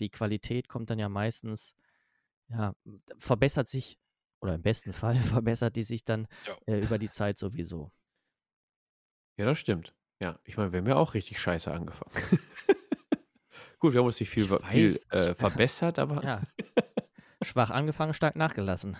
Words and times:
die 0.00 0.10
Qualität 0.10 0.68
kommt 0.68 0.90
dann 0.90 0.98
ja 0.98 1.08
meistens, 1.08 1.74
ja, 2.48 2.74
verbessert 3.18 3.68
sich, 3.68 3.98
oder 4.40 4.54
im 4.54 4.62
besten 4.62 4.92
Fall 4.92 5.16
verbessert 5.42 5.76
die 5.76 5.82
sich 5.82 6.04
dann 6.04 6.26
Ja. 6.46 6.56
äh, 6.66 6.80
über 6.80 6.98
die 6.98 7.10
Zeit 7.10 7.38
sowieso. 7.38 7.90
Ja, 9.36 9.44
das 9.46 9.58
stimmt. 9.58 9.94
Ja, 10.20 10.38
ich 10.44 10.56
meine, 10.56 10.72
wir 10.72 10.80
haben 10.80 10.88
ja 10.88 10.96
auch 10.96 11.14
richtig 11.14 11.38
scheiße 11.40 11.70
angefangen. 11.70 12.12
Gut, 13.78 13.92
wir 13.92 14.00
haben 14.00 14.06
uns 14.06 14.18
nicht 14.18 14.30
viel, 14.30 14.46
ver- 14.46 14.62
viel 14.66 14.92
weiß, 14.92 15.06
äh, 15.10 15.34
verbessert, 15.34 15.98
aber 16.00 16.24
Ja. 16.24 16.42
Schwach 17.42 17.70
angefangen, 17.70 18.14
stark 18.14 18.34
nachgelassen. 18.34 18.96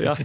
ja. 0.00 0.16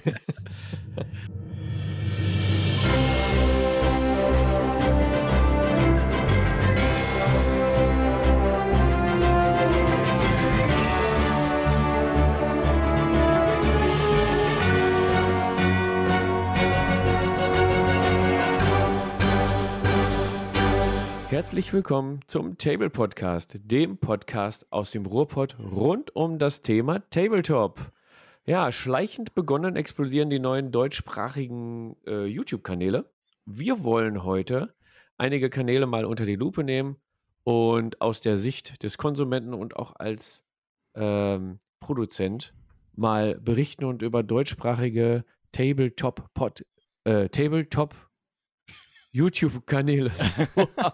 Herzlich 21.38 21.72
willkommen 21.72 22.22
zum 22.26 22.58
Table 22.58 22.90
Podcast, 22.90 23.60
dem 23.64 24.00
Podcast 24.00 24.66
aus 24.72 24.90
dem 24.90 25.06
Ruhrpott 25.06 25.56
rund 25.60 26.16
um 26.16 26.40
das 26.40 26.64
Thema 26.64 27.08
Tabletop. 27.12 27.92
Ja, 28.48 28.72
schleichend 28.72 29.36
begonnen 29.36 29.76
explodieren 29.76 30.32
die 30.32 30.40
neuen 30.40 30.72
deutschsprachigen 30.72 31.96
äh, 32.08 32.26
YouTube-Kanäle. 32.26 33.12
Wir 33.46 33.84
wollen 33.84 34.24
heute 34.24 34.74
einige 35.20 35.52
Kanäle 35.52 35.86
mal 35.86 36.06
unter 36.06 36.26
die 36.26 36.38
Lupe 36.38 36.64
nehmen 36.64 36.96
und 37.44 38.02
aus 38.02 38.20
der 38.20 38.40
Sicht 38.40 38.82
des 38.82 38.98
Konsumenten 38.98 39.54
und 39.54 39.76
auch 39.76 39.96
als 39.96 40.44
ähm, 40.96 41.60
Produzent 41.80 42.56
mal 42.96 43.36
berichten 43.36 43.86
und 43.86 44.02
über 44.02 44.24
deutschsprachige 44.24 45.24
Tabletop 45.52 46.34
Pod, 46.34 46.66
äh, 47.04 47.30
Tabletop 47.30 48.07
YouTube-Kanäle 49.18 50.12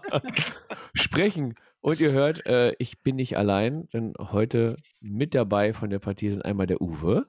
sprechen. 0.94 1.54
Und 1.80 2.00
ihr 2.00 2.12
hört, 2.12 2.46
äh, 2.46 2.74
ich 2.78 3.02
bin 3.02 3.16
nicht 3.16 3.36
allein, 3.36 3.88
denn 3.92 4.14
heute 4.18 4.76
mit 5.00 5.34
dabei 5.34 5.74
von 5.74 5.90
der 5.90 5.98
Partie 5.98 6.30
sind 6.30 6.44
einmal 6.44 6.66
der 6.66 6.80
Uwe 6.80 7.26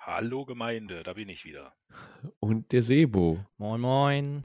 Hallo 0.00 0.44
Gemeinde, 0.44 1.04
da 1.04 1.12
bin 1.12 1.28
ich 1.28 1.44
wieder. 1.44 1.74
und 2.40 2.72
der 2.72 2.82
Sebo. 2.82 3.38
Moin, 3.56 3.80
moin. 3.80 4.44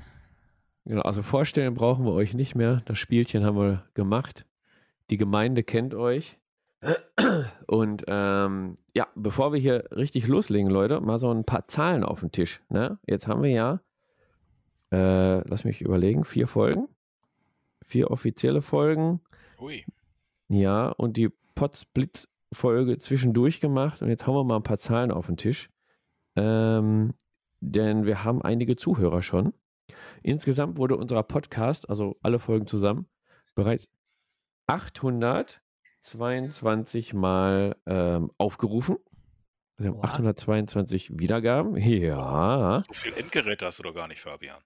Genau, 0.85 1.01
also 1.01 1.23
vorstellen 1.23 1.73
brauchen 1.73 2.05
wir 2.05 2.13
euch 2.13 2.35
nicht 2.35 2.53
mehr. 2.53 2.83
Das 2.85 2.99
Spielchen 2.99 3.43
haben 3.43 3.57
wir 3.57 3.83
gemacht. 3.95 4.45
Die 5.09 5.17
Gemeinde 5.17 5.63
kennt 5.63 5.95
euch. 5.95 6.37
Und 7.65 8.05
ähm, 8.07 8.75
ja, 8.93 9.07
bevor 9.15 9.51
wir 9.51 9.59
hier 9.59 9.85
richtig 9.89 10.27
loslegen, 10.27 10.69
Leute, 10.69 11.01
mal 11.01 11.17
so 11.17 11.31
ein 11.31 11.43
paar 11.43 11.67
Zahlen 11.67 12.03
auf 12.03 12.19
den 12.19 12.31
Tisch. 12.31 12.61
Ne? 12.69 12.99
Jetzt 13.07 13.27
haben 13.27 13.41
wir 13.41 13.49
ja, 13.49 13.81
äh, 14.91 15.47
lass 15.47 15.63
mich 15.63 15.81
überlegen, 15.81 16.23
vier 16.23 16.47
Folgen. 16.47 16.87
Vier 17.85 18.11
offizielle 18.11 18.61
Folgen. 18.61 19.21
Ui, 19.59 19.85
Ja, 20.49 20.89
und 20.89 21.17
die 21.17 21.29
Potsblitz-Folge 21.55 22.97
zwischendurch 22.97 23.59
gemacht. 23.59 24.01
Und 24.01 24.09
jetzt 24.09 24.27
hauen 24.27 24.35
wir 24.35 24.43
mal 24.43 24.57
ein 24.57 24.63
paar 24.63 24.77
Zahlen 24.77 25.11
auf 25.11 25.27
den 25.27 25.37
Tisch. 25.37 25.69
Ähm, 26.35 27.13
denn 27.59 28.05
wir 28.05 28.23
haben 28.23 28.41
einige 28.41 28.75
Zuhörer 28.75 29.21
schon. 29.21 29.53
Insgesamt 30.21 30.77
wurde 30.77 30.97
unser 30.97 31.21
Podcast, 31.23 31.89
also 31.89 32.17
alle 32.21 32.39
Folgen 32.39 32.67
zusammen, 32.67 33.07
bereits 33.55 33.89
822 34.67 37.13
Mal 37.13 37.75
ähm, 37.85 38.31
aufgerufen. 38.37 38.97
Wir 39.77 39.89
haben 39.89 39.97
Oha. 39.97 40.07
822 40.07 41.19
Wiedergaben. 41.19 41.77
Ja. 41.77 42.83
so 42.87 42.93
viel 42.93 43.13
Endgeräte 43.13 43.65
hast 43.65 43.79
du 43.79 43.83
doch 43.83 43.93
gar 43.93 44.07
nicht, 44.07 44.21
Fabian. 44.21 44.61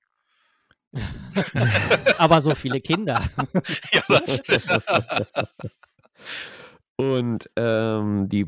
Aber 2.18 2.42
so 2.42 2.56
viele 2.56 2.82
Kinder. 2.82 3.22
ja, 3.92 4.04
das 4.08 4.64
stimmt. 4.64 4.84
Und 6.96 7.50
ähm, 7.56 8.30
die 8.30 8.48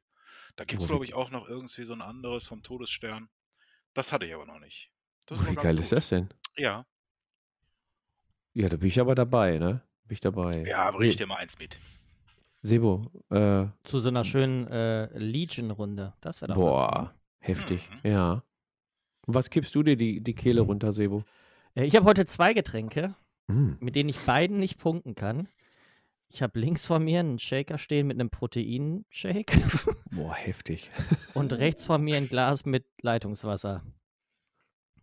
Da 0.57 0.65
gibt 0.65 0.81
es, 0.81 0.87
glaube 0.87 1.05
ich, 1.05 1.13
auch 1.15 1.29
noch 1.31 1.47
irgendwie 1.47 1.85
so 1.85 1.93
ein 1.93 2.01
anderes 2.01 2.47
vom 2.47 2.63
Todesstern. 2.63 3.29
Das 3.93 4.11
hatte 4.11 4.25
ich 4.25 4.33
aber 4.35 4.45
noch 4.47 4.59
nicht. 4.59 4.91
Das 5.27 5.41
wie 5.47 5.55
geil 5.57 5.75
gut. 5.75 5.79
ist 5.79 5.91
das 5.91 6.09
denn? 6.09 6.29
Ja, 6.57 6.85
Ja, 8.53 8.69
da 8.69 8.77
bin 8.77 8.87
ich 8.87 8.99
aber 9.01 9.13
dabei, 9.15 9.57
ne? 9.59 9.81
Bin 10.11 10.15
ich 10.15 10.19
dabei. 10.19 10.65
ja, 10.67 10.91
Se- 10.91 10.99
riech 10.99 11.15
dir 11.15 11.25
mal 11.25 11.37
eins 11.37 11.57
mit. 11.57 11.79
Sebo, 12.63 13.05
äh, 13.29 13.67
Zu 13.83 13.99
so 13.99 14.09
einer 14.09 14.25
schönen 14.25 14.67
äh, 14.67 15.05
Legion-Runde. 15.17 16.11
Das 16.19 16.41
wäre 16.41 16.51
doch 16.53 16.61
was. 16.61 16.77
boah, 16.77 17.01
ne? 17.03 17.09
heftig, 17.39 17.89
Mhm. 18.03 18.11
ja. 18.11 18.43
Und 19.25 19.33
was 19.35 19.49
kippst 19.49 19.73
du 19.73 19.83
dir 19.83 19.95
die, 19.95 20.19
die 20.19 20.35
Kehle 20.35 20.59
runter, 20.59 20.91
Sebo? 20.91 21.23
Äh, 21.75 21.85
Ich 21.85 21.95
habe 21.95 22.05
heute 22.07 22.25
zwei 22.25 22.53
Getränke, 22.53 23.15
Mm. 23.47 23.75
mit 23.79 23.95
denen 23.95 24.09
ich 24.09 24.19
beiden 24.25 24.59
nicht 24.59 24.77
punkten 24.79 25.15
kann. 25.15 25.47
Ich 26.27 26.41
habe 26.41 26.59
links 26.59 26.85
vor 26.85 26.99
mir 26.99 27.21
einen 27.21 27.39
Shaker 27.39 27.77
stehen 27.77 28.05
mit 28.07 28.19
einem 28.19 28.29
Proteinshake 28.29 29.45
Boah, 30.11 30.33
heftig. 30.35 30.91
und 31.33 31.53
rechts 31.53 31.85
vor 31.85 31.99
mir 31.99 32.17
ein 32.17 32.27
Glas 32.27 32.65
mit 32.65 32.85
Leitungswasser. 33.01 33.81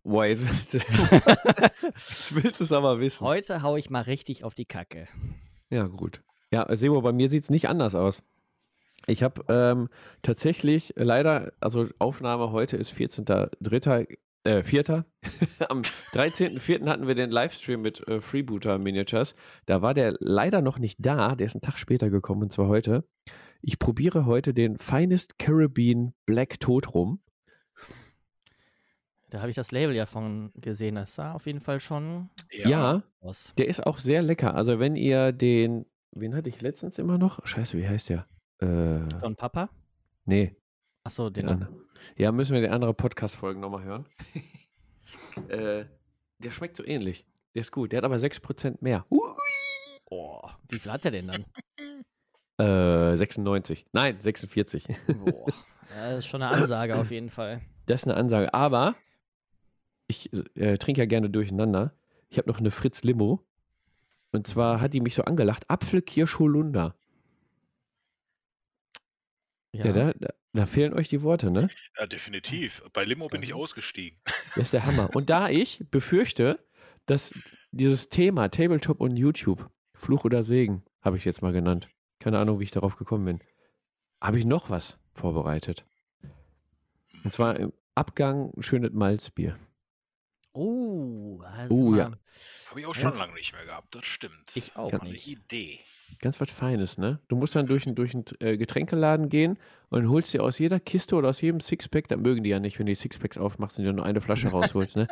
Boah, 0.05 0.27
jetzt 0.27 0.47
willst 0.47 0.75
du, 0.75 0.79
jetzt 1.97 2.35
willst 2.35 2.61
du 2.61 2.65
es 2.65 2.73
aber 2.73 3.01
wissen. 3.01 3.27
Heute 3.27 3.63
hau 3.63 3.77
ich 3.77 3.91
mal 3.91 4.03
richtig 4.03 4.45
auf 4.45 4.55
die 4.55 4.65
Kacke. 4.65 5.07
Ja, 5.71 5.87
gut. 5.87 6.23
Ja, 6.51 6.67
Sebo, 6.75 7.03
bei 7.03 7.13
mir 7.13 7.29
sieht 7.29 7.45
es 7.45 7.51
nicht 7.51 7.69
anders 7.69 7.95
aus. 7.95 8.23
Ich 9.07 9.23
habe 9.23 9.45
ähm, 9.49 9.89
tatsächlich 10.23 10.95
leider, 10.97 11.53
also 11.61 11.89
Aufnahme 11.99 12.53
heute 12.53 12.77
ist 12.77 12.93
14.3., 12.93 14.19
äh, 14.45 14.63
4. 14.63 15.05
Am 15.69 15.83
13.4. 16.13 16.87
hatten 16.87 17.07
wir 17.07 17.15
den 17.15 17.31
Livestream 17.31 17.83
mit 17.83 18.07
äh, 18.09 18.21
Freebooter 18.21 18.79
Miniatures. 18.79 19.35
Da 19.67 19.83
war 19.83 19.95
der 19.95 20.17
leider 20.21 20.63
noch 20.63 20.79
nicht 20.79 20.99
da, 21.01 21.35
der 21.35 21.47
ist 21.47 21.55
einen 21.55 21.63
Tag 21.63 21.79
später 21.79 22.11
gekommen, 22.11 22.43
und 22.43 22.53
zwar 22.53 22.69
heute. 22.69 23.05
Ich 23.61 23.79
probiere 23.79 24.27
heute 24.27 24.55
den 24.55 24.79
Finest 24.79 25.39
Caribbean 25.39 26.15
Black 26.27 26.61
Tod 26.61 26.95
rum. 26.95 27.21
Da 29.31 29.41
habe 29.41 29.51
ich 29.51 29.57
das 29.57 29.73
Label 29.73 29.95
ja 29.95 30.07
von 30.07 30.53
gesehen. 30.55 30.95
Das 30.95 31.15
sah 31.15 31.33
auf 31.33 31.47
jeden 31.47 31.61
Fall 31.61 31.81
schon 31.81 32.31
Ja, 32.51 33.03
aus. 33.21 33.53
der 33.59 33.69
ist 33.69 33.87
auch 33.87 33.99
sehr 33.99 34.23
lecker. 34.23 34.55
Also 34.55 34.79
wenn 34.79 34.97
ihr 34.97 35.33
den, 35.33 35.85
wen 36.13 36.35
hatte 36.35 36.49
ich 36.49 36.61
letztens 36.63 36.99
immer 36.99 37.19
noch? 37.19 37.45
Scheiße, 37.47 37.77
wie 37.77 37.87
heißt 37.89 38.09
der? 38.09 38.27
Äh, 38.61 39.07
Don 39.21 39.37
Papa? 39.37 39.69
nee, 40.25 40.57
Achso, 41.05 41.31
den 41.31 41.47
den. 41.47 41.53
anderen. 41.53 41.81
Ja, 42.17 42.33
müssen 42.33 42.55
wir 42.55 42.61
die 42.61 42.69
andere 42.69 42.93
Podcast-Folgen 42.95 43.61
nochmal 43.61 43.85
hören. 43.85 44.07
äh, 45.49 45.85
der 46.39 46.51
schmeckt 46.51 46.77
so 46.77 46.85
ähnlich. 46.85 47.27
Der 47.55 47.63
ist 47.63 47.73
gut. 47.73 47.93
Der 47.93 47.99
hat 47.99 48.05
aber 48.05 48.17
6% 48.17 48.79
mehr. 48.81 49.07
Oh, 50.11 50.41
wie 50.69 50.79
viel 50.79 50.93
hat 50.93 51.05
der 51.05 51.11
denn 51.13 51.29
dann? 51.29 51.45
Äh, 52.59 53.17
96. 53.17 53.87
Nein, 53.93 54.21
46. 54.21 54.87
Boah. 55.07 55.47
Ja, 55.95 56.11
das 56.11 56.19
ist 56.21 56.27
schon 56.27 56.43
eine 56.43 56.55
Ansage 56.55 56.97
auf 56.99 57.11
jeden 57.11 57.31
Fall. 57.31 57.61
Das 57.87 58.03
ist 58.03 58.09
eine 58.09 58.17
Ansage. 58.17 58.53
Aber 58.55 58.97
ich 60.09 60.31
äh, 60.57 60.77
trinke 60.79 61.01
ja 61.01 61.07
gerne 61.07 61.31
durcheinander. 61.31 61.95
Ich 62.31 62.39
habe 62.39 62.49
noch 62.49 62.59
eine 62.59 62.71
Fritz 62.73 63.03
Limo. 63.05 63.45
Und 64.33 64.47
zwar 64.47 64.81
hat 64.81 64.93
die 64.95 65.01
mich 65.01 65.15
so 65.15 65.23
angelacht. 65.25 65.69
Apfel, 65.71 66.03
Kirsch, 66.03 66.39
Holunder. 66.39 66.95
Ja, 69.73 69.87
Ja, 69.87 69.93
da, 69.93 70.13
da, 70.15 70.29
da 70.53 70.67
fehlen 70.67 70.93
euch 70.95 71.09
die 71.09 71.23
Worte, 71.23 71.51
ne? 71.51 71.69
Ja, 71.99 72.07
definitiv. 72.07 72.83
Bei 72.93 73.05
Limo 73.05 73.29
bin 73.29 73.41
Das 73.41 73.49
ich 73.51 73.55
ist- 73.55 73.63
ausgestiegen. 73.63 74.19
Das 74.55 74.65
ist 74.65 74.73
der 74.73 74.87
Hammer. 74.87 75.15
Und 75.15 75.31
da 75.31 75.49
ich 75.49 75.85
befürchte, 75.91 76.59
dass 77.07 77.33
dieses 77.71 78.09
Thema 78.09 78.49
Tabletop 78.51 79.01
und 79.01 79.17
YouTube, 79.17 79.71
Fluch 79.95 80.25
oder 80.25 80.43
Segen, 80.43 80.83
habe 81.03 81.17
ich 81.17 81.25
jetzt 81.25 81.43
mal 81.43 81.53
genannt. 81.53 81.89
Keine 82.19 82.39
Ahnung, 82.39 82.59
wie 82.61 82.65
ich 82.65 82.71
darauf 82.71 82.97
gekommen 82.97 83.25
bin. 83.25 83.41
Habe 84.21 84.39
ich 84.39 84.45
noch 84.45 84.69
was 84.71 84.99
vorbereitet. 85.15 85.85
Und 87.25 87.33
zwar 87.33 87.57
im 87.59 87.73
Abgang 87.95 88.53
ein 88.57 88.63
schönes 88.63 88.93
Malzbier. 88.93 89.57
Oh, 90.53 91.41
also 91.43 91.75
Oh, 91.75 91.95
ja. 91.95 92.11
Habe 92.71 92.81
ich 92.81 92.87
auch 92.87 92.95
schon 92.95 93.05
Ganz- 93.05 93.19
lange 93.19 93.35
nicht 93.35 93.53
mehr 93.53 93.65
gehabt, 93.65 93.95
das 93.95 94.05
stimmt. 94.05 94.51
Ich 94.55 94.77
auch. 94.77 94.93
Eine 94.93 95.11
nicht. 95.11 95.27
Idee. 95.27 95.81
Ganz 96.21 96.41
was 96.41 96.51
Feines, 96.51 96.97
ne? 96.99 97.21
Du 97.29 97.37
musst 97.37 97.55
dann 97.55 97.67
durch 97.67 97.87
einen 97.87 97.95
durch 97.95 98.15
einen, 98.15 98.25
äh, 98.41 98.57
Getränkeladen 98.57 99.29
gehen 99.29 99.59
und 99.91 100.09
holst 100.09 100.33
dir 100.33 100.43
aus 100.43 100.59
jeder 100.59 100.81
Kiste 100.81 101.17
oder 101.17 101.29
aus 101.29 101.41
jedem 101.41 101.61
Sixpack, 101.61 102.09
da 102.09 102.17
mögen 102.17 102.43
die 102.43 102.51
ja 102.51 102.59
nicht, 102.61 102.79
wenn 102.79 102.87
du 102.87 102.93
die 102.93 102.97
Sixpacks 102.97 103.37
aufmachst 103.39 103.79
und 103.79 103.85
dir 103.85 103.93
nur 103.93 104.07
eine 104.07 104.21
Flasche 104.23 104.49
rausholst, 104.49 104.97
ne? 104.97 105.07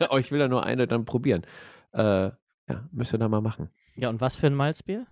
Aber 0.00 0.18
ich 0.18 0.30
will 0.32 0.40
da 0.40 0.48
nur 0.48 0.64
eine 0.64 0.86
dann 0.88 1.04
probieren. 1.04 1.42
Äh, 1.92 2.02
ja, 2.32 2.88
müsst 2.92 3.14
ihr 3.14 3.18
da 3.18 3.28
mal 3.28 3.40
machen. 3.40 3.70
Ja, 3.96 4.08
und 4.10 4.20
was 4.20 4.36
für 4.36 4.46
ein 4.48 4.54
Malzbier? 4.54 5.06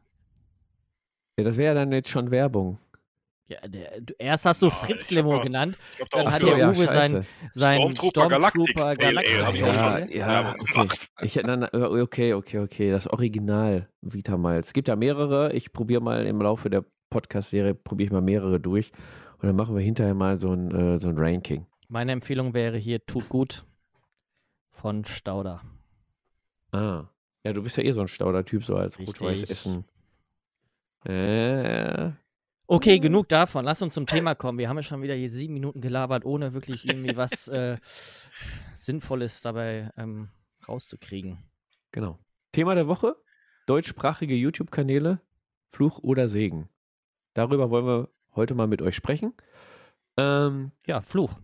Ja, 1.38 1.44
das 1.44 1.56
wäre 1.56 1.74
ja 1.74 1.80
dann 1.80 1.92
jetzt 1.92 2.08
schon 2.10 2.30
Werbung. 2.30 2.78
Ja, 3.50 3.66
der, 3.66 4.00
du, 4.02 4.14
erst 4.18 4.44
hast 4.44 4.60
du 4.60 4.66
Ja, 4.66 4.72
Fritz 4.72 5.10
Limo 5.10 5.40
genannt, 5.40 5.78
Dann 6.10 6.26
da 6.26 6.32
hat 6.32 6.42
der 6.42 6.68
Uwe 6.68 6.74
sein- 6.86 7.26
sein 7.54 7.80
Stormtrooper 7.96 8.94
Galactic 8.94 9.38
Ja, 9.38 9.98
ja, 10.06 10.54
okay. 10.60 11.40
äh, 11.40 12.02
okay, 12.02 12.34
okay, 12.34 12.58
okay. 12.58 12.90
Das 12.90 13.06
Original 13.06 13.88
Vitamalz. 14.02 14.66
Es 14.68 14.72
gibt 14.74 14.88
ja 14.88 14.96
mehrere. 14.96 15.54
Ich 15.54 15.72
probiere 15.72 16.02
mal 16.02 16.26
im 16.26 16.42
Laufe 16.42 16.68
der 16.68 16.84
Podcast-Serie, 17.08 17.74
probiere 17.74 18.08
ich 18.08 18.12
mal 18.12 18.20
mehrere 18.20 18.60
durch. 18.60 18.92
Und 19.40 19.46
dann 19.46 19.56
machen 19.56 19.74
wir 19.74 19.82
hinterher 19.82 20.14
mal 20.14 20.38
so 20.38 20.52
ein, 20.52 20.70
äh, 20.74 21.00
so 21.00 21.08
ein 21.08 21.16
Ranking. 21.16 21.66
Meine 21.88 22.12
Empfehlung 22.12 22.52
wäre 22.52 22.76
hier 22.76 23.06
Tut 23.06 23.30
gut 23.30 23.64
von 24.70 25.06
Stauder. 25.06 25.62
Ah. 26.72 27.04
Ja, 27.44 27.52
du 27.54 27.62
bist 27.62 27.78
ja 27.78 27.82
eh 27.84 27.92
so 27.92 28.02
ein 28.02 28.08
Stauder-Typ, 28.08 28.62
so 28.64 28.76
als. 28.76 28.98
Rot-Weiß 28.98 29.44
Essen. 29.44 29.86
Äh, 31.06 32.10
Okay, 32.70 32.98
genug 32.98 33.30
davon. 33.30 33.64
Lass 33.64 33.80
uns 33.80 33.94
zum 33.94 34.04
Thema 34.04 34.34
kommen. 34.34 34.58
Wir 34.58 34.68
haben 34.68 34.76
ja 34.76 34.82
schon 34.82 35.00
wieder 35.00 35.14
hier 35.14 35.30
sieben 35.30 35.54
Minuten 35.54 35.80
gelabert, 35.80 36.26
ohne 36.26 36.52
wirklich 36.52 36.84
irgendwie 36.86 37.16
was 37.16 37.48
äh, 37.48 37.78
Sinnvolles 38.76 39.40
dabei 39.40 39.90
ähm, 39.96 40.28
rauszukriegen. 40.68 41.38
genau. 41.92 42.18
Thema 42.52 42.74
der 42.74 42.86
Woche: 42.86 43.16
deutschsprachige 43.66 44.34
YouTube-Kanäle, 44.34 45.22
Fluch 45.70 45.98
oder 46.00 46.28
Segen. 46.28 46.68
Darüber 47.32 47.70
wollen 47.70 47.86
wir 47.86 48.08
heute 48.34 48.54
mal 48.54 48.66
mit 48.66 48.82
euch 48.82 48.96
sprechen. 48.96 49.32
Ähm, 50.18 50.72
Ja, 50.86 51.00
Fluch. 51.00 51.40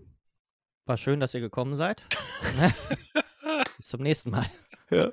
War 0.84 0.98
schön, 0.98 1.20
dass 1.20 1.32
ihr 1.32 1.40
gekommen 1.40 1.74
seid. 1.74 2.06
Bis 3.78 3.86
zum 3.86 4.02
nächsten 4.02 4.30
Mal. 4.30 4.44
Ja. 4.90 5.10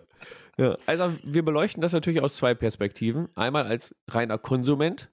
ja. 0.58 0.76
Also 0.86 1.16
wir 1.24 1.46
beleuchten 1.46 1.82
das 1.82 1.94
natürlich 1.94 2.22
aus 2.22 2.36
zwei 2.36 2.54
Perspektiven. 2.54 3.30
Einmal 3.36 3.66
als 3.66 3.96
reiner 4.10 4.38
Konsument, 4.38 5.10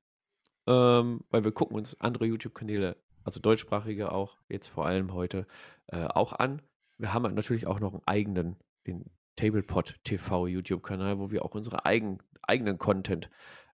ähm, 0.68 1.24
weil 1.30 1.44
wir 1.44 1.52
gucken 1.52 1.76
uns 1.76 1.98
andere 1.98 2.26
YouTube-Kanäle, 2.26 2.96
also 3.24 3.40
deutschsprachige 3.40 4.12
auch, 4.12 4.36
jetzt 4.50 4.68
vor 4.68 4.84
allem 4.84 5.14
heute, 5.14 5.46
äh, 5.86 6.04
auch 6.04 6.34
an. 6.34 6.60
Wir 6.98 7.14
haben 7.14 7.34
natürlich 7.34 7.66
auch 7.66 7.80
noch 7.80 7.94
einen 7.94 8.02
eigenen, 8.06 8.56
den 8.86 9.06
Tablepot 9.36 9.94
TV 10.04 10.46
YouTube-Kanal, 10.46 11.18
wo 11.18 11.30
wir 11.30 11.44
auch 11.44 11.54
unsere 11.54 11.86
eigen, 11.86 12.18
eigenen 12.42 12.76
Content 12.78 13.30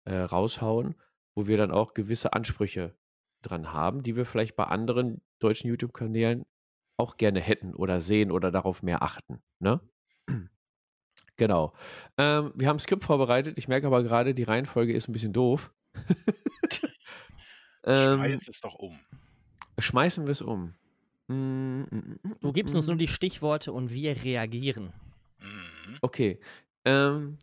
äh, 0.05 0.17
raushauen, 0.17 0.95
wo 1.33 1.47
wir 1.47 1.57
dann 1.57 1.71
auch 1.71 1.95
gewisse 1.95 2.33
Ansprüche 2.33 2.95
dran 3.41 3.73
haben, 3.73 4.03
die 4.03 4.15
wir 4.15 4.25
vielleicht 4.25 4.55
bei 4.55 4.65
anderen 4.65 5.21
deutschen 5.39 5.69
YouTube-Kanälen 5.69 6.45
auch 6.97 7.17
gerne 7.17 7.41
hätten 7.41 7.73
oder 7.73 8.01
sehen 8.01 8.31
oder 8.31 8.51
darauf 8.51 8.83
mehr 8.83 9.01
achten. 9.01 9.41
Ne? 9.59 9.81
Genau. 11.35 11.73
Ähm, 12.19 12.51
wir 12.53 12.67
haben 12.67 12.75
ein 12.75 12.79
Skript 12.79 13.05
vorbereitet. 13.05 13.57
Ich 13.57 13.67
merke 13.67 13.87
aber 13.87 14.03
gerade, 14.03 14.35
die 14.35 14.43
Reihenfolge 14.43 14.93
ist 14.93 15.09
ein 15.09 15.13
bisschen 15.13 15.33
doof. 15.33 15.73
ähm, 17.85 18.19
Schmeiß 18.19 18.47
es 18.47 18.61
doch 18.61 18.75
um. 18.75 18.99
schmeißen 19.77 20.25
wir 20.25 20.31
es 20.31 20.41
um. 20.41 20.73
Mm, 21.27 21.33
mm, 21.33 22.19
mm, 22.23 22.35
Du 22.41 22.51
gibst 22.51 22.75
uns 22.75 22.85
mm. 22.85 22.89
nur 22.89 22.97
die 22.97 23.07
Stichworte 23.07 23.71
und 23.71 23.91
wir 23.91 24.23
reagieren. 24.23 24.93
Mhm. 25.39 25.97
Okay. 26.01 26.39
Ähm, 26.85 27.37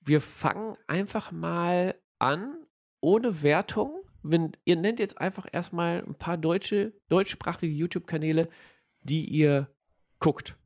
wir 0.00 0.20
fangen 0.20 0.76
einfach 0.86 1.32
mal 1.32 1.94
an, 2.18 2.56
ohne 3.00 3.42
Wertung. 3.42 4.02
Wenn, 4.22 4.52
ihr 4.64 4.76
nennt 4.76 4.98
jetzt 4.98 5.20
einfach 5.20 5.46
erstmal 5.52 6.02
ein 6.04 6.14
paar 6.14 6.36
deutsche, 6.36 6.92
deutschsprachige 7.08 7.72
YouTube-Kanäle, 7.72 8.48
die 9.02 9.24
ihr 9.24 9.68
guckt. 10.18 10.56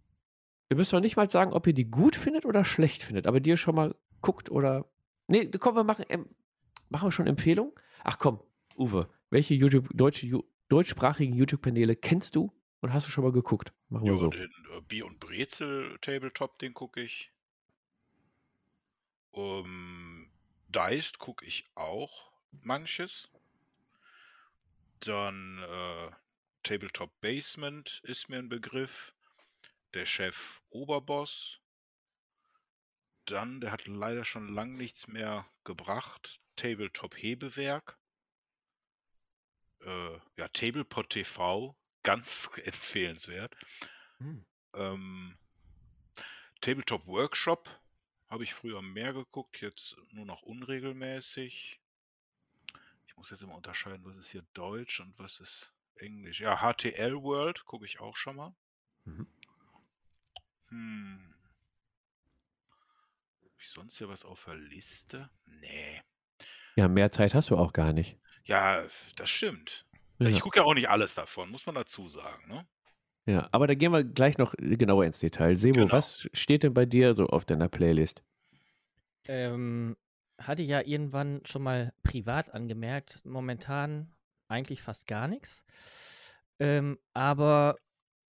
Ihr 0.70 0.76
müsst 0.76 0.92
doch 0.92 1.00
nicht 1.00 1.16
mal 1.16 1.28
sagen, 1.28 1.52
ob 1.52 1.66
ihr 1.66 1.72
die 1.72 1.90
gut 1.90 2.16
findet 2.16 2.46
oder 2.46 2.64
schlecht 2.64 3.02
findet, 3.02 3.26
aber 3.26 3.40
die 3.40 3.50
ihr 3.50 3.56
schon 3.56 3.74
mal 3.74 3.94
guckt 4.20 4.50
oder. 4.50 4.86
Nee, 5.26 5.50
komm, 5.58 5.74
wir 5.74 5.84
machen, 5.84 6.04
ähm, 6.08 6.26
machen 6.90 7.06
wir 7.08 7.12
schon 7.12 7.26
Empfehlungen? 7.26 7.72
Ach 8.04 8.18
komm, 8.18 8.40
Uwe, 8.76 9.08
welche 9.30 9.54
YouTube, 9.54 9.88
deutsche, 9.94 10.26
Ju- 10.26 10.44
deutschsprachigen 10.68 11.34
YouTube-Kanäle 11.34 11.96
kennst 11.96 12.36
du 12.36 12.52
und 12.80 12.92
hast 12.92 13.06
du 13.06 13.10
schon 13.10 13.24
mal 13.24 13.32
geguckt? 13.32 13.72
Machen 13.88 14.04
wir 14.04 14.12
Ja, 14.12 14.18
so. 14.18 14.28
den 14.28 14.50
äh, 14.76 14.80
Bier 14.82 15.06
und 15.06 15.18
Brezel 15.20 15.98
Tabletop, 16.00 16.58
den 16.58 16.74
gucke 16.74 17.00
ich. 17.02 17.30
Um, 19.32 20.30
Diced 20.68 21.18
gucke 21.18 21.44
ich 21.46 21.64
auch 21.74 22.32
manches. 22.50 23.30
Dann 25.00 25.58
äh, 25.62 26.10
Tabletop 26.62 27.10
Basement 27.20 28.00
ist 28.04 28.28
mir 28.28 28.38
ein 28.38 28.48
Begriff. 28.48 29.14
Der 29.94 30.06
Chef 30.06 30.60
Oberboss. 30.70 31.58
Dann, 33.26 33.60
der 33.60 33.70
hat 33.72 33.86
leider 33.86 34.24
schon 34.24 34.48
lang 34.48 34.76
nichts 34.76 35.06
mehr 35.08 35.46
gebracht. 35.64 36.40
Tabletop 36.60 37.16
Hebewerk. 37.16 37.96
Äh, 39.80 40.18
ja, 40.36 40.46
Tablepot 40.48 41.08
TV, 41.08 41.74
ganz 42.02 42.50
empfehlenswert. 42.64 43.56
Hm. 44.18 44.44
Ähm, 44.74 45.38
Tabletop 46.60 47.06
Workshop 47.06 47.70
habe 48.28 48.44
ich 48.44 48.52
früher 48.52 48.82
mehr 48.82 49.14
geguckt, 49.14 49.62
jetzt 49.62 49.96
nur 50.10 50.26
noch 50.26 50.42
unregelmäßig. 50.42 51.80
Ich 53.06 53.16
muss 53.16 53.30
jetzt 53.30 53.42
immer 53.42 53.54
unterscheiden, 53.54 54.04
was 54.04 54.18
ist 54.18 54.28
hier 54.28 54.44
Deutsch 54.52 55.00
und 55.00 55.18
was 55.18 55.40
ist 55.40 55.72
Englisch. 55.94 56.40
Ja, 56.40 56.58
HTL 56.58 57.22
World 57.22 57.64
gucke 57.64 57.86
ich 57.86 58.00
auch 58.00 58.16
schon 58.16 58.36
mal. 58.36 58.54
Mhm. 59.06 59.26
Hm. 60.68 61.34
Habe 63.40 63.54
ich 63.62 63.70
sonst 63.70 63.96
hier 63.96 64.10
was 64.10 64.26
auf 64.26 64.44
der 64.44 64.56
Liste? 64.56 65.30
Nee. 65.46 66.02
Ja, 66.76 66.88
mehr 66.88 67.12
Zeit 67.12 67.34
hast 67.34 67.50
du 67.50 67.56
auch 67.56 67.72
gar 67.72 67.92
nicht. 67.92 68.16
Ja, 68.44 68.84
das 69.16 69.30
stimmt. 69.30 69.84
Ja. 70.18 70.28
Ich 70.28 70.40
gucke 70.40 70.60
ja 70.60 70.64
auch 70.64 70.74
nicht 70.74 70.88
alles 70.88 71.14
davon, 71.14 71.50
muss 71.50 71.66
man 71.66 71.74
dazu 71.74 72.08
sagen. 72.08 72.48
Ne? 72.48 72.66
Ja, 73.26 73.48
aber 73.52 73.66
da 73.66 73.74
gehen 73.74 73.92
wir 73.92 74.04
gleich 74.04 74.38
noch 74.38 74.54
genauer 74.58 75.04
ins 75.04 75.20
Detail. 75.20 75.56
Sebo, 75.56 75.80
Genau. 75.80 75.92
was 75.92 76.28
steht 76.32 76.62
denn 76.62 76.74
bei 76.74 76.86
dir 76.86 77.14
so 77.14 77.26
auf 77.26 77.44
deiner 77.44 77.68
Playlist? 77.68 78.22
Ähm, 79.28 79.96
hatte 80.40 80.62
ja 80.62 80.80
irgendwann 80.80 81.42
schon 81.44 81.62
mal 81.62 81.92
privat 82.02 82.52
angemerkt, 82.54 83.20
momentan 83.24 84.12
eigentlich 84.48 84.82
fast 84.82 85.06
gar 85.06 85.28
nichts. 85.28 85.64
Ähm, 86.58 86.98
aber 87.14 87.76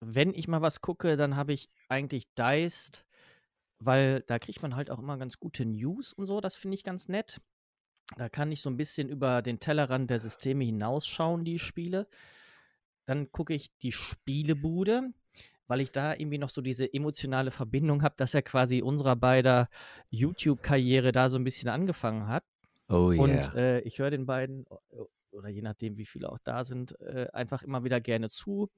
wenn 0.00 0.34
ich 0.34 0.48
mal 0.48 0.62
was 0.62 0.80
gucke, 0.80 1.16
dann 1.16 1.36
habe 1.36 1.52
ich 1.52 1.70
eigentlich 1.88 2.26
Diced, 2.34 3.06
weil 3.78 4.22
da 4.26 4.38
kriegt 4.38 4.62
man 4.62 4.76
halt 4.76 4.90
auch 4.90 4.98
immer 4.98 5.18
ganz 5.18 5.38
gute 5.38 5.64
News 5.64 6.12
und 6.12 6.26
so, 6.26 6.40
das 6.40 6.54
finde 6.56 6.74
ich 6.76 6.84
ganz 6.84 7.08
nett. 7.08 7.40
Da 8.16 8.28
kann 8.28 8.52
ich 8.52 8.60
so 8.60 8.70
ein 8.70 8.76
bisschen 8.76 9.08
über 9.08 9.42
den 9.42 9.60
Tellerrand 9.60 10.10
der 10.10 10.20
Systeme 10.20 10.64
hinausschauen, 10.64 11.44
die 11.44 11.56
ich 11.56 11.62
spiele. 11.62 12.06
Dann 13.06 13.32
gucke 13.32 13.54
ich 13.54 13.76
die 13.78 13.92
Spielebude. 13.92 15.12
weil 15.68 15.80
ich 15.80 15.90
da 15.90 16.12
irgendwie 16.14 16.36
noch 16.38 16.50
so 16.50 16.60
diese 16.60 16.92
emotionale 16.92 17.50
Verbindung 17.50 18.02
habe, 18.02 18.14
dass 18.18 18.34
er 18.34 18.42
quasi 18.42 18.82
unserer 18.82 19.16
beider 19.16 19.68
YouTube-Karriere 20.10 21.12
da 21.12 21.30
so 21.30 21.38
ein 21.38 21.44
bisschen 21.44 21.70
angefangen 21.70 22.26
hat. 22.26 22.44
Oh 22.88 23.10
yeah. 23.10 23.22
Und 23.22 23.54
äh, 23.54 23.80
ich 23.80 23.98
höre 23.98 24.10
den 24.10 24.26
beiden, 24.26 24.66
oder 25.30 25.48
je 25.48 25.62
nachdem, 25.62 25.96
wie 25.96 26.04
viele 26.04 26.30
auch 26.30 26.38
da 26.44 26.64
sind, 26.64 27.00
äh, 27.00 27.28
einfach 27.32 27.62
immer 27.62 27.84
wieder 27.84 28.02
gerne 28.02 28.28
zu. 28.28 28.70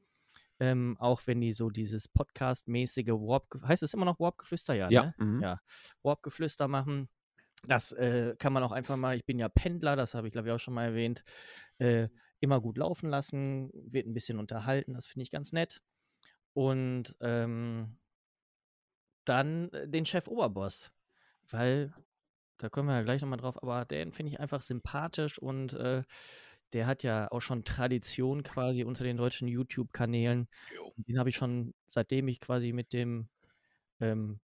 Ähm, 0.61 0.97
auch 1.01 1.23
wenn 1.27 1.41
die 1.41 1.53
so 1.53 1.69
dieses 1.69 2.07
Podcast-mäßige 2.07 3.09
Warp, 3.09 3.61
heißt 3.67 3.83
es 3.83 3.93
immer 3.93 4.05
noch 4.05 4.21
Warp-Geflüster? 4.21 4.75
Ja, 4.75 4.89
ja. 4.89 5.07
Ne? 5.07 5.15
Mhm. 5.19 5.43
ja. 5.43 5.61
Warp-Geflüster 6.05 6.69
machen. 6.69 7.09
Das 7.69 7.93
äh, 7.93 8.35
kann 8.39 8.53
man 8.53 8.63
auch 8.63 8.73
einfach 8.73 8.97
mal, 8.97 9.17
ich 9.17 9.25
bin 9.25 9.39
ja 9.39 9.49
Pendler, 9.49 9.97
das 9.97 10.15
habe 10.15 10.27
ich 10.29 10.33
glaube 10.33 10.49
ich 10.49 10.55
auch 10.55 10.61
schon 10.61 10.75
mal 10.75 10.85
erwähnt, 10.85 11.25
äh, 11.79 12.09
immer 12.41 12.61
gut 12.61 12.79
laufen 12.79 13.09
lassen, 13.09 13.71
wird 13.73 14.07
ein 14.07 14.15
bisschen 14.15 14.39
unterhalten, 14.39 14.95
das 14.95 15.07
finde 15.07 15.23
ich 15.25 15.31
ganz 15.31 15.53
nett. 15.53 15.81
Und 16.53 17.17
ähm, 17.21 17.99
dann 19.25 19.71
äh, 19.73 19.89
den 19.89 20.07
Chef 20.07 20.29
Oberboss, 20.29 20.93
weil, 21.51 21.93
da 22.59 22.69
kommen 22.69 22.89
wir 22.89 22.97
ja 22.97 23.03
gleich 23.03 23.23
nochmal 23.23 23.39
drauf, 23.39 23.63
aber 23.63 23.85
den 23.85 24.13
finde 24.13 24.33
ich 24.33 24.41
einfach 24.41 24.63
sympathisch 24.63 25.39
und 25.39 25.73
äh, 25.75 26.03
der 26.73 26.87
hat 26.87 27.03
ja 27.05 27.31
auch 27.31 27.41
schon 27.41 27.65
Tradition 27.65 28.43
quasi 28.43 28.85
unter 28.85 29.05
den 29.05 29.17
deutschen 29.17 29.49
YouTube-Kanälen. 29.49 30.49
Den 30.97 31.19
habe 31.19 31.31
ich 31.31 31.37
schon, 31.37 31.73
seitdem 31.89 32.29
ich 32.29 32.41
quasi 32.41 32.73
mit 32.73 32.93
dem 32.93 33.29
ähm, 34.01 34.41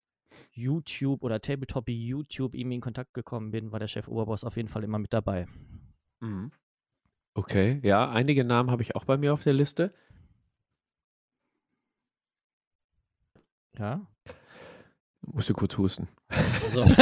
YouTube 0.52 1.22
oder 1.22 1.40
Tabletop 1.40 1.88
YouTube 1.88 2.54
ihm 2.54 2.70
in 2.72 2.80
Kontakt 2.80 3.14
gekommen 3.14 3.50
bin, 3.50 3.72
war 3.72 3.78
der 3.78 3.88
Chef 3.88 4.08
Oberboss 4.08 4.44
auf 4.44 4.56
jeden 4.56 4.68
Fall 4.68 4.84
immer 4.84 4.98
mit 4.98 5.12
dabei. 5.12 5.46
Mhm. 6.20 6.50
Okay, 7.34 7.80
ja, 7.82 8.10
einige 8.10 8.44
Namen 8.44 8.70
habe 8.70 8.82
ich 8.82 8.96
auch 8.96 9.04
bei 9.04 9.16
mir 9.16 9.32
auf 9.32 9.42
der 9.42 9.52
Liste. 9.52 9.92
Ja. 13.78 14.06
Musste 15.20 15.52
kurz 15.52 15.76
husten. 15.76 16.08
So. 16.72 16.84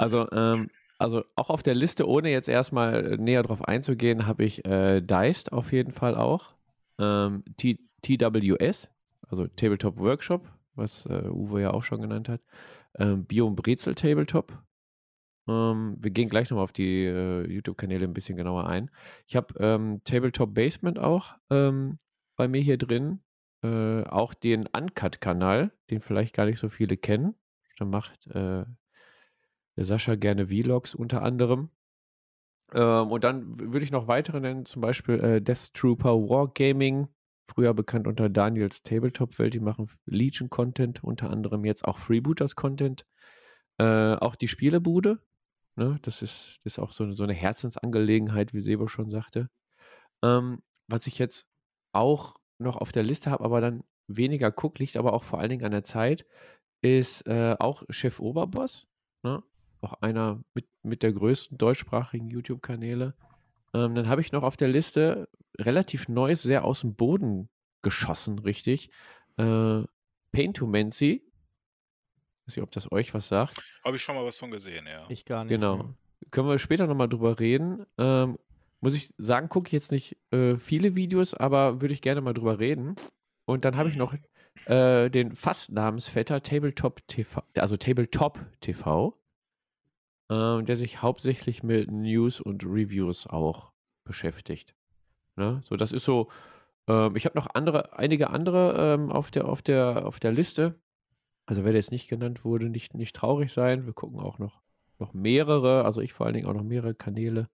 Also, 0.00 0.30
ähm, 0.32 0.70
also 0.98 1.24
auch 1.36 1.50
auf 1.50 1.62
der 1.62 1.74
Liste, 1.74 2.08
ohne 2.08 2.30
jetzt 2.30 2.48
erstmal 2.48 3.18
näher 3.18 3.42
drauf 3.42 3.62
einzugehen, 3.62 4.26
habe 4.26 4.44
ich 4.44 4.64
äh, 4.64 5.02
Deist 5.02 5.52
auf 5.52 5.72
jeden 5.72 5.92
Fall 5.92 6.14
auch. 6.14 6.54
Ähm, 6.98 7.44
TWS, 7.58 8.90
also 9.28 9.46
Tabletop 9.46 9.98
Workshop, 9.98 10.48
was 10.80 11.06
äh, 11.06 11.28
Uwe 11.28 11.62
ja 11.62 11.70
auch 11.72 11.84
schon 11.84 12.00
genannt 12.02 12.28
hat. 12.28 12.40
Ähm, 12.98 13.24
Biom 13.24 13.54
Brezel 13.54 13.94
Tabletop. 13.94 14.58
Ähm, 15.48 15.96
wir 15.98 16.10
gehen 16.10 16.28
gleich 16.28 16.50
nochmal 16.50 16.64
auf 16.64 16.72
die 16.72 17.04
äh, 17.04 17.46
YouTube-Kanäle 17.46 18.04
ein 18.04 18.14
bisschen 18.14 18.36
genauer 18.36 18.66
ein. 18.66 18.90
Ich 19.26 19.36
habe 19.36 19.54
ähm, 19.58 20.02
Tabletop 20.04 20.54
Basement 20.54 20.98
auch 20.98 21.36
ähm, 21.50 21.98
bei 22.36 22.48
mir 22.48 22.60
hier 22.60 22.78
drin. 22.78 23.20
Äh, 23.62 24.04
auch 24.04 24.32
den 24.32 24.66
Uncut-Kanal, 24.66 25.70
den 25.90 26.00
vielleicht 26.00 26.34
gar 26.34 26.46
nicht 26.46 26.58
so 26.58 26.68
viele 26.68 26.96
kennen. 26.96 27.34
Da 27.78 27.84
macht 27.84 28.26
äh, 28.28 28.64
der 29.76 29.84
Sascha 29.84 30.14
gerne 30.14 30.48
Vlogs 30.48 30.94
unter 30.94 31.22
anderem. 31.22 31.70
Ähm, 32.72 33.10
und 33.10 33.24
dann 33.24 33.58
würde 33.58 33.84
ich 33.84 33.90
noch 33.90 34.08
weitere 34.08 34.40
nennen, 34.40 34.64
zum 34.64 34.82
Beispiel 34.82 35.20
äh, 35.20 35.42
Death 35.42 35.74
Trooper 35.74 36.16
Wargaming, 36.16 37.08
früher 37.50 37.74
bekannt 37.74 38.06
unter 38.06 38.28
Daniels 38.28 38.82
Tabletop-Welt. 38.82 39.54
Die 39.54 39.60
machen 39.60 39.90
Legion-Content, 40.06 41.02
unter 41.04 41.30
anderem 41.30 41.64
jetzt 41.64 41.84
auch 41.84 41.98
Freebooters-Content. 41.98 43.04
Äh, 43.78 44.14
auch 44.14 44.36
die 44.36 44.48
Spielebude, 44.48 45.20
ne? 45.76 45.98
das, 46.02 46.22
ist, 46.22 46.60
ist 46.64 46.78
auch 46.78 46.92
so, 46.92 47.04
eine- 47.04 47.16
so 47.16 47.24
eine 47.24 47.32
Herzensangelegenheit, 47.34 48.52
wie 48.54 48.60
Sebo 48.60 48.86
schon 48.88 49.10
sagte. 49.10 49.48
Ähm, 50.22 50.62
was 50.88 51.06
ich 51.06 51.18
jetzt 51.18 51.46
auch 51.92 52.36
noch 52.58 52.76
auf 52.76 52.92
der 52.92 53.02
Liste 53.02 53.30
habe, 53.30 53.44
aber 53.44 53.60
dann 53.60 53.82
weniger 54.06 54.52
guck, 54.52 54.78
liegt 54.78 54.96
aber 54.96 55.12
auch 55.14 55.24
vor 55.24 55.38
allen 55.38 55.48
Dingen 55.50 55.64
an 55.64 55.70
der 55.70 55.84
Zeit, 55.84 56.26
ist 56.82 57.26
äh, 57.26 57.56
auch 57.58 57.84
Chef 57.90 58.20
Oberboss. 58.20 58.86
Ne? 59.22 59.42
Auch 59.80 59.94
einer 60.02 60.42
mit, 60.54 60.68
mit 60.82 61.02
der 61.02 61.12
größten 61.12 61.56
deutschsprachigen 61.56 62.28
YouTube-Kanäle. 62.28 63.14
Ähm, 63.74 63.94
dann 63.94 64.08
habe 64.08 64.20
ich 64.20 64.32
noch 64.32 64.42
auf 64.42 64.56
der 64.56 64.68
Liste 64.68 65.28
relativ 65.58 66.08
Neues, 66.08 66.42
sehr 66.42 66.64
aus 66.64 66.80
dem 66.80 66.94
Boden 66.94 67.48
geschossen, 67.82 68.38
richtig. 68.38 68.90
Äh, 69.36 69.82
Pain 70.32 70.54
to 70.54 70.66
Mancy. 70.66 71.22
Weiß 72.46 72.56
nicht, 72.56 72.62
ob 72.62 72.70
das 72.72 72.90
euch 72.90 73.14
was 73.14 73.28
sagt. 73.28 73.62
Habe 73.84 73.96
ich 73.96 74.02
schon 74.02 74.14
mal 74.14 74.24
was 74.24 74.38
von 74.38 74.50
gesehen, 74.50 74.86
ja. 74.86 75.06
Ich 75.08 75.24
gar 75.24 75.44
nicht. 75.44 75.50
Genau. 75.50 75.76
ne. 75.76 75.94
Können 76.30 76.48
wir 76.48 76.58
später 76.58 76.86
nochmal 76.86 77.08
drüber 77.08 77.40
reden. 77.40 77.86
Ähm, 77.98 78.38
muss 78.80 78.94
ich 78.94 79.12
sagen, 79.18 79.48
gucke 79.48 79.68
ich 79.68 79.72
jetzt 79.72 79.92
nicht 79.92 80.16
äh, 80.30 80.56
viele 80.56 80.94
Videos, 80.94 81.34
aber 81.34 81.80
würde 81.80 81.94
ich 81.94 82.02
gerne 82.02 82.20
mal 82.20 82.34
drüber 82.34 82.58
reden. 82.58 82.96
Und 83.44 83.64
dann 83.64 83.76
habe 83.76 83.88
ich 83.88 83.96
noch 83.96 84.14
äh, 84.66 85.10
den 85.10 85.34
fast 85.34 85.72
Namensvetter 85.72 86.42
Tabletop 86.42 87.06
TV, 87.08 87.42
also 87.56 87.76
Tabletop 87.76 88.38
TV, 88.60 89.19
ähm, 90.30 90.64
der 90.64 90.76
sich 90.76 91.02
hauptsächlich 91.02 91.62
mit 91.62 91.90
News 91.90 92.40
und 92.40 92.64
Reviews 92.64 93.26
auch 93.26 93.72
beschäftigt. 94.04 94.74
Ne? 95.36 95.60
So, 95.64 95.76
das 95.76 95.92
ist 95.92 96.04
so. 96.04 96.28
Ähm, 96.86 97.16
ich 97.16 97.26
habe 97.26 97.36
noch 97.36 97.48
andere, 97.54 97.98
einige 97.98 98.30
andere 98.30 98.94
ähm, 98.94 99.10
auf 99.10 99.30
der, 99.30 99.48
auf 99.48 99.62
der, 99.62 100.06
auf 100.06 100.20
der 100.20 100.32
Liste. 100.32 100.80
Also 101.46 101.64
wer 101.64 101.72
jetzt 101.74 101.90
nicht 101.90 102.08
genannt 102.08 102.44
wurde, 102.44 102.70
nicht, 102.70 102.94
nicht 102.94 103.16
traurig 103.16 103.52
sein. 103.52 103.86
Wir 103.86 103.92
gucken 103.92 104.20
auch 104.20 104.38
noch, 104.38 104.62
noch 104.98 105.12
mehrere, 105.12 105.84
also 105.84 106.00
ich 106.00 106.12
vor 106.12 106.26
allen 106.26 106.34
Dingen 106.34 106.46
auch 106.46 106.54
noch 106.54 106.62
mehrere 106.62 106.94
Kanäle. 106.94 107.48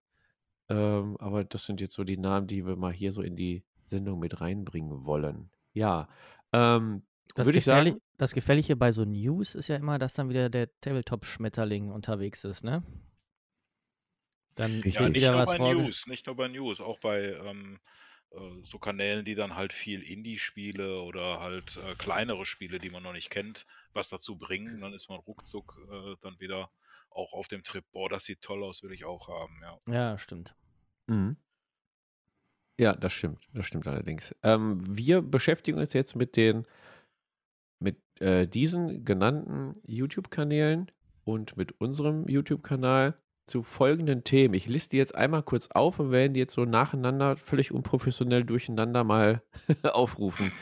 Ähm, 0.68 1.16
aber 1.18 1.45
das 1.45 1.64
sind 1.64 1.80
jetzt 1.80 1.95
so 1.95 2.04
die 2.04 2.18
Namen, 2.18 2.47
die 2.47 2.66
wir 2.66 2.76
mal 2.76 2.92
hier 2.92 3.12
so 3.12 3.23
in 3.23 3.37
die 3.37 3.64
Sendung 3.85 4.18
mit 4.18 4.40
reinbringen 4.40 5.06
wollen. 5.06 5.50
Ja, 5.73 6.09
ähm, 6.52 7.04
Das, 7.35 7.47
würde 7.47 7.59
ich 7.59 7.64
sagen, 7.64 8.00
das 8.18 8.32
Gefährliche 8.32 8.76
bei 8.76 8.92
so 8.92 9.04
News 9.04 9.54
ist 9.54 9.68
ja 9.68 9.76
immer, 9.76 9.99
dass 9.99 10.14
dann 10.14 10.28
wieder 10.28 10.49
der 10.49 10.68
Tabletop-Schmetterling 10.80 11.90
unterwegs 11.90 12.44
ist, 12.44 12.64
ne? 12.64 12.82
Dann. 14.54 14.82
Ja, 14.82 15.02
wird 15.02 15.14
wieder 15.14 15.35
was. 15.37 15.58
News, 15.58 16.06
nicht 16.06 16.26
nur 16.26 16.37
bei 16.37 16.49
News, 16.49 16.80
auch 16.80 16.99
bei 17.00 17.35
ähm, 17.35 17.78
äh, 18.30 18.38
so 18.64 18.78
Kanälen, 18.78 19.25
die 19.25 19.35
dann 19.35 19.54
halt 19.54 19.73
viel 19.73 20.02
Indie-Spiele 20.02 21.02
oder 21.02 21.40
halt 21.40 21.76
äh, 21.76 21.94
kleinere 21.96 22.46
Spiele, 22.46 22.78
die 22.78 22.90
man 22.90 23.02
noch 23.02 23.12
nicht 23.12 23.30
kennt, 23.30 23.66
was 23.92 24.08
dazu 24.08 24.37
bringen. 24.37 24.80
Dann 24.80 24.94
ist 24.94 25.08
man 25.08 25.18
ruckzuck 25.18 25.78
äh, 25.90 26.16
dann 26.23 26.40
wieder 26.40 26.70
auch 27.11 27.32
auf 27.32 27.49
dem 27.49 27.64
Trip. 27.64 27.85
Boah, 27.92 28.08
das 28.08 28.25
sieht 28.25 28.40
toll 28.42 28.62
aus, 28.62 28.82
will 28.82 28.92
ich 28.92 29.04
auch 29.04 29.28
haben, 29.28 29.61
ja. 29.62 29.78
Ja, 29.92 30.18
stimmt. 30.18 30.54
Mhm. 31.06 31.37
Ja, 32.78 32.94
das 32.94 33.12
stimmt. 33.14 33.46
Das 33.54 33.66
stimmt 33.66 33.87
allerdings. 33.87 34.35
Ähm, 34.42 34.78
wir 34.85 35.23
beschäftigen 35.23 35.78
uns 35.78 35.94
jetzt 35.94 36.14
mit 36.14 36.37
den, 36.37 36.66
mit 37.78 37.99
äh, 38.21 38.47
diesen 38.47 39.04
genannten 39.04 39.73
YouTube-Kanälen 39.85 40.90
und 41.25 41.56
mit 41.56 41.80
unserem 41.80 42.28
YouTube-Kanal 42.28 43.18
zu 43.47 43.62
folgenden 43.62 44.25
Themen. 44.25 44.54
Ich 44.54 44.66
liste 44.66 44.90
die 44.90 44.97
jetzt 44.97 45.14
einmal 45.14 45.42
kurz 45.42 45.68
auf 45.68 45.99
und 46.00 46.11
werden 46.11 46.35
die 46.35 46.40
jetzt 46.40 46.54
so 46.54 46.64
nacheinander 46.64 47.37
völlig 47.37 47.73
unprofessionell 47.73 48.45
durcheinander 48.45 49.04
mal 49.04 49.42
aufrufen. 49.83 50.52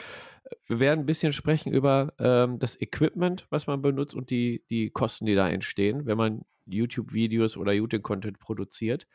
Wir 0.68 0.80
werden 0.80 1.00
ein 1.00 1.06
bisschen 1.06 1.32
sprechen 1.32 1.72
über 1.72 2.12
ähm, 2.18 2.58
das 2.58 2.80
Equipment, 2.80 3.46
was 3.50 3.66
man 3.66 3.80
benutzt 3.80 4.14
und 4.14 4.30
die, 4.30 4.64
die 4.68 4.90
Kosten, 4.90 5.24
die 5.24 5.34
da 5.34 5.48
entstehen, 5.48 6.04
wenn 6.06 6.18
man 6.18 6.44
YouTube-Videos 6.66 7.56
oder 7.56 7.72
YouTube-Content 7.72 8.38
produziert. 8.38 9.06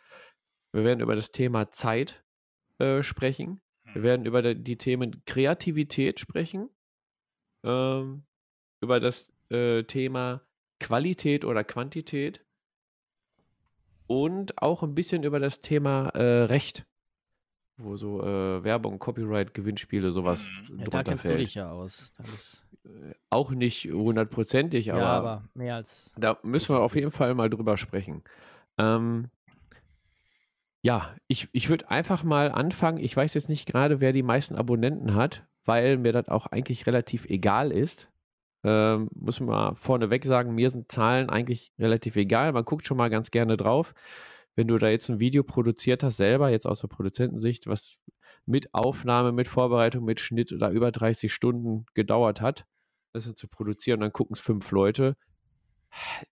Wir 0.71 0.83
werden 0.83 0.99
über 0.99 1.15
das 1.15 1.31
Thema 1.31 1.71
Zeit 1.71 2.23
äh, 2.79 3.03
sprechen. 3.03 3.61
Wir 3.93 4.03
werden 4.03 4.25
über 4.25 4.41
die, 4.41 4.63
die 4.63 4.77
Themen 4.77 5.23
Kreativität 5.25 6.19
sprechen. 6.19 6.69
Ähm, 7.63 8.23
über 8.81 8.99
das 8.99 9.31
äh, 9.49 9.83
Thema 9.83 10.41
Qualität 10.79 11.43
oder 11.45 11.63
Quantität. 11.63 12.45
Und 14.07 14.61
auch 14.61 14.81
ein 14.81 14.95
bisschen 14.95 15.23
über 15.23 15.39
das 15.39 15.61
Thema 15.61 16.09
äh, 16.09 16.43
Recht. 16.45 16.85
Wo 17.77 17.95
so 17.95 18.21
äh, 18.23 18.63
Werbung, 18.63 18.99
Copyright, 18.99 19.53
Gewinnspiele, 19.53 20.11
sowas 20.11 20.49
Mhm. 20.69 20.79
Ja, 20.79 20.83
da 20.85 20.89
drunter 20.89 21.03
kennst 21.03 21.25
du 21.25 21.29
fällt. 21.29 21.41
dich 21.41 21.55
ja 21.55 21.71
aus. 21.71 22.13
Äh, 22.85 23.13
Auch 23.29 23.51
nicht 23.51 23.85
hundertprozentig, 23.85 24.87
ja, 24.87 24.95
aber 24.95 25.07
aber 25.09 25.49
mehr 25.53 25.75
als. 25.75 26.11
da 26.17 26.37
müssen 26.43 26.75
wir 26.75 26.81
auf 26.81 26.95
jeden 26.95 27.11
Fall 27.11 27.35
mal 27.35 27.49
drüber 27.49 27.77
sprechen. 27.77 28.23
Ähm, 28.77 29.29
ja, 30.81 31.15
ich, 31.27 31.49
ich 31.51 31.69
würde 31.69 31.89
einfach 31.91 32.23
mal 32.23 32.51
anfangen. 32.51 32.97
Ich 32.99 33.15
weiß 33.15 33.33
jetzt 33.33 33.49
nicht 33.49 33.65
gerade, 33.65 33.99
wer 33.99 34.13
die 34.13 34.23
meisten 34.23 34.55
Abonnenten 34.55 35.13
hat, 35.13 35.45
weil 35.69 35.99
mir 35.99 36.13
das 36.13 36.27
auch 36.29 36.47
eigentlich 36.47 36.87
relativ 36.87 37.25
egal 37.25 37.71
ist. 37.71 38.09
Ähm, 38.63 39.07
muss 39.13 39.39
man 39.39 39.49
mal 39.49 39.75
vorneweg 39.75 40.25
sagen, 40.25 40.55
mir 40.55 40.71
sind 40.71 40.91
Zahlen 40.91 41.29
eigentlich 41.29 41.71
relativ 41.77 42.15
egal. 42.15 42.53
Man 42.53 42.65
guckt 42.65 42.87
schon 42.87 42.97
mal 42.97 43.11
ganz 43.11 43.29
gerne 43.29 43.55
drauf. 43.55 43.93
Wenn 44.55 44.67
du 44.67 44.79
da 44.79 44.89
jetzt 44.89 45.09
ein 45.09 45.19
Video 45.19 45.43
produziert 45.43 46.01
hast, 46.01 46.17
selber, 46.17 46.49
jetzt 46.49 46.65
aus 46.65 46.81
der 46.81 46.87
Produzentensicht, 46.87 47.67
was 47.67 47.97
mit 48.47 48.73
Aufnahme, 48.73 49.31
mit 49.31 49.47
Vorbereitung, 49.47 50.03
mit 50.05 50.19
Schnitt 50.19 50.51
da 50.59 50.71
über 50.71 50.91
30 50.91 51.31
Stunden 51.31 51.85
gedauert 51.93 52.41
hat, 52.41 52.65
das 53.13 53.25
dann 53.25 53.35
zu 53.35 53.47
produzieren, 53.47 53.99
dann 53.99 54.11
gucken 54.11 54.33
es 54.33 54.39
fünf 54.39 54.71
Leute. 54.71 55.17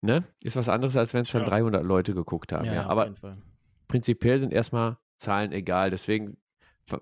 Ne? 0.00 0.22
Ist 0.40 0.54
was 0.54 0.68
anderes, 0.68 0.96
als 0.96 1.12
wenn 1.12 1.22
es 1.22 1.32
dann 1.32 1.42
Ja. 1.42 1.48
300 1.48 1.82
Leute 1.84 2.14
geguckt 2.14 2.52
haben. 2.52 2.66
Ja, 2.66 2.74
Ja, 2.74 2.86
aber 2.86 3.16
prinzipiell 3.88 4.38
sind 4.38 4.52
erstmal 4.52 4.96
Zahlen 5.16 5.50
egal. 5.50 5.90
Deswegen 5.90 6.36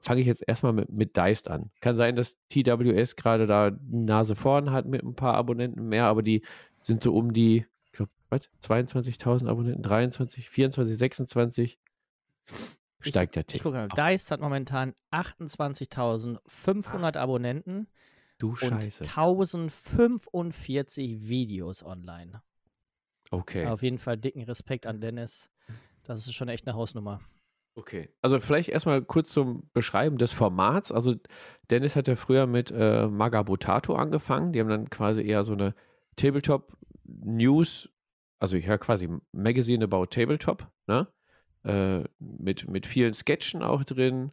fange 0.00 0.20
ich 0.20 0.26
jetzt 0.26 0.42
erstmal 0.46 0.72
mit, 0.72 0.90
mit 0.90 1.16
Deist 1.16 1.48
an. 1.48 1.70
Kann 1.80 1.96
sein, 1.96 2.14
dass 2.16 2.36
TWS 2.48 3.16
gerade 3.16 3.46
da 3.46 3.70
die 3.70 3.96
Nase 3.96 4.36
vorn 4.36 4.72
hat 4.72 4.86
mit 4.86 5.02
ein 5.02 5.14
paar 5.14 5.34
Abonnenten 5.34 5.88
mehr, 5.88 6.06
aber 6.06 6.22
die 6.22 6.42
sind 6.80 7.02
so 7.02 7.14
um 7.14 7.32
die, 7.32 7.66
ich 7.84 7.92
glaube, 7.92 8.10
22.000 8.30 9.48
Abonnenten, 9.48 9.82
23, 9.82 10.50
24, 10.50 10.96
26. 10.96 11.78
Steigt 13.00 13.34
der 13.36 13.44
Ich 13.52 13.62
gucke 13.62 13.76
mal, 13.76 13.88
Deist 13.88 14.30
hat 14.30 14.40
momentan 14.40 14.94
28.500 15.12 17.16
Abonnenten 17.16 17.88
Du 18.38 18.50
und 18.50 18.58
Scheiße. 18.58 19.04
1045 19.04 21.28
Videos 21.28 21.82
online. 21.82 22.42
Okay. 23.30 23.66
Auf 23.66 23.82
jeden 23.82 23.98
Fall 23.98 24.18
dicken 24.18 24.42
Respekt 24.42 24.86
an 24.86 25.00
Dennis. 25.00 25.48
Das 26.04 26.26
ist 26.26 26.34
schon 26.34 26.48
echt 26.48 26.66
eine 26.66 26.76
Hausnummer. 26.76 27.20
Okay, 27.78 28.08
also 28.22 28.40
vielleicht 28.40 28.70
erstmal 28.70 29.02
kurz 29.02 29.30
zum 29.30 29.68
Beschreiben 29.74 30.16
des 30.16 30.32
Formats. 30.32 30.90
Also 30.90 31.14
Dennis 31.70 31.94
hat 31.94 32.08
ja 32.08 32.16
früher 32.16 32.46
mit 32.46 32.70
äh, 32.70 33.06
Magabotato 33.06 33.94
angefangen. 33.94 34.54
Die 34.54 34.60
haben 34.60 34.70
dann 34.70 34.88
quasi 34.88 35.22
eher 35.22 35.44
so 35.44 35.52
eine 35.52 35.74
Tabletop-News, 36.16 37.90
also 38.38 38.56
ja 38.56 38.78
quasi 38.78 39.10
Magazine 39.32 39.84
about 39.84 40.06
Tabletop, 40.06 40.66
ne? 40.86 41.06
Äh, 41.64 42.04
mit, 42.18 42.66
mit 42.66 42.86
vielen 42.86 43.12
Sketchen 43.12 43.62
auch 43.62 43.84
drin. 43.84 44.32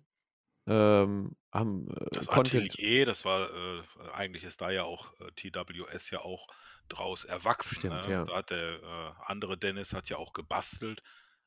Ähm, 0.65 1.35
haben 1.51 1.89
äh, 1.89 2.05
Das 2.13 2.27
Content. 2.27 2.71
Atelier, 2.71 3.05
das 3.05 3.25
war, 3.25 3.49
äh, 3.49 3.81
eigentlich 4.13 4.45
ist 4.45 4.61
da 4.61 4.71
ja 4.71 4.83
auch 4.83 5.11
äh, 5.19 5.31
TWS 5.35 6.11
ja 6.11 6.19
auch 6.21 6.47
draus 6.87 7.25
erwachsen. 7.25 7.75
Stimmt, 7.75 8.07
ne? 8.07 8.09
ja. 8.09 8.23
Da 8.23 8.37
hat 8.37 8.51
der 8.51 8.81
äh, 8.81 9.11
andere 9.25 9.57
Dennis 9.57 9.91
hat 9.91 10.07
ja 10.09 10.15
auch 10.15 10.31
gebastelt. 10.31 11.03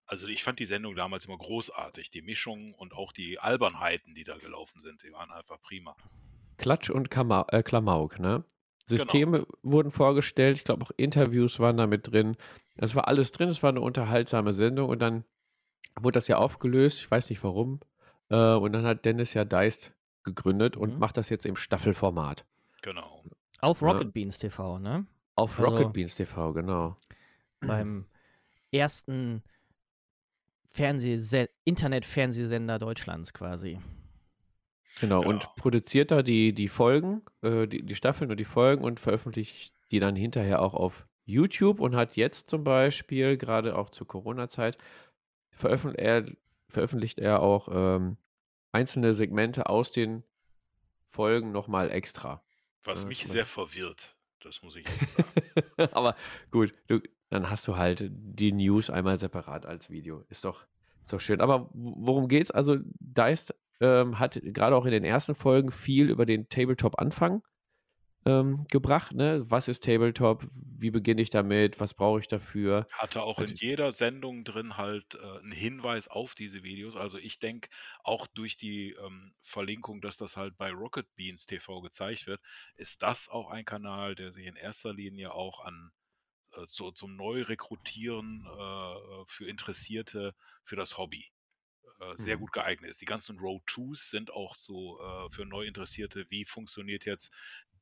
Also 0.06 0.26
ich 0.28 0.44
fand 0.44 0.58
die 0.60 0.66
Sendung 0.66 0.94
damals 0.94 1.24
immer 1.26 1.36
großartig. 1.38 2.10
Die 2.10 2.22
Mischung 2.22 2.74
und 2.74 2.92
auch 2.94 3.12
die 3.12 3.38
Albernheiten, 3.40 4.14
die 4.14 4.24
da 4.24 4.36
gelaufen 4.38 4.80
sind, 4.80 5.02
die 5.02 5.12
waren 5.12 5.30
einfach 5.32 5.60
prima. 5.60 5.96
Klatsch 6.58 6.90
und 6.90 7.10
Kama 7.10 7.46
äh, 7.50 7.62
Klamauk, 7.62 8.18
ne? 8.18 8.44
Genau. 8.88 9.02
Systeme 9.02 9.46
wurden 9.62 9.90
vorgestellt, 9.90 10.58
ich 10.58 10.64
glaube 10.64 10.84
auch 10.84 10.92
Interviews 10.96 11.58
waren 11.58 11.76
da 11.76 11.88
mit 11.88 12.06
drin. 12.12 12.36
Es 12.76 12.94
war 12.94 13.08
alles 13.08 13.32
drin, 13.32 13.48
es 13.48 13.60
war 13.64 13.70
eine 13.70 13.80
unterhaltsame 13.80 14.52
Sendung 14.52 14.88
und 14.88 15.00
dann 15.00 15.24
wurde 16.00 16.14
das 16.18 16.28
ja 16.28 16.36
aufgelöst, 16.36 16.98
ich 17.00 17.10
weiß 17.10 17.28
nicht 17.30 17.42
warum. 17.42 17.80
Äh, 18.28 18.54
und 18.54 18.72
dann 18.72 18.84
hat 18.86 19.04
Dennis 19.04 19.34
ja 19.34 19.44
Deist 19.44 19.92
gegründet 20.22 20.76
und 20.76 20.94
Mhm. 20.94 20.98
macht 21.00 21.16
das 21.16 21.30
jetzt 21.30 21.46
im 21.46 21.56
Staffelformat. 21.56 22.44
Genau. 22.82 23.24
Auf 23.60 23.80
Ja. 23.80 23.88
Rocket 23.90 24.12
Beans 24.12 24.38
TV, 24.38 24.78
ne? 24.78 25.06
Auf 25.34 25.58
Also- 25.58 25.64
Rocket 25.68 25.92
Beans 25.92 26.14
TV, 26.14 26.52
genau. 26.52 26.96
Beim 27.60 28.06
ersten 28.70 29.42
Fernsehse 30.76 31.48
Internet-Fernsehsender 31.64 32.78
Deutschlands 32.78 33.32
quasi. 33.32 33.78
Genau, 35.00 35.22
Ja. 35.22 35.28
und 35.28 35.48
produziert 35.56 36.10
da 36.10 36.22
die, 36.22 36.52
die 36.52 36.68
Folgen, 36.68 37.22
äh, 37.42 37.66
die, 37.66 37.82
die 37.82 37.94
Staffeln 37.94 38.30
und 38.30 38.36
die 38.38 38.44
Folgen 38.44 38.84
und 38.84 39.00
veröffentlicht 39.00 39.72
die 39.90 40.00
dann 40.00 40.16
hinterher 40.16 40.60
auch 40.62 40.74
auf 40.74 41.06
YouTube 41.24 41.80
und 41.80 41.94
hat 41.94 42.16
jetzt 42.16 42.50
zum 42.50 42.62
Beispiel, 42.64 43.36
gerade 43.36 43.76
auch 43.78 43.88
zur 43.90 44.06
Corona-Zeit, 44.06 44.76
veröffentlicht 45.50 46.00
er, 46.00 46.24
veröffentlicht 46.68 47.18
er 47.20 47.40
auch 47.40 47.68
ähm, 47.70 48.16
einzelne 48.72 49.14
Segmente 49.14 49.68
aus 49.68 49.92
den 49.92 50.24
Folgen 51.08 51.52
nochmal 51.52 51.90
extra. 51.90 52.42
Was 52.84 53.06
mich 53.06 53.26
sehr 53.26 53.46
verwirrt, 53.46 54.14
das 54.40 54.60
muss 54.62 54.76
ich 54.76 54.84
jetzt 54.86 55.16
sagen. 55.16 55.88
Aber 55.92 56.16
gut, 56.50 56.74
du, 56.88 57.00
dann 57.30 57.50
hast 57.50 57.66
du 57.68 57.76
halt 57.76 58.10
die 58.10 58.52
News 58.52 58.90
einmal 58.90 59.18
separat 59.18 59.66
als 59.66 59.90
Video. 59.90 60.24
Ist 60.28 60.44
doch, 60.44 60.66
ist 61.02 61.12
doch 61.12 61.20
schön. 61.20 61.40
Aber 61.40 61.68
worum 61.72 62.28
geht's? 62.28 62.50
Also, 62.50 62.76
Deist 63.00 63.54
ähm, 63.80 64.18
hat 64.18 64.40
gerade 64.42 64.76
auch 64.76 64.84
in 64.86 64.92
den 64.92 65.04
ersten 65.04 65.34
Folgen 65.34 65.70
viel 65.70 66.08
über 66.08 66.24
den 66.24 66.48
Tabletop-Anfang 66.48 67.42
ähm, 68.24 68.64
gebracht. 68.70 69.12
Ne? 69.14 69.42
Was 69.48 69.68
ist 69.68 69.84
Tabletop? 69.84 70.46
Wie 70.52 70.90
beginne 70.90 71.22
ich 71.22 71.30
damit? 71.30 71.78
Was 71.78 71.94
brauche 71.94 72.20
ich 72.20 72.26
dafür? 72.28 72.86
Hatte 72.90 73.22
auch 73.22 73.38
in 73.38 73.44
Also- 73.44 73.54
jeder 73.56 73.92
Sendung 73.92 74.44
drin 74.44 74.76
halt 74.76 75.14
äh, 75.14 75.38
einen 75.38 75.52
Hinweis 75.52 76.08
auf 76.08 76.34
diese 76.34 76.62
Videos. 76.62 76.96
Also 76.96 77.18
ich 77.18 77.38
denke, 77.38 77.68
auch 78.02 78.26
durch 78.26 78.56
die 78.56 78.92
ähm, 79.04 79.32
Verlinkung, 79.42 80.00
dass 80.00 80.16
das 80.16 80.36
halt 80.36 80.56
bei 80.56 80.70
Rocket 80.72 81.06
Beans 81.14 81.46
TV 81.46 81.80
gezeigt 81.82 82.26
wird, 82.26 82.40
ist 82.76 83.02
das 83.02 83.28
auch 83.28 83.50
ein 83.50 83.64
Kanal, 83.64 84.14
der 84.14 84.32
sich 84.32 84.46
in 84.46 84.56
erster 84.56 84.92
Linie 84.92 85.32
auch 85.32 85.64
an 85.64 85.90
äh, 85.92 86.05
so, 86.66 86.90
zum 86.92 87.16
Neurekrutieren 87.16 88.46
äh, 88.46 89.24
für 89.26 89.48
Interessierte 89.48 90.34
für 90.64 90.76
das 90.76 90.96
Hobby 90.98 91.30
äh, 92.00 92.16
sehr 92.16 92.36
Mhm. 92.36 92.38
gut 92.38 92.52
geeignet 92.52 92.90
ist. 92.90 93.00
Die 93.00 93.04
ganzen 93.06 93.38
Road 93.38 93.62
2s 93.66 94.10
sind 94.10 94.30
auch 94.30 94.54
so 94.56 95.00
äh, 95.00 95.30
für 95.30 95.44
Neuinteressierte, 95.46 96.26
wie 96.30 96.44
funktioniert 96.44 97.04
jetzt 97.06 97.32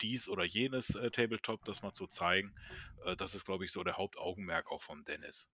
dies 0.03 0.29
oder 0.29 0.45
jenes 0.45 0.95
äh, 0.95 1.11
Tabletop, 1.11 1.65
das 1.65 1.83
mal 1.83 1.93
zu 1.93 2.07
zeigen. 2.09 2.55
Äh, 3.05 3.17
das 3.17 3.35
ist, 3.35 3.45
glaube 3.45 3.65
ich, 3.65 3.73
so 3.73 3.85
der 3.85 3.97
Hauptaugenmerk 3.97 4.71
auch 4.71 4.83
von 4.83 5.05
Dennis. 5.05 5.49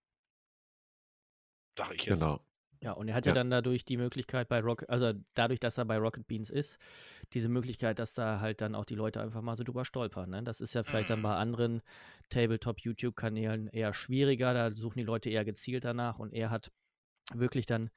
Sag 1.77 1.93
ich 1.95 2.05
jetzt. 2.05 2.25
Genau. 2.25 2.45
Ja, 2.83 2.93
und 2.93 3.09
er 3.09 3.15
hat 3.15 3.27
ja, 3.27 3.31
Ja. 3.31 3.35
dann 3.35 3.51
dadurch 3.51 3.85
die 3.85 3.99
Möglichkeit 3.99 4.49
bei 4.49 4.61
Rocket, 4.61 4.89
also 4.89 5.13
dadurch, 5.35 5.61
dass 5.61 5.77
er 5.77 5.85
bei 5.85 5.99
Rocket 5.99 6.27
Beans 6.27 6.49
ist, 6.49 6.79
diese 7.35 7.51
Möglichkeit, 7.51 7.99
dass 7.99 8.15
da 8.15 8.41
halt 8.41 8.63
dann 8.63 8.75
auch 8.75 8.87
die 8.87 8.95
Leute 8.95 9.21
einfach 9.21 9.43
mal 9.43 9.55
so 9.57 9.65
drüber 9.65 9.85
stolpern. 9.85 10.31
Ne? 10.31 10.43
Das 10.43 10.63
ist 10.63 10.75
ja 10.75 10.83
vielleicht 10.83 11.11
dann 11.11 11.19
Mhm. 11.19 11.25
bei 11.25 11.35
anderen 11.37 11.83
Tabletop-YouTube-Kanälen 12.31 13.69
eher 13.69 13.93
schwieriger. 13.93 14.55
Da 14.55 14.71
suchen 14.75 14.99
die 14.99 15.05
Leute 15.05 15.29
eher 15.31 15.45
gezielt 15.45 15.85
danach 15.85 16.19
und 16.19 16.33
er 16.33 16.49
hat 16.51 16.73
wirklich 17.35 17.67
dann 17.67 17.91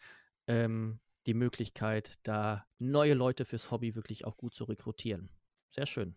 ähm, 0.47 0.99
die 1.27 1.33
Möglichkeit, 1.33 2.15
da 2.23 2.65
neue 2.77 3.13
Leute 3.13 3.45
fürs 3.45 3.71
Hobby 3.71 3.95
wirklich 3.95 4.25
auch 4.25 4.35
gut 4.35 4.53
zu 4.53 4.65
rekrutieren. 4.65 5.29
Sehr 5.69 5.85
schön. 5.85 6.15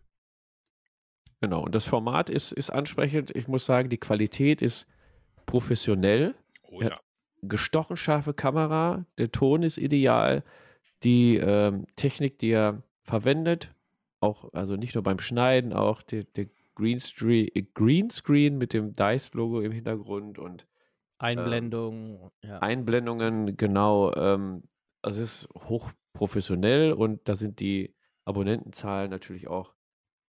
Genau. 1.39 1.63
Und 1.63 1.73
das 1.75 1.85
Format 1.85 2.29
ist, 2.29 2.51
ist 2.51 2.69
ansprechend. 2.69 3.33
Ich 3.35 3.47
muss 3.47 3.65
sagen, 3.65 3.89
die 3.89 3.97
Qualität 3.99 4.61
ist 4.61 4.85
professionell. 5.45 6.35
Oh 6.63 6.81
Ja. 6.81 6.99
Gestochen 7.41 7.97
scharfe 7.97 8.33
Kamera, 8.33 9.05
der 9.17 9.31
Ton 9.31 9.63
ist 9.63 9.77
ideal, 9.77 10.43
die 11.03 11.37
ähm, 11.37 11.85
Technik, 11.95 12.39
die 12.39 12.51
er 12.51 12.83
verwendet, 13.03 13.73
auch, 14.19 14.51
also 14.53 14.75
nicht 14.75 14.95
nur 14.95 15.03
beim 15.03 15.19
Schneiden, 15.19 15.73
auch 15.73 16.01
der, 16.01 16.23
der 16.23 16.47
Greenscreen, 16.75 17.49
äh, 17.53 17.63
Greenscreen 17.73 18.57
mit 18.57 18.73
dem 18.73 18.93
Dice-Logo 18.93 19.61
im 19.61 19.71
Hintergrund 19.71 20.39
und 20.39 20.67
Einblendung, 21.19 22.31
ja. 22.43 22.59
Einblendungen, 22.59 23.57
genau, 23.57 24.13
ähm, 24.13 24.63
also 25.01 25.21
es 25.21 25.43
ist 25.43 25.49
hochprofessionell 25.55 26.93
und 26.93 27.27
da 27.27 27.35
sind 27.35 27.59
die 27.59 27.95
Abonnentenzahlen 28.25 29.09
natürlich 29.09 29.47
auch 29.47 29.73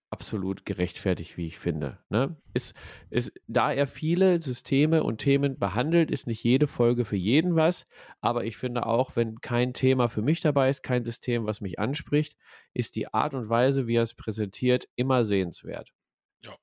absolut 0.09 0.65
gerechtfertigt, 0.65 1.37
wie 1.37 1.47
ich 1.47 1.59
finde. 1.59 1.99
Ne? 2.09 2.37
Ist, 2.53 2.75
ist, 3.09 3.31
da 3.47 3.73
er 3.73 3.87
viele 3.87 4.41
Systeme 4.41 5.03
und 5.03 5.17
Themen 5.17 5.59
behandelt, 5.59 6.11
ist 6.11 6.27
nicht 6.27 6.43
jede 6.43 6.67
Folge 6.67 7.03
für 7.03 7.17
jeden 7.17 7.55
was, 7.55 7.87
aber 8.21 8.45
ich 8.45 8.57
finde 8.57 8.85
auch, 8.85 9.15
wenn 9.15 9.41
kein 9.41 9.73
Thema 9.73 10.07
für 10.07 10.21
mich 10.21 10.41
dabei 10.41 10.69
ist, 10.69 10.81
kein 10.81 11.03
System, 11.03 11.45
was 11.45 11.61
mich 11.61 11.79
anspricht, 11.79 12.37
ist 12.73 12.95
die 12.95 13.13
Art 13.13 13.33
und 13.33 13.49
Weise, 13.49 13.87
wie 13.87 13.95
er 13.95 14.03
es 14.03 14.13
präsentiert, 14.13 14.87
immer 14.95 15.25
sehenswert. 15.25 15.93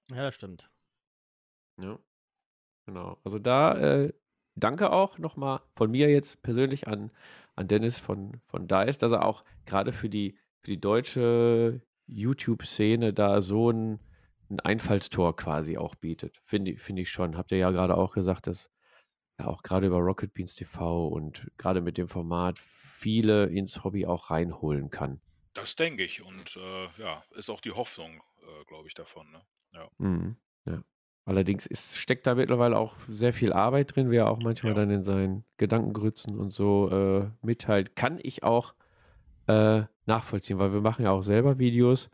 ja, 0.08 0.22
das 0.22 0.34
stimmt. 0.34 0.70
Ja. 1.78 1.98
Genau. 2.86 3.18
Also 3.24 3.38
da 3.38 3.76
äh, 3.76 4.12
danke 4.54 4.92
auch 4.92 5.18
nochmal 5.18 5.60
von 5.74 5.90
mir 5.90 6.10
jetzt 6.10 6.42
persönlich 6.42 6.86
an, 6.86 7.10
an 7.56 7.68
Dennis 7.68 7.98
von, 7.98 8.40
von 8.46 8.68
Dice, 8.68 8.98
dass 8.98 9.12
er 9.12 9.24
auch 9.24 9.44
gerade 9.66 9.92
für 9.92 10.08
die, 10.08 10.38
für 10.60 10.70
die 10.70 10.80
deutsche 10.80 11.80
YouTube-Szene 12.06 13.12
da 13.12 13.40
so 13.40 13.70
ein, 13.70 14.00
ein 14.50 14.60
Einfallstor 14.60 15.34
quasi 15.36 15.78
auch 15.78 15.94
bietet. 15.94 16.40
Finde 16.44 16.72
ich- 16.72 16.80
finde 16.80 17.02
ich 17.02 17.10
schon. 17.10 17.36
Habt 17.36 17.52
ihr 17.52 17.58
ja 17.58 17.70
gerade 17.70 17.96
auch 17.96 18.12
gesagt, 18.12 18.46
dass 18.46 18.70
ja 19.40 19.46
auch 19.46 19.62
gerade 19.62 19.86
über 19.86 19.98
Rocket 19.98 20.32
Beans 20.34 20.54
TV 20.54 21.08
und 21.08 21.50
gerade 21.58 21.80
mit 21.80 21.98
dem 21.98 22.08
Format 22.08 22.58
viele 22.58 23.46
ins 23.46 23.82
Hobby 23.84 24.06
auch 24.06 24.30
reinholen 24.30 24.90
kann. 24.90 25.20
Das 25.54 25.76
denke 25.76 26.04
ich. 26.04 26.22
Und 26.22 26.56
äh, 26.56 26.88
ja, 27.02 27.22
ist 27.36 27.48
auch 27.50 27.60
die 27.60 27.72
Hoffnung, 27.72 28.20
äh, 28.42 28.64
glaube 28.66 28.88
ich, 28.88 28.94
davon. 28.94 29.26
Ne? 29.32 29.40
Mhm, 29.98 30.36
ja. 30.66 30.82
Allerdings 31.26 31.64
ist, 31.66 31.96
steckt 31.98 32.26
da 32.26 32.34
mittlerweile 32.34 32.76
auch 32.76 32.96
sehr 33.08 33.32
viel 33.32 33.52
Arbeit 33.52 33.96
drin, 33.96 34.10
wie 34.10 34.16
er 34.16 34.30
auch 34.30 34.38
manchmal 34.40 34.72
Ja. 34.72 34.80
dann 34.80 34.90
in 34.90 35.02
seinen 35.02 35.44
Gedankengrützen 35.56 36.38
und 36.38 36.50
so 36.50 36.90
äh, 36.90 37.30
mitteilt. 37.42 37.96
Kann 37.96 38.18
ich 38.22 38.42
auch 38.42 38.74
äh, 39.46 39.82
nachvollziehen, 40.06 40.58
weil 40.58 40.72
wir 40.72 40.80
machen 40.80 41.04
ja 41.04 41.10
auch 41.10 41.22
selber 41.22 41.58
Videos. 41.58 42.10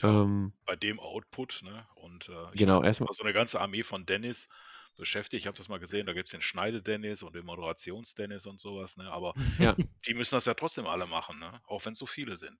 Ja, 0.00 0.22
Ähm, 0.22 0.52
bei 0.66 0.76
dem 0.76 0.98
Output, 0.98 1.62
ne? 1.62 1.86
Und 1.94 2.28
äh, 2.28 2.56
genau, 2.56 2.82
erstmal, 2.82 3.12
so 3.12 3.22
eine 3.22 3.32
ganze 3.32 3.60
Armee 3.60 3.82
von 3.84 4.06
Dennis 4.06 4.48
beschäftigt. 4.96 5.42
Ich 5.42 5.46
habe 5.46 5.56
das 5.56 5.68
mal 5.68 5.78
gesehen, 5.78 6.06
da 6.06 6.12
gibt 6.12 6.28
es 6.28 6.32
den 6.32 6.42
Schneide-Dennis 6.42 7.22
und 7.22 7.34
den 7.34 7.44
Moderations-Dennis 7.46 8.46
und 8.46 8.60
sowas, 8.60 8.96
ne? 8.96 9.10
Aber 9.10 9.34
Ja. 9.58 9.76
die 10.06 10.14
müssen 10.14 10.34
das 10.34 10.44
ja 10.46 10.54
trotzdem 10.54 10.86
alle 10.86 11.06
machen, 11.06 11.38
ne? 11.38 11.60
Auch 11.66 11.84
wenn 11.84 11.92
es 11.92 11.98
so 11.98 12.06
viele 12.06 12.36
sind. 12.36 12.58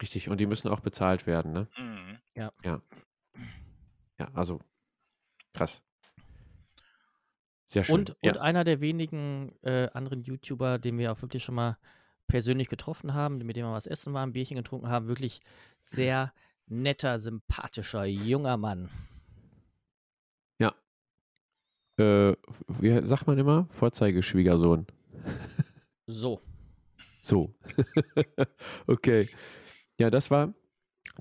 richtig, 0.00 0.28
und 0.28 0.38
die 0.38 0.46
müssen 0.46 0.68
auch 0.68 0.80
bezahlt 0.80 1.26
werden, 1.26 1.52
ne? 1.52 1.68
Mhm. 1.76 2.18
Ja, 4.18 4.28
also 4.32 4.60
krass. 5.52 5.82
Sehr 7.68 7.84
schön. 7.84 7.94
Und, 7.96 8.16
ja. 8.22 8.32
und 8.32 8.38
einer 8.38 8.64
der 8.64 8.80
wenigen 8.80 9.52
äh, 9.62 9.88
anderen 9.92 10.22
YouTuber, 10.22 10.78
den 10.78 10.98
wir 10.98 11.12
auch 11.12 11.20
wirklich 11.22 11.42
schon 11.42 11.56
mal 11.56 11.76
persönlich 12.26 12.68
getroffen 12.68 13.14
haben, 13.14 13.38
mit 13.38 13.56
dem 13.56 13.66
wir 13.66 13.72
was 13.72 13.86
essen 13.86 14.12
waren, 14.14 14.32
Bierchen 14.32 14.56
getrunken 14.56 14.88
haben. 14.88 15.08
Wirklich 15.08 15.40
sehr 15.82 16.32
netter, 16.66 17.18
sympathischer, 17.18 18.04
junger 18.04 18.56
Mann. 18.56 18.90
Ja. 20.58 20.74
Äh, 21.98 22.36
wie 22.68 23.06
sagt 23.06 23.26
man 23.26 23.38
immer? 23.38 23.68
Vorzeigeschwiegersohn. 23.70 24.86
So. 26.06 26.40
So. 27.22 27.54
okay. 28.86 29.28
Ja, 29.98 30.10
das 30.10 30.30
war 30.30 30.52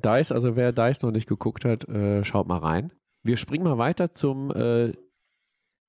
Dice. 0.03 0.31
Also 0.31 0.55
wer 0.55 0.71
Dice 0.71 1.01
noch 1.01 1.11
nicht 1.11 1.27
geguckt 1.27 1.65
hat, 1.65 1.87
äh, 1.87 2.23
schaut 2.25 2.47
mal 2.47 2.57
rein. 2.57 2.91
Wir 3.23 3.37
springen 3.37 3.63
mal 3.63 3.77
weiter 3.77 4.13
zum 4.13 4.51
äh, 4.51 4.93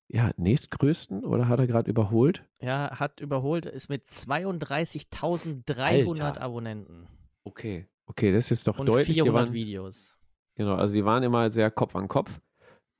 ja, 0.07 0.31
nächstgrößten 0.37 1.25
oder 1.25 1.47
hat 1.47 1.59
er 1.59 1.67
gerade 1.67 1.89
überholt? 1.89 2.43
Ja, 2.59 2.99
hat 2.99 3.19
überholt, 3.19 3.65
ist 3.65 3.89
mit 3.89 4.05
32.300 4.05 6.21
Alter. 6.21 6.41
Abonnenten. 6.41 7.07
Okay. 7.43 7.87
Okay, 8.07 8.31
das 8.31 8.51
ist 8.51 8.67
doch 8.67 8.77
Und 8.77 8.87
deutlich. 8.87 9.07
Die 9.07 9.13
400 9.15 9.47
waren, 9.47 9.53
Videos. 9.53 10.17
genau, 10.55 10.75
also 10.75 10.93
die 10.93 11.05
waren 11.05 11.23
immer 11.23 11.49
sehr 11.49 11.71
Kopf 11.71 11.95
an 11.95 12.07
Kopf. 12.07 12.39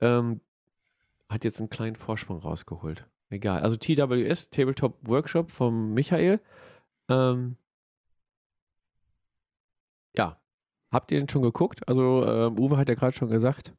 Ähm, 0.00 0.40
hat 1.28 1.44
jetzt 1.44 1.60
einen 1.60 1.70
kleinen 1.70 1.96
Vorsprung 1.96 2.40
rausgeholt. 2.40 3.06
Egal. 3.30 3.60
Also 3.60 3.76
TWS, 3.76 4.50
Tabletop 4.50 4.98
Workshop 5.06 5.50
vom 5.50 5.94
Michael. 5.94 6.40
Ähm, 7.08 7.56
ja. 10.16 10.40
Habt 10.90 11.10
ihr 11.10 11.18
den 11.18 11.28
schon 11.28 11.42
geguckt? 11.42 11.86
Also, 11.88 12.24
ähm, 12.26 12.58
Uwe 12.58 12.76
hat 12.76 12.88
ja 12.88 12.94
gerade 12.94 13.16
schon 13.16 13.28
gesagt, 13.28 13.74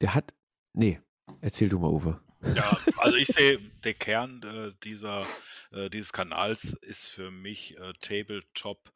der 0.00 0.14
hat. 0.14 0.34
Nee, 0.72 1.00
erzähl 1.40 1.68
du 1.68 1.78
mal, 1.78 1.90
Uwe. 1.90 2.20
Ja, 2.54 2.78
also 2.96 3.16
ich 3.16 3.28
sehe, 3.28 3.58
der 3.84 3.94
Kern 3.94 4.42
äh, 4.42 4.72
dieser, 4.82 5.26
äh, 5.72 5.90
dieses 5.90 6.12
Kanals 6.12 6.64
ist 6.82 7.08
für 7.08 7.30
mich 7.30 7.76
äh, 7.76 7.92
Tabletop 8.00 8.92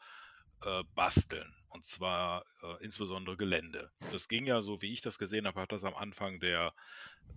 äh, 0.64 0.82
basteln. 0.94 1.52
Und 1.68 1.84
zwar 1.84 2.46
äh, 2.62 2.84
insbesondere 2.84 3.36
Gelände. 3.36 3.90
Das 4.12 4.28
ging 4.28 4.46
ja, 4.46 4.62
so 4.62 4.80
wie 4.80 4.92
ich 4.92 5.02
das 5.02 5.18
gesehen 5.18 5.46
habe, 5.46 5.60
hat 5.60 5.72
das 5.72 5.84
am 5.84 5.94
Anfang 5.94 6.40
der 6.40 6.72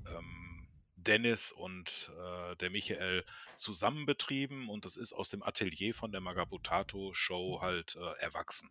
ähm, 0.07 0.67
Dennis 0.95 1.51
und 1.51 2.11
äh, 2.17 2.55
der 2.57 2.69
Michael 2.69 3.25
zusammen 3.57 4.05
betrieben 4.05 4.69
und 4.69 4.85
das 4.85 4.95
ist 4.95 5.13
aus 5.13 5.29
dem 5.29 5.43
Atelier 5.43 5.93
von 5.93 6.11
der 6.11 6.21
Magabutato 6.21 7.13
Show 7.13 7.59
halt 7.61 7.95
erwachsen. 8.19 8.69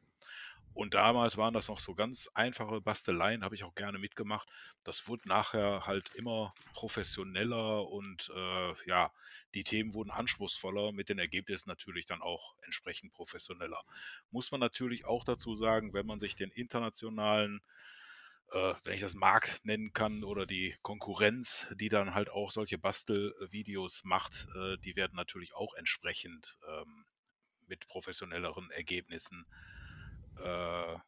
Und 0.76 0.92
damals 0.92 1.38
waren 1.38 1.54
das 1.54 1.68
noch 1.68 1.80
so 1.80 1.94
ganz 1.94 2.28
einfache 2.34 2.82
Basteleien, 2.82 3.42
habe 3.42 3.54
ich 3.54 3.64
auch 3.64 3.74
gerne 3.74 3.98
mitgemacht. 3.98 4.46
Das 4.84 5.08
wurde 5.08 5.26
nachher 5.26 5.86
halt 5.86 6.14
immer 6.14 6.52
professioneller 6.74 7.88
und 7.88 8.30
äh, 8.36 8.74
ja, 8.86 9.10
die 9.54 9.64
Themen 9.64 9.94
wurden 9.94 10.10
anspruchsvoller, 10.10 10.92
mit 10.92 11.08
den 11.08 11.18
Ergebnissen 11.18 11.70
natürlich 11.70 12.04
dann 12.04 12.20
auch 12.20 12.56
entsprechend 12.60 13.14
professioneller. 13.14 13.82
Muss 14.30 14.50
man 14.50 14.60
natürlich 14.60 15.06
auch 15.06 15.24
dazu 15.24 15.56
sagen, 15.56 15.94
wenn 15.94 16.04
man 16.04 16.20
sich 16.20 16.36
den 16.36 16.50
internationalen, 16.50 17.62
äh, 18.52 18.74
wenn 18.84 18.92
ich 18.92 19.00
das 19.00 19.14
Markt 19.14 19.64
nennen 19.64 19.94
kann, 19.94 20.24
oder 20.24 20.44
die 20.44 20.76
Konkurrenz, 20.82 21.66
die 21.80 21.88
dann 21.88 22.12
halt 22.12 22.28
auch 22.28 22.50
solche 22.50 22.76
Bastelvideos 22.76 24.04
macht, 24.04 24.46
äh, 24.54 24.76
die 24.84 24.94
werden 24.94 25.16
natürlich 25.16 25.54
auch 25.54 25.72
entsprechend 25.72 26.58
ähm, 26.68 27.06
mit 27.66 27.88
professionelleren 27.88 28.70
Ergebnissen 28.72 29.46
äh, 30.42 30.98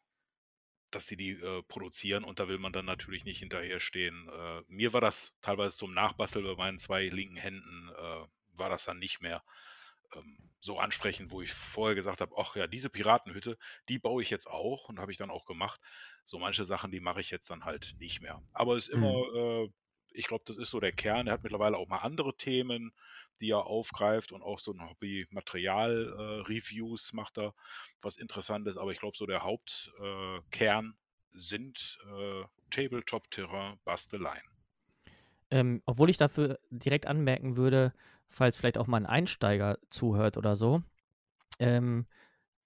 dass 0.91 1.05
die 1.05 1.17
die 1.17 1.31
äh, 1.31 1.63
produzieren 1.63 2.23
und 2.23 2.39
da 2.39 2.47
will 2.47 2.57
man 2.57 2.73
dann 2.73 2.85
natürlich 2.85 3.25
nicht 3.25 3.39
hinterherstehen. 3.39 4.27
Äh, 4.29 4.61
mir 4.67 4.93
war 4.93 5.01
das 5.01 5.33
teilweise 5.41 5.77
zum 5.77 5.93
Nachbasteln 5.93 6.45
bei 6.45 6.55
meinen 6.55 6.79
zwei 6.79 7.07
linken 7.07 7.37
Händen, 7.37 7.89
äh, 7.95 8.25
war 8.57 8.69
das 8.69 8.85
dann 8.85 8.99
nicht 8.99 9.21
mehr 9.21 9.43
ähm, 10.15 10.37
so 10.59 10.79
ansprechend, 10.79 11.31
wo 11.31 11.41
ich 11.41 11.53
vorher 11.53 11.95
gesagt 11.95 12.21
habe, 12.21 12.35
ach 12.37 12.55
ja, 12.55 12.67
diese 12.67 12.89
Piratenhütte, 12.89 13.57
die 13.87 13.99
baue 13.99 14.21
ich 14.21 14.29
jetzt 14.29 14.47
auch 14.47 14.89
und 14.89 14.99
habe 14.99 15.11
ich 15.11 15.17
dann 15.17 15.31
auch 15.31 15.45
gemacht. 15.45 15.79
So 16.25 16.37
manche 16.37 16.65
Sachen, 16.65 16.91
die 16.91 16.99
mache 16.99 17.21
ich 17.21 17.29
jetzt 17.29 17.49
dann 17.49 17.65
halt 17.65 17.95
nicht 17.99 18.21
mehr. 18.21 18.41
Aber 18.53 18.75
es 18.75 18.87
ist 18.87 18.93
immer, 18.93 19.13
äh, 19.33 19.69
ich 20.11 20.27
glaube, 20.27 20.43
das 20.45 20.57
ist 20.57 20.69
so 20.69 20.79
der 20.79 20.91
Kern. 20.91 21.27
Er 21.27 21.33
hat 21.33 21.43
mittlerweile 21.43 21.77
auch 21.77 21.87
mal 21.87 21.99
andere 21.99 22.35
Themen, 22.35 22.93
die 23.41 23.51
er 23.51 23.65
aufgreift 23.65 24.31
und 24.31 24.41
auch 24.41 24.59
so 24.59 24.71
ein 24.73 24.89
Hobby-Material-Reviews 24.89 27.11
macht 27.13 27.37
er, 27.37 27.53
was 28.01 28.17
interessant 28.17 28.67
ist. 28.67 28.77
Aber 28.77 28.91
ich 28.91 28.99
glaube, 28.99 29.17
so 29.17 29.25
der 29.25 29.43
Hauptkern 29.43 30.95
sind 31.33 31.99
äh, 32.05 32.43
Tabletop-Terrain, 32.71 33.79
Basteleien. 33.83 34.43
Ähm, 35.51 35.81
obwohl 35.85 36.09
ich 36.09 36.17
dafür 36.17 36.59
direkt 36.69 37.07
anmerken 37.07 37.55
würde, 37.55 37.93
falls 38.27 38.57
vielleicht 38.57 38.77
auch 38.77 38.87
mal 38.87 38.97
ein 38.97 39.05
Einsteiger 39.05 39.79
zuhört 39.89 40.37
oder 40.37 40.55
so, 40.55 40.83
ähm, 41.59 42.05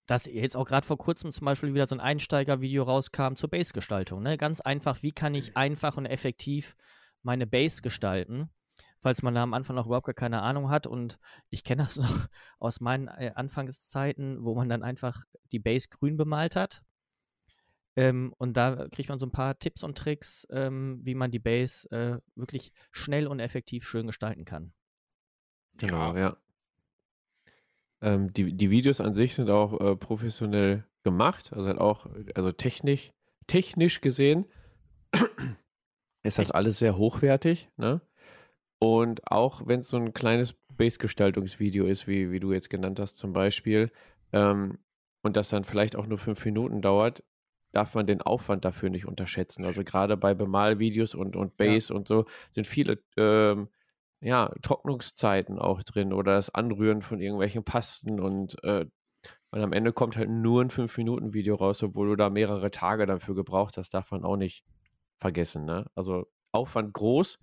dass 0.05 0.25
jetzt 0.25 0.57
auch 0.57 0.67
gerade 0.67 0.85
vor 0.85 0.97
kurzem 0.97 1.31
zum 1.31 1.45
Beispiel 1.45 1.73
wieder 1.73 1.87
so 1.87 1.95
ein 1.95 2.01
Einsteiger-Video 2.01 2.83
rauskam 2.83 3.35
zur 3.35 3.49
Base-Gestaltung. 3.49 4.21
Ne? 4.21 4.37
Ganz 4.37 4.59
einfach, 4.59 5.01
wie 5.01 5.13
kann 5.13 5.33
ich 5.33 5.55
einfach 5.55 5.95
und 5.95 6.05
effektiv 6.05 6.75
meine 7.21 7.47
Base 7.47 7.81
gestalten, 7.81 8.49
falls 9.03 9.21
man 9.21 9.35
da 9.35 9.43
am 9.43 9.53
Anfang 9.53 9.75
noch 9.75 9.85
überhaupt 9.85 10.07
gar 10.07 10.15
keine 10.15 10.41
Ahnung 10.41 10.69
hat. 10.69 10.87
Und 10.87 11.19
ich 11.49 11.63
kenne 11.63 11.83
das 11.83 11.97
noch 11.99 12.27
aus 12.59 12.79
meinen 12.79 13.07
äh, 13.09 13.33
Anfangszeiten, 13.35 14.43
wo 14.43 14.55
man 14.55 14.69
dann 14.69 14.81
einfach 14.81 15.23
die 15.51 15.59
Base 15.59 15.89
grün 15.89 16.17
bemalt 16.17 16.55
hat. 16.55 16.81
Ähm, 17.95 18.33
und 18.37 18.57
da 18.57 18.87
kriegt 18.91 19.09
man 19.09 19.19
so 19.19 19.27
ein 19.27 19.31
paar 19.31 19.59
Tipps 19.59 19.83
und 19.83 19.97
Tricks, 19.97 20.47
ähm, 20.49 20.99
wie 21.03 21.13
man 21.13 21.29
die 21.29 21.39
Base 21.39 21.87
äh, 21.91 22.19
wirklich 22.35 22.71
schnell 22.91 23.27
und 23.27 23.39
effektiv 23.39 23.87
schön 23.87 24.07
gestalten 24.07 24.45
kann. 24.45 24.73
Genau, 25.77 26.15
ja. 26.15 26.37
Ähm, 28.01 28.33
die, 28.33 28.53
die 28.53 28.69
Videos 28.69 28.99
an 28.99 29.13
sich 29.13 29.35
sind 29.35 29.49
auch 29.49 29.79
äh, 29.79 29.95
professionell 29.95 30.85
gemacht, 31.03 31.53
also 31.53 31.67
halt 31.67 31.77
auch, 31.77 32.07
also 32.33 32.51
technisch, 32.51 33.11
technisch 33.47 34.01
gesehen 34.01 34.45
ist 36.23 36.39
das 36.39 36.51
alles 36.51 36.79
sehr 36.79 36.97
hochwertig, 36.97 37.69
ne? 37.77 38.01
Und 38.83 39.31
auch 39.31 39.61
wenn 39.65 39.79
es 39.79 39.87
so 39.87 39.95
ein 39.95 40.13
kleines 40.13 40.55
Base-Gestaltungsvideo 40.75 41.85
ist, 41.85 42.05
wie, 42.05 42.31
wie 42.33 42.41
du 42.41 42.51
jetzt 42.51 42.69
genannt 42.69 42.99
hast 42.99 43.17
zum 43.17 43.31
Beispiel, 43.31 43.93
ähm, 44.33 44.77
und 45.21 45.37
das 45.37 45.47
dann 45.47 45.63
vielleicht 45.63 45.95
auch 45.95 46.05
nur 46.05 46.17
fünf 46.17 46.43
Minuten 46.43 46.81
dauert, 46.81 47.23
darf 47.71 47.95
man 47.95 48.05
den 48.05 48.21
Aufwand 48.21 48.65
dafür 48.65 48.89
nicht 48.89 49.05
unterschätzen. 49.05 49.63
Also 49.63 49.85
gerade 49.85 50.17
bei 50.17 50.33
Bemalvideos 50.33 51.15
und, 51.15 51.37
und 51.37 51.55
Base 51.55 51.93
und 51.93 52.09
so 52.09 52.25
sind 52.51 52.67
viele 52.67 53.01
ähm, 53.15 53.69
ja, 54.19 54.53
Trocknungszeiten 54.61 55.59
auch 55.59 55.81
drin 55.83 56.11
oder 56.11 56.33
das 56.33 56.53
Anrühren 56.53 57.01
von 57.01 57.21
irgendwelchen 57.21 57.63
Pasten 57.63 58.19
und, 58.19 58.61
äh, 58.65 58.85
und 59.51 59.61
am 59.61 59.71
Ende 59.71 59.93
kommt 59.93 60.17
halt 60.17 60.29
nur 60.29 60.61
ein 60.61 60.71
5-Minuten-Video 60.71 61.55
raus, 61.55 61.81
obwohl 61.83 62.09
du 62.09 62.15
da 62.17 62.29
mehrere 62.29 62.69
Tage 62.69 63.05
dafür 63.05 63.33
gebraucht 63.33 63.77
hast, 63.77 63.93
darf 63.93 64.11
man 64.11 64.25
auch 64.25 64.35
nicht 64.35 64.65
vergessen. 65.21 65.63
Ne? 65.63 65.85
Also 65.95 66.27
Aufwand 66.51 66.91
groß, 66.91 67.39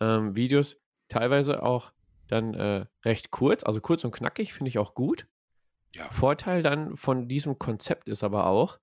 ähm, 0.00 0.34
Videos 0.36 0.76
teilweise 1.08 1.62
auch 1.62 1.92
dann 2.28 2.54
äh, 2.54 2.86
recht 3.04 3.30
kurz, 3.30 3.64
also 3.64 3.80
kurz 3.80 4.04
und 4.04 4.12
knackig, 4.12 4.52
finde 4.52 4.68
ich 4.68 4.78
auch 4.78 4.94
gut. 4.94 5.26
Ja. 5.94 6.10
Vorteil 6.10 6.62
dann 6.62 6.96
von 6.96 7.28
diesem 7.28 7.58
Konzept 7.58 8.08
ist 8.08 8.22
aber 8.22 8.46
auch, 8.46 8.78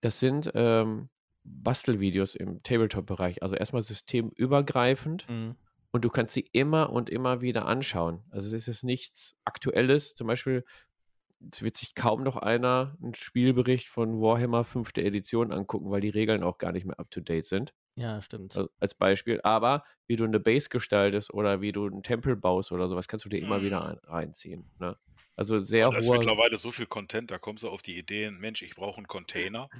das 0.00 0.18
sind 0.18 0.50
ähm, 0.54 1.08
Bastelvideos 1.44 2.34
im 2.34 2.62
Tabletop-Bereich, 2.62 3.42
also 3.42 3.54
erstmal 3.54 3.82
systemübergreifend 3.82 5.28
Mhm. 5.28 5.56
und 5.92 6.04
du 6.04 6.10
kannst 6.10 6.34
sie 6.34 6.48
immer 6.52 6.90
und 6.90 7.08
immer 7.08 7.40
wieder 7.40 7.66
anschauen. 7.66 8.24
Also 8.30 8.54
es 8.54 8.66
ist 8.68 8.82
nichts 8.82 9.36
Aktuelles. 9.44 10.14
Zum 10.14 10.26
Beispiel, 10.26 10.64
es 11.52 11.62
wird 11.62 11.76
sich 11.76 11.94
kaum 11.94 12.22
noch 12.22 12.36
einer 12.36 12.96
einen 13.02 13.14
Spielbericht 13.14 13.88
von 13.88 14.20
Warhammer 14.20 14.64
5. 14.64 14.90
Edition 14.96 15.52
angucken, 15.52 15.90
weil 15.90 16.00
die 16.00 16.08
Regeln 16.10 16.42
auch 16.42 16.58
gar 16.58 16.72
nicht 16.72 16.84
mehr 16.84 16.98
up-to-date 16.98 17.46
sind. 17.46 17.72
Ja, 17.96 18.22
stimmt. 18.22 18.56
Also 18.56 18.70
als 18.78 18.94
Beispiel. 18.94 19.40
Aber 19.42 19.84
wie 20.06 20.16
du 20.16 20.24
eine 20.24 20.40
Base 20.40 20.68
gestaltest 20.68 21.32
oder 21.34 21.60
wie 21.60 21.72
du 21.72 21.86
einen 21.86 22.02
Tempel 22.02 22.36
baust 22.36 22.72
oder 22.72 22.88
sowas, 22.88 23.08
kannst 23.08 23.24
du 23.24 23.28
dir 23.28 23.40
immer 23.40 23.62
Mhm. 23.62 23.62
wieder 23.62 23.84
ein, 23.84 23.98
reinziehen. 24.04 24.70
Ne? 24.78 24.96
Also 25.36 25.58
sehr 25.58 25.92
Da 25.92 25.98
ist 25.98 26.10
mittlerweile 26.10 26.56
so 26.58 26.72
viel 26.72 26.86
Content, 26.86 27.30
da 27.30 27.38
kommst 27.38 27.64
du 27.64 27.68
auf 27.68 27.82
die 27.82 27.96
Ideen, 27.98 28.38
Mensch, 28.38 28.62
ich 28.62 28.74
brauche 28.74 28.98
einen 28.98 29.06
Container. 29.08 29.70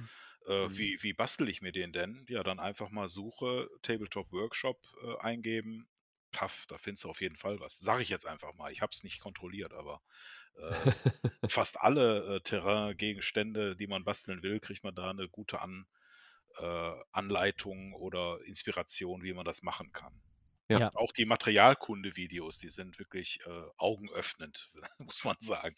Äh, 0.45 0.51
Mhm. 0.61 0.75
wie, 0.75 1.01
wie 1.03 1.13
bastel 1.13 1.49
ich 1.49 1.61
mir 1.61 1.71
den 1.71 1.93
denn? 1.93 2.25
Ja, 2.29 2.43
dann 2.43 2.59
einfach 2.59 2.89
mal 2.89 3.07
Suche, 3.09 3.69
Tabletop 3.81 4.31
Workshop 4.31 4.79
äh, 5.03 5.17
eingeben. 5.19 5.87
Paff, 6.31 6.65
da 6.67 6.77
findest 6.77 7.03
du 7.03 7.09
auf 7.09 7.21
jeden 7.21 7.35
Fall 7.37 7.59
was. 7.59 7.77
Sag 7.79 8.01
ich 8.01 8.09
jetzt 8.09 8.25
einfach 8.25 8.53
mal. 8.53 8.71
Ich 8.71 8.81
habe 8.81 8.91
es 8.93 9.03
nicht 9.03 9.19
kontrolliert, 9.21 9.73
aber 9.73 10.01
äh, 10.55 10.87
fast 11.47 11.79
alle 11.81 12.37
äh, 12.37 12.41
Terrain-Gegenstände, 12.41 13.75
die 13.75 13.87
man 13.87 14.03
basteln 14.05 14.43
will, 14.43 14.59
kriegt 14.59 14.83
man 14.83 14.95
da 14.95 15.09
eine 15.11 15.29
gute 15.29 15.61
An, 15.61 15.87
äh, 16.57 16.91
Anleitung 17.11 17.93
oder 17.93 18.39
Inspiration, 18.45 19.23
wie 19.23 19.33
man 19.33 19.45
das 19.45 19.61
machen 19.61 19.91
kann. 19.91 20.13
Ja. 20.69 20.89
Auch 20.95 21.11
die 21.11 21.25
Materialkunde-Videos, 21.25 22.59
die 22.59 22.69
sind 22.69 22.97
wirklich 22.97 23.39
äh, 23.45 23.63
augenöffnend, 23.77 24.71
muss 24.99 25.23
man 25.23 25.35
sagen, 25.41 25.75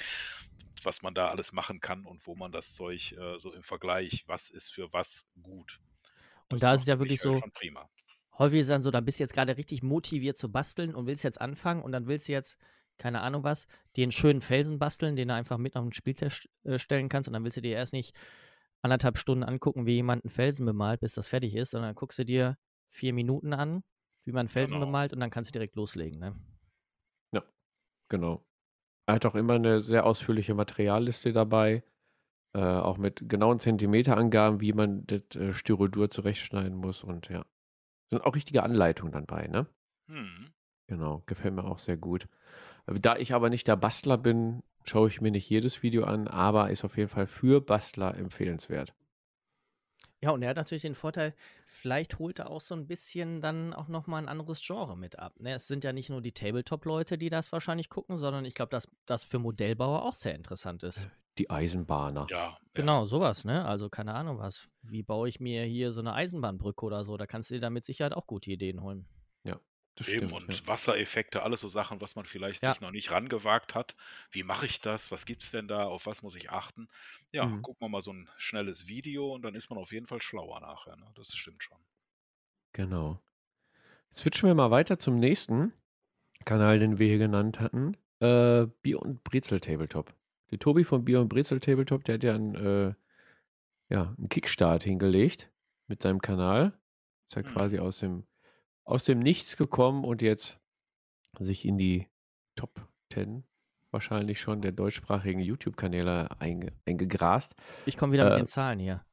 was 0.83 1.01
man 1.01 1.15
da 1.15 1.29
alles 1.29 1.51
machen 1.51 1.79
kann 1.79 2.05
und 2.05 2.27
wo 2.27 2.35
man 2.35 2.51
das 2.51 2.73
Zeug 2.73 3.11
äh, 3.13 3.39
so 3.39 3.53
im 3.53 3.63
Vergleich, 3.63 4.23
was 4.27 4.49
ist 4.51 4.71
für 4.71 4.91
was 4.93 5.25
gut. 5.41 5.79
Und 6.49 6.61
Das 6.61 6.61
da 6.61 6.73
ist 6.75 6.81
es 6.81 6.87
ja 6.87 6.99
wirklich 6.99 7.23
Michael 7.23 7.35
so, 7.35 7.39
Schon 7.39 7.51
prima. 7.51 7.89
häufig 8.37 8.59
ist 8.59 8.65
es 8.65 8.69
dann 8.69 8.83
so, 8.83 8.91
da 8.91 9.01
bist 9.01 9.19
du 9.19 9.23
jetzt 9.23 9.33
gerade 9.33 9.57
richtig 9.57 9.81
motiviert 9.81 10.37
zu 10.37 10.51
basteln 10.51 10.93
und 10.93 11.07
willst 11.07 11.23
jetzt 11.23 11.41
anfangen 11.41 11.81
und 11.81 11.91
dann 11.91 12.07
willst 12.07 12.27
du 12.27 12.33
jetzt 12.33 12.59
keine 12.97 13.21
Ahnung 13.21 13.43
was, 13.43 13.67
einen 13.97 14.11
schönen 14.11 14.41
Felsen 14.41 14.79
basteln, 14.79 15.15
den 15.15 15.27
du 15.29 15.33
einfach 15.33 15.57
mit 15.57 15.75
auf 15.75 15.83
den 15.83 15.93
Spieltisch 15.93 16.47
äh, 16.63 16.77
stellen 16.77 17.09
kannst 17.09 17.27
und 17.27 17.33
dann 17.33 17.43
willst 17.43 17.57
du 17.57 17.61
dir 17.61 17.75
erst 17.75 17.93
nicht 17.93 18.15
anderthalb 18.83 19.17
Stunden 19.17 19.43
angucken, 19.43 19.85
wie 19.85 19.95
jemand 19.95 20.23
einen 20.23 20.29
Felsen 20.31 20.65
bemalt, 20.65 20.99
bis 20.99 21.15
das 21.15 21.27
fertig 21.27 21.55
ist, 21.55 21.71
sondern 21.71 21.89
dann 21.89 21.95
guckst 21.95 22.19
du 22.19 22.25
dir 22.25 22.57
vier 22.89 23.13
Minuten 23.13 23.53
an, 23.53 23.83
wie 24.25 24.31
man 24.31 24.41
einen 24.41 24.49
Felsen 24.49 24.75
Genau. 24.75 24.85
bemalt 24.87 25.13
und 25.13 25.19
dann 25.19 25.29
kannst 25.31 25.49
du 25.49 25.53
direkt 25.53 25.75
loslegen. 25.75 26.19
Ne? 26.19 26.35
Genau. 28.09 28.45
Er 29.07 29.15
hat 29.15 29.25
auch 29.25 29.33
immer 29.35 29.53
eine 29.55 29.81
sehr 29.81 30.05
ausführliche 30.05 30.53
Materialliste 30.53 31.31
dabei, 31.31 31.83
äh, 32.53 32.59
auch 32.59 32.97
mit 32.97 33.27
genauen 33.27 33.59
Zentimeterangaben, 33.59 34.61
wie 34.61 34.73
man 34.73 35.07
das 35.07 35.21
äh, 35.35 35.53
Styrodur 35.53 36.11
zurechtschneiden 36.11 36.77
muss 36.77 37.03
und 37.03 37.29
ja. 37.29 37.45
Sind 38.11 38.23
auch 38.23 38.35
richtige 38.35 38.61
Anleitungen 38.63 39.11
dann 39.11 39.25
bei, 39.25 39.47
ne? 39.47 39.65
Hm. 40.09 40.53
Genau, 40.87 41.23
gefällt 41.25 41.55
mir 41.55 41.63
auch 41.63 41.79
sehr 41.79 41.97
gut. 41.97 42.27
Äh, 42.85 42.99
Da 42.99 43.15
ich 43.15 43.33
aber 43.33 43.49
nicht 43.49 43.67
der 43.67 43.77
Bastler 43.77 44.17
bin, 44.17 44.61
schaue 44.85 45.09
ich 45.09 45.21
mir 45.21 45.31
nicht 45.31 45.49
jedes 45.49 45.83
Video 45.83 46.03
an, 46.03 46.27
aber 46.27 46.69
ist 46.69 46.83
auf 46.83 46.97
jeden 46.97 47.09
Fall 47.09 47.27
für 47.27 47.61
Bastler 47.61 48.17
empfehlenswert. 48.17 48.93
Ja, 50.23 50.31
und 50.31 50.41
er 50.41 50.51
hat 50.51 50.55
natürlich 50.55 50.83
den 50.83 50.95
Vorteil, 50.95 51.33
vielleicht 51.65 52.17
holt 52.17 52.39
er 52.39 52.49
auch 52.49 52.61
so 52.61 52.75
ein 52.75 52.87
bisschen 52.87 53.41
dann 53.41 53.73
auch 53.73 53.89
nochmal 53.89 54.21
ein 54.21 54.29
anderes 54.29 54.65
Genre 54.65 54.95
mit 54.95 55.19
ab. 55.19 55.37
Ne? 55.41 55.53
Es 55.53 55.67
sind 55.67 55.83
ja 55.83 55.91
nicht 55.91 56.09
nur 56.09 56.21
die 56.21 56.31
Tabletop-Leute, 56.31 57.17
die 57.17 57.27
das 57.27 57.51
wahrscheinlich 57.51 57.89
gucken, 57.89 58.17
sondern 58.17 58.45
ich 58.45 58.55
glaube, 58.55 58.69
dass 58.69 58.87
das 59.05 59.23
für 59.25 59.37
Modellbauer 59.37 60.03
auch 60.03 60.15
sehr 60.15 60.33
interessant 60.33 60.83
ist. 60.83 61.09
Die 61.39 61.49
Eisenbahner. 61.49 62.27
Ja. 62.29 62.57
Genau, 62.73 63.03
sowas, 63.03 63.43
ne? 63.43 63.65
Also 63.65 63.89
keine 63.89 64.13
Ahnung 64.13 64.37
was. 64.37 64.69
Wie 64.81 65.03
baue 65.03 65.27
ich 65.27 65.41
mir 65.41 65.65
hier 65.65 65.91
so 65.91 65.99
eine 65.99 66.13
Eisenbahnbrücke 66.13 66.85
oder 66.85 67.03
so? 67.03 67.17
Da 67.17 67.27
kannst 67.27 67.49
du 67.49 67.55
dir 67.55 67.61
da 67.61 67.69
mit 67.69 67.83
Sicherheit 67.83 68.13
auch 68.13 68.25
gute 68.25 68.49
Ideen 68.49 68.81
holen. 68.81 69.05
Das 69.95 70.07
Eben, 70.07 70.29
stimmt. 70.29 70.33
und 70.49 70.59
ja. 70.61 70.67
Wassereffekte, 70.67 71.43
alles 71.43 71.59
so 71.59 71.67
Sachen, 71.67 72.01
was 72.01 72.15
man 72.15 72.25
vielleicht 72.25 72.63
Ja. 72.63 72.73
sich 72.73 72.81
noch 72.81 72.89
nicht 72.91 73.11
rangewagt 73.11 73.75
hat. 73.75 73.95
Wie 74.31 74.41
mache 74.43 74.65
ich 74.65 74.81
das? 74.81 75.11
Was 75.11 75.25
gibt's 75.25 75.51
denn 75.51 75.67
da? 75.67 75.83
Auf 75.85 76.07
was 76.07 76.23
muss 76.23 76.35
ich 76.35 76.49
achten? 76.49 76.89
Ja, 77.31 77.45
Mhm. 77.45 77.61
gucken 77.61 77.81
wir 77.85 77.89
mal 77.89 78.01
so 78.01 78.11
ein 78.11 78.27
schnelles 78.37 78.87
Video 78.87 79.31
und 79.33 79.43
dann 79.43 79.53
ist 79.53 79.69
man 79.69 79.77
auf 79.77 79.91
jeden 79.91 80.07
Fall 80.07 80.21
schlauer 80.21 80.59
nachher. 80.61 80.95
Ne? 80.95 81.05
Das 81.15 81.35
stimmt 81.35 81.63
schon. 81.63 81.77
Genau. 82.73 83.21
Switchen 84.11 84.47
wir 84.47 84.55
mal 84.55 84.71
weiter 84.71 84.97
zum 84.97 85.19
nächsten 85.19 85.73
Kanal, 86.45 86.79
den 86.79 86.97
wir 86.97 87.07
hier 87.07 87.19
genannt 87.19 87.59
hatten. 87.59 87.95
Äh, 88.19 88.67
Bier 88.81 88.99
und 88.99 89.23
Brezel 89.23 89.59
Tabletop. 89.59 90.13
Der 90.51 90.59
Tobi 90.59 90.83
von 90.83 91.05
Bier 91.05 91.21
und 91.21 91.29
Brezel 91.29 91.59
Tabletop, 91.59 92.03
der 92.03 92.15
hat 92.15 92.23
ja 92.23 92.33
einen, 92.33 92.55
äh, 92.55 92.93
ja, 93.89 94.15
einen 94.17 94.29
Kickstart 94.29 94.83
hingelegt 94.83 95.51
mit 95.87 96.01
seinem 96.01 96.21
Kanal. 96.21 96.73
Ist 97.27 97.35
ja 97.35 97.43
Mhm. 97.43 97.53
quasi 97.55 97.79
aus 97.79 97.99
dem, 97.99 98.25
aus 98.83 99.03
dem 99.05 99.19
Nichts 99.19 99.57
gekommen 99.57 100.03
und 100.03 100.21
jetzt 100.21 100.59
sich 101.39 101.65
in 101.65 101.77
die 101.77 102.07
Top 102.55 102.87
10 103.11 103.43
wahrscheinlich 103.91 104.41
schon 104.41 104.61
der 104.61 104.71
deutschsprachigen 104.71 105.39
YouTube-Kanäle 105.39 106.29
einge, 106.39 106.73
eingegrast. 106.85 107.53
Ich 107.85 107.95
komme 107.97 108.13
wieder 108.13 108.23
mit 108.25 108.33
Äh, 108.33 108.37
den 108.37 108.47
Zahlen 108.47 108.79
hier. 108.79 109.05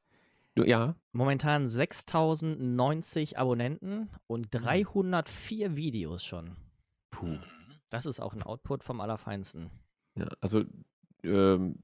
Du, 0.54 0.64
ja, 0.64 0.96
Momentan 1.12 1.68
6090 1.68 3.38
Abonnenten 3.38 4.08
und 4.26 4.46
Mhm. 4.54 4.58
304 4.58 5.76
Videos 5.76 6.24
schon. 6.24 6.56
puh. 7.10 7.38
Das 7.90 8.06
ist 8.06 8.20
auch 8.20 8.34
ein 8.34 8.42
Output 8.42 8.84
vom 8.84 9.00
Allerfeinsten. 9.00 9.70
Ja, 10.14 10.28
also 10.40 10.62
ähm, 11.24 11.76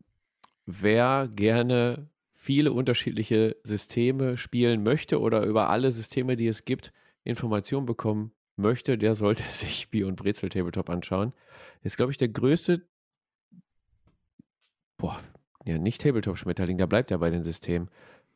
wer 0.65 1.29
gerne 1.29 2.09
viele 2.33 2.73
unterschiedliche 2.73 3.57
Systeme 3.65 4.37
spielen 4.37 4.83
möchte 4.85 5.21
oder 5.21 5.43
über 5.45 5.69
alle 5.69 5.91
Systeme, 5.91 6.37
die 6.37 6.47
es 6.47 6.65
gibt, 6.65 6.93
Informationen 7.27 7.87
bekommen 7.87 8.33
möchte, 8.57 8.97
der 8.99 9.15
sollte 9.15 9.43
sich 9.53 9.91
Bier 9.91 10.07
und 10.07 10.17
Brezel 10.17 10.49
Tabletop 10.49 10.89
anschauen. 10.91 11.33
Ist, 11.83 11.97
glaube 11.97 12.13
ich, 12.13 12.19
der 12.19 12.29
größte, 12.29 12.87
boah, 14.97 15.21
ja, 15.65 15.79
nicht 15.79 16.01
Tabletop-Schmetterling, 16.03 16.79
da 16.79 16.87
bleibt 16.87 17.11
er 17.11 17.19
bei 17.19 17.31
den 17.31 17.43
Systemen. 17.43 17.91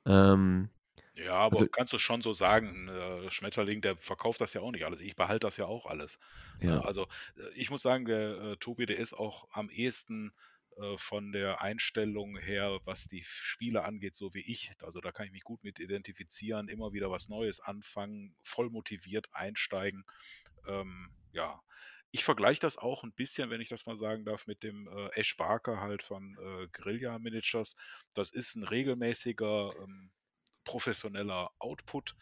Ähm, 0.07 0.69
Ja, 1.15 1.35
aber 1.35 1.57
Also- 1.57 1.69
kannst 1.69 1.93
du 1.93 1.99
schon 1.99 2.23
so 2.23 2.33
sagen, 2.33 2.89
äh, 2.89 3.31
Schmetterling, 3.31 3.83
der 3.83 3.97
verkauft 3.97 4.41
das 4.41 4.55
ja 4.55 4.63
auch 4.63 4.71
nicht 4.71 4.85
alles. 4.87 5.01
Ich 5.03 5.17
behalte 5.17 5.47
das 5.47 5.57
ja 5.59 5.67
auch 5.67 5.85
alles. 5.87 6.19
Ne? 6.61 6.71
ja, 6.71 6.81
Also 6.81 7.03
äh, 7.37 7.43
ich 7.55 7.71
muss 7.71 7.83
sagen, 7.83 8.05
der 8.07 8.41
äh, 8.41 8.57
Tobi, 8.57 8.87
der 8.87 8.99
ist 8.99 9.13
auch 9.13 9.47
am 9.53 9.69
ehesten 9.71 10.33
äh, 10.77 10.97
von 10.97 11.33
der 11.33 11.61
Einstellung 11.61 12.37
her, 12.39 12.81
was 12.85 13.09
die 13.09 13.23
Spiele 13.25 13.85
angeht, 13.85 14.15
so 14.15 14.33
wie 14.35 14.41
ich. 14.41 14.73
Also 14.81 15.01
da 15.01 15.13
kann 15.13 15.27
ich 15.27 15.33
mich 15.33 15.45
gut 15.45 15.63
mit 15.65 15.79
identifizieren, 15.79 16.69
immer 16.69 16.93
wieder 16.93 17.11
was 17.11 17.29
Neues 17.29 17.61
anfangen, 17.61 18.35
voll 18.43 18.71
motiviert 18.71 19.27
einsteigen. 19.33 20.05
Ähm, 20.67 21.11
ja, 21.33 21.61
ich 22.13 22.25
vergleiche 22.25 22.61
das 22.61 22.77
auch 22.77 23.05
ein 23.05 23.13
bisschen, 23.13 23.51
wenn 23.51 23.61
ich 23.61 23.69
das 23.69 23.87
mal 23.87 23.97
sagen 23.97 24.25
darf, 24.25 24.47
mit 24.47 24.63
dem 24.63 24.89
äh, 24.89 25.21
Ash 25.21 25.37
Barker 25.37 25.81
halt 25.81 26.03
von 26.03 26.37
äh, 26.39 26.69
Guerilla 26.73 27.19
Miniatures. 27.19 27.77
Das 28.15 28.33
ist 28.33 28.57
ein 28.57 28.65
regelmäßiger, 28.65 29.71
ähm, 29.81 30.11
professioneller 30.65 31.51
Output 31.59 32.15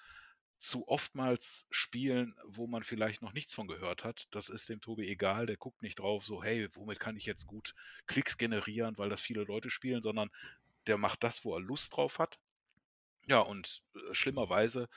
zu 0.59 0.89
oftmals 0.89 1.67
Spielen, 1.71 2.37
wo 2.45 2.67
man 2.67 2.83
vielleicht 2.85 3.23
noch 3.23 3.33
nichts 3.33 3.55
von 3.55 3.69
gehört 3.69 4.05
hat. 4.05 4.29
Das 4.33 4.49
ist 4.49 4.69
dem 4.69 4.81
Tobi 4.81 5.09
egal, 5.09 5.47
der 5.47 5.57
guckt 5.57 5.83
nicht 5.83 5.99
drauf, 6.01 6.25
so, 6.25 6.43
hey, 6.43 6.69
womit 6.75 7.01
kann 7.01 7.17
ich 7.17 7.27
jetzt 7.27 7.47
gut 7.47 7.75
Klicks 8.07 8.39
generieren, 8.39 8.99
weil 8.99 9.09
das 9.11 9.23
viele 9.23 9.45
Leute 9.45 9.71
spielen, 9.71 10.03
sondern 10.03 10.31
der 10.87 10.99
macht 10.99 11.23
das, 11.25 11.45
wo 11.45 11.55
er 11.55 11.61
Lust 11.61 11.97
drauf 11.97 12.19
hat. 12.19 12.39
Ja, 13.27 13.41
und 13.41 13.83
äh, 13.95 14.15
schlimmerweise 14.15 14.89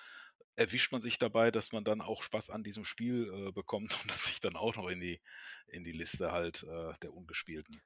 erwischt 0.55 0.91
man 0.91 1.01
sich 1.01 1.17
dabei, 1.19 1.51
dass 1.51 1.71
man 1.71 1.83
dann 1.83 2.01
auch 2.01 2.23
Spaß 2.23 2.49
an 2.49 2.63
diesem 2.63 2.85
Spiel 2.85 3.49
äh, 3.49 3.51
bekommt 3.51 3.93
und 4.03 4.11
das 4.11 4.25
sich 4.25 4.39
dann 4.41 4.55
auch 4.55 4.75
noch 4.75 4.87
in 4.89 4.99
die, 4.99 5.21
in 5.67 5.83
die 5.83 5.91
Liste 5.93 6.31
halt 6.31 6.63
äh, 6.63 6.93
der 7.03 7.13
ungespielten 7.13 7.81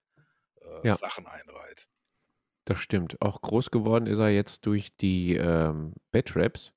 äh, 0.61 0.83
Ja. 0.83 0.95
Sachen 0.95 1.27
einreiht. 1.27 1.87
das 2.65 2.79
stimmt. 2.79 3.21
Auch 3.21 3.41
groß 3.41 3.71
geworden 3.71 4.07
ist 4.07 4.19
er 4.19 4.29
jetzt 4.29 4.65
durch 4.65 4.95
die 4.97 5.35
ähm, 5.35 5.93
Batraps. 6.11 6.73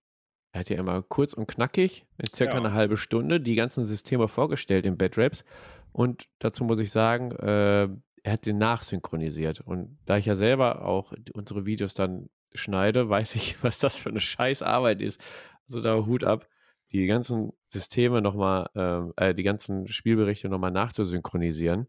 Er 0.53 0.61
hat 0.61 0.71
ja 0.71 0.79
immer 0.79 1.03
kurz 1.03 1.35
und 1.35 1.47
knackig, 1.47 2.07
in 2.17 2.33
circa 2.35 2.55
Ja. 2.55 2.59
eine 2.59 2.73
halbe 2.73 2.97
Stunde, 2.97 3.41
die 3.41 3.55
ganzen 3.55 3.85
Systeme 3.85 4.29
vorgestellt 4.29 4.87
in 4.87 4.97
Batraps. 4.97 5.45
Und 5.93 6.29
dazu 6.39 6.65
muss 6.65 6.81
ich 6.81 6.91
sagen, 6.91 7.33
äh, 7.33 7.89
er 8.23 8.33
hat 8.33 8.47
den 8.47 8.59
nachsynchronisiert. 8.59 9.61
Und 9.61 9.99
da 10.07 10.17
ich 10.17 10.27
ja 10.27 10.37
selber 10.37 10.85
auch 10.85 11.13
unsere 11.35 11.67
Videos 11.67 11.95
dann 11.95 12.29
schneide, 12.55 13.09
weiß 13.09 13.35
ich, 13.35 13.57
was 13.63 13.79
das 13.79 13.99
für 13.99 14.09
eine 14.09 14.21
scheiß 14.21 14.63
Arbeit 14.63 15.01
ist. 15.01 15.21
Also 15.69 15.81
da 15.81 16.07
Hut 16.07 16.25
ab, 16.25 16.49
die 16.93 17.07
ganzen 17.07 17.53
Systeme 17.67 18.23
nochmal, 18.23 18.71
ähm, 18.75 19.13
äh, 19.17 19.35
die 19.35 19.43
ganzen 19.43 19.87
Spielberichte 19.89 20.49
nochmal 20.49 20.71
nachzusynchronisieren 20.71 21.87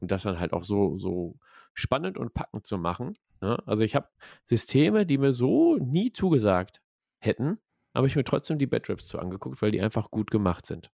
und 0.00 0.10
das 0.10 0.24
dann 0.24 0.40
halt 0.40 0.52
auch 0.52 0.64
so, 0.64 0.98
so 0.98 1.36
spannend 1.74 2.18
und 2.18 2.34
packend 2.34 2.66
zu 2.66 2.78
machen. 2.78 3.16
Ne? 3.40 3.56
Also 3.66 3.84
ich 3.84 3.94
habe 3.94 4.08
Systeme, 4.44 5.06
die 5.06 5.18
mir 5.18 5.32
so 5.32 5.76
nie 5.76 6.12
zugesagt 6.12 6.82
hätten, 7.20 7.58
aber 7.92 8.06
ich 8.06 8.16
mir 8.16 8.24
trotzdem 8.24 8.58
die 8.58 8.66
Batraps 8.66 9.06
zu 9.06 9.18
angeguckt, 9.18 9.62
weil 9.62 9.70
die 9.70 9.80
einfach 9.80 10.10
gut 10.10 10.30
gemacht 10.30 10.66
sind. 10.66 10.90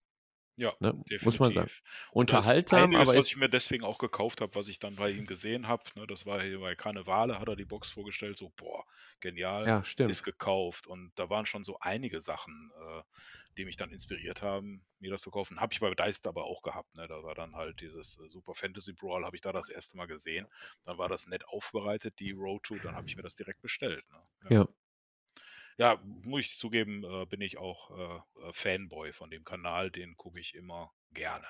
Ja, 0.57 0.72
Ne? 0.78 0.92
definitiv. 0.92 1.22
Muss 1.24 1.38
man 1.40 1.52
sagen. 1.52 1.70
Unterhaltsam, 2.12 2.85
einiges, 2.85 3.09
aber 3.09 3.18
was 3.18 3.26
ich 3.26 3.37
mir 3.37 3.48
deswegen 3.48 3.83
auch 3.83 3.98
gekauft 3.98 4.40
habe, 4.40 4.54
was 4.54 4.68
ich 4.68 4.78
dann 4.78 4.94
bei 4.94 5.11
ihm 5.11 5.26
gesehen 5.26 5.66
habe, 5.66 5.83
ne, 5.96 6.07
das 6.07 6.26
war 6.26 6.42
hier 6.42 6.61
bei 6.61 6.76
Karnevale, 6.76 7.40
hat 7.40 7.48
er 7.48 7.57
die 7.57 7.64
Box 7.64 7.90
vorgestellt, 7.90 8.38
so, 8.38 8.52
boah, 8.57 8.85
genial, 9.18 9.66
ja, 9.66 9.85
stimmt. 9.85 10.12
ist 10.12 10.22
gekauft. 10.22 10.87
Und 10.87 11.11
da 11.16 11.28
waren 11.28 11.46
schon 11.46 11.64
so 11.64 11.78
einige 11.80 12.20
Sachen, 12.20 12.70
äh, 12.78 13.02
die 13.57 13.64
mich 13.64 13.76
dann 13.76 13.90
inspiriert 13.90 14.42
haben, 14.42 14.85
mir 15.00 15.11
das 15.11 15.22
zu 15.22 15.30
kaufen. 15.33 15.61
Habe 15.61 15.72
ich 15.72 15.80
bei 15.80 15.92
Dice 15.92 16.24
aber 16.26 16.44
auch 16.44 16.62
gehabt. 16.62 16.94
Ne? 16.94 17.07
Da 17.09 17.22
war 17.22 17.35
dann 17.35 17.57
halt 17.57 17.80
dieses 17.80 18.18
äh, 18.18 18.28
Super 18.28 18.54
Fantasy 18.54 18.92
Brawl, 18.92 19.24
habe 19.24 19.37
ich 19.37 19.42
da 19.42 19.52
das 19.52 19.68
erste 19.68 19.96
Mal 19.96 20.07
gesehen. 20.07 20.46
Dann 20.85 20.98
war 20.98 21.09
das 21.09 21.26
nett 21.26 21.46
aufbereitet, 21.48 22.18
die 22.20 22.30
Road 22.33 22.62
to, 22.62 22.76
dann 22.76 22.94
habe 22.94 23.09
ich 23.09 23.16
mir 23.16 23.22
das 23.22 23.35
direkt 23.35 23.61
bestellt. 23.61 24.04
Ne? 24.11 24.18
Ja. 24.50 24.57
Ja, 24.61 24.68
muss 26.22 26.42
ich 26.42 26.56
zugeben, 26.56 27.04
äh, 27.04 27.26
bin 27.26 27.40
ich 27.40 27.58
auch 27.58 27.90
äh, 27.90 28.16
äh, 28.48 28.52
Fanboy 28.52 29.12
von 29.12 29.30
dem 29.30 29.44
Kanal, 29.44 29.90
den 29.90 30.16
gucke 30.16 30.40
ich 30.40 30.54
immer 30.54 30.92
gerne. 31.12 31.46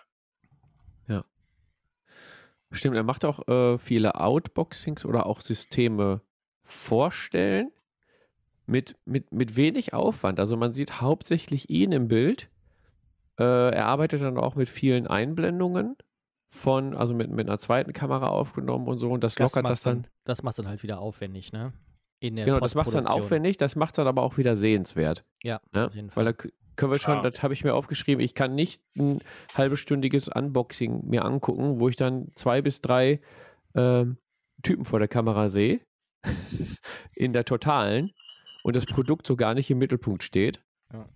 Stimmt, 2.70 2.96
er 2.96 3.02
macht 3.04 3.24
auch 3.24 3.46
äh, 3.48 3.78
viele 3.78 4.16
Outboxings 4.16 5.04
oder 5.04 5.26
auch 5.26 5.40
Systeme 5.40 6.22
vorstellen 6.62 7.70
mit, 8.66 8.96
mit, 9.04 9.32
mit 9.32 9.56
wenig 9.56 9.92
Aufwand. 9.92 10.40
Also 10.40 10.56
man 10.56 10.72
sieht 10.72 11.00
hauptsächlich 11.00 11.70
ihn 11.70 11.92
im 11.92 12.08
Bild. 12.08 12.48
Äh, 13.38 13.44
er 13.74 13.86
arbeitet 13.86 14.22
dann 14.22 14.38
auch 14.38 14.54
mit 14.54 14.68
vielen 14.68 15.06
Einblendungen 15.06 15.96
von, 16.48 16.94
also 16.94 17.14
mit, 17.14 17.30
mit 17.30 17.48
einer 17.48 17.58
zweiten 17.58 17.92
Kamera 17.92 18.28
aufgenommen 18.28 18.88
und 18.88 18.98
so 18.98 19.10
und 19.10 19.22
das, 19.22 19.38
lockert 19.38 19.64
macht 19.64 19.72
das 19.72 19.82
dann. 19.82 20.06
Das 20.24 20.42
macht 20.42 20.58
dann 20.58 20.68
halt 20.68 20.82
wieder 20.82 21.00
aufwendig, 21.00 21.52
ne? 21.52 21.72
In 22.24 22.36
der 22.36 22.46
Genau, 22.46 22.58
das 22.60 22.74
macht 22.74 22.86
es 22.88 22.94
dann 22.94 23.06
aufwendig, 23.06 23.58
das 23.58 23.76
macht 23.76 23.92
es 23.92 23.96
dann 23.96 24.06
aber 24.06 24.22
auch 24.22 24.38
wieder 24.38 24.56
sehenswert. 24.56 25.24
Ja, 25.42 25.60
Ne? 25.74 25.86
auf 25.88 25.94
jeden 25.94 26.08
Weil 26.08 26.14
Fall. 26.14 26.24
da 26.24 26.32
k- 26.32 26.48
können 26.76 26.90
wir 26.92 26.98
schon, 26.98 27.20
Klar. 27.20 27.30
das 27.30 27.42
habe 27.42 27.52
ich 27.52 27.64
mir 27.64 27.74
aufgeschrieben, 27.74 28.24
ich 28.24 28.34
kann 28.34 28.54
nicht 28.54 28.82
ein 28.98 29.20
halbestündiges 29.54 30.28
Unboxing 30.28 31.06
mir 31.06 31.24
angucken, 31.26 31.80
wo 31.80 31.88
ich 31.90 31.96
dann 31.96 32.28
zwei 32.34 32.62
bis 32.62 32.80
drei 32.80 33.20
ähm, 33.74 34.16
Typen 34.62 34.86
vor 34.86 34.98
der 35.00 35.08
Kamera 35.08 35.50
sehe, 35.50 35.80
in 37.14 37.32
der 37.34 37.44
totalen, 37.44 38.12
und 38.62 38.74
das 38.74 38.86
Produkt 38.86 39.26
so 39.26 39.36
gar 39.36 39.52
nicht 39.54 39.70
im 39.70 39.76
Mittelpunkt 39.78 40.22
steht. 40.22 40.62
Ja. 40.92 41.06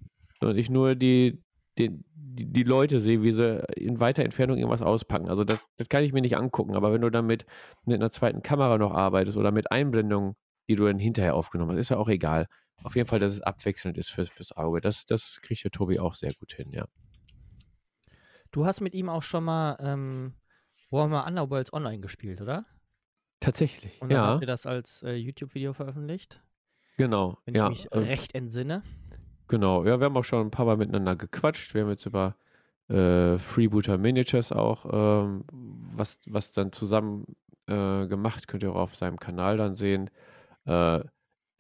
Und 0.40 0.58
ich 0.58 0.68
nur 0.68 0.94
die, 0.94 1.42
die, 1.78 1.90
die 2.12 2.62
Leute 2.64 3.00
sehe, 3.00 3.22
wie 3.22 3.32
sie 3.32 3.64
in 3.76 3.98
weiter 4.00 4.22
Entfernung 4.24 4.58
irgendwas 4.58 4.82
auspacken. 4.82 5.30
Also 5.30 5.44
das, 5.44 5.58
das 5.78 5.88
kann 5.88 6.04
ich 6.04 6.12
mir 6.12 6.20
nicht 6.20 6.36
angucken. 6.36 6.76
Aber 6.76 6.92
wenn 6.92 7.00
du 7.00 7.10
damit 7.10 7.46
mit 7.86 7.94
einer 7.96 8.10
zweiten 8.10 8.42
Kamera 8.42 8.76
noch 8.76 8.92
arbeitest 8.92 9.38
oder 9.38 9.50
mit 9.50 9.72
Einblendungen, 9.72 10.34
die 10.68 10.76
du 10.76 10.87
dann 10.87 10.98
hinterher 10.98 11.35
aufgenommen 11.35 11.72
hast, 11.72 11.78
ist 11.78 11.88
ja 11.88 11.96
auch 11.96 12.09
egal. 12.09 12.46
Auf 12.85 12.94
jeden 12.94 13.09
Fall, 13.09 13.18
dass 13.18 13.33
es 13.33 13.40
abwechselnd 13.40 13.98
ist 13.98 14.11
fürs, 14.11 14.28
fürs 14.28 14.57
Auge. 14.57 14.81
Das, 14.81 15.04
das 15.04 15.40
kriegt 15.42 15.64
der 15.64 15.70
Tobi 15.70 15.98
auch 15.98 16.14
sehr 16.14 16.33
gut 16.35 16.52
hin, 16.52 16.72
ja. 16.72 16.87
Du 18.50 18.64
hast 18.64 18.81
mit 18.81 18.94
ihm 18.94 19.09
auch 19.09 19.22
schon 19.22 19.44
mal 19.44 19.76
ähm, 19.81 20.35
Warhammer 20.90 21.26
Underworlds 21.26 21.72
online 21.72 22.00
gespielt, 22.00 22.40
oder? 22.40 22.64
Tatsächlich, 23.40 24.00
Und 24.00 24.11
dann 24.11 24.18
ja. 24.18 24.26
habt 24.26 24.40
ihr 24.40 24.46
das 24.46 24.66
als 24.66 25.02
äh, 25.02 25.14
YouTube-Video 25.14 25.72
veröffentlicht, 25.72 26.42
Genau, 26.98 27.38
wenn 27.44 27.54
ja. 27.54 27.70
ich 27.70 27.85
mich 27.85 27.92
äh, 27.92 27.98
recht 27.98 28.35
entsinne. 28.35 28.83
Genau, 29.46 29.85
ja, 29.85 30.00
wir 30.00 30.04
haben 30.04 30.16
auch 30.16 30.24
schon 30.24 30.48
ein 30.48 30.50
paar 30.50 30.66
Mal 30.66 30.76
miteinander 30.76 31.14
gequatscht. 31.14 31.72
Wir 31.72 31.83
haben 31.83 31.90
jetzt 31.90 32.04
über 32.04 32.37
äh, 32.88 33.38
Freebooter 33.38 33.96
Miniatures 33.98 34.50
auch 34.50 34.85
ähm, 34.92 35.44
was, 35.50 36.18
was 36.26 36.52
dann 36.52 36.72
zusammen 36.72 37.37
äh, 37.66 38.07
gemacht, 38.09 38.48
könnt 38.48 38.64
ihr 38.64 38.72
auch 38.72 38.81
auf 38.81 38.96
seinem 38.96 39.18
Kanal 39.18 39.57
dann 39.57 39.76
sehen. 39.76 40.11
Äh, 40.68 41.04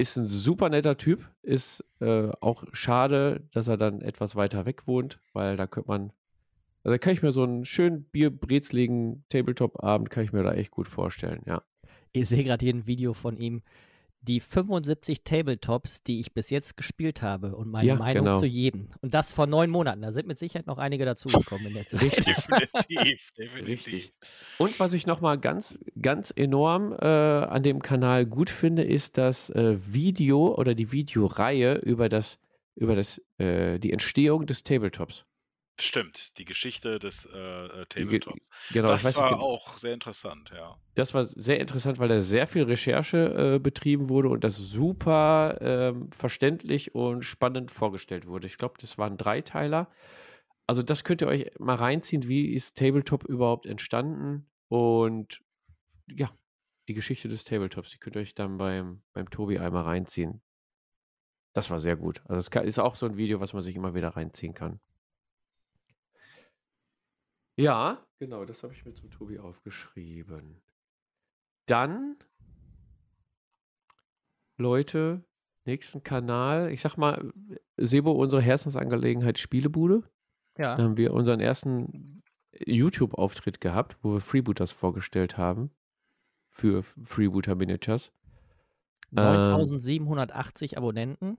ist 0.00 0.16
ein 0.16 0.26
super 0.26 0.68
netter 0.68 0.96
Typ, 0.96 1.28
ist 1.42 1.84
äh, 2.00 2.28
auch 2.40 2.64
schade, 2.72 3.42
dass 3.50 3.66
er 3.66 3.76
dann 3.76 4.00
etwas 4.00 4.36
weiter 4.36 4.64
weg 4.64 4.86
wohnt, 4.86 5.18
weil 5.32 5.56
da 5.56 5.66
könnte 5.66 5.88
man, 5.88 6.12
also 6.84 6.94
da 6.94 6.98
kann 6.98 7.14
ich 7.14 7.22
mir 7.22 7.32
so 7.32 7.42
einen 7.42 7.64
schönen 7.64 8.04
Bierbrezligen 8.04 9.24
Tabletop-Abend, 9.28 10.10
kann 10.10 10.22
ich 10.22 10.32
mir 10.32 10.44
da 10.44 10.52
echt 10.52 10.70
gut 10.70 10.86
vorstellen, 10.86 11.42
ja. 11.46 11.62
Ich 12.12 12.28
sehe 12.28 12.44
gerade 12.44 12.64
hier 12.64 12.74
ein 12.74 12.86
Video 12.86 13.12
von 13.12 13.36
ihm. 13.36 13.60
Die 14.20 14.40
75 14.40 15.22
Tabletops, 15.22 16.02
die 16.02 16.18
ich 16.20 16.34
bis 16.34 16.50
jetzt 16.50 16.76
gespielt 16.76 17.22
habe 17.22 17.54
und 17.54 17.70
meine 17.70 17.86
Ja, 17.88 17.94
Meinung 17.96 18.24
genau. 18.24 18.40
zu 18.40 18.46
jedem. 18.46 18.88
Und 19.00 19.14
das 19.14 19.30
vor 19.32 19.46
neun 19.46 19.70
Monaten. 19.70 20.02
Da 20.02 20.10
sind 20.12 20.26
mit 20.26 20.38
Sicherheit 20.38 20.66
noch 20.66 20.78
einige 20.78 21.04
dazugekommen 21.04 21.66
in 21.68 21.74
der 21.74 21.86
Zeit. 21.86 22.02
Richtig. 22.02 22.24
Definitiv, 22.88 23.32
definitiv. 23.38 23.68
Richtig. 23.68 24.12
Und 24.58 24.78
was 24.80 24.92
ich 24.92 25.06
nochmal 25.06 25.38
ganz, 25.38 25.78
ganz 26.02 26.32
enorm 26.34 26.92
äh, 26.92 27.06
an 27.06 27.62
dem 27.62 27.80
Kanal 27.80 28.26
gut 28.26 28.50
finde, 28.50 28.82
ist 28.82 29.18
das 29.18 29.50
äh, 29.50 29.76
Video 29.86 30.54
oder 30.56 30.74
die 30.74 30.90
Videoreihe 30.90 31.76
über 31.76 32.08
das, 32.08 32.38
über 32.74 32.96
das, 32.96 33.22
äh, 33.38 33.78
die 33.78 33.92
Entstehung 33.92 34.46
des 34.46 34.64
Tabletops. 34.64 35.24
Stimmt, 35.80 36.36
die 36.38 36.44
Geschichte 36.44 36.98
des 36.98 37.24
äh, 37.26 37.38
äh, 37.38 37.68
Die 37.96 38.04
ge- 38.06 38.18
Tabletop. 38.20 38.38
Genau, 38.72 38.88
das 38.88 39.04
war 39.16 39.30
nicht, 39.30 39.40
auch 39.40 39.78
sehr 39.78 39.94
interessant, 39.94 40.50
ja. 40.54 40.76
das 40.94 41.14
war 41.14 41.24
sehr 41.24 41.60
interessant, 41.60 41.98
weil 41.98 42.08
da 42.08 42.20
sehr 42.20 42.46
viel 42.48 42.64
Recherche 42.64 43.54
äh, 43.54 43.58
betrieben 43.60 44.08
wurde 44.08 44.28
und 44.28 44.42
das 44.42 44.56
super 44.56 45.58
ähm, 45.60 46.10
verständlich 46.10 46.94
und 46.94 47.24
spannend 47.24 47.70
vorgestellt 47.70 48.26
wurde. 48.26 48.46
Ich 48.48 48.58
glaube, 48.58 48.74
das 48.80 48.98
waren 48.98 49.16
Dreiteiler. 49.16 49.88
Also 50.66 50.82
das 50.82 51.04
könnt 51.04 51.22
ihr 51.22 51.28
euch 51.28 51.50
mal 51.58 51.76
reinziehen, 51.76 52.26
wie 52.28 52.52
ist 52.52 52.76
Tabletop 52.76 53.24
überhaupt 53.24 53.64
entstanden 53.64 54.50
und 54.68 55.40
ja, 56.08 56.30
die 56.88 56.94
Geschichte 56.94 57.28
des 57.28 57.44
Tabletops, 57.44 57.90
die 57.90 57.98
könnt 57.98 58.16
ihr 58.16 58.22
euch 58.22 58.34
dann 58.34 58.58
beim, 58.58 59.02
beim 59.12 59.30
Tobi 59.30 59.58
einmal 59.58 59.84
reinziehen. 59.84 60.42
Das 61.52 61.70
war 61.70 61.80
sehr 61.80 61.96
gut. 61.96 62.22
Also 62.26 62.40
es 62.40 62.66
ist 62.66 62.78
auch 62.78 62.96
so 62.96 63.06
ein 63.06 63.16
Video, 63.16 63.40
was 63.40 63.52
man 63.52 63.62
sich 63.62 63.76
immer 63.76 63.94
wieder 63.94 64.10
reinziehen 64.10 64.54
kann. 64.54 64.80
Ja, 67.58 68.06
genau, 68.18 68.44
das 68.44 68.62
habe 68.62 68.72
ich 68.72 68.84
mir 68.84 68.94
zum 68.94 69.10
Tobi 69.10 69.38
aufgeschrieben. 69.38 70.60
Dann, 71.66 72.16
Leute, 74.56 75.24
nächsten 75.64 76.02
Kanal. 76.02 76.70
Ich 76.70 76.80
sag 76.80 76.96
mal, 76.96 77.32
Sebo, 77.76 78.12
unsere 78.12 78.42
Herzensangelegenheit 78.42 79.38
Spielebude. 79.38 80.02
Da 80.54 80.62
Ja. 80.62 80.78
haben 80.78 80.96
wir 80.96 81.12
unseren 81.12 81.40
ersten 81.40 82.22
YouTube-Auftritt 82.66 83.60
gehabt, 83.60 83.96
wo 84.02 84.14
wir 84.14 84.20
Freebooters 84.20 84.72
vorgestellt 84.72 85.36
haben. 85.36 85.70
Für 86.50 86.82
Freebooter 86.82 87.54
Miniatures. 87.54 88.12
Ähm, 89.12 89.16
9780 89.16 90.76
Abonnenten. 90.76 91.38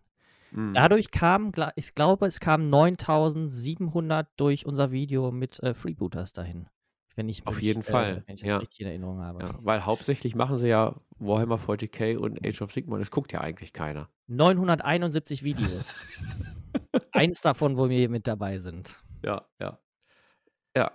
Mhm. 0.51 0.73
Dadurch 0.73 1.12
kam, 1.12 1.51
gla- 1.51 1.71
ich 1.75 1.93
glaube, 1.95 2.25
es 2.27 2.39
kamen 2.39 2.69
9700 2.69 4.27
durch 4.38 4.65
unser 4.65 4.91
Video 4.91 5.31
mit 5.31 5.59
äh, 5.62 5.73
Freebooters 5.73 6.33
dahin. 6.33 6.67
Wenn 7.15 7.27
ich, 7.29 7.45
Auf 7.45 7.57
wenn 7.57 7.63
jeden 7.63 7.81
ich, 7.81 7.88
Äh, 7.88 7.91
Fall, 7.91 8.23
wenn 8.27 8.35
ich 8.35 8.41
das 8.41 8.49
ja. 8.49 8.57
richtig 8.57 8.79
in 8.81 8.88
Erinnerung 8.88 9.21
habe. 9.21 9.43
Ja, 9.43 9.55
weil 9.62 9.85
hauptsächlich 9.85 10.35
machen 10.35 10.57
sie 10.57 10.69
ja 10.69 10.95
Warhammer 11.17 11.57
40k 11.57 12.17
und 12.17 12.45
Age 12.45 12.62
of 12.62 12.71
Sigmar. 12.71 12.99
Das 12.99 13.12
guckt 13.12 13.33
ja 13.33 13.41
eigentlich 13.41 13.73
keiner. 13.73 14.09
971 14.27 15.43
Videos. 15.43 15.99
Eins 17.12 17.41
davon, 17.41 17.77
wo 17.77 17.89
wir 17.89 18.09
mit 18.09 18.25
dabei 18.27 18.57
sind. 18.57 18.99
Ja, 19.23 19.45
ja. 19.59 19.79
Ja. 20.75 20.91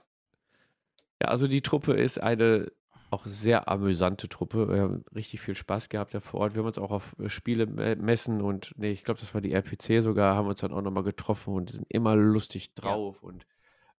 Ja, 1.23 1.29
also 1.29 1.47
die 1.47 1.61
Truppe 1.63 1.93
ist 1.93 2.19
eine 2.21 2.73
auch 3.15 3.27
sehr 3.27 3.69
amüsante 3.69 4.29
Truppe. 4.29 4.69
Wir 4.69 4.83
haben 4.83 5.05
richtig 5.15 5.41
viel 5.41 5.55
Spaß 5.55 5.89
gehabt 5.89 6.15
da 6.15 6.21
vor 6.21 6.41
Ort. 6.41 6.55
Wir 6.55 6.61
haben 6.61 6.67
uns 6.67 6.79
auch 6.79 6.91
auf 6.91 7.17
äh, 7.19 7.29
Spiele 7.31 7.67
me- 7.67 7.97
messen 7.97 8.43
und 8.43 8.73
nee, 8.77 8.91
ich 8.91 9.05
glaube, 9.05 9.21
das 9.21 9.35
war 9.35 9.41
die 9.41 9.53
RPC 9.53 10.01
sogar, 10.01 10.37
haben 10.37 10.49
uns 10.49 10.61
dann 10.61 10.73
auch 10.73 10.83
nochmal 10.83 11.05
getroffen 11.05 11.55
und 11.55 11.71
sind 11.71 11.87
immer 11.89 12.17
lustig 12.17 12.75
drauf 12.75 13.23
und 13.23 13.47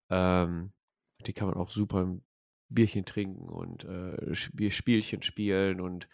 ähm, 0.09 0.73
die 1.25 1.33
kann 1.33 1.47
man 1.47 1.57
auch 1.57 1.69
super 1.69 2.05
ein 2.05 2.25
Bierchen 2.69 3.05
trinken 3.05 3.47
und 3.49 3.83
äh, 3.85 4.35
Spiel, 4.35 4.71
Spielchen 4.71 5.21
spielen 5.21 5.81
und 5.81 6.07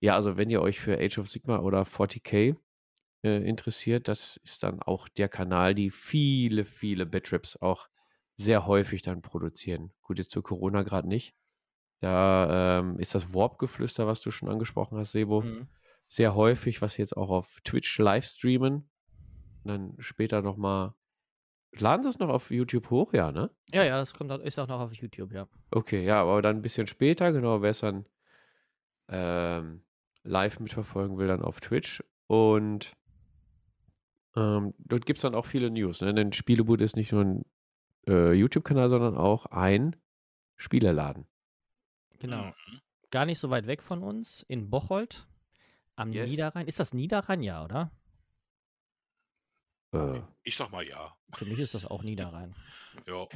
ja, 0.00 0.14
also 0.14 0.36
wenn 0.36 0.50
ihr 0.50 0.62
euch 0.62 0.80
für 0.80 0.98
Age 0.98 1.18
of 1.18 1.28
Sigmar 1.28 1.64
oder 1.64 1.84
40k 1.84 2.56
äh, 3.24 3.48
interessiert, 3.48 4.08
das 4.08 4.38
ist 4.44 4.62
dann 4.62 4.80
auch 4.82 5.08
der 5.08 5.28
Kanal, 5.28 5.74
die 5.74 5.90
viele, 5.90 6.64
viele 6.64 7.06
Batrips 7.06 7.56
auch 7.56 7.88
sehr 8.36 8.66
häufig 8.66 9.02
dann 9.02 9.22
produzieren. 9.22 9.92
Gut, 10.02 10.18
jetzt 10.18 10.30
zu 10.30 10.42
Corona 10.42 10.82
gerade 10.84 11.08
nicht. 11.08 11.34
Da 12.00 12.78
ähm, 12.80 12.98
ist 12.98 13.14
das 13.14 13.34
Warp-Geflüster, 13.34 14.06
was 14.06 14.20
du 14.20 14.30
schon 14.30 14.48
angesprochen 14.48 14.98
hast, 14.98 15.12
Sebo, 15.12 15.42
Mhm. 15.42 15.68
sehr 16.06 16.34
häufig, 16.34 16.80
was 16.80 16.94
sie 16.94 17.02
jetzt 17.02 17.16
auch 17.16 17.30
auf 17.30 17.60
Twitch 17.64 17.98
live 17.98 18.24
streamen. 18.24 18.88
Und 19.64 19.68
dann 19.68 19.94
später 19.98 20.42
nochmal. 20.42 20.94
Laden 21.72 22.02
sie 22.02 22.08
es 22.08 22.18
noch 22.18 22.30
auf 22.30 22.50
YouTube 22.50 22.88
hoch? 22.90 23.12
Ja, 23.12 23.30
ne? 23.30 23.50
Ja, 23.72 23.84
ja, 23.84 23.98
das 23.98 24.14
kommt, 24.14 24.30
ist 24.42 24.58
auch 24.58 24.68
noch 24.68 24.80
auf 24.80 24.94
YouTube, 24.94 25.32
ja. 25.32 25.46
Okay, 25.70 26.02
ja, 26.04 26.22
aber 26.22 26.40
dann 26.40 26.56
ein 26.56 26.62
bisschen 26.62 26.86
später, 26.86 27.30
genau, 27.32 27.60
wer 27.60 27.70
es 27.72 27.80
dann 27.80 28.06
ähm, 29.08 29.82
live 30.22 30.60
mitverfolgen 30.60 31.18
will, 31.18 31.26
dann 31.28 31.42
auf 31.42 31.60
Twitch. 31.60 32.02
Und 32.26 32.96
ähm, 34.36 34.72
dort 34.78 35.04
gibt 35.04 35.18
es 35.18 35.22
dann 35.22 35.34
auch 35.34 35.46
viele 35.46 35.70
News. 35.70 36.00
Ne? 36.00 36.14
Denn 36.14 36.32
Spieleboot 36.32 36.80
ist 36.80 36.96
nicht 36.96 37.12
nur 37.12 37.24
ein 37.24 37.44
äh, 38.06 38.32
YouTube-Kanal, 38.32 38.88
sondern 38.88 39.16
auch 39.16 39.46
ein 39.46 39.96
Spieleladen. 40.56 41.26
Genau. 42.18 42.44
Mhm. 42.46 42.80
Gar 43.10 43.24
nicht 43.26 43.38
so 43.38 43.48
weit 43.50 43.66
weg 43.66 43.82
von 43.82 44.02
uns, 44.02 44.44
in 44.48 44.68
Bocholt, 44.70 45.26
am 45.96 46.12
Yes. 46.12 46.30
Niederrhein. 46.30 46.66
Ist 46.66 46.78
das 46.80 46.92
Niederrhein? 46.92 47.42
Ja, 47.42 47.64
oder? 47.64 47.90
Äh, 49.92 50.20
Ich 50.42 50.56
sag 50.56 50.70
mal 50.70 50.86
ja. 50.86 51.16
Für 51.34 51.46
mich 51.46 51.58
ist 51.58 51.74
das 51.74 51.86
auch 51.86 52.02
Niederrhein. 52.02 52.54
Ja. 53.06 53.26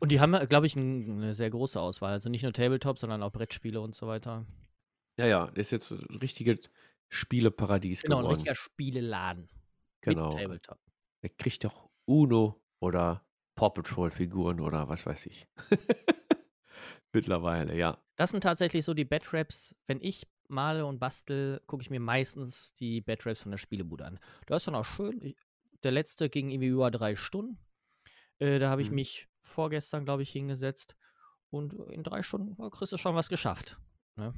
Und 0.00 0.10
die 0.12 0.20
haben, 0.20 0.32
glaube 0.48 0.66
ich, 0.66 0.76
ein, 0.76 1.18
eine 1.22 1.34
sehr 1.34 1.50
große 1.50 1.80
Auswahl. 1.80 2.12
Also 2.12 2.28
nicht 2.28 2.42
nur 2.42 2.52
Tabletop, 2.52 2.98
sondern 2.98 3.22
auch 3.22 3.32
Brettspiele 3.32 3.80
und 3.80 3.94
so 3.94 4.06
weiter. 4.06 4.44
ja, 5.18 5.26
ja, 5.26 5.44
ist 5.54 5.70
jetzt 5.70 5.90
ein 5.92 6.18
richtiges 6.18 6.58
Spieleparadies 7.08 8.02
Genau, 8.02 8.16
ein 8.16 8.22
geworden. 8.22 8.34
richtiger 8.34 8.54
Spieleladen. 8.56 9.48
Genau. 10.00 10.28
Mit 10.30 10.38
Tabletop. 10.42 10.78
Er 11.22 11.30
kriegt 11.30 11.64
doch 11.64 11.88
Uno 12.04 12.60
oder 12.80 13.24
Paw 13.56 13.70
Patrol-Figuren 13.70 14.60
oder 14.60 14.88
was 14.88 15.04
weiß 15.06 15.26
ich. 15.26 15.48
Mittlerweile, 17.12 17.74
ja. 17.76 17.98
Das 18.16 18.30
sind 18.30 18.42
tatsächlich 18.42 18.84
so 18.84 18.94
die 18.94 19.04
Batraps. 19.04 19.74
Wenn 19.86 20.00
ich 20.00 20.26
male 20.48 20.86
und 20.86 20.98
bastel, 20.98 21.60
gucke 21.66 21.82
ich 21.82 21.90
mir 21.90 22.00
meistens 22.00 22.74
die 22.74 23.00
Batraps 23.00 23.40
von 23.40 23.50
der 23.50 23.58
Spielebude 23.58 24.04
an. 24.04 24.18
Das 24.46 24.62
ist 24.62 24.66
dann 24.68 24.74
auch 24.74 24.84
schön. 24.84 25.20
Ich, 25.22 25.36
der 25.82 25.92
letzte 25.92 26.28
ging 26.28 26.50
irgendwie 26.50 26.68
über 26.68 26.90
drei 26.90 27.16
Stunden. 27.16 27.58
Äh, 28.38 28.58
da 28.58 28.70
habe 28.70 28.82
ich 28.82 28.90
Mhm. 28.90 28.96
mich 28.96 29.28
vorgestern, 29.40 30.04
glaube 30.04 30.22
ich, 30.22 30.30
hingesetzt. 30.30 30.96
Und 31.50 31.74
in 31.74 32.02
drei 32.02 32.22
Stunden 32.22 32.54
oh, 32.60 32.70
kriegst 32.70 32.92
du 32.92 32.98
schon 32.98 33.14
was 33.14 33.28
geschafft. 33.28 33.78
Ne? 34.16 34.34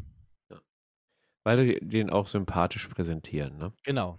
Weil 1.44 1.64
die 1.64 1.78
den 1.80 2.10
auch 2.10 2.28
sympathisch 2.28 2.86
präsentieren, 2.88 3.56
ne? 3.56 3.72
Genau. 3.82 4.18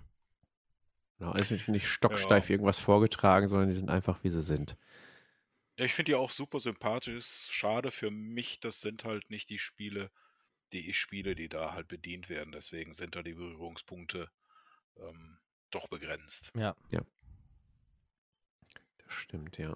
Genau, 1.20 1.34
es 1.34 1.52
ist 1.52 1.68
nicht 1.68 1.88
stocksteif 1.88 2.50
irgendwas 2.50 2.80
vorgetragen, 2.80 3.50
sondern 3.50 3.68
die 3.68 3.76
sind 3.76 3.90
einfach, 3.90 4.24
wie 4.24 4.30
sie 4.30 4.42
sind. 4.42 4.78
Ja, 5.78 5.86
ich 5.86 5.94
finde 5.94 6.12
die 6.12 6.16
auch 6.16 6.32
super 6.32 6.60
sympathisch. 6.60 7.28
Schade 7.50 7.92
für 7.92 8.10
mich, 8.10 8.60
das 8.62 8.82
sind 8.82 9.04
halt 9.04 9.30
nicht 9.30 9.50
die 9.50 9.60
Spiele, 9.60 10.12
die 10.72 10.90
ich 10.90 10.98
spiele, 10.98 11.36
die 11.36 11.50
da 11.50 11.74
halt 11.74 11.90
bedient 11.90 12.30
werden. 12.30 12.52
Deswegen 12.52 12.94
sind 12.94 13.16
da 13.16 13.22
die 13.22 13.34
Berührungspunkte 13.34 14.30
ähm, 14.98 15.38
doch 15.72 15.90
begrenzt. 15.90 16.52
Ja. 16.56 16.76
Das 16.90 19.14
stimmt, 19.14 19.58
ja. 19.58 19.76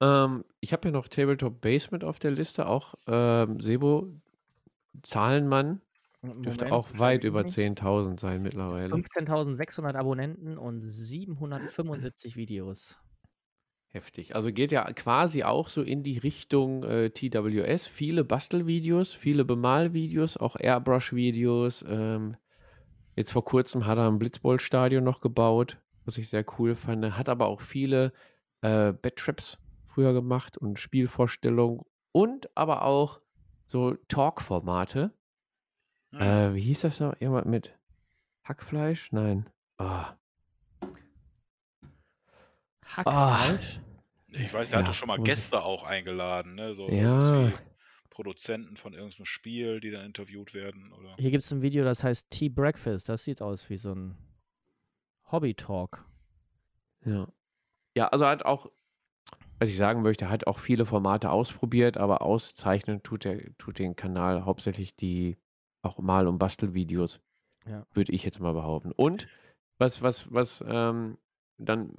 Ähm, 0.00 0.44
ich 0.60 0.72
habe 0.72 0.88
ja 0.88 0.92
noch 0.92 1.08
Tabletop 1.08 1.60
Basement 1.60 2.04
auf 2.04 2.18
der 2.18 2.30
Liste, 2.30 2.66
auch 2.66 2.94
ähm, 3.06 3.60
Sebo, 3.60 4.12
Zahlenmann. 5.02 5.80
Dürfte 6.22 6.64
Moment, 6.64 6.72
auch 6.72 6.88
weit 6.98 7.24
über 7.24 7.44
ich 7.44 7.56
nicht. 7.56 7.80
10.000 7.80 8.18
sein 8.18 8.42
mittlerweile. 8.42 8.92
15.600 8.92 9.94
Abonnenten 9.94 10.58
und 10.58 10.82
775 10.82 12.36
Videos. 12.36 12.98
Heftig. 13.88 14.34
Also 14.34 14.52
geht 14.52 14.72
ja 14.72 14.84
quasi 14.92 15.42
auch 15.44 15.68
so 15.68 15.82
in 15.82 16.02
die 16.02 16.18
Richtung 16.18 16.82
äh, 16.84 17.10
TWS. 17.10 17.86
Viele 17.86 18.24
Bastelvideos, 18.24 19.14
viele 19.14 19.44
Bemalvideos, 19.44 20.36
auch 20.36 20.56
Airbrush-Videos. 20.58 21.84
Ähm, 21.88 22.36
jetzt 23.14 23.32
vor 23.32 23.44
kurzem 23.44 23.86
hat 23.86 23.96
er 23.96 24.08
ein 24.10 24.18
Blitzball-Stadion 24.18 25.02
noch 25.02 25.20
gebaut, 25.20 25.78
was 26.04 26.18
ich 26.18 26.28
sehr 26.28 26.44
cool 26.58 26.74
fand. 26.74 27.16
Hat 27.16 27.28
aber 27.28 27.46
auch 27.46 27.60
viele 27.60 28.12
äh, 28.60 28.92
Bad-Traps 28.92 29.58
früher 29.86 30.12
gemacht 30.12 30.58
und 30.58 30.78
Spielvorstellungen 30.78 31.80
und 32.12 32.54
aber 32.54 32.82
auch 32.82 33.20
so 33.64 33.94
Talk-Formate. 34.08 35.12
Hm. 36.18 36.22
Äh, 36.22 36.54
wie 36.54 36.60
hieß 36.60 36.80
das 36.82 37.00
noch? 37.00 37.14
Irgendwas 37.20 37.44
mit 37.44 37.76
Hackfleisch? 38.44 39.12
Nein. 39.12 39.48
Ah. 39.78 40.14
Hackfleisch. 42.84 43.80
Ich 44.28 44.52
weiß, 44.52 44.70
er 44.70 44.78
hatte 44.78 44.88
Ja, 44.88 44.92
schon 44.92 45.08
mal 45.08 45.18
muss 45.18 45.28
ich- 45.28 45.34
Gäste 45.34 45.62
auch 45.62 45.82
eingeladen, 45.84 46.54
ne? 46.54 46.74
So 46.74 46.88
Ja. 46.90 47.52
Produzenten 48.10 48.76
von 48.76 48.94
irgendeinem 48.94 49.26
Spiel, 49.26 49.80
die 49.80 49.90
dann 49.90 50.04
interviewt 50.06 50.54
werden, 50.54 50.92
oder? 50.92 51.16
Hier 51.18 51.30
gibt 51.30 51.44
es 51.44 51.52
ein 51.52 51.62
Video, 51.62 51.84
das 51.84 52.02
heißt 52.02 52.30
Tea 52.30 52.48
Breakfast. 52.48 53.08
Das 53.08 53.24
sieht 53.24 53.42
aus 53.42 53.68
wie 53.68 53.76
so 53.76 53.92
ein 53.94 54.16
Hobby-Talk. 55.30 56.04
Ja. 57.04 57.28
Ja, 57.94 58.08
also 58.08 58.26
hat 58.26 58.44
auch, 58.44 58.70
was 59.58 59.68
ich 59.68 59.76
sagen 59.76 60.02
möchte, 60.02 60.26
er 60.26 60.30
hat 60.30 60.46
auch 60.46 60.58
viele 60.58 60.86
Formate 60.86 61.30
ausprobiert, 61.30 61.98
aber 61.98 62.22
auszeichnen 62.22 63.02
tut 63.02 63.26
er, 63.26 63.38
tut 63.58 63.78
den 63.78 63.96
Kanal 63.96 64.44
hauptsächlich 64.44 64.96
die 64.96 65.36
auch 65.86 65.98
Mal- 65.98 66.26
und 66.28 66.38
Bastelvideos, 66.38 67.20
Ja. 67.66 67.86
würde 67.92 68.12
ich 68.12 68.24
jetzt 68.24 68.40
mal 68.40 68.52
behaupten. 68.52 68.92
Und 68.92 69.28
was, 69.78 70.02
was, 70.02 70.32
was 70.32 70.64
ähm, 70.66 71.18
dann 71.58 71.94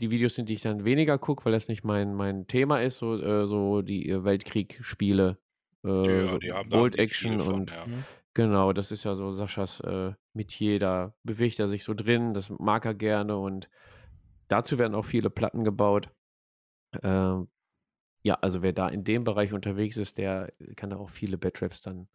die 0.00 0.10
Videos 0.10 0.34
sind, 0.34 0.48
die 0.48 0.54
ich 0.54 0.62
dann 0.62 0.84
weniger 0.84 1.18
gucke, 1.18 1.44
weil 1.44 1.52
das 1.52 1.68
nicht 1.68 1.84
mein, 1.84 2.14
mein 2.14 2.46
Thema 2.46 2.80
ist, 2.80 2.98
so, 2.98 3.16
äh, 3.20 3.46
so 3.46 3.82
die 3.82 4.08
äh, 4.08 4.24
Weltkrieg-Spiele, 4.24 5.38
äh, 5.84 5.88
Ja, 5.88 6.32
so 6.32 6.38
die 6.38 6.52
haben 6.52 6.70
da 6.70 6.78
Bolt 6.78 6.94
nicht 6.94 7.02
Action 7.02 7.40
von, 7.40 7.54
und 7.54 7.70
ja. 7.70 7.86
Genau, 8.34 8.72
das 8.72 8.90
ist 8.90 9.04
ja 9.04 9.14
so 9.14 9.32
Saschas 9.32 9.80
äh, 9.80 10.12
Metier, 10.32 10.78
da 10.78 11.14
bewegt 11.22 11.58
er 11.58 11.68
sich 11.68 11.84
so 11.84 11.92
drin, 11.92 12.32
das 12.32 12.48
mag 12.48 12.86
er 12.86 12.94
gerne 12.94 13.36
und 13.36 13.68
dazu 14.48 14.78
werden 14.78 14.94
auch 14.94 15.04
viele 15.04 15.28
Platten 15.28 15.64
gebaut. 15.64 16.08
Ähm, 17.02 17.48
ja, 18.22 18.38
also 18.40 18.62
wer 18.62 18.72
da 18.72 18.88
in 18.88 19.04
dem 19.04 19.24
Bereich 19.24 19.52
unterwegs 19.52 19.96
ist, 19.96 20.16
der 20.16 20.52
kann 20.76 20.90
da 20.90 20.96
auch 20.96 21.10
viele 21.10 21.36
Batraps 21.36 21.82
dann. 21.82 22.08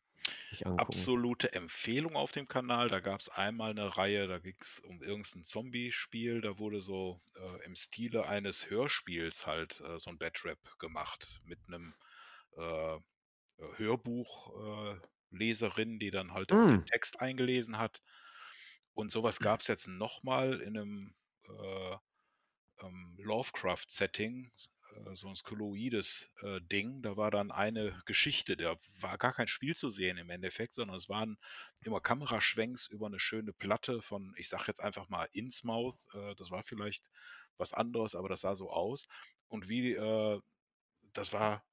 Absolute 0.75 1.53
Empfehlung 1.53 2.15
auf 2.15 2.31
dem 2.31 2.47
Kanal. 2.47 2.87
Da 2.89 2.99
gab 2.99 3.21
es 3.21 3.29
einmal 3.29 3.71
eine 3.71 3.97
Reihe, 3.97 4.27
da 4.27 4.37
ging 4.39 4.57
es 4.61 4.79
um 4.79 5.01
irgendein 5.01 5.43
Zombie-Spiel. 5.43 6.41
Da 6.41 6.59
wurde 6.59 6.81
so 6.81 7.19
äh, 7.35 7.65
im 7.65 7.75
Stile 7.75 8.27
eines 8.27 8.69
Hörspiels 8.69 9.47
halt 9.47 9.81
äh, 9.81 9.97
so 9.99 10.09
ein 10.11 10.17
Batrap 10.19 10.59
gemacht 10.79 11.41
mit 11.43 11.59
einem 11.67 11.95
äh, 12.57 12.99
Hörbuchleserin, 13.77 15.99
die 15.99 16.11
dann 16.11 16.33
halt 16.33 16.51
auch 16.53 16.65
den 16.65 16.79
Mm. 16.79 16.85
Text 16.85 17.19
eingelesen 17.21 17.77
hat. 17.77 18.01
Und 18.93 19.11
sowas 19.11 19.39
gab 19.39 19.61
es 19.61 19.67
jetzt 19.67 19.87
nochmal 19.87 20.61
in 20.61 20.77
einem 20.77 21.15
äh, 21.47 21.95
ähm, 22.81 23.15
Lovecraft-Setting, 23.19 24.47
äh, 24.47 24.51
so 25.13 25.27
ein 25.29 25.35
skoloides 25.35 26.29
äh, 26.41 26.61
Ding. 26.61 27.01
Da 27.01 27.17
war 27.17 27.31
dann 27.31 27.51
eine 27.51 28.01
Geschichte, 28.05 28.57
da 28.57 28.77
war 28.99 29.17
gar 29.17 29.33
kein 29.33 29.47
Spiel 29.47 29.75
zu 29.75 29.89
sehen 29.89 30.17
im 30.17 30.29
Endeffekt, 30.29 30.75
sondern 30.75 30.97
es 30.97 31.09
waren 31.09 31.37
immer 31.81 32.01
Kameraschwenks 32.01 32.87
über 32.87 33.07
eine 33.07 33.19
schöne 33.19 33.53
Platte 33.53 34.01
von, 34.01 34.33
ich 34.37 34.49
sag 34.49 34.67
jetzt 34.67 34.81
einfach 34.81 35.09
mal 35.09 35.27
Innsmouth. 35.33 35.97
Äh, 36.13 36.35
das 36.35 36.51
war 36.51 36.63
vielleicht 36.63 37.03
was 37.57 37.73
anderes, 37.73 38.15
aber 38.15 38.29
das 38.29 38.41
sah 38.41 38.55
so 38.55 38.69
aus. 38.69 39.07
Und 39.47 39.69
wie, 39.69 39.93
äh, 39.93 40.41
das 41.13 41.33
war 41.33 41.63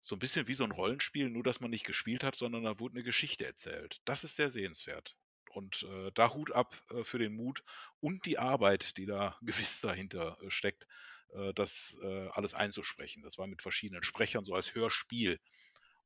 so 0.00 0.16
ein 0.16 0.20
bisschen 0.20 0.48
wie 0.48 0.54
so 0.54 0.64
ein 0.64 0.72
Rollenspiel, 0.72 1.28
nur 1.28 1.42
dass 1.42 1.60
man 1.60 1.70
nicht 1.70 1.84
gespielt 1.84 2.24
hat, 2.24 2.36
sondern 2.36 2.64
da 2.64 2.78
wurde 2.78 2.94
eine 2.94 3.04
Geschichte 3.04 3.44
erzählt. 3.46 4.00
Das 4.04 4.24
ist 4.24 4.36
sehr 4.36 4.50
sehenswert. 4.50 5.16
Und 5.50 5.82
äh, 5.82 6.10
da 6.14 6.34
Hut 6.34 6.52
ab 6.52 6.74
äh, 6.90 7.04
für 7.04 7.18
den 7.18 7.34
Mut 7.34 7.64
und 8.00 8.26
die 8.26 8.38
Arbeit, 8.38 8.96
die 8.96 9.06
da 9.06 9.36
gewiss 9.42 9.80
dahinter 9.80 10.38
äh, 10.42 10.50
steckt, 10.50 10.86
äh, 11.34 11.52
das 11.54 11.94
äh, 12.02 12.28
alles 12.32 12.54
einzusprechen. 12.54 13.22
Das 13.22 13.38
war 13.38 13.46
mit 13.46 13.62
verschiedenen 13.62 14.02
Sprechern 14.02 14.44
so 14.44 14.54
als 14.54 14.74
Hörspiel 14.74 15.38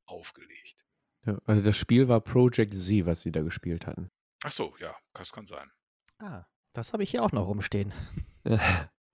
aufgelegt. 0.05 0.83
Ja, 1.25 1.37
also 1.45 1.61
das 1.63 1.77
Spiel 1.77 2.07
war 2.07 2.19
Project 2.21 2.73
Z, 2.73 3.05
was 3.05 3.21
sie 3.21 3.31
da 3.31 3.41
gespielt 3.41 3.87
hatten. 3.87 4.09
Ach 4.43 4.51
so, 4.51 4.75
ja, 4.79 4.95
das 5.13 5.31
kann 5.31 5.47
sein. 5.47 5.71
Ah, 6.19 6.43
das 6.73 6.91
habe 6.93 7.03
ich 7.03 7.11
hier 7.11 7.23
auch 7.23 7.31
noch 7.31 7.47
rumstehen. 7.47 7.93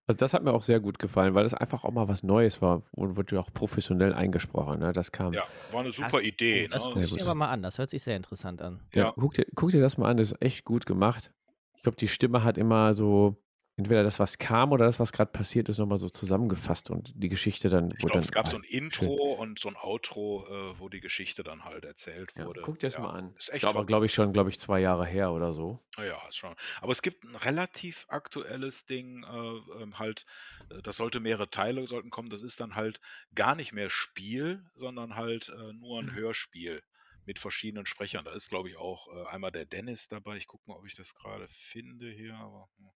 Also 0.08 0.18
das 0.18 0.34
hat 0.34 0.42
mir 0.42 0.54
auch 0.54 0.64
sehr 0.64 0.80
gut 0.80 0.98
gefallen, 0.98 1.36
weil 1.36 1.44
das 1.44 1.54
einfach 1.54 1.84
auch 1.84 1.92
mal 1.92 2.08
was 2.08 2.24
Neues 2.24 2.64
war 2.64 2.82
und 2.94 3.16
wurde 3.16 3.40
auch 3.40 3.54
professionell 3.54 4.12
eingesprochen. 4.16 4.80
Ne? 4.80 4.92
Das 4.92 5.12
kam. 5.12 5.34
Ja, 5.34 5.44
war 5.72 5.82
eine 5.82 5.92
super 5.92 6.10
Das- 6.14 6.24
Idee. 6.24 6.66
Oh, 6.66 6.72
das 6.72 6.88
ne? 6.88 6.94
gucke 6.94 7.06
ich 7.06 7.22
aber 7.22 7.36
mal 7.36 7.50
an. 7.52 7.62
Das 7.62 7.78
hört 7.78 7.92
sich 7.92 8.02
sehr 8.02 8.16
interessant 8.18 8.60
an. 8.64 8.82
Ja, 8.92 9.04
Ja. 9.04 9.12
Guck, 9.16 9.36
dir, 9.36 9.46
guck 9.54 9.70
dir 9.70 9.82
das 9.82 10.00
mal 10.00 10.10
an, 10.10 10.18
das 10.18 10.32
ist 10.32 10.42
echt 10.42 10.66
gut 10.66 10.88
gemacht. 10.88 11.32
Ich 11.76 11.84
glaube, 11.84 11.98
die 11.98 12.08
Stimme 12.08 12.44
hat 12.44 12.58
immer 12.58 12.96
so 12.96 13.40
entweder 13.80 14.04
das, 14.04 14.20
was 14.20 14.38
kam 14.38 14.72
oder 14.72 14.86
das, 14.86 15.00
was 15.00 15.12
gerade 15.14 15.32
passiert 15.32 15.70
ist, 15.70 15.78
nochmal 15.80 16.00
so 16.00 16.10
zusammengefasst 16.10 16.90
und 16.92 17.14
die 17.16 17.30
Geschichte 17.30 17.70
dann 17.70 17.94
Ich 17.98 18.06
glaube, 18.08 18.24
es 18.24 18.32
gab 18.32 18.48
so 18.48 18.58
ein 18.58 18.64
Intro 18.64 19.34
und 19.34 19.60
so 19.60 19.70
ein 19.70 19.76
Outro, 19.76 20.48
äh, 20.48 20.80
wo 20.80 20.90
die 20.90 21.02
Geschichte 21.02 21.44
dann 21.44 21.66
halt 21.66 21.86
erzählt 21.86 22.36
Ja, 22.36 22.48
wurde. 22.48 22.62
guck 22.62 22.80
dir 22.80 22.88
das 22.88 22.98
ja, 22.98 22.98
mal 22.98 23.12
an. 23.12 23.36
Ist 23.36 23.50
Ist 23.52 23.64
echt 23.64 23.70
aber, 23.70 23.86
top. 23.86 23.86
glaube 23.86 24.06
ich, 24.08 24.14
schon, 24.16 24.34
glaube 24.34 24.50
ich, 24.50 24.60
zwei 24.60 24.80
Jahre 24.80 25.06
her 25.06 25.32
oder 25.32 25.54
so. 25.54 25.80
Ja, 25.98 26.28
ist 26.30 26.38
schon. 26.38 26.56
Aber 26.82 26.92
es 26.94 27.02
gibt 27.04 27.24
ein 27.24 27.36
relativ 27.36 28.06
aktuelles 28.10 28.86
Ding, 28.86 29.24
äh, 29.24 29.82
ähm, 29.84 30.00
halt, 30.00 30.26
äh, 30.70 30.82
das 30.82 30.98
sollte 30.98 31.20
mehrere 31.20 31.50
Teile 31.52 31.86
sollten 31.88 32.10
kommen. 32.10 32.30
Das 32.30 32.42
ist 32.42 32.60
dann 32.60 32.74
halt 32.76 33.00
gar 33.36 33.54
nicht 33.56 33.72
mehr 33.74 33.90
Spiel, 33.92 34.66
sondern 34.76 35.16
halt 35.16 35.50
äh, 35.50 35.74
nur 35.74 36.00
Mhm. 36.00 36.10
ein 36.10 36.14
Hörspiel 36.14 36.82
mit 37.26 37.38
verschiedenen 37.40 37.86
Sprechern. 37.86 38.24
Da 38.26 38.34
ist, 38.34 38.50
glaube 38.50 38.70
ich, 38.70 38.78
auch 38.78 39.08
äh, 39.14 39.26
einmal 39.28 39.52
der 39.52 39.66
Dennis 39.66 40.08
dabei. 40.08 40.38
Ich 40.38 40.48
gucke 40.48 40.64
mal, 40.68 40.78
ob 40.78 40.86
ich 40.88 40.96
das 40.96 41.14
gerade 41.16 41.48
finde 41.50 42.10
hier. 42.12 42.36
Aber, 42.36 42.70
hm. 42.78 42.90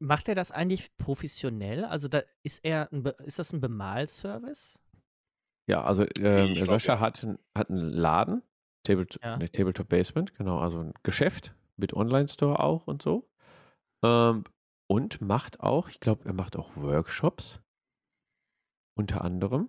Macht 0.00 0.28
er 0.28 0.34
das 0.34 0.52
eigentlich 0.52 0.96
professionell? 0.96 1.84
Also 1.84 2.08
da 2.08 2.22
ist 2.44 2.64
er 2.64 2.88
ein 2.92 3.04
ist 3.24 3.38
das 3.38 3.52
ein 3.52 3.60
Bemalservice? 3.60 4.78
Ja, 5.68 5.82
also 5.84 6.06
ähm, 6.20 6.54
Sascha 6.54 6.94
ja. 6.94 7.00
hat, 7.00 7.26
hat 7.56 7.70
einen 7.70 7.90
Laden, 7.90 8.42
Tabletop, 8.84 9.22
Ja. 9.22 9.36
ne, 9.36 9.50
Tabletop 9.50 9.88
Basement, 9.88 10.34
genau, 10.34 10.58
also 10.60 10.80
ein 10.80 10.94
Geschäft 11.02 11.54
mit 11.76 11.92
Online-Store 11.92 12.58
auch 12.60 12.86
und 12.86 13.02
so. 13.02 13.28
Ähm, 14.02 14.44
und 14.86 15.20
macht 15.20 15.60
auch, 15.60 15.88
ich 15.90 16.00
glaube, 16.00 16.24
er 16.24 16.32
macht 16.32 16.56
auch 16.56 16.74
Workshops, 16.76 17.60
unter 18.96 19.22
anderem. 19.22 19.68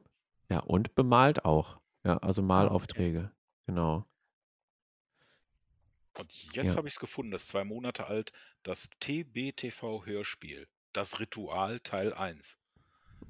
Ja, 0.50 0.60
und 0.62 0.96
bemalt 0.96 1.44
auch. 1.46 1.80
Ja, 2.06 2.18
also 2.18 2.42
Malaufträge. 2.42 3.32
Genau. 3.68 4.06
Und 6.20 6.32
jetzt 6.54 6.72
Ja. 6.72 6.76
habe 6.76 6.88
ich 6.88 6.96
es 6.96 7.00
gefunden, 7.00 7.32
das 7.32 7.44
ist 7.44 7.48
zwei 7.50 7.64
Monate 7.64 8.08
alt, 8.08 8.32
das 8.64 8.90
TBTV-Hörspiel, 9.00 10.68
das 10.94 11.20
Ritual 11.20 11.80
Teil 11.80 12.14
1. 12.14 12.58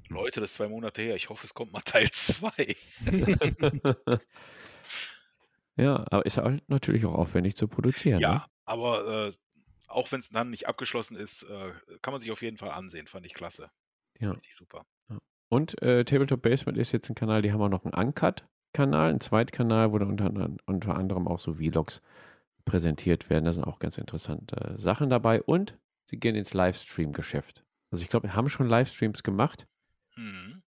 Leute, 0.08 0.40
das 0.40 0.50
ist 0.50 0.56
zwei 0.56 0.68
Monate 0.68 1.02
her. 1.02 1.14
Ich 1.16 1.28
hoffe, 1.28 1.46
es 1.46 1.54
kommt 1.54 1.72
mal 1.72 1.80
Teil 1.84 2.10
2. 2.10 2.76
ja, 5.76 6.04
aber 6.10 6.26
ist 6.26 6.36
halt 6.36 6.68
natürlich 6.68 7.04
auch 7.06 7.14
aufwendig 7.14 7.56
zu 7.56 7.68
produzieren. 7.68 8.20
Ja, 8.20 8.32
Ne? 8.34 8.44
aber 8.64 9.28
äh, 9.28 9.32
auch 9.88 10.10
wenn 10.12 10.20
es 10.20 10.28
dann 10.28 10.50
nicht 10.50 10.66
abgeschlossen 10.68 11.16
ist, 11.16 11.42
äh, 11.44 11.72
kann 12.02 12.12
man 12.12 12.20
sich 12.20 12.30
auf 12.30 12.42
jeden 12.42 12.56
Fall 12.56 12.70
ansehen. 12.70 13.06
Fand 13.06 13.26
ich 13.26 13.34
klasse. 13.34 13.70
Ja. 14.18 14.32
Richtig 14.32 14.54
super. 14.54 14.84
Und 15.48 15.80
äh, 15.82 16.04
Tabletop 16.04 16.42
Basement 16.42 16.78
ist 16.78 16.92
jetzt 16.92 17.08
ein 17.10 17.16
Kanal, 17.16 17.42
die 17.42 17.52
haben 17.52 17.60
auch 17.60 17.68
noch 17.68 17.84
einen 17.84 17.94
Uncut-Kanal, 17.94 19.10
einen 19.10 19.20
Zweitkanal, 19.20 19.90
wo 19.92 19.98
dann 19.98 20.10
unter, 20.10 20.50
unter 20.66 20.94
anderem 20.96 21.26
auch 21.26 21.40
so 21.40 21.54
Vlogs 21.54 22.00
präsentiert 22.64 23.30
werden. 23.30 23.44
Da 23.44 23.52
sind 23.52 23.64
auch 23.64 23.78
ganz 23.78 23.98
interessante 23.98 24.74
Sachen 24.76 25.10
dabei. 25.10 25.42
Und 25.42 25.78
sie 26.04 26.18
gehen 26.18 26.36
ins 26.36 26.54
Livestream-Geschäft. 26.54 27.64
Also 27.90 28.02
ich 28.02 28.08
glaube, 28.08 28.28
wir 28.28 28.34
haben 28.34 28.48
schon 28.48 28.68
Livestreams 28.68 29.22
gemacht. 29.22 29.66
Mhm. 30.16 30.62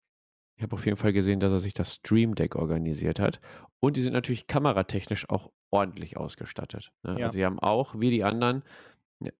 Ich 0.56 0.62
habe 0.62 0.74
auf 0.74 0.84
jeden 0.84 0.96
Fall 0.96 1.12
gesehen, 1.12 1.40
dass 1.40 1.52
er 1.52 1.60
sich 1.60 1.74
das 1.74 1.94
Stream 1.94 2.34
Deck 2.34 2.56
organisiert 2.56 3.18
hat. 3.18 3.40
Und 3.80 3.96
die 3.96 4.02
sind 4.02 4.12
natürlich 4.12 4.46
kameratechnisch 4.46 5.28
auch 5.28 5.50
ordentlich 5.70 6.16
ausgestattet. 6.16 6.92
Ne? 7.02 7.18
Ja. 7.18 7.26
Also 7.26 7.36
sie 7.36 7.44
haben 7.44 7.58
auch, 7.58 7.98
wie 7.98 8.10
die 8.10 8.24
anderen, 8.24 8.62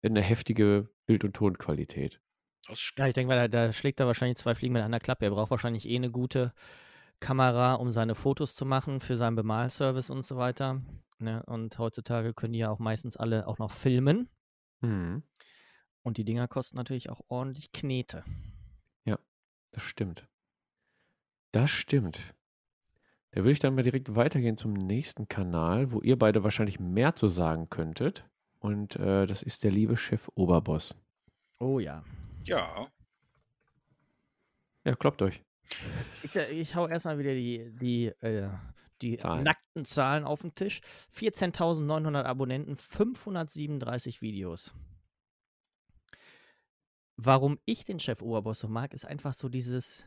eine 0.03 0.21
heftige 0.21 0.89
Bild- 1.07 1.25
und 1.25 1.35
Tonqualität. 1.35 2.21
Ja, 2.97 3.07
ich 3.07 3.15
denke, 3.15 3.29
weil 3.33 3.49
da, 3.49 3.67
da 3.67 3.73
schlägt 3.73 4.01
er 4.01 4.07
wahrscheinlich 4.07 4.39
zwei 4.39 4.55
Fliegen 4.55 4.73
mit 4.73 4.83
einer 4.83 5.01
Klappe. 5.01 5.25
Er 5.25 5.31
braucht 5.31 5.51
wahrscheinlich 5.51 5.89
eh 5.89 5.97
eine 5.97 6.11
gute 6.11 6.53
Kamera, 7.21 7.75
um 7.75 7.91
seine 7.91 8.15
Fotos 8.15 8.55
zu 8.55 8.65
machen 8.67 9.01
für 9.01 9.17
seinen 9.17 9.37
Bemalservice 9.37 10.11
und 10.11 10.27
so 10.27 10.37
weiter. 10.37 10.81
Ne? 11.23 11.43
Und 11.47 11.79
heutzutage 11.79 12.35
können 12.35 12.53
die 12.53 12.61
ja 12.61 12.70
auch 12.70 12.79
meistens 12.79 13.16
alle 13.16 13.47
auch 13.47 13.59
noch 13.59 13.70
filmen. 13.70 14.29
Mhm. 14.81 15.23
Und 16.03 16.16
die 16.16 16.25
Dinger 16.25 16.49
kosten 16.49 16.77
natürlich 16.77 17.11
auch 17.11 17.20
ordentlich 17.29 17.73
Knete. 17.73 18.25
Das 19.73 19.83
stimmt. 19.83 20.29
Das 21.51 21.70
stimmt. 21.70 22.35
Da 23.33 23.41
würde 23.41 23.53
ich 23.53 23.59
dann 23.59 23.75
mal 23.75 23.83
direkt 23.83 24.14
weitergehen 24.14 24.59
zum 24.59 24.75
nächsten 24.75 25.29
Kanal, 25.29 25.91
wo 25.93 26.01
ihr 26.01 26.18
beide 26.18 26.45
wahrscheinlich 26.45 26.79
mehr 26.79 27.14
zu 27.14 27.29
sagen 27.29 27.70
könntet. 27.70 28.29
Und 28.59 28.97
äh, 28.97 29.27
das 29.27 29.43
ist 29.43 29.64
der 29.64 29.70
liebe 29.70 29.97
Chef 29.97 30.29
Oberboss. 30.35 30.95
Oh 31.59 31.79
ja. 31.79 32.05
Ja. 32.45 32.89
Ja, 34.85 34.95
kloppt 34.95 35.23
euch. 35.23 35.43
Ich, 36.23 36.37
äh, 36.37 36.51
ich 36.51 36.75
hau 36.75 36.87
erstmal 36.87 37.18
wieder 37.18 37.33
die, 37.33 37.73
die, 37.81 38.07
äh, 38.20 38.51
die 39.03 39.17
Zahlen. 39.17 39.45
nackten 39.45 39.85
Zahlen 39.85 40.25
auf 40.25 40.43
den 40.43 40.55
Tisch. 40.55 40.81
14.900 41.15 42.25
Abonnenten, 42.25 42.77
537 42.77 44.23
Videos. 44.23 44.75
Warum 47.17 47.59
ich 47.65 47.85
den 47.85 48.01
Chef 48.01 48.23
Oberboss 48.23 48.61
so 48.61 48.69
mag, 48.69 48.95
ist 48.95 49.05
einfach 49.05 49.35
so 49.35 49.49
dieses, 49.49 50.07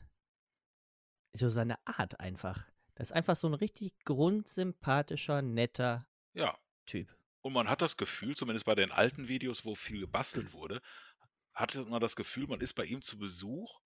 so 1.33 1.49
seine 1.49 1.77
Art 1.85 2.19
einfach. 2.19 2.65
Das 2.95 3.09
ist 3.09 3.15
einfach 3.15 3.35
so 3.35 3.47
ein 3.47 3.53
richtig 3.53 3.93
grundsympathischer, 4.05 5.41
netter 5.41 6.07
Ja. 6.33 6.57
Typ. 6.85 7.15
Und 7.41 7.53
man 7.53 7.69
hat 7.69 7.81
das 7.81 7.97
Gefühl, 7.97 8.35
zumindest 8.35 8.65
bei 8.65 8.75
den 8.75 8.91
alten 8.91 9.27
Videos, 9.27 9.65
wo 9.65 9.75
viel 9.75 9.99
gebastelt 9.99 10.53
wurde, 10.53 10.81
hatte 11.53 11.83
man 11.85 12.01
das 12.01 12.15
Gefühl, 12.15 12.47
man 12.47 12.61
ist 12.61 12.73
bei 12.73 12.85
ihm 12.85 13.01
zu 13.01 13.17
Besuch 13.17 13.79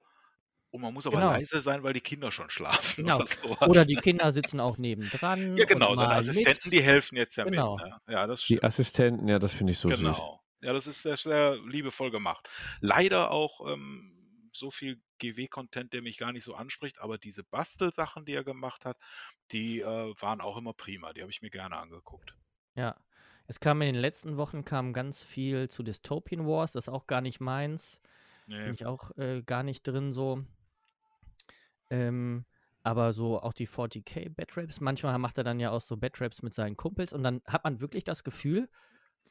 und 0.71 0.81
man 0.81 0.93
muss 0.93 1.05
aber 1.07 1.17
Genau. 1.17 1.31
leise 1.31 1.61
sein, 1.61 1.83
weil 1.83 1.93
die 1.93 2.01
Kinder 2.01 2.31
schon 2.31 2.49
schlafen. 2.49 3.05
Genau. 3.09 3.17
Oder, 3.17 3.27
sowas. 3.27 3.69
Oder 3.69 3.85
die 3.85 3.95
Kinder 3.95 4.31
sitzen 4.31 4.59
auch 4.59 4.77
nebendran. 4.77 5.57
Ja, 5.57 5.65
genau. 5.65 5.95
malen 5.95 6.11
Assistenten, 6.11 6.69
mit. 6.69 6.73
die 6.73 6.83
helfen 6.83 7.15
jetzt 7.17 7.35
ja 7.37 7.43
Genau. 7.43 7.77
mit. 7.77 7.85
Ne? 7.85 7.97
Ja, 8.09 8.27
das 8.27 8.41
Die. 8.43 8.61
Assistenten, 8.63 9.27
ja, 9.27 9.39
das 9.39 9.53
finde 9.53 9.71
ich 9.73 9.79
so 9.79 9.89
süß. 9.89 9.97
Genau. 9.99 10.41
Ja, 10.61 10.73
das 10.73 10.87
ist 10.87 11.01
sehr, 11.01 11.15
sehr 11.17 11.55
liebevoll 11.57 12.11
gemacht. 12.11 12.47
Leider 12.81 13.31
auch 13.31 13.65
ähm, 13.71 14.49
so 14.51 14.71
viel 14.71 15.01
GW-Content, 15.19 15.93
der 15.93 16.01
mich 16.01 16.17
gar 16.17 16.33
nicht 16.33 16.43
so 16.43 16.53
anspricht, 16.53 16.99
aber 16.99 17.17
diese 17.17 17.43
Bastelsachen, 17.43 18.25
die 18.25 18.33
er 18.33 18.43
gemacht 18.43 18.83
hat, 18.85 18.97
die 19.51 19.79
äh, 19.79 19.85
waren 20.19 20.41
auch 20.41 20.57
immer 20.57 20.73
prima. 20.73 21.13
Die 21.13 21.21
habe 21.21 21.31
ich 21.31 21.41
mir 21.41 21.49
gerne 21.49 21.77
angeguckt. 21.77 22.35
Ja. 22.75 22.95
Es 23.47 23.59
kam 23.59 23.81
in 23.81 23.93
den 23.93 24.01
letzten 24.01 24.37
Wochen 24.37 24.63
kam 24.63 24.93
ganz 24.93 25.23
viel 25.23 25.69
zu 25.69 25.81
Dystopian 25.81 26.45
Wars, 26.45 26.73
das 26.73 26.85
ist 26.87 26.93
auch 26.93 27.07
gar 27.07 27.21
nicht 27.21 27.39
meins. 27.39 28.01
Nee. 28.45 28.63
Bin 28.65 28.73
ich 28.73 28.85
auch 28.85 29.17
äh, 29.17 29.41
gar 29.43 29.63
nicht 29.63 29.87
drin 29.87 30.11
so. 30.13 30.43
Ähm, 31.89 32.45
aber 32.83 33.13
so 33.13 33.39
auch 33.41 33.53
die 33.53 33.67
40k 33.67 34.29
Batraps, 34.29 34.79
manchmal 34.79 35.17
macht 35.19 35.37
er 35.37 35.43
dann 35.43 35.59
ja 35.59 35.71
auch 35.71 35.81
so 35.81 35.97
Batraps 35.97 36.41
mit 36.41 36.53
seinen 36.53 36.77
Kumpels 36.77 37.13
und 37.13 37.23
dann 37.23 37.41
hat 37.45 37.63
man 37.63 37.81
wirklich 37.81 38.03
das 38.03 38.23
Gefühl, 38.23 38.69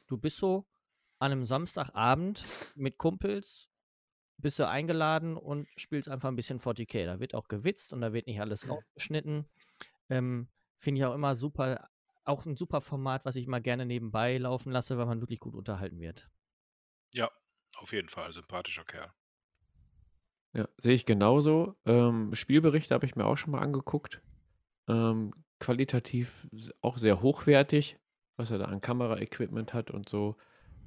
du 0.07 0.17
bist 0.17 0.37
so 0.37 0.65
an 1.19 1.31
einem 1.31 1.45
Samstagabend 1.45 2.45
mit 2.75 2.97
Kumpels, 2.97 3.69
bist 4.37 4.59
du 4.59 4.67
eingeladen 4.67 5.35
und 5.35 5.67
spielst 5.75 6.09
einfach 6.09 6.29
ein 6.29 6.35
bisschen 6.35 6.59
40k. 6.59 7.05
Da 7.05 7.19
wird 7.19 7.35
auch 7.35 7.47
gewitzt 7.47 7.91
und 7.93 8.01
da 8.01 8.13
wird 8.13 8.27
nicht 8.27 8.39
alles 8.39 8.69
rausgeschnitten. 8.69 9.45
Ähm, 10.09 10.47
Finde 10.77 10.99
ich 10.99 11.05
auch 11.05 11.13
immer 11.13 11.35
super, 11.35 11.89
auch 12.23 12.45
ein 12.45 12.55
super 12.55 12.79
Format, 12.79 13.25
was 13.25 13.35
ich 13.35 13.47
mal 13.47 13.61
gerne 13.61 13.85
nebenbei 13.85 14.37
laufen 14.37 14.71
lasse, 14.71 14.97
weil 14.97 15.05
man 15.05 15.19
wirklich 15.19 15.41
gut 15.41 15.55
unterhalten 15.55 15.99
wird. 15.99 16.29
Ja, 17.11 17.29
auf 17.77 17.91
jeden 17.91 18.07
Fall. 18.07 18.31
Sympathischer 18.31 18.85
Kerl. 18.85 19.11
Ja, 20.53 20.67
sehe 20.77 20.93
ich 20.93 21.05
genauso. 21.05 21.75
Ähm, 21.85 22.33
Spielberichte 22.33 22.93
habe 22.93 23.05
ich 23.05 23.15
mir 23.15 23.25
auch 23.25 23.37
schon 23.37 23.51
mal 23.51 23.61
angeguckt. 23.61 24.21
Ähm, 24.87 25.33
qualitativ 25.59 26.47
auch 26.81 26.97
sehr 26.97 27.21
hochwertig, 27.21 27.97
was 28.37 28.49
er 28.49 28.57
da 28.57 28.65
an 28.65 28.81
Kameraequipment 28.81 29.73
hat 29.73 29.91
und 29.91 30.09
so. 30.09 30.35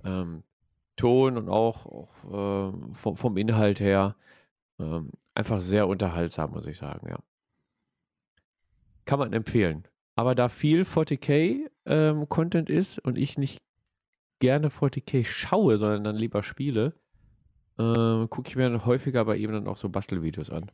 Ähm, 0.05 0.43
Ton 0.97 1.39
und 1.39 1.49
auch, 1.49 1.87
auch 1.87 2.73
ähm, 2.73 2.95
vom, 2.95 3.17
vom 3.17 3.37
Inhalt 3.37 3.81
her 3.81 4.17
ähm, 4.79 5.11
einfach 5.35 5.61
sehr 5.61 5.87
unterhaltsam, 5.89 6.51
muss 6.51 6.67
ich 6.67 6.79
sagen, 6.79 7.09
ja. 7.09 7.19
Kann 9.05 9.19
man 9.19 9.33
empfehlen. 9.33 9.89
Aber 10.17 10.35
da 10.35 10.49
viel 10.49 10.83
40k 10.83 11.71
ähm, 11.87 12.29
Content 12.29 12.69
ist 12.69 12.99
und 12.99 13.17
ich 13.17 13.39
nicht 13.39 13.63
gerne 14.41 14.69
40k 14.69 15.25
schaue, 15.25 15.79
sondern 15.79 16.05
dann 16.05 16.17
lieber 16.17 16.43
spiele, 16.43 16.95
äh, 17.79 18.27
gucke 18.29 18.49
ich 18.49 18.57
mir 18.57 18.69
dann 18.69 18.85
häufiger 18.85 19.25
bei 19.25 19.37
ihm 19.37 19.53
dann 19.53 19.69
auch 19.69 19.77
so 19.77 19.89
Bastelvideos 19.89 20.51
an. 20.51 20.71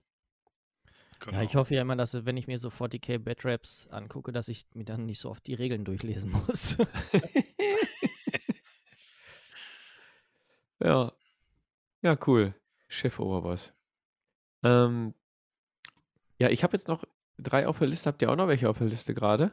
Genau. 1.21 1.39
Ja, 1.39 1.43
ich 1.43 1.57
hoffe 1.57 1.75
ja 1.75 1.83
immer, 1.83 1.97
dass 1.97 2.25
wenn 2.25 2.37
ich 2.37 2.47
mir 2.47 2.59
so 2.59 2.69
40k 2.69 3.19
Batraps 3.19 3.89
angucke, 3.89 4.31
dass 4.31 4.49
ich 4.49 4.67
mir 4.75 4.85
dann 4.85 5.07
nicht 5.07 5.19
so 5.19 5.31
oft 5.31 5.47
die 5.47 5.55
Regeln 5.55 5.85
durchlesen 5.85 6.31
muss. 6.31 6.79
Ja. 10.81 11.13
Ja, 12.03 12.17
cool. 12.27 12.55
Chef 12.89 13.19
Oberboss. 13.19 13.73
Ähm, 14.63 15.15
ja, 16.39 16.49
ich 16.49 16.63
habe 16.63 16.77
jetzt 16.77 16.89
noch 16.89 17.05
drei 17.39 17.67
auf 17.67 17.79
der 17.79 17.89
Liste. 17.89 18.09
Habt 18.09 18.23
ihr 18.23 18.31
auch 18.31 18.37
noch 18.37 18.49
welche 18.49 18.69
auf 18.69 18.79
der 18.79 18.87
Liste 18.87 19.15
gerade? 19.15 19.53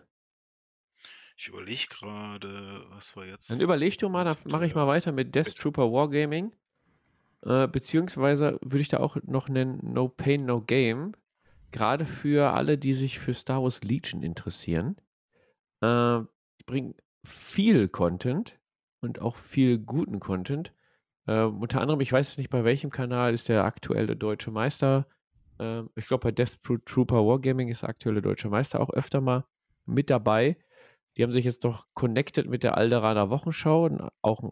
Ich 1.37 1.47
überlege 1.47 1.87
gerade, 1.89 2.85
was 2.89 3.15
war 3.15 3.25
jetzt. 3.25 3.49
Dann 3.49 3.59
überleg 3.59 3.97
du 3.97 4.07
mal, 4.07 4.23
dann 4.23 4.37
mache 4.45 4.65
ich 4.65 4.75
mal 4.75 4.87
weiter 4.87 5.11
mit 5.11 5.35
Death 5.35 5.55
Trooper 5.55 5.91
Wargaming. 5.91 6.53
Äh, 7.45 7.67
beziehungsweise 7.67 8.57
würde 8.61 8.81
ich 8.81 8.89
da 8.89 8.97
auch 8.97 9.17
noch 9.23 9.49
nennen 9.49 9.79
No 9.83 10.07
Pain, 10.07 10.45
No 10.45 10.61
Game. 10.61 11.13
Gerade 11.71 12.05
für 12.05 12.53
alle, 12.53 12.77
die 12.77 12.93
sich 12.93 13.19
für 13.19 13.33
Star 13.33 13.61
Wars 13.61 13.83
Legion 13.83 14.23
interessieren. 14.23 14.95
Äh, 15.81 16.19
die 16.59 16.63
bringen 16.65 16.95
viel 17.23 17.87
Content 17.87 18.57
und 19.01 19.19
auch 19.19 19.35
viel 19.35 19.77
guten 19.77 20.19
Content. 20.19 20.73
Äh, 21.27 21.43
unter 21.43 21.81
anderem, 21.81 22.01
ich 22.01 22.11
weiß 22.11 22.37
nicht 22.37 22.49
bei 22.49 22.63
welchem 22.63 22.89
Kanal 22.91 23.33
ist 23.33 23.49
der 23.49 23.63
aktuelle 23.65 24.15
deutsche 24.15 24.51
Meister. 24.51 25.07
Äh, 25.59 25.83
ich 25.95 26.07
glaube, 26.07 26.23
bei 26.23 26.31
Death 26.31 26.63
Tro- 26.63 26.77
Trooper 26.85 27.25
Wargaming 27.25 27.69
ist 27.69 27.81
der 27.81 27.89
aktuelle 27.89 28.21
deutsche 28.21 28.49
Meister 28.49 28.79
auch 28.79 28.89
öfter 28.89 29.21
mal 29.21 29.45
mit 29.85 30.09
dabei. 30.09 30.57
Die 31.17 31.23
haben 31.23 31.31
sich 31.31 31.45
jetzt 31.45 31.63
doch 31.63 31.87
connected 31.93 32.47
mit 32.47 32.63
der 32.63 32.77
Alderaner 32.77 33.29
Wochenschau, 33.29 34.09
auch 34.21 34.43
ein 34.43 34.51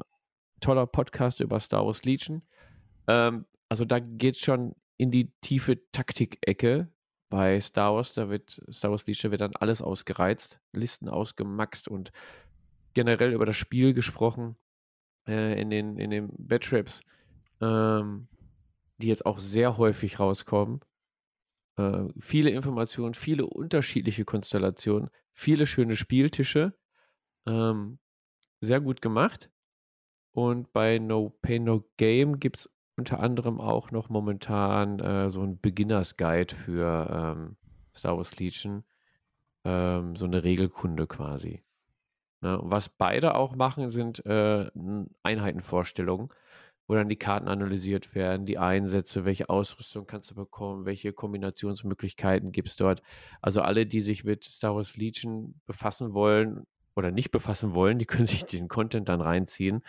toller 0.61 0.87
Podcast 0.87 1.39
über 1.39 1.59
Star 1.59 1.85
Wars 1.85 2.03
Legion. 2.03 2.41
Ähm, 3.07 3.45
also 3.69 3.85
da 3.85 3.99
geht 3.99 4.35
es 4.35 4.41
schon 4.41 4.75
in 4.97 5.11
die 5.11 5.31
tiefe 5.41 5.79
Taktik-Ecke 5.91 6.91
bei 7.29 7.59
Star 7.59 7.95
Wars. 7.95 8.13
Da 8.13 8.29
wird 8.29 8.61
Star 8.71 8.91
Wars 8.91 9.07
Legion 9.07 9.31
wird 9.31 9.41
dann 9.41 9.55
alles 9.55 9.81
ausgereizt, 9.81 10.59
Listen 10.71 11.09
ausgemaxt 11.09 11.87
und 11.87 12.11
generell 12.93 13.33
über 13.33 13.45
das 13.45 13.57
Spiel 13.57 13.93
gesprochen 13.93 14.55
äh, 15.27 15.59
in 15.59 15.69
den, 15.69 15.97
in 15.97 16.11
den 16.11 16.29
Batraps, 16.37 17.01
ähm, 17.61 18.27
die 18.97 19.07
jetzt 19.07 19.25
auch 19.25 19.39
sehr 19.39 19.77
häufig 19.77 20.19
rauskommen. 20.19 20.81
Äh, 21.77 22.05
viele 22.19 22.51
Informationen, 22.51 23.15
viele 23.15 23.47
unterschiedliche 23.47 24.25
Konstellationen, 24.25 25.09
viele 25.33 25.65
schöne 25.65 25.95
Spieltische. 25.95 26.77
Ähm, 27.47 27.99
sehr 28.61 28.79
gut 28.79 29.01
gemacht. 29.01 29.49
Und 30.31 30.71
bei 30.73 30.99
No 30.99 31.29
Pain 31.41 31.63
No 31.63 31.83
Game 31.97 32.39
gibt 32.39 32.57
es 32.57 32.72
unter 32.95 33.19
anderem 33.19 33.59
auch 33.59 33.91
noch 33.91 34.09
momentan 34.09 34.99
äh, 34.99 35.29
so 35.29 35.41
ein 35.41 35.59
Beginners 35.59 36.17
Guide 36.17 36.55
für 36.55 37.35
ähm, 37.37 37.57
Star 37.95 38.17
Wars 38.17 38.37
Legion. 38.37 38.83
Ähm, 39.65 40.15
so 40.15 40.25
eine 40.25 40.43
Regelkunde 40.43 41.07
quasi. 41.07 41.63
Ne? 42.41 42.59
Was 42.61 42.89
beide 42.89 43.35
auch 43.35 43.55
machen, 43.55 43.89
sind 43.89 44.25
äh, 44.25 44.69
Einheitenvorstellungen, 45.23 46.29
wo 46.87 46.95
dann 46.95 47.07
die 47.09 47.15
Karten 47.15 47.47
analysiert 47.47 48.13
werden, 48.13 48.45
die 48.45 48.57
Einsätze, 48.57 49.25
welche 49.25 49.49
Ausrüstung 49.49 50.05
kannst 50.05 50.31
du 50.31 50.35
bekommen, 50.35 50.85
welche 50.85 51.13
Kombinationsmöglichkeiten 51.13 52.51
gibt 52.51 52.67
es 52.69 52.75
dort. 52.75 53.01
Also 53.41 53.61
alle, 53.61 53.85
die 53.85 54.01
sich 54.01 54.25
mit 54.25 54.43
Star 54.43 54.75
Wars 54.75 54.97
Legion 54.97 55.55
befassen 55.65 56.13
wollen 56.13 56.67
oder 56.95 57.11
nicht 57.11 57.31
befassen 57.31 57.73
wollen, 57.73 57.97
die 57.97 58.05
können 58.05 58.27
sich 58.27 58.43
den 58.43 58.67
Content 58.67 59.07
dann 59.07 59.21
reinziehen 59.21 59.83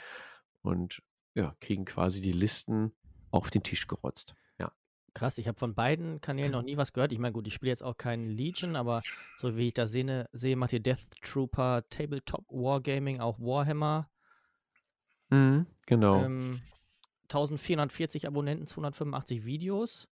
und 0.62 1.02
ja, 1.34 1.54
kriegen 1.60 1.84
quasi 1.84 2.20
die 2.20 2.32
Listen 2.32 2.92
auf 3.30 3.50
den 3.50 3.62
Tisch 3.62 3.86
gerotzt. 3.86 4.34
Ja. 4.58 4.72
Krass, 5.12 5.38
ich 5.38 5.48
habe 5.48 5.58
von 5.58 5.74
beiden 5.74 6.20
Kanälen 6.20 6.52
noch 6.52 6.62
nie 6.62 6.76
was 6.76 6.92
gehört. 6.92 7.12
Ich 7.12 7.18
meine, 7.18 7.32
gut, 7.32 7.46
ich 7.46 7.54
spiele 7.54 7.70
jetzt 7.70 7.82
auch 7.82 7.96
keinen 7.96 8.30
Legion, 8.30 8.76
aber 8.76 9.02
so 9.38 9.56
wie 9.56 9.68
ich 9.68 9.74
da 9.74 9.86
sehe, 9.86 10.28
sehe 10.32 10.56
macht 10.56 10.72
ihr 10.72 10.80
Death 10.80 11.10
Trooper 11.22 11.84
Tabletop 11.90 12.46
Wargaming 12.48 13.20
auch 13.20 13.38
Warhammer. 13.38 14.08
Mhm, 15.30 15.66
genau. 15.86 16.22
Ähm, 16.24 16.60
1440 17.24 18.26
Abonnenten, 18.26 18.66
285 18.66 19.44
Videos 19.44 20.08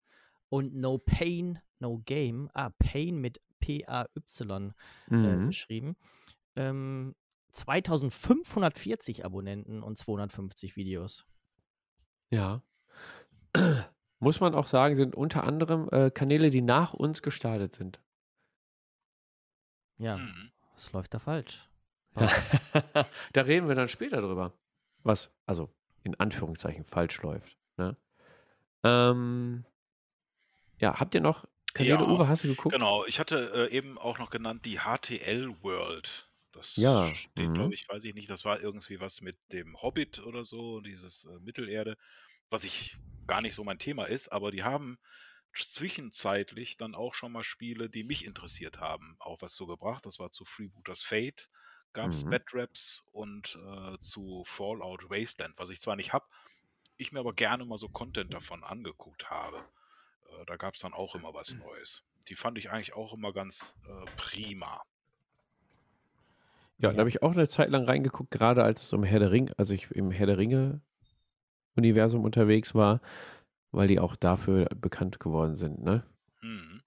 und 0.49 0.75
No 0.75 0.99
Pain, 0.99 1.61
No 1.79 1.99
Game. 2.05 2.51
Ah, 2.55 2.71
Pain 2.79 3.17
mit 3.19 3.41
P-A-Y 3.61 4.75
äh, 5.11 5.15
mhm. 5.15 5.47
geschrieben. 5.47 5.97
Ähm, 6.57 7.15
2540 7.53 9.25
Abonnenten 9.25 9.83
und 9.83 9.99
250 9.99 10.77
Videos. 10.77 11.27
Ja. 12.31 12.63
Muss 14.19 14.41
man 14.41 14.55
auch 14.55 14.67
sagen, 14.67 14.95
sind 14.95 15.15
unter 15.17 15.45
anderem 15.45 15.89
äh, 15.91 16.11
Kanäle, 16.11 16.51
die 16.51 16.63
nach 16.63 16.95
uns 16.95 17.23
gestartet 17.23 17.75
sind. 17.75 18.01
Ja, 19.99 20.17
Mhm. 20.17 20.51
was 20.75 20.93
läuft 20.93 21.15
da 21.15 21.19
falsch? 21.19 21.69
da 23.33 23.43
reden 23.43 23.69
wir 23.69 23.75
dann 23.75 23.89
später 23.89 24.21
drüber. 24.21 24.53
Was, 25.03 25.31
also 25.47 25.73
in 26.05 26.15
Anführungszeichen 26.19 26.85
falsch 26.85 27.21
läuft. 27.23 27.57
Ne? 27.77 27.97
Ähm, 28.85 29.65
ja, 30.79 30.99
habt 31.01 31.15
ihr 31.15 31.21
noch 31.21 31.47
Kanäle, 31.75 31.95
Ja, 31.97 32.03
Uwe, 32.09 32.29
hast 32.29 32.45
du 32.45 32.49
geguckt? 32.49 32.75
Genau, 32.75 33.05
ich 33.07 33.19
hatte 33.19 33.69
äh, 33.71 33.75
eben 33.75 33.99
auch 33.99 34.19
noch 34.19 34.31
genannt 34.31 34.65
die 34.67 34.79
HTL 34.81 35.55
World. 35.63 36.29
Das 36.53 36.69
Ja, 36.77 37.19
steht, 37.25 37.33
mhm. 37.35 37.55
glaube 37.55 37.75
ich, 37.75 37.89
weiß 37.89 38.05
ich 38.05 38.15
nicht, 38.15 38.31
das 38.31 38.45
war 38.45 38.61
irgendwie 38.61 39.01
was 39.01 39.21
mit 39.21 39.39
dem 39.53 39.81
Hobbit 39.81 40.21
oder 40.21 40.45
so, 40.45 40.81
dieses 40.81 41.25
äh, 41.25 41.39
Mittelerde, 41.41 41.97
was 42.51 42.65
ich 42.65 42.99
gar 43.27 43.43
nicht 43.43 43.55
so 43.55 43.65
mein 43.65 43.79
Thema 43.79 44.05
ist, 44.07 44.29
aber 44.31 44.51
die 44.51 44.63
haben 44.63 44.99
zwischenzeitlich 45.55 46.77
dann 46.79 46.95
auch 46.95 47.15
schon 47.15 47.33
mal 47.33 47.45
Spiele, 47.45 47.91
die 47.91 48.05
mich 48.05 48.25
interessiert 48.25 48.79
haben, 48.81 49.17
auch 49.21 49.43
was 49.43 49.55
so 49.57 49.67
gebracht. 49.67 50.07
Das 50.07 50.19
war 50.19 50.33
zu 50.33 50.45
Freebooters 50.45 51.03
Fate, 51.05 51.49
gab 51.93 52.13
es 52.13 52.25
Mhm. 52.25 52.25
Bad 52.25 52.45
Raps 52.55 53.03
und 53.13 53.57
äh, 53.57 53.99
zu 54.01 54.45
Fallout 54.47 55.11
Wasteland, 55.11 55.59
was 55.59 55.71
ich 55.71 55.81
zwar 55.81 55.97
nicht 55.97 56.13
habe, 56.13 56.27
ich 56.97 57.13
mir 57.13 57.21
aber 57.21 57.35
gerne 57.35 57.65
mal 57.67 57.79
so 57.79 57.89
Content 57.89 58.33
davon 58.35 58.65
angeguckt 58.65 59.31
habe. 59.31 59.67
Äh, 60.29 60.47
da 60.47 60.57
gab 60.57 60.75
es 60.75 60.81
dann 60.81 60.95
auch 60.95 61.15
immer 61.17 61.35
was 61.35 61.57
Neues. 61.57 62.03
Die 62.29 62.37
fand 62.37 62.59
ich 62.59 62.71
eigentlich 62.71 62.95
auch 62.95 63.13
immer 63.15 63.33
ganz 63.33 63.77
äh, 63.87 64.07
prima. 64.17 64.83
Ja, 66.83 66.93
da 66.93 66.99
habe 66.99 67.09
ich 67.09 67.23
auch 67.23 67.33
eine 67.33 67.47
Zeit 67.47 67.71
lang 67.71 67.85
reingeguckt, 67.85 68.33
gerade 68.33 68.65
als 68.65 68.83
es 68.83 68.93
um 68.93 69.05
Herr 69.05 69.21
der 69.21 69.31
Ringe, 69.31 69.53
als 69.57 69.71
ich 69.71 69.89
im 69.93 70.11
Herr 70.11 70.27
der 70.27 70.37
Ringe-Universum 70.37 72.25
unterwegs 72.25 72.75
war, 72.75 73.01
weil 73.71 73.87
die 73.87 74.01
auch 74.01 74.17
dafür 74.17 74.67
bekannt 74.75 75.21
geworden 75.21 75.55
sind, 75.55 75.81
ne? 75.83 76.05
Hm. 76.41 76.83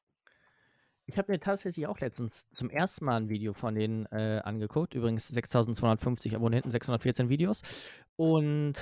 Ich 1.05 1.17
habe 1.17 1.31
mir 1.31 1.39
tatsächlich 1.39 1.87
auch 1.87 1.99
letztens 1.99 2.45
zum 2.51 2.69
ersten 2.69 3.05
Mal 3.05 3.15
ein 3.15 3.29
Video 3.29 3.53
von 3.53 3.75
denen 3.75 4.05
äh, 4.07 4.41
angeguckt. 4.43 4.95
Übrigens 4.95 5.27
6250 5.29 6.35
Abonnenten, 6.35 6.71
614 6.71 7.29
Videos. 7.29 7.61
Und 8.17 8.73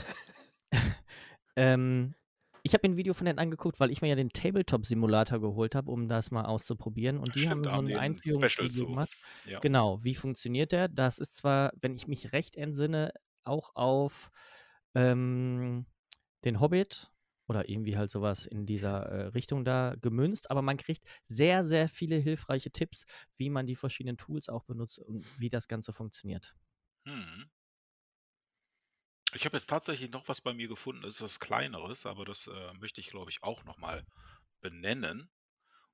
ähm, 1.55 2.15
ich 2.63 2.73
habe 2.73 2.87
mir 2.87 2.93
ein 2.93 2.97
Video 2.97 3.13
von 3.13 3.25
denen 3.25 3.39
angeguckt, 3.39 3.79
weil 3.81 3.91
ich 3.91 4.01
mir 4.01 4.07
ja 4.07 4.15
den 4.15 4.29
Tabletop-Simulator 4.29 5.39
geholt 5.39 5.75
habe, 5.75 5.91
um 5.91 6.07
das 6.07 6.31
mal 6.31 6.45
auszuprobieren. 6.45 7.19
Und 7.19 7.35
die 7.35 7.41
Stimmt, 7.41 7.67
haben 7.67 7.87
so 7.87 7.91
ein 7.91 7.97
Einführungsvideo 7.97 8.87
gemacht. 8.87 9.15
Ja. 9.45 9.59
Genau, 9.59 10.01
wie 10.03 10.15
funktioniert 10.15 10.71
der? 10.71 10.87
Das 10.87 11.19
ist 11.19 11.35
zwar, 11.35 11.73
wenn 11.81 11.93
ich 11.93 12.07
mich 12.07 12.31
recht 12.31 12.55
entsinne, 12.55 13.13
auch 13.43 13.75
auf 13.75 14.31
ähm, 14.95 15.85
den 16.45 16.61
Hobbit 16.61 17.11
oder 17.49 17.67
irgendwie 17.67 17.97
halt 17.97 18.11
sowas 18.11 18.45
in 18.45 18.65
dieser 18.65 19.03
äh, 19.07 19.25
Richtung 19.27 19.65
da 19.65 19.95
gemünzt, 20.01 20.49
aber 20.49 20.61
man 20.61 20.77
kriegt 20.77 21.03
sehr, 21.27 21.65
sehr 21.65 21.89
viele 21.89 22.15
hilfreiche 22.15 22.71
Tipps, 22.71 23.05
wie 23.37 23.49
man 23.49 23.67
die 23.67 23.75
verschiedenen 23.75 24.15
Tools 24.15 24.47
auch 24.47 24.63
benutzt 24.63 24.99
und 24.99 25.25
wie 25.37 25.49
das 25.49 25.67
Ganze 25.67 25.91
funktioniert. 25.91 26.55
Hm. 27.05 27.49
Ich 29.35 29.45
habe 29.45 29.57
jetzt 29.57 29.67
tatsächlich 29.67 30.11
noch 30.11 30.27
was 30.27 30.41
bei 30.41 30.53
mir 30.53 30.67
gefunden, 30.67 31.01
das 31.01 31.15
ist 31.15 31.21
was 31.21 31.39
Kleineres, 31.39 32.05
aber 32.05 32.25
das 32.25 32.47
äh, 32.47 32.73
möchte 32.73 33.01
ich, 33.01 33.07
glaube 33.07 33.31
ich, 33.31 33.43
auch 33.43 33.63
nochmal 33.63 34.05
benennen. 34.61 35.29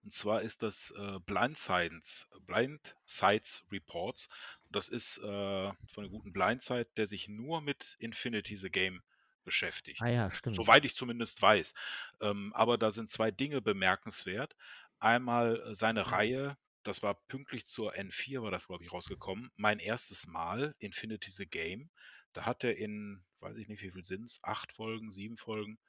Und 0.03 0.13
zwar 0.13 0.41
ist 0.41 0.63
das 0.63 0.91
äh, 0.91 1.19
Blind 1.19 1.57
Sides, 1.57 2.27
Blind 2.41 2.95
Sides 3.05 3.63
Reports. 3.71 4.29
Das 4.69 4.87
ist 4.87 5.17
äh, 5.17 5.21
von 5.21 6.03
der 6.03 6.09
guten 6.09 6.31
Blindside, 6.31 6.87
der 6.95 7.07
sich 7.07 7.27
nur 7.27 7.61
mit 7.61 7.97
Infinity 7.99 8.55
the 8.55 8.69
Game 8.69 9.01
beschäftigt. 9.43 10.01
Ah 10.01 10.07
ja, 10.07 10.31
stimmt. 10.31 10.55
Soweit 10.55 10.85
ich 10.85 10.95
zumindest 10.95 11.41
weiß. 11.41 11.73
Ähm, 12.21 12.53
aber 12.53 12.77
da 12.77 12.91
sind 12.91 13.09
zwei 13.09 13.31
Dinge 13.31 13.61
bemerkenswert. 13.61 14.55
Einmal 14.99 15.59
äh, 15.61 15.75
seine 15.75 16.11
Reihe, 16.11 16.57
das 16.83 17.03
war 17.03 17.15
pünktlich 17.27 17.65
zur 17.65 17.93
N4, 17.93 18.41
war 18.41 18.51
das, 18.51 18.67
glaube 18.67 18.83
ich, 18.83 18.91
rausgekommen. 18.91 19.51
Mein 19.57 19.79
erstes 19.79 20.27
Mal, 20.27 20.75
Infinity 20.79 21.31
the 21.31 21.45
Game. 21.45 21.89
Da 22.34 22.45
hat 22.45 22.63
er 22.63 22.77
in, 22.77 23.23
weiß 23.39 23.57
ich 23.57 23.67
nicht, 23.67 23.82
wie 23.82 23.91
viel 23.91 24.03
sind 24.03 24.25
es, 24.25 24.39
acht 24.43 24.71
Folgen, 24.73 25.11
sieben 25.11 25.38
Folgen, 25.38 25.80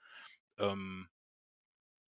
ähm, 0.59 1.09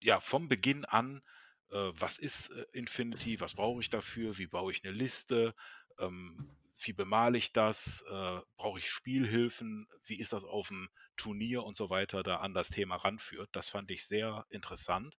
ja, 0.00 0.20
vom 0.20 0.48
Beginn 0.48 0.84
an, 0.84 1.22
äh, 1.70 1.92
was 1.94 2.18
ist 2.18 2.50
äh, 2.50 2.66
Infinity, 2.72 3.40
was 3.40 3.54
brauche 3.54 3.80
ich 3.80 3.90
dafür, 3.90 4.38
wie 4.38 4.46
baue 4.46 4.72
ich 4.72 4.84
eine 4.84 4.92
Liste, 4.92 5.54
ähm, 5.98 6.48
wie 6.84 6.92
bemale 6.92 7.38
ich 7.38 7.52
das, 7.52 8.02
äh, 8.10 8.40
brauche 8.56 8.78
ich 8.78 8.90
Spielhilfen, 8.90 9.86
wie 10.04 10.18
ist 10.18 10.32
das 10.32 10.44
auf 10.44 10.68
dem 10.68 10.88
Turnier 11.16 11.62
und 11.62 11.76
so 11.76 11.90
weiter, 11.90 12.22
da 12.22 12.36
an 12.38 12.54
das 12.54 12.70
Thema 12.70 12.96
ranführt. 12.96 13.48
Das 13.52 13.68
fand 13.70 13.90
ich 13.90 14.06
sehr 14.06 14.46
interessant. 14.50 15.16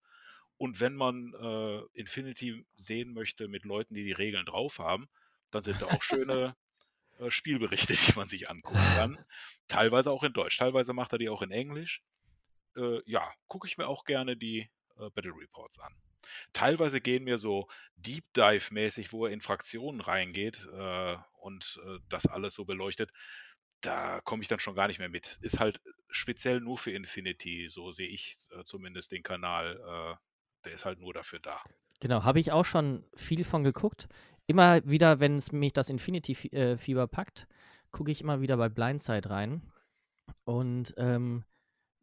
Und 0.58 0.80
wenn 0.80 0.95
man 0.95 1.34
äh, 1.34 1.82
Infinity 1.93 2.66
sehen 2.76 3.14
möchte 3.14 3.47
mit 3.47 3.66
Leuten, 3.66 3.95
die 3.95 4.04
die 4.04 4.12
Regeln 4.12 4.45
drauf 4.45 4.80
haben, 4.80 5.08
dann 5.51 5.64
sind 5.64 5.82
da 5.82 5.88
auch 5.88 6.01
schöne 6.04 6.56
Spielberichte, 7.30 7.93
die 8.07 8.14
man 8.16 8.28
sich 8.28 8.49
angucken 8.49 8.80
kann. 8.95 9.26
Teilweise 9.68 10.11
auch 10.11 10.24
in 10.24 10.34
Deutsch, 10.34 10.57
teilweise 10.57 10.93
macht 10.93 11.14
er 11.14 11.20
die 11.20 11.30
auch 11.30 11.41
in 11.41 11.51
Englisch. 11.51 12.01
Äh, 12.76 13.01
ja, 13.05 13.32
gucke 13.47 13.68
ich 13.68 13.78
mir 13.78 13.88
auch 13.88 14.05
gerne 14.05 14.36
die 14.36 14.70
äh, 14.97 15.09
Battle 15.14 15.34
Reports 15.36 15.80
an. 15.80 15.93
Teilweise 16.53 17.01
gehen 17.01 17.24
mir 17.24 17.38
so 17.38 17.68
Deep 17.95 18.26
Dive-mäßig, 18.34 19.11
wo 19.11 19.26
er 19.26 19.32
in 19.32 19.41
Fraktionen 19.41 20.01
reingeht 20.01 20.68
äh, 20.74 21.18
und 21.39 21.80
äh, 21.86 21.99
das 22.09 22.26
alles 22.26 22.55
so 22.55 22.66
beleuchtet. 22.66 23.11
Da 23.82 24.22
komme 24.22 24.41
ich 24.41 24.47
dann 24.47 24.59
schon 24.59 24.76
gar 24.76 24.88
nicht 24.88 24.99
mehr 24.99 25.09
mit. 25.09 25.38
Ist 25.41 25.59
halt 25.59 25.82
speziell 26.09 26.61
nur 26.61 26.78
für 26.78 26.91
Infinity, 26.91 27.68
so 27.70 27.91
sehe 27.91 28.07
ich 28.07 28.38
äh, 28.51 28.64
zumindest 28.64 29.11
den 29.11 29.24
Kanal. 29.24 29.78
Äh, 29.78 30.16
der 30.66 30.74
ist 30.74 30.86
halt 30.86 30.99
nur 30.99 31.14
dafür 31.14 31.39
da. 31.39 31.61
Genau, 31.99 32.24
habe 32.24 32.39
ich 32.39 32.51
auch 32.51 32.66
schon 32.66 33.05
viel 33.16 33.43
von 33.43 33.64
geguckt. 33.64 34.07
Immer 34.48 34.86
wieder, 34.86 35.20
wenn 35.20 35.38
es 35.38 35.52
mich 35.52 35.74
das 35.74 35.89
Infinity-Fieber 35.89 37.08
packt, 37.08 37.48
gucke 37.91 38.12
ich 38.12 38.22
immer 38.22 38.41
wieder 38.41 38.58
bei 38.58 38.70
Blindside 38.70 39.30
rein. 39.30 39.62
Und 40.44 40.94
ähm, 40.98 41.44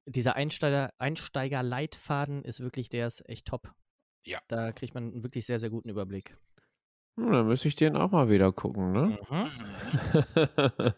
dieser 0.06 0.36
Einsteiger, 0.36 0.92
Einsteiger-Leitfaden 0.98 2.42
ist 2.44 2.60
wirklich, 2.60 2.88
der 2.88 3.06
ist 3.06 3.28
echt 3.28 3.46
top. 3.46 3.72
Ja. 4.24 4.40
Da 4.48 4.72
kriegt 4.72 4.94
man 4.94 5.12
einen 5.12 5.22
wirklich 5.22 5.46
sehr, 5.46 5.58
sehr 5.58 5.70
guten 5.70 5.88
Überblick. 5.90 6.36
Hm, 7.18 7.32
dann 7.32 7.46
müsste 7.46 7.68
ich 7.68 7.76
den 7.76 7.96
auch 7.96 8.10
mal 8.10 8.30
wieder 8.30 8.52
gucken, 8.52 8.92
ne? 8.92 9.18
Mhm. 9.30 9.50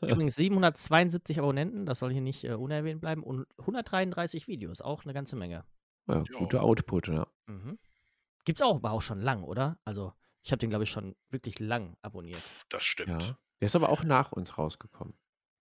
Übrigens 0.09 0.37
772 0.37 1.39
Abonnenten, 1.39 1.87
das 1.87 1.99
soll 2.01 2.13
hier 2.13 2.21
nicht 2.21 2.45
äh, 2.45 2.55
unerwähnt 2.55 3.01
bleiben. 3.01 3.23
Und 3.23 3.47
133 3.59 4.47
Videos, 4.47 4.81
auch 4.81 5.05
eine 5.05 5.13
ganze 5.15 5.37
Menge. 5.37 5.65
ja, 6.09 6.17
Ja. 6.17 6.39
guter 6.39 6.63
Output, 6.63 7.09
ja. 7.09 7.27
Mhm. 7.47 7.79
Gibt's 8.45 8.63
auch, 8.63 8.77
aber 8.77 8.91
auch 8.93 9.03
schon 9.03 9.21
lang, 9.21 9.43
oder? 9.45 9.79
Also, 9.85 10.13
ich 10.43 10.51
habe 10.53 10.59
den, 10.59 10.71
glaube 10.71 10.85
ich, 10.85 10.91
schon 10.91 11.15
wirklich 11.31 11.61
lang 11.61 11.97
aboniert. 12.03 12.43
Das 12.69 12.85
stimmt. 12.85 13.23
ja. 13.23 13.39
Der 13.61 13.67
ist 13.67 13.77
aber 13.77 13.91
auch 13.91 14.03
nach 14.03 14.33
uns 14.33 14.59
rausgekommen, 14.59 15.15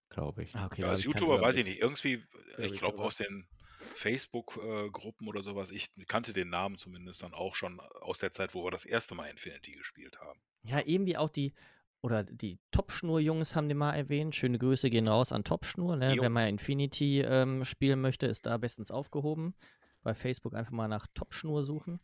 glaube 0.10 0.44
ich. 0.44 0.56
Ah, 0.56 0.66
okay, 0.66 0.82
Ja, 0.82 0.90
als 0.90 1.04
YouTuber 1.04 1.40
weiß 1.40 1.56
ich 1.58 1.66
nicht. 1.66 1.80
Irgendwie, 1.80 2.24
äh, 2.58 2.66
ich 2.66 2.80
glaube 2.80 3.00
aus 3.00 3.18
den 3.18 3.48
Facebook-Gruppen 3.96 5.28
oder 5.28 5.44
sowas, 5.44 5.70
ich 5.70 5.92
kannte 6.08 6.34
den 6.34 6.50
Namen 6.50 6.78
zumindest 6.78 7.22
dann 7.22 7.34
auch 7.34 7.54
schon 7.54 7.80
aus 7.80 8.20
der 8.20 8.32
Zeit, 8.32 8.56
wo 8.56 8.64
wir 8.64 8.72
das 8.72 8.86
erste 8.86 9.14
Mal 9.14 9.30
Infinity 9.30 9.74
gespielt 9.74 10.20
haben. 10.20 10.40
Ja, 10.64 10.82
irgendwie 10.84 11.16
auch 11.18 11.30
die, 11.30 11.54
oder 12.02 12.24
die 12.24 12.60
Topschnur-Jungs 12.72 13.56
haben 13.56 13.70
den 13.70 13.78
mal 13.78 13.94
erwähnt. 13.94 14.36
Schöne 14.36 14.58
Grüße 14.58 14.90
gehen 14.90 15.08
raus 15.08 15.32
an 15.32 15.44
Topschnur. 15.44 15.96
Ne? 15.96 16.18
Wenn 16.20 16.32
man 16.32 16.48
Infinity 16.48 17.22
ähm, 17.22 17.64
spielen 17.66 18.02
möchte, 18.02 18.26
ist 18.26 18.48
da 18.48 18.58
bestens 18.58 18.90
aufgehoben. 18.90 19.54
Bei 20.02 20.16
Facebook 20.16 20.56
einfach 20.56 20.72
mal 20.72 20.88
nach 20.88 21.06
Topschnur 21.14 21.64
suchen. 21.64 22.00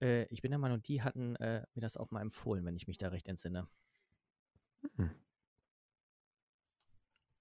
Äh, 0.00 0.24
ich 0.26 0.42
bin 0.42 0.50
der 0.50 0.58
Meinung, 0.58 0.82
die 0.82 1.02
hatten 1.02 1.36
äh, 1.36 1.64
mir 1.74 1.80
das 1.82 1.96
auch 1.96 2.10
mal 2.10 2.20
empfohlen, 2.22 2.64
wenn 2.64 2.76
ich 2.76 2.86
mich 2.88 2.98
da 2.98 3.08
recht 3.08 3.28
entsinne. 3.28 3.68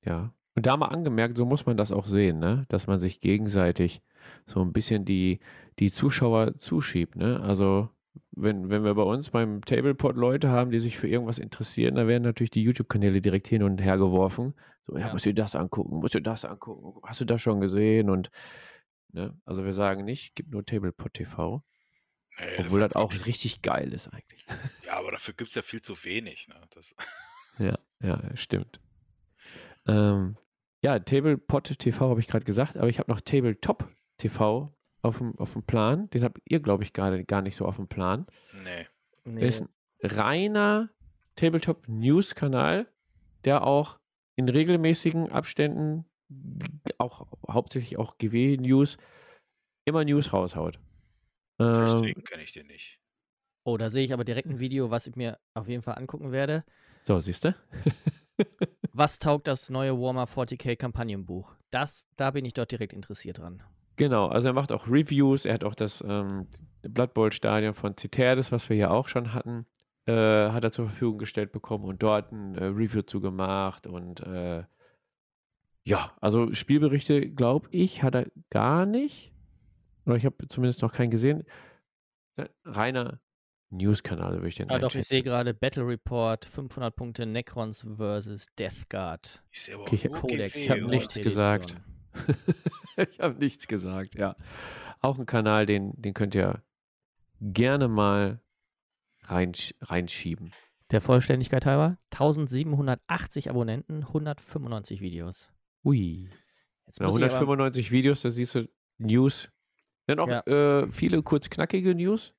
Ja. 0.05 0.34
Und 0.55 0.66
da 0.66 0.76
mal 0.78 0.88
angemerkt, 0.88 1.38
so 1.38 1.45
muss 1.45 1.66
man 1.66 1.78
das 1.78 1.91
auch 1.91 2.07
sehen, 2.07 2.39
ne? 2.39 2.66
Dass 2.70 2.88
man 2.88 2.99
sich 2.99 3.22
gegenseitig 3.22 4.01
so 4.45 4.62
ein 4.62 4.74
bisschen 4.74 5.05
die, 5.05 5.39
die 5.80 5.91
Zuschauer 5.91 6.57
zuschiebt, 6.57 7.16
ne? 7.16 7.39
Also, 7.41 7.89
wenn, 8.32 8.70
wenn 8.70 8.84
wir 8.84 8.95
bei 8.95 9.03
uns 9.03 9.30
beim 9.30 9.62
Tablepot 9.64 10.16
Leute 10.16 10.49
haben, 10.49 10.72
die 10.72 10.80
sich 10.80 10.97
für 10.97 11.07
irgendwas 11.07 11.39
interessieren, 11.39 11.95
da 11.95 12.07
werden 12.07 12.24
natürlich 12.24 12.51
die 12.51 12.64
YouTube-Kanäle 12.64 13.22
direkt 13.22 13.47
hin 13.47 13.64
und 13.64 13.80
her 13.82 13.97
geworfen. 13.97 14.53
So, 14.88 14.97
ja, 14.97 15.07
Ja. 15.07 15.14
musst 15.14 15.26
du 15.26 15.30
dir 15.30 15.41
das 15.43 15.55
angucken, 15.55 15.97
musst 15.97 16.16
du 16.16 16.22
das 16.22 16.43
angucken, 16.45 16.99
hast 17.05 17.22
du 17.22 17.26
das 17.26 17.41
schon 17.41 17.62
gesehen? 17.62 18.10
Und, 18.10 18.30
ne? 19.14 19.38
Also, 19.45 19.64
wir 19.64 19.74
sagen 19.74 20.03
nicht, 20.05 20.36
gibt 20.36 20.51
nur 20.51 20.66
Tablepot 20.66 21.14
TV, 21.14 21.64
Nee, 22.39 22.55
obwohl 22.59 22.79
das 22.79 22.89
hat 22.91 22.95
auch 22.95 23.13
richtig 23.25 23.61
geil 23.61 23.93
ist 23.93 24.07
eigentlich. 24.07 24.45
Ja, 24.85 24.97
aber 24.97 25.11
dafür 25.11 25.35
gibt 25.35 25.49
es 25.49 25.55
ja 25.55 25.61
viel 25.61 25.81
zu 25.81 26.03
wenig. 26.03 26.47
Ne? 26.47 26.55
Das, 26.71 26.93
Ja, 27.59 27.77
ja, 28.01 28.35
stimmt. 28.35 28.79
Ähm, 29.87 30.37
ja, 30.81 30.97
Tablepot 30.97 31.77
TV 31.77 32.09
habe 32.09 32.19
ich 32.19 32.27
gerade 32.27 32.45
gesagt, 32.45 32.77
aber 32.77 32.87
ich 32.87 32.97
habe 32.99 33.11
noch 33.11 33.21
Tabletop 33.21 33.87
TV 34.17 34.73
auf 35.01 35.17
dem, 35.17 35.37
auf 35.37 35.53
dem 35.53 35.63
Plan. 35.63 36.09
Den 36.09 36.23
habt 36.23 36.39
ihr, 36.45 36.59
glaube 36.59 36.83
ich, 36.83 36.93
gerade 36.93 37.23
gar 37.25 37.41
nicht 37.41 37.55
so 37.55 37.65
auf 37.65 37.75
dem 37.75 37.87
Plan. 37.87 38.25
nee. 38.63 38.87
Nee, 39.25 39.47
ist 39.47 39.61
ein 39.61 39.69
reiner 40.01 40.89
Tabletop-News-Kanal, 41.35 42.87
der 43.45 43.63
auch 43.67 43.99
in 44.35 44.49
regelmäßigen 44.49 45.31
Abständen, 45.31 46.05
auch 46.97 47.27
hauptsächlich 47.47 47.97
auch 47.97 48.17
GW-News, 48.17 48.97
immer 49.85 50.05
News 50.05 50.33
raushaut. 50.33 50.79
Ähm, 51.60 51.88
Deswegen 51.88 52.24
kenne 52.24 52.43
ich 52.43 52.53
den 52.53 52.68
nicht. 52.68 52.99
oh, 53.64 53.78
da 53.78 53.89
sehe 53.89 54.03
ich 54.03 54.14
aber 54.14 54.24
direkt 54.24 54.47
ein 54.47 54.60
Video, 54.60 54.89
was 54.91 55.07
ich 55.07 55.16
mir 55.16 55.38
auf 55.53 55.68
jeden 55.68 55.82
Fall 55.82 55.95
angucken 55.95 56.32
werde. 56.32 56.64
so, 57.03 57.20
siehst 57.20 57.45
du? 57.45 57.55
Was 58.93 59.20
taugt 59.20 59.47
das 59.47 59.70
neue 59.70 59.97
Warmer 59.99 60.26
40k 60.26 60.76
Kampagnenbuch? 60.76 61.55
Das, 61.72 62.07
da 62.16 62.32
bin 62.32 62.43
ich 62.45 62.53
dort 62.53 62.72
direkt 62.72 62.93
interessiert 62.93 63.38
dran. 63.38 63.62
Genau, 63.95 64.28
also 64.28 64.47
er 64.47 64.53
macht 64.53 64.72
auch 64.72 64.88
Reviews, 64.88 65.45
er 65.45 65.53
hat 65.53 65.64
auch 65.64 65.76
das, 65.76 66.03
ähm, 66.07 66.47
Blood 66.82 67.14
Bowl 67.14 67.32
Stadion 67.32 67.74
von 67.74 67.95
Citerdes, 67.97 68.51
was 68.51 68.70
wir 68.70 68.78
ja 68.78 68.89
auch 68.89 69.07
schon 69.07 69.34
hatten, 69.34 69.66
äh, 70.05 70.14
hat 70.49 70.64
er 70.64 70.72
zur 70.72 70.88
Verfügung 70.88 71.18
gestellt 71.18 71.51
bekommen 71.51 71.86
und 71.86 72.01
dort 72.01 72.32
ein 72.32 72.55
äh, 72.55 72.66
Review 72.66 73.01
zu 73.01 73.20
gemacht 73.22 73.88
und 73.88 74.22
äh, 74.22 74.64
ja, 75.84 76.16
also 76.22 76.53
Spielberichte, 76.53 77.30
glaube 77.30 77.68
ich, 77.72 78.03
hat 78.03 78.16
er 78.16 78.28
gar 78.49 78.86
nicht. 78.86 79.32
Oder 80.10 80.18
ich 80.18 80.26
habe 80.26 80.47
zumindest 80.47 80.82
noch 80.82 80.91
keinen 80.91 81.12
gesehen. 81.12 81.43
Äh, 82.36 82.47
reiner 82.66 83.20
News-Kanal, 83.70 84.34
würde 84.34 84.47
ich 84.47 84.55
den 84.55 84.70
Ah, 84.72 84.80
doch, 84.80 84.95
ich 84.95 85.07
sehe 85.07 85.22
gerade 85.22 85.53
Battle 85.53 85.86
Report, 85.86 86.45
500 86.45 86.95
Punkte 86.95 87.28
Necrons 87.28 87.86
versus 87.95 88.47
Death 88.57 88.89
Guard. 88.89 89.43
Ich 89.51 89.62
sehe 89.62 89.76
aber 89.76 89.84
Okay, 89.84 90.10
Codex, 90.10 90.57
Ich 90.57 90.70
habe 90.72 90.88
nichts 90.88 91.16
Edition. 91.16 91.24
gesagt. 91.24 91.76
ich 93.12 93.20
habe 93.20 93.38
nichts 93.38 93.68
gesagt, 93.68 94.16
ja. 94.16 94.36
Auch 94.99 95.20
ein 95.20 95.28
Kanal, 95.28 95.68
den, 95.68 95.93
den 96.01 96.16
könnt 96.16 96.34
ihr 96.34 96.64
gerne 97.39 97.88
mal 97.88 98.41
reinsch 99.26 99.76
reinschieben. 99.82 100.53
Der 100.89 101.01
Vollständigkeit 101.01 101.68
halber, 101.68 101.97
1780 102.12 103.51
Abonnenten, 103.51 104.03
195 104.05 105.01
Videos. 105.01 105.51
Ui. 105.86 106.28
Jetzt 106.88 106.99
Na, 106.99 107.05
muss 107.05 107.18
ich 107.18 107.24
aber, 107.26 107.34
195 107.34 107.91
Videos, 107.91 108.24
da 108.24 108.32
siehst 108.32 108.55
du 108.55 108.68
News. 108.97 109.51
Dann 110.10 110.20
auch 110.20 110.28
Ja. 110.30 110.39
äh, 110.47 110.91
viele 110.91 111.22
kurz 111.22 111.51
knackige 111.51 111.93
News. 111.93 112.34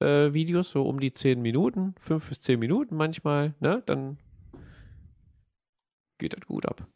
Äh, 0.00 0.32
Videos, 0.32 0.70
so 0.70 0.86
um 0.86 1.00
die 1.00 1.10
10 1.12 1.42
Minuten, 1.42 1.94
5 1.98 2.28
bis 2.28 2.40
10 2.40 2.60
Minuten 2.60 2.94
manchmal, 2.96 3.54
ne? 3.60 3.82
Dann 3.86 4.18
geht 6.18 6.34
das 6.34 6.46
gut 6.46 6.66
ab. 6.66 6.86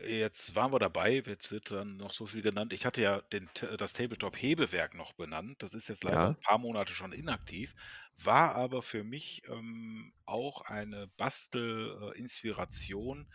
Jetzt 0.00 0.54
waren 0.54 0.72
wir 0.72 0.78
dabei, 0.78 1.22
jetzt 1.26 1.50
wird 1.52 1.70
dann 1.70 1.98
noch 1.98 2.12
so 2.12 2.26
viel 2.26 2.40
genannt. 2.42 2.72
Ich 2.72 2.86
hatte 2.86 3.02
ja 3.02 3.20
den, 3.20 3.50
das 3.78 3.92
Tabletop-Hebewerk 3.92 4.94
noch 4.94 5.12
benannt. 5.12 5.62
Das 5.62 5.74
ist 5.74 5.88
jetzt 5.88 6.02
leider 6.04 6.14
Ja. 6.14 6.28
ein 6.28 6.40
paar 6.40 6.56
Monate 6.58 6.92
schon 6.94 7.12
inaktiv, 7.12 7.74
war 8.16 8.54
aber 8.54 8.80
für 8.82 9.04
mich 9.04 9.42
ähm, 9.48 10.14
auch 10.24 10.62
eine 10.62 11.08
Bastel-Inspiration 11.18 13.28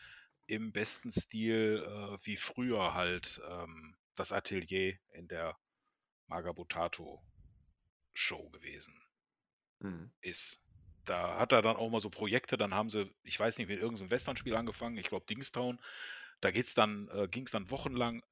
im 0.47 0.73
besten 0.73 1.11
Stil, 1.11 1.85
äh, 1.87 2.17
wie 2.25 2.37
früher 2.37 2.95
halt 2.95 3.39
ähm, 3.49 3.95
das 4.19 4.31
Atelier 4.31 4.97
in 5.13 5.27
der 5.27 5.57
Magabotato 6.27 7.23
Show 8.13 8.49
gewesen 8.49 8.99
ist. 10.21 10.59
Da 11.05 11.39
hat 11.39 11.51
er 11.53 11.61
dann 11.61 11.77
auch 11.77 11.89
mal 11.89 12.01
so 12.01 12.09
Projekte, 12.09 12.57
dann 12.57 12.73
haben 12.73 12.89
sie, 12.89 13.13
ich 13.23 13.39
weiß 13.39 13.57
nicht, 13.57 13.67
mit 13.67 13.79
irgendeinem 13.79 14.11
Westernspiel 14.11 14.55
angefangen, 14.55 14.97
ich 14.97 15.07
glaube 15.07 15.25
Dingstown. 15.27 15.79
Da 16.41 16.51
geht's 16.51 16.73
dann, 16.73 17.07
äh, 17.09 17.27
ging 17.29 17.45
es 17.45 17.51
dann 17.51 17.71
wochenlang, 17.71 18.23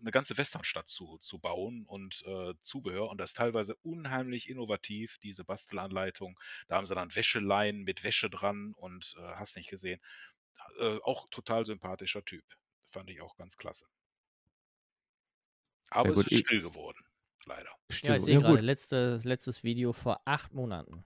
eine 0.00 0.10
ganze 0.10 0.36
Westernstadt 0.36 0.88
zu, 0.88 1.18
zu 1.18 1.38
bauen 1.38 1.84
und 1.86 2.22
äh, 2.26 2.54
Zubehör 2.60 3.08
und 3.10 3.18
das 3.18 3.30
ist 3.30 3.36
teilweise 3.36 3.76
unheimlich 3.76 4.48
innovativ, 4.48 5.18
diese 5.18 5.44
Bastelanleitung. 5.44 6.38
Da 6.68 6.76
haben 6.76 6.86
sie 6.86 6.94
dann 6.94 7.14
Wäscheleien 7.14 7.82
mit 7.82 8.04
Wäsche 8.04 8.28
dran 8.30 8.72
und 8.74 9.14
äh, 9.18 9.22
hast 9.36 9.56
nicht 9.56 9.70
gesehen. 9.70 10.00
Äh, 10.78 10.98
auch 11.02 11.28
total 11.30 11.64
sympathischer 11.64 12.24
Typ. 12.24 12.44
Fand 12.90 13.10
ich 13.10 13.20
auch 13.20 13.36
ganz 13.36 13.56
klasse. 13.56 13.86
Aber 15.90 16.12
gut, 16.14 16.26
es 16.26 16.32
ist 16.32 16.46
still 16.46 16.62
geworden, 16.62 16.98
leider. 17.46 17.64
ja, 17.68 17.76
Stimmt. 17.90 18.16
ich 18.18 18.24
sehe 18.24 18.34
Ja, 18.34 18.40
gerade, 18.40 18.54
gut. 18.56 18.62
letztes, 18.64 19.24
letztes 19.24 19.62
Video 19.64 19.92
vor 19.92 20.20
acht 20.24 20.52
Monaten. 20.54 21.04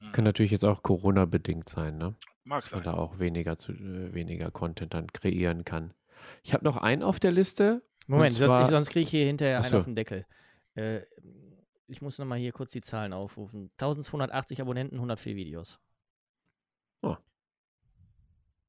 Mhm. 0.00 0.12
Kann 0.12 0.24
natürlich 0.24 0.50
jetzt 0.52 0.64
auch 0.64 0.82
Corona-bedingt 0.82 1.68
sein, 1.68 1.96
ne? 1.98 2.14
Mag 2.44 2.62
dass 2.62 2.70
man 2.72 2.82
sein. 2.84 2.92
da 2.94 2.98
auch 2.98 3.18
weniger, 3.18 3.58
zu, 3.58 3.72
äh, 3.72 4.12
weniger 4.14 4.50
Content 4.50 4.94
dann 4.94 5.12
kreieren 5.12 5.64
kann. 5.64 5.94
Ich 6.42 6.52
habe 6.54 6.64
noch 6.64 6.76
einen 6.76 7.02
auf 7.02 7.20
der 7.20 7.30
Liste. 7.32 7.82
Moment, 8.06 8.32
sonst, 8.32 8.46
zwar- 8.48 8.62
ich, 8.62 8.68
sonst 8.68 8.90
kriege 8.90 9.02
ich 9.04 9.10
hier 9.10 9.26
hinterher 9.26 9.60
Ach 9.60 9.64
einen 9.66 9.74
auf 9.74 9.84
den 9.84 9.96
Deckel. 9.96 10.26
Äh, 10.74 11.02
ich 11.86 12.02
muss 12.02 12.18
nochmal 12.18 12.38
hier 12.38 12.52
kurz 12.52 12.72
die 12.72 12.80
Zahlen 12.80 13.12
aufrufen. 13.12 13.70
1280 13.78 14.60
Abonnenten, 14.60 14.96
104 14.96 15.36
Videos. 15.36 15.78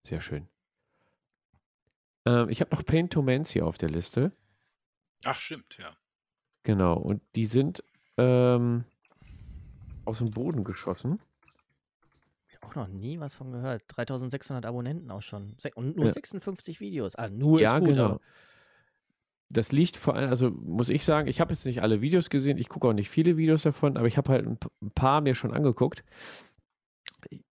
Sehr 0.03 0.21
schön. 0.21 0.47
Ähm, 2.25 2.49
ich 2.49 2.61
habe 2.61 2.73
noch 2.75 2.85
Paintomancy 2.85 3.61
auf 3.61 3.77
der 3.77 3.89
Liste. 3.89 4.31
Ach, 5.25 5.39
stimmt, 5.39 5.77
ja. 5.77 5.95
Genau. 6.63 6.97
Und 6.97 7.21
die 7.35 7.45
sind 7.45 7.83
ähm, 8.17 8.83
aus 10.05 10.19
dem 10.19 10.31
Boden 10.31 10.63
geschossen. 10.63 11.19
Auch 12.61 12.75
noch 12.75 12.87
nie 12.87 13.19
was 13.19 13.35
von 13.35 13.51
gehört. 13.51 13.83
3600 13.87 14.65
Abonnenten 14.65 15.09
auch 15.11 15.21
schon. 15.21 15.55
Und 15.75 15.95
nur 15.95 16.05
Ja. 16.05 16.11
56 16.11 16.79
Videos. 16.79 17.15
Ah, 17.15 17.29
nur 17.29 17.59
ja, 17.61 17.75
ist 17.75 17.79
gut, 17.79 17.89
genau. 17.89 18.05
aber 18.05 18.19
Das 19.49 19.71
liegt 19.71 19.97
vor 19.97 20.15
allem, 20.15 20.29
also 20.29 20.51
muss 20.51 20.89
ich 20.89 21.05
sagen, 21.05 21.27
ich 21.27 21.39
habe 21.39 21.53
jetzt 21.53 21.65
nicht 21.65 21.81
alle 21.81 22.01
Videos 22.01 22.29
gesehen, 22.29 22.57
ich 22.57 22.69
gucke 22.69 22.87
auch 22.87 22.93
nicht 22.93 23.09
viele 23.09 23.37
Videos 23.37 23.63
davon, 23.63 23.97
aber 23.97 24.07
ich 24.07 24.17
habe 24.17 24.31
halt 24.31 24.45
ein, 24.45 24.59
paar 24.93 25.21
mir 25.21 25.35
schon 25.35 25.53
angeguckt. 25.53 26.03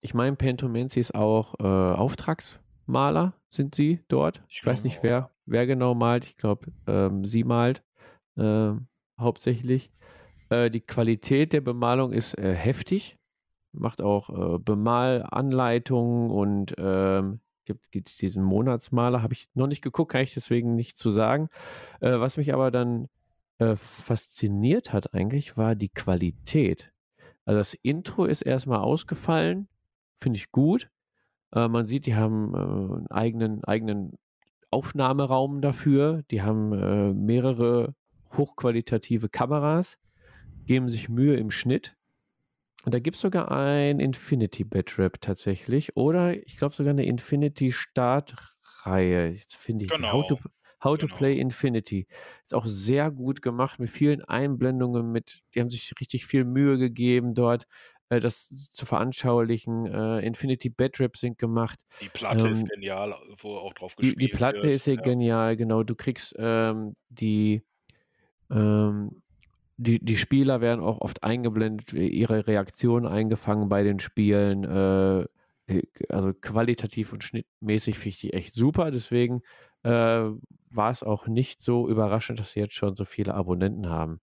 Ich 0.01 0.12
meine, 0.12 0.37
Pentomancy 0.37 1.01
ist 1.01 1.14
auch 1.14 1.55
äh, 1.61 1.62
Auftragsmaler, 1.64 3.33
sind 3.49 3.75
sie 3.75 4.01
dort. 4.09 4.43
Ich 4.49 4.59
Ich 4.59 4.67
weiß 4.67 4.85
nicht, 4.85 4.99
auch, 4.99 5.03
wer. 5.05 5.31
Wer 5.47 5.67
genau 5.67 5.95
malt. 5.95 6.25
Ich 6.25 6.37
glaube, 6.37 6.73
ähm, 6.87 7.25
sie 7.25 7.45
malt 7.45 7.83
ähm, 8.37 8.89
hauptsächlich. 9.19 9.91
Äh, 10.51 10.71
die 10.71 10.81
Qualität 10.81 11.53
der 11.53 11.61
Bemalung 11.61 12.13
ist 12.13 12.39
äh, 12.39 12.55
heftig. 12.55 13.17
Macht 13.73 14.01
auch 14.01 14.31
äh, 14.31 14.59
Bemalanleitungen 14.59 16.31
und 16.31 16.75
ähm, 16.79 17.41
gibt, 17.65 17.91
gibt 17.91 18.21
diesen 18.21 18.43
Monatsmaler. 18.43 19.23
Habe 19.23 19.35
ich 19.35 19.49
noch 19.55 19.67
nicht 19.67 19.83
geguckt, 19.83 20.13
kann 20.13 20.23
ich 20.23 20.35
deswegen 20.35 20.75
nicht 20.75 20.97
zu 20.97 21.11
sagen. 21.11 21.49
Äh, 22.01 22.19
was 22.19 22.37
mich 22.37 22.53
aber 22.53 22.71
dann 22.71 23.09
äh, 23.59 23.77
fasziniert 23.77 24.93
hat 24.93 25.15
eigentlich, 25.15 25.57
war 25.57 25.75
die 25.75 25.89
Qualität. 25.89 26.93
Also 27.45 27.59
das 27.59 27.75
Intro 27.75 28.25
ist 28.25 28.43
erstmal 28.43 28.81
ausgefallen, 28.81 29.69
finde 30.21 30.39
ich 30.39 30.51
gut. 30.51 30.91
Äh, 31.53 31.69
man 31.69 31.87
sieht, 31.87 32.07
die 32.07 32.17
haben 32.17 32.55
äh, 32.55 32.59
einen 32.59 33.07
eigenen, 33.11 33.65
eigenen 33.65 34.19
Aufnahmeraum 34.77 35.62
dafür. 35.62 36.22
Die 36.31 36.43
haben 36.43 36.74
äh, 36.74 37.14
mehrere 37.14 37.95
hochqualitative 38.37 39.31
Kameras, 39.31 39.97
geben 40.66 40.91
sich 40.91 41.09
Mühe 41.09 41.37
im 41.37 41.51
Schnitt. 41.51 41.97
Und 42.85 42.93
da 42.93 42.99
gibt 42.99 43.16
es 43.16 43.22
sogar 43.22 43.51
ein 43.51 44.01
Infinity 44.01 44.64
Batrap 44.64 45.18
tatsächlich. 45.22 45.97
Oder 45.97 46.37
ich 46.37 46.59
glaube 46.59 46.74
sogar 46.74 46.91
eine 46.91 47.07
Infinity 47.07 47.72
Startreihe. 47.72 49.31
Jetzt 49.31 49.57
finde 49.57 49.87
ich 49.87 49.91
die. 49.91 50.03
How, 50.03 50.27
to, 50.27 50.37
Genau, 50.37 50.51
How 50.85 50.99
to 50.99 51.07
genau. 51.07 51.16
Play 51.16 51.39
Infinity. 51.41 52.07
Ist 52.45 52.53
auch 52.53 52.66
sehr 52.66 53.11
gut 53.11 53.41
gemacht 53.41 53.81
mit 53.81 53.89
vielen 53.89 54.22
Einblendungen. 54.22 55.11
Mit, 55.11 55.41
die 55.55 55.61
haben 55.61 55.70
sich 55.70 55.91
richtig 55.99 56.27
viel 56.27 56.45
Mühe 56.45 56.77
gegeben, 56.77 57.35
dort 57.35 57.66
äh, 58.09 58.21
das 58.21 58.49
zu 58.71 58.87
veranschaulichen. 58.87 59.87
Äh, 59.87 60.21
Infinity 60.27 60.71
Batrap 60.71 61.17
sind 61.17 61.39
gemacht. 61.39 61.79
Die 62.01 62.09
Platte 62.09 62.49
ist 62.49 62.63
Ähm, 62.63 62.69
genial, 62.69 63.15
wo 63.39 63.57
auch 63.57 63.75
drauf 63.75 63.97
gespielt 63.97 64.21
die 64.21 64.29
Platte 64.29 64.63
wird. 64.63 64.75
ist 64.75 64.87
ja 64.87 64.97
genial, 64.97 65.57
genau. 65.57 65.83
Du 65.83 65.95
kriegst 65.95 66.35
ähm, 66.39 66.95
die, 67.09 67.63
ähm, 68.51 69.23
die, 69.77 70.05
die 70.05 70.17
Spieler 70.17 70.61
werden 70.61 70.83
auch 70.83 71.01
oft 71.01 71.23
eingeblendet, 71.23 71.93
ihre 71.93 72.47
Reaktionen 72.47 73.07
eingefangen 73.07 73.69
bei 73.69 73.83
den 73.83 73.99
Spielen. 74.01 74.65
Äh, 74.65 75.27
also 76.09 76.33
qualitativ 76.33 77.13
und 77.13 77.25
schnittmäßig 77.25 77.97
finde 77.99 78.09
ich 78.11 78.21
die 78.21 78.33
echt 78.33 78.55
super. 78.55 78.91
Deswegen 78.91 79.43
äh, 79.83 79.91
war 79.91 80.91
es 80.91 81.03
auch 81.03 81.27
nicht 81.27 81.61
so 81.61 81.89
überraschend, 81.89 82.39
dass 82.39 82.53
sie 82.53 82.61
jetzt 82.61 82.75
schon 82.75 82.95
so 82.95 83.05
viele 83.05 83.35
Abonnenten 83.35 83.89
haben 83.89 84.21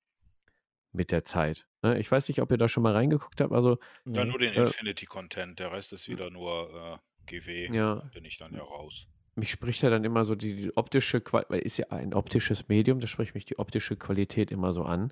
mit 0.93 1.11
der 1.11 1.23
Zeit. 1.25 1.67
Ne? 1.81 1.99
Ich 1.99 2.11
weiß 2.11 2.27
nicht, 2.27 2.41
ob 2.41 2.51
ihr 2.51 2.57
da 2.57 2.67
schon 2.69 2.83
mal 2.83 2.93
reingeguckt 2.93 3.41
habt. 3.41 3.51
Also 3.51 3.77
Ja, 4.05 4.23
nee. 4.23 4.25
nur 4.25 4.39
den 4.39 4.53
Äh, 4.53 4.63
Infinity-Content, 4.63 5.59
der 5.59 5.71
Rest 5.71 5.93
ist 5.93 6.07
wieder 6.07 6.29
nur 6.29 6.99
äh, 6.99 7.25
GW. 7.31 7.69
Ja. 7.73 7.95
Da 7.95 8.09
bin 8.13 8.25
ich 8.25 8.37
dann 8.37 8.53
ja 8.53 8.61
raus. 8.61 9.07
mich 9.35 9.49
spricht 9.51 9.81
ja 9.83 9.89
dann 9.89 10.03
immer 10.03 10.25
so 10.25 10.35
die, 10.35 10.55
die 10.55 10.77
optische 10.77 11.19
Qualität, 11.21 11.49
weil 11.51 11.59
ist 11.61 11.77
ja 11.77 11.87
ein 11.89 12.13
optisches 12.13 12.67
Medium, 12.67 12.99
da 12.99 13.07
spricht 13.07 13.33
mich 13.35 13.45
die 13.45 13.57
optische 13.59 13.95
Qualität 13.95 14.51
immer 14.51 14.73
so 14.73 14.83
an. 14.83 15.11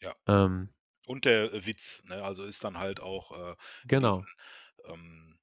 Ja. 0.00 0.14
Ähm, 0.28 0.68
Und 1.06 1.24
der 1.24 1.66
Witz, 1.66 2.02
ne? 2.04 2.22
also 2.22 2.44
ist 2.44 2.62
dann 2.64 2.78
halt 2.78 3.00
auch 3.00 3.32
äh, 3.32 3.56
genau. 3.86 4.18
diesen, 4.18 4.26
ähm, 4.94 5.38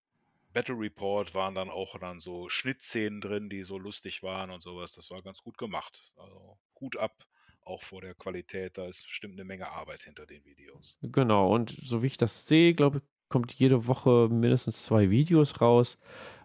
Battle 0.54 0.76
Report 0.80 1.34
waren 1.34 1.56
dann 1.56 1.70
auch 1.72 1.98
dann 2.00 2.20
so 2.20 2.48
Schnittszenen 2.48 3.20
drin, 3.22 3.50
die 3.50 3.64
so 3.64 3.78
lustig 3.80 4.22
waren 4.22 4.52
und 4.52 4.62
sowas. 4.62 4.94
Das 4.94 5.10
war 5.10 5.22
ganz 5.24 5.42
gut 5.42 5.58
gemacht. 5.58 6.12
Also 6.16 6.60
Hut 6.80 6.96
ab, 6.98 7.26
auch 7.66 7.82
vor 7.82 8.02
der 8.02 8.14
Qualität. 8.14 8.78
Da 8.78 8.88
ist 8.88 9.06
bestimmt 9.06 9.34
eine 9.34 9.44
Menge 9.44 9.68
Arbeit 9.68 10.02
hinter 10.02 10.26
den 10.26 10.44
Videos. 10.46 10.98
Genau. 11.02 11.54
Und 11.54 11.76
so 11.82 12.04
wie 12.04 12.08
ich 12.08 12.18
das 12.18 12.48
sehe, 12.48 12.74
glaube 12.74 12.98
ich, 12.98 13.04
kommt 13.30 13.54
jede 13.54 13.88
Woche 13.88 14.30
mindestens 14.32 14.84
zwei 14.84 15.10
Videos 15.10 15.60
raus. 15.62 15.98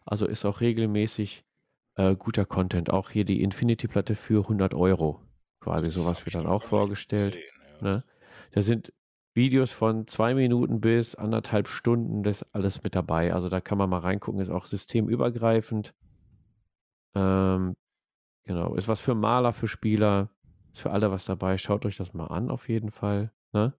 Also 0.04 0.26
ist 0.26 0.44
auch 0.44 0.60
regelmäßig 0.60 1.44
äh, 1.96 2.16
guter 2.16 2.46
Content. 2.46 2.90
Auch 2.90 3.10
hier 3.10 3.24
die 3.24 3.42
Infinity-Platte 3.42 4.16
für 4.16 4.42
100 4.44 4.74
Euro. 4.74 5.20
Quasi 5.60 5.90
sowas 5.90 6.24
wird 6.24 6.34
dann 6.34 6.46
auch 6.46 6.62
vorgestellt. 6.62 7.34
gesehen, 7.34 7.50
ja. 7.80 7.82
Ne? 7.82 8.04
Da 8.52 8.62
sind 8.62 8.92
Videos 9.34 9.72
von 9.72 10.06
zwei 10.06 10.34
Minuten 10.34 10.80
bis 10.80 11.14
anderthalb 11.14 11.68
Stunden, 11.68 12.22
das 12.22 12.42
ist 12.42 12.54
alles 12.54 12.82
mit 12.82 12.94
dabei. 12.94 13.32
Also 13.32 13.48
da 13.48 13.60
kann 13.60 13.78
man 13.78 13.88
mal 13.88 14.00
reingucken, 14.00 14.40
ist 14.40 14.50
auch 14.50 14.66
systemübergreifend. 14.66 15.94
Ähm, 17.14 17.76
genau, 18.44 18.74
ist 18.74 18.88
was 18.88 19.00
für 19.00 19.14
Maler, 19.14 19.52
für 19.52 19.68
Spieler, 19.68 20.30
ist 20.78 20.82
für 20.82 20.92
alle 20.92 21.10
was 21.10 21.24
dabei. 21.24 21.58
Schaut 21.58 21.84
euch 21.84 21.96
das 21.96 22.14
mal 22.14 22.26
an, 22.26 22.50
auf 22.50 22.68
jeden 22.68 22.92
Fall. 22.92 23.32
Ne? 23.52 23.74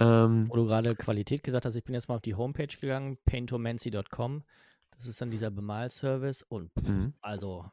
Ähm, 0.00 0.48
Wo 0.48 0.56
du 0.56 0.66
gerade 0.66 0.96
Qualität 0.96 1.44
gesagt 1.44 1.64
hast, 1.64 1.76
ich 1.76 1.84
bin 1.84 1.94
jetzt 1.94 2.08
mal 2.08 2.16
auf 2.16 2.22
die 2.22 2.34
Homepage 2.34 2.66
gegangen, 2.66 3.16
paintomancy.com. 3.24 4.44
Das 4.96 5.06
ist 5.06 5.20
dann 5.20 5.30
dieser 5.30 5.50
Bemalservice 5.50 6.42
und 6.42 6.72
pff, 6.72 6.88
mhm. 6.88 7.14
also 7.20 7.70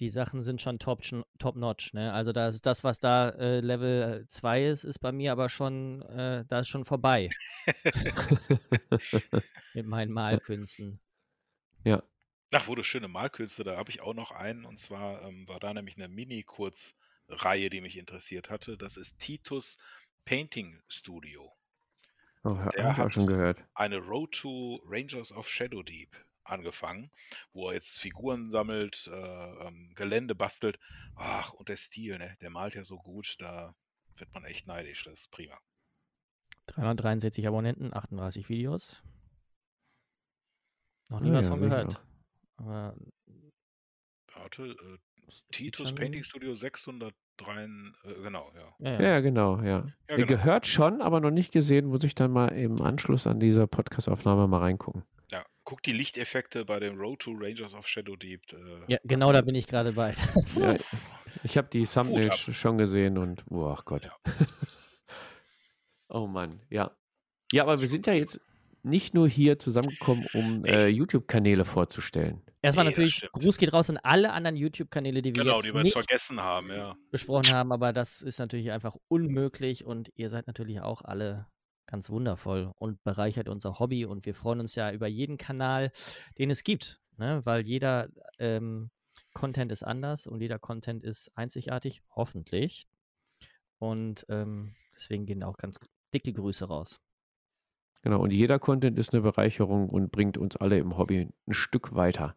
die 0.00 0.10
Sachen 0.10 0.42
sind 0.42 0.60
schon 0.60 0.80
top, 0.80 1.02
top 1.38 1.54
notch, 1.54 1.94
ne? 1.94 2.12
Also 2.12 2.32
das, 2.32 2.60
das 2.60 2.82
was 2.82 2.98
da 2.98 3.28
äh, 3.28 3.60
Level 3.60 4.26
2 4.28 4.66
ist, 4.66 4.84
ist 4.84 4.98
bei 4.98 5.12
mir 5.12 5.30
aber 5.30 5.48
schon, 5.48 6.02
äh, 6.02 6.44
da 6.48 6.58
ist 6.58 6.68
schon 6.68 6.84
vorbei. 6.84 7.30
Mit 9.74 9.86
meinen 9.86 10.12
Malkünsten. 10.12 11.00
ja. 11.84 12.02
Ach, 12.52 12.68
wo 12.68 12.74
du 12.74 12.84
schöne 12.84 13.08
Malkünste, 13.08 13.64
da 13.64 13.76
habe 13.76 13.90
ich 13.90 14.00
auch 14.00 14.14
noch 14.14 14.30
einen. 14.30 14.64
Und 14.64 14.78
zwar 14.78 15.22
ähm, 15.22 15.48
war 15.48 15.58
da 15.58 15.74
nämlich 15.74 15.96
eine 15.96 16.08
Mini-Kurzreihe, 17.28 17.70
die 17.70 17.80
mich 17.80 17.96
interessiert 17.96 18.50
hatte. 18.50 18.76
Das 18.76 18.96
ist 18.96 19.18
Titus 19.18 19.78
Painting 20.24 20.80
Studio. 20.88 21.52
Oh, 22.42 22.50
auch 22.50 22.96
hat 22.98 23.14
schon 23.14 23.26
gehört. 23.26 23.64
eine 23.74 23.98
Road 23.98 24.32
to 24.32 24.80
Rangers 24.84 25.32
of 25.32 25.48
Shadow 25.48 25.82
Deep 25.82 26.14
angefangen, 26.44 27.10
wo 27.54 27.68
er 27.68 27.74
jetzt 27.74 27.98
Figuren 27.98 28.50
sammelt, 28.50 29.06
äh, 29.06 29.66
ähm, 29.66 29.92
Gelände 29.94 30.34
bastelt. 30.34 30.78
Ach, 31.16 31.54
und 31.54 31.70
der 31.70 31.76
Stil, 31.76 32.18
ne? 32.18 32.36
Der 32.42 32.50
malt 32.50 32.74
ja 32.74 32.84
so 32.84 32.98
gut, 32.98 33.36
da 33.38 33.74
wird 34.16 34.32
man 34.34 34.44
echt 34.44 34.66
neidisch. 34.66 35.04
Das 35.04 35.20
ist 35.20 35.30
prima. 35.30 35.58
363 36.66 37.46
Abonnenten, 37.48 37.94
38 37.94 38.48
Videos. 38.50 39.02
Noch 41.08 41.20
nie 41.20 41.30
Ah, 41.30 41.34
was 41.34 41.46
ja, 41.46 41.50
von 41.50 41.60
gehört. 41.60 42.02
Aber 42.56 42.94
Warte, 44.34 44.64
äh, 44.64 44.98
Titus 45.50 45.94
Painting 45.94 46.24
Studio 46.24 46.54
603, 46.54 47.12
äh, 48.04 48.22
genau, 48.22 48.52
ja. 48.54 48.90
Ja, 48.92 49.02
Ja, 49.02 49.20
genau, 49.20 49.60
ja. 49.60 49.86
Ja, 50.08 50.16
genau. 50.16 50.26
Gehört 50.26 50.66
schon, 50.66 51.02
aber 51.02 51.20
noch 51.20 51.30
nicht 51.30 51.52
gesehen. 51.52 51.86
Muss 51.86 52.04
ich 52.04 52.14
dann 52.14 52.30
mal 52.30 52.48
im 52.48 52.80
Anschluss 52.82 53.26
an 53.26 53.40
dieser 53.40 53.66
Podcast-Aufnahme 53.66 54.46
mal 54.48 54.58
reingucken. 54.58 55.04
Ja, 55.30 55.44
guck 55.64 55.82
die 55.82 55.92
Lichteffekte 55.92 56.64
bei 56.64 56.78
dem 56.78 56.98
Road 56.98 57.20
to 57.20 57.32
Rangers 57.32 57.74
of 57.74 57.86
Shadow 57.86 58.16
Deep. 58.16 58.42
Äh, 58.52 58.92
ja, 58.92 58.98
genau 59.04 59.32
da 59.32 59.40
bin 59.40 59.54
ich 59.54 59.66
gerade 59.66 59.92
bei. 59.92 60.14
Ja, 60.56 60.76
ich 61.42 61.58
habe 61.58 61.68
die 61.68 61.84
Thumbnails 61.84 62.38
schon 62.54 62.78
gesehen 62.78 63.18
und, 63.18 63.44
oh 63.50 63.66
ach 63.66 63.84
Gott. 63.84 64.04
Ja. 64.04 64.16
oh 66.08 66.26
Mann, 66.26 66.60
ja. 66.70 66.90
Ja, 67.52 67.64
aber 67.64 67.80
wir 67.80 67.88
sind 67.88 68.06
ja 68.06 68.12
jetzt 68.12 68.40
nicht 68.84 69.14
nur 69.14 69.28
hier 69.28 69.58
zusammengekommen, 69.58 70.26
um 70.34 70.64
äh, 70.64 70.88
YouTube-Kanäle 70.88 71.64
vorzustellen. 71.64 72.42
Erstmal 72.62 72.84
Nee, 72.84 72.90
natürlich. 72.90 73.28
Gruß 73.32 73.58
geht 73.58 73.72
raus 73.72 73.90
an 73.90 73.98
alle 73.98 74.32
anderen 74.32 74.56
YouTube-Kanäle, 74.56 75.22
die 75.22 75.34
wir 75.34 75.42
genau, 75.42 75.56
jetzt 75.56 75.66
die 75.66 75.72
wir 75.72 75.78
jetzt 75.78 75.84
nicht 75.84 75.92
vergessen 75.94 76.40
haben, 76.40 76.70
ja. 76.70 76.96
besprochen 77.10 77.52
haben, 77.52 77.72
aber 77.72 77.92
das 77.92 78.22
ist 78.22 78.38
natürlich 78.38 78.70
einfach 78.70 78.96
unmöglich 79.08 79.84
und 79.84 80.10
ihr 80.16 80.30
seid 80.30 80.46
natürlich 80.46 80.80
auch 80.80 81.02
alle 81.02 81.46
ganz 81.86 82.10
wundervoll 82.10 82.72
und 82.76 83.02
bereichert 83.04 83.48
unser 83.48 83.78
Hobby 83.78 84.04
und 84.04 84.24
wir 84.24 84.34
freuen 84.34 84.60
uns 84.60 84.74
ja 84.74 84.92
über 84.92 85.06
jeden 85.06 85.36
Kanal, 85.36 85.90
den 86.38 86.50
es 86.50 86.64
gibt, 86.64 87.00
ne? 87.18 87.42
weil 87.44 87.66
jeder 87.66 88.08
ähm, 88.38 88.90
Content 89.34 89.70
ist 89.72 89.82
anders 89.82 90.26
und 90.26 90.40
jeder 90.40 90.58
Content 90.58 91.02
ist 91.02 91.30
einzigartig, 91.34 92.02
hoffentlich. 92.14 92.86
Und 93.78 94.24
ähm, 94.28 94.74
deswegen 94.94 95.26
gehen 95.26 95.42
auch 95.42 95.58
ganz 95.58 95.78
dicke 96.14 96.32
Grüße 96.32 96.66
raus. 96.66 97.00
Genau, 98.04 98.20
und 98.20 98.32
jeder 98.32 98.58
Content 98.58 98.98
ist 98.98 99.14
eine 99.14 99.22
Bereicherung 99.22 99.88
und 99.88 100.12
bringt 100.12 100.36
uns 100.36 100.56
alle 100.56 100.78
im 100.78 100.98
Hobby 100.98 101.26
ein 101.46 101.54
Stück 101.54 101.94
weiter. 101.94 102.36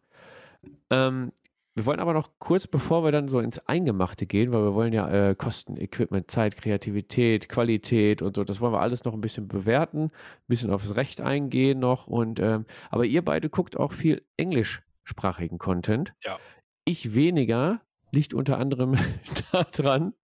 Ähm, 0.88 1.30
wir 1.74 1.84
wollen 1.84 2.00
aber 2.00 2.14
noch 2.14 2.30
kurz, 2.38 2.66
bevor 2.66 3.04
wir 3.04 3.12
dann 3.12 3.28
so 3.28 3.38
ins 3.38 3.58
Eingemachte 3.58 4.24
gehen, 4.24 4.50
weil 4.50 4.62
wir 4.62 4.72
wollen 4.72 4.94
ja 4.94 5.10
äh, 5.10 5.34
Kosten, 5.34 5.76
Equipment, 5.76 6.30
Zeit, 6.30 6.56
Kreativität, 6.56 7.50
Qualität 7.50 8.22
und 8.22 8.34
so, 8.34 8.44
das 8.44 8.62
wollen 8.62 8.72
wir 8.72 8.80
alles 8.80 9.04
noch 9.04 9.12
ein 9.12 9.20
bisschen 9.20 9.46
bewerten, 9.46 10.04
ein 10.04 10.10
bisschen 10.48 10.70
aufs 10.70 10.96
Recht 10.96 11.20
eingehen 11.20 11.78
noch. 11.78 12.06
Und 12.06 12.40
ähm, 12.40 12.64
aber 12.88 13.04
ihr 13.04 13.22
beide 13.22 13.50
guckt 13.50 13.76
auch 13.76 13.92
viel 13.92 14.24
englischsprachigen 14.38 15.58
Content. 15.58 16.14
Ja. 16.24 16.38
Ich 16.86 17.12
weniger, 17.12 17.82
liegt 18.10 18.32
unter 18.32 18.56
anderem 18.56 18.96
daran, 19.72 20.14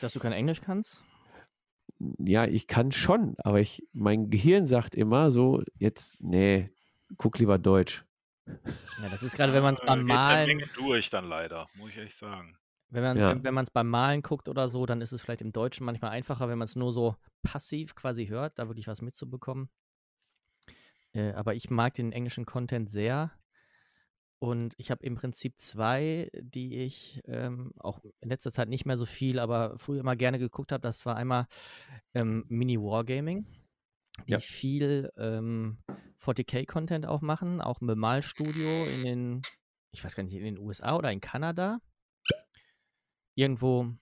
Dass 0.00 0.12
du 0.12 0.20
kein 0.20 0.32
Englisch 0.32 0.60
kannst? 0.60 1.04
Ja, 2.18 2.44
ich 2.44 2.66
kann 2.66 2.92
schon, 2.92 3.34
aber 3.38 3.60
ich, 3.60 3.86
mein 3.92 4.30
Gehirn 4.30 4.66
sagt 4.66 4.94
immer 4.94 5.30
so, 5.30 5.62
jetzt, 5.78 6.20
nee, 6.20 6.70
guck 7.16 7.38
lieber 7.38 7.58
Deutsch. 7.58 8.04
Ja, 8.46 9.08
das 9.10 9.22
ist 9.22 9.36
gerade, 9.36 9.52
wenn 9.52 9.62
man 9.62 9.74
es 9.74 9.80
Äh, 9.80 9.86
beim 9.86 9.98
geht 9.98 10.06
eine 10.06 10.06
Malen, 10.06 10.46
Menge 10.46 10.66
durch 10.74 11.10
dann 11.10 11.28
leider, 11.28 11.68
muss 11.74 11.90
ich 11.90 11.98
echt 11.98 12.18
sagen. 12.18 12.56
wenn 12.90 13.02
man 13.02 13.18
Ja. 13.18 13.30
wenn, 13.30 13.44
wenn 13.44 13.54
man 13.54 13.64
es 13.64 13.70
beim 13.70 13.88
Malen 13.88 14.22
guckt 14.22 14.48
oder 14.48 14.68
so, 14.68 14.86
dann 14.86 15.00
ist 15.00 15.12
es 15.12 15.22
vielleicht 15.22 15.42
im 15.42 15.52
Deutschen 15.52 15.84
manchmal 15.86 16.10
einfacher, 16.10 16.48
wenn 16.48 16.58
man 16.58 16.66
es 16.66 16.76
nur 16.76 16.92
so 16.92 17.16
passiv 17.42 17.94
quasi 17.94 18.26
hört, 18.26 18.58
da 18.58 18.68
wirklich 18.68 18.86
was 18.88 19.02
mitzubekommen. 19.02 19.68
Äh, 21.12 21.32
aber 21.32 21.54
ich 21.54 21.70
mag 21.70 21.94
den 21.94 22.12
englischen 22.12 22.44
Content 22.46 22.90
sehr. 22.90 23.32
Und 24.40 24.74
ich 24.76 24.90
habe 24.92 25.04
im 25.04 25.16
Prinzip 25.16 25.58
zwei, 25.58 26.30
die 26.40 26.76
ich 26.78 27.20
ähm, 27.26 27.72
auch 27.78 28.00
in 28.20 28.28
letzter 28.28 28.52
Zeit 28.52 28.68
nicht 28.68 28.86
mehr 28.86 28.96
so 28.96 29.04
viel, 29.04 29.40
aber 29.40 29.76
früher 29.78 30.00
immer 30.00 30.14
gerne 30.14 30.38
geguckt 30.38 30.70
habe. 30.70 30.80
Das 30.80 31.04
war 31.06 31.16
einmal 31.16 31.46
ähm, 32.14 32.44
Mini 32.48 32.78
Wargaming, 32.78 33.46
die 34.28 34.32
Ja. 34.32 34.38
viel 34.38 35.10
ähm, 35.16 35.78
40k-Content 36.20 37.06
auch 37.06 37.20
machen, 37.20 37.60
auch 37.60 37.80
ein 37.80 37.86
Bemalstudio 37.88 38.68
in 38.86 39.04
den, 39.04 39.42
ich 39.92 40.04
weiß 40.04 40.14
gar 40.14 40.22
nicht, 40.22 40.34
in 40.34 40.44
den 40.44 40.58
USA 40.58 40.96
oder 40.96 41.10
in 41.10 41.20
Kanada. 41.20 41.80
Irgendwo 43.34 43.92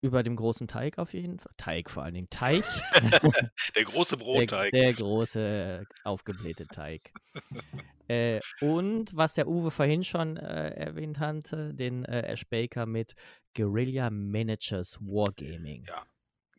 über 0.00 0.22
dem 0.22 0.36
großen 0.36 0.68
Teig 0.68 0.98
auf 0.98 1.12
jeden 1.12 1.38
Fall. 1.38 1.52
Teig 1.56 1.90
vor 1.90 2.02
allen 2.04 2.14
Dingen. 2.14 2.30
Teich. 2.30 2.64
Der 3.74 3.84
große 3.84 4.16
Der, 4.16 4.24
Brotteig. 4.24 4.70
der 4.72 4.92
große, 4.92 5.86
aufgeblähte 6.04 6.66
Teig. 6.66 7.12
äh, 8.08 8.40
und 8.60 9.16
was 9.16 9.34
der 9.34 9.48
Uwe 9.48 9.70
vorhin 9.70 10.04
schon 10.04 10.36
äh, 10.36 10.70
erwähnt 10.70 11.18
hatte, 11.18 11.74
den 11.74 12.04
äh, 12.04 12.22
Ash 12.22 12.46
Baker 12.48 12.86
mit 12.86 13.14
Guerilla 13.56 14.10
Managers 14.10 14.98
Wargaming. 15.00 15.84
Ja, 15.86 16.04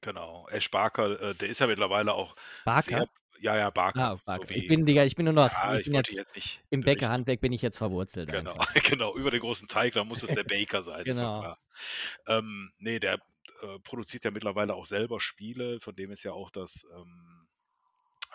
Genau. 0.01 0.47
Ash 0.49 0.71
Barker, 0.71 1.19
äh, 1.21 1.35
der 1.35 1.49
ist 1.49 1.59
ja 1.59 1.67
mittlerweile 1.67 2.13
auch 2.13 2.35
Barker? 2.65 3.07
Ja, 3.41 3.57
ja, 3.57 3.69
Barker. 3.69 4.19
Ah, 4.25 4.37
so 4.37 4.43
ich 4.49 4.67
bin, 4.67 4.85
Digga, 4.85 5.03
ich 5.03 5.15
bin 5.15 5.25
nur 5.25 5.33
noch, 5.33 5.51
ja, 5.51 5.77
ich 5.77 5.85
bin 5.85 5.95
jetzt, 5.95 6.11
jetzt 6.11 6.35
nicht 6.35 6.61
im 6.69 6.81
berichten. 6.81 6.99
Bäckerhandwerk 6.99 7.41
bin 7.41 7.51
ich 7.53 7.61
jetzt 7.61 7.77
verwurzelt 7.77 8.29
Genau, 8.31 8.57
genau, 8.83 9.15
über 9.15 9.31
den 9.31 9.39
großen 9.39 9.67
Teig, 9.67 9.93
da 9.93 10.03
muss 10.03 10.23
es 10.23 10.33
der 10.33 10.43
Baker 10.43 10.83
sein. 10.83 11.03
Genau. 11.09 11.55
Ähm, 12.27 12.71
nee, 12.77 12.99
der 12.99 13.15
äh, 13.61 13.79
produziert 13.83 14.25
ja 14.25 14.31
mittlerweile 14.31 14.75
auch 14.75 14.85
selber 14.85 15.19
Spiele, 15.19 15.79
von 15.79 15.95
dem 15.95 16.11
ist 16.11 16.23
ja 16.23 16.33
auch 16.33 16.51
das 16.51 16.85
ähm, 16.95 17.47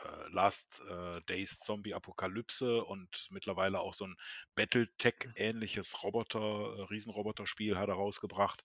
äh, 0.03 0.33
Last 0.33 0.83
äh, 0.89 1.21
Days 1.29 1.59
Zombie 1.61 1.95
Apokalypse 1.95 2.85
und 2.85 3.29
mittlerweile 3.31 3.81
auch 3.81 3.95
so 3.95 4.07
ein 4.07 4.17
Battletech-ähnliches 4.57 6.03
Roboter, 6.03 6.41
äh, 6.41 6.83
Riesenroboter-Spiel 6.83 7.77
hat 7.79 7.89
er 7.89 7.95
rausgebracht. 7.95 8.65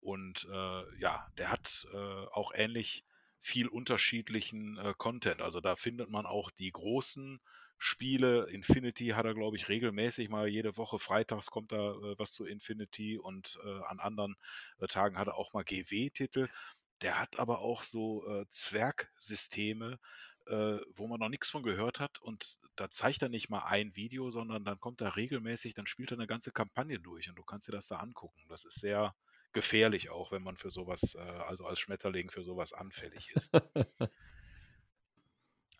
Und 0.00 0.46
äh, 0.50 0.98
ja, 1.00 1.26
der 1.38 1.50
hat 1.50 1.86
äh, 1.92 1.96
auch 1.96 2.52
ähnlich 2.54 3.04
viel 3.44 3.68
unterschiedlichen 3.68 4.78
äh, 4.78 4.94
Content. 4.96 5.42
Also 5.42 5.60
da 5.60 5.76
findet 5.76 6.08
man 6.08 6.24
auch 6.24 6.50
die 6.50 6.72
großen 6.72 7.40
Spiele. 7.76 8.48
Infinity 8.48 9.08
hat 9.08 9.26
er, 9.26 9.34
glaube 9.34 9.58
ich, 9.58 9.68
regelmäßig 9.68 10.30
mal 10.30 10.48
jede 10.48 10.78
Woche 10.78 10.98
freitags 10.98 11.50
kommt 11.50 11.70
da 11.70 11.92
äh, 11.92 12.18
was 12.18 12.32
zu 12.32 12.46
Infinity 12.46 13.18
und 13.18 13.58
äh, 13.62 13.82
an 13.84 14.00
anderen 14.00 14.36
äh, 14.78 14.86
Tagen 14.86 15.18
hat 15.18 15.28
er 15.28 15.36
auch 15.36 15.52
mal 15.52 15.62
GW-Titel. 15.62 16.48
Der 17.02 17.20
hat 17.20 17.38
aber 17.38 17.58
auch 17.58 17.82
so 17.82 18.26
äh, 18.26 18.46
Zwergsysteme, 18.52 19.98
äh, 20.46 20.78
wo 20.96 21.06
man 21.06 21.20
noch 21.20 21.28
nichts 21.28 21.50
von 21.50 21.62
gehört 21.62 22.00
hat 22.00 22.18
und 22.22 22.56
da 22.76 22.88
zeigt 22.90 23.20
er 23.20 23.28
nicht 23.28 23.50
mal 23.50 23.64
ein 23.66 23.94
Video, 23.94 24.30
sondern 24.30 24.64
dann 24.64 24.80
kommt 24.80 25.02
er 25.02 25.16
regelmäßig, 25.16 25.74
dann 25.74 25.86
spielt 25.86 26.12
er 26.12 26.16
eine 26.16 26.26
ganze 26.26 26.50
Kampagne 26.50 26.98
durch 26.98 27.28
und 27.28 27.36
du 27.36 27.42
kannst 27.42 27.68
dir 27.68 27.72
das 27.72 27.88
da 27.88 27.98
angucken. 27.98 28.40
Das 28.48 28.64
ist 28.64 28.80
sehr 28.80 29.14
gefährlich 29.54 30.10
auch, 30.10 30.32
wenn 30.32 30.42
man 30.42 30.56
für 30.56 30.70
sowas, 30.70 31.14
äh, 31.14 31.20
also 31.20 31.64
als 31.66 31.78
Schmetterling 31.78 32.30
für 32.30 32.42
sowas 32.42 32.72
anfällig 32.72 33.30
ist. 33.34 33.52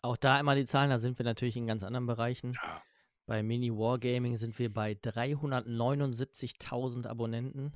Auch 0.01 0.17
da 0.17 0.35
einmal 0.35 0.55
die 0.55 0.65
Zahlen, 0.65 0.89
da 0.91 0.99
sind 0.99 1.17
wir 1.17 1.25
natürlich 1.25 1.57
in 1.57 1.65
ganz 1.65 1.83
anderen 1.83 2.05
Bereichen. 2.05 2.53
Ja, 2.53 2.83
Bei 3.25 3.41
Mini 3.41 3.71
Wargaming 3.71 4.37
sind 4.37 4.59
wir 4.59 4.71
bei 4.71 4.91
379.000 4.91 7.07
Abonnenten 7.07 7.73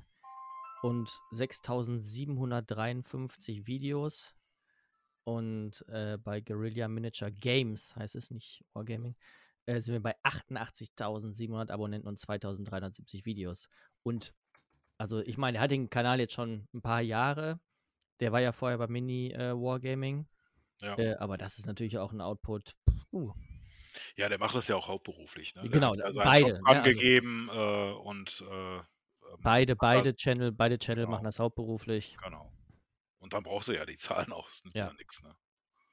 und 0.83 1.09
6.753 1.31 3.65
Videos. 3.65 4.35
Und 5.23 5.83
äh, 5.89 6.19
bei 6.19 6.39
Guerilla 6.39 6.87
Miniature 6.87 7.31
Games, 7.31 7.95
heißt 7.95 8.15
es 8.15 8.29
nicht 8.29 8.63
Wargaming, 8.73 9.15
äh, 9.65 9.81
sind 9.81 9.93
wir 9.93 10.01
bei 10.01 10.15
88.700 10.23 11.71
Abonnenten 11.71 12.07
und 12.07 12.19
2.370 12.19 13.25
Videos. 13.25 13.69
Und 14.03 14.35
also 14.99 15.19
ich 15.21 15.37
meine, 15.37 15.57
er 15.57 15.63
hat 15.63 15.71
den 15.71 15.89
Kanal 15.89 16.19
jetzt 16.19 16.33
schon 16.33 16.67
ein 16.73 16.81
paar 16.81 17.01
Jahre. 17.01 17.59
Der 18.19 18.31
war 18.31 18.41
ja 18.41 18.51
vorher 18.51 18.77
bei 18.77 18.87
Mini 18.87 19.31
äh, 19.31 19.53
Wargaming. 19.53 20.27
ja. 20.81 20.95
Äh, 20.97 21.15
aber 21.15 21.37
das 21.37 21.57
ist 21.57 21.65
natürlich 21.65 21.97
auch 21.97 22.11
ein 22.11 22.21
Output. 22.21 22.75
Uh, 23.11 23.33
ja, 24.15 24.29
der 24.29 24.37
macht 24.37 24.53
das 24.55 24.67
ja 24.67 24.75
auch 24.75 24.87
hauptberuflich. 24.87 25.55
Ne? 25.55 25.63
Der 25.63 25.71
Genau, 25.71 25.95
seinen 25.95 26.13
beide, 26.15 26.49
Job 26.49 26.57
ne, 26.59 26.61
also- 26.65 26.79
angegeben 26.79 27.49
äh, 27.51 27.91
und 27.93 28.43
äh, 28.49 28.75
ähm, 28.77 28.83
beide, 29.39 29.75
beide 29.75 30.11
das- 30.13 30.21
Channel, 30.21 30.51
beide 30.51 30.77
Channel 30.77 31.05
Genau. 31.05 31.15
machen 31.15 31.23
das 31.23 31.39
hauptberuflich. 31.39 32.15
Genau. 32.23 32.51
Und 33.19 33.33
dann 33.33 33.43
brauchst 33.43 33.67
du 33.69 33.73
ja 33.73 33.85
die 33.85 33.97
Zahlen 33.97 34.31
auch, 34.31 34.47
das 34.49 34.63
nützt 34.63 34.75
Ja. 34.77 34.87
ja 34.87 34.93
nichts. 34.93 35.21
Ne? 35.23 35.35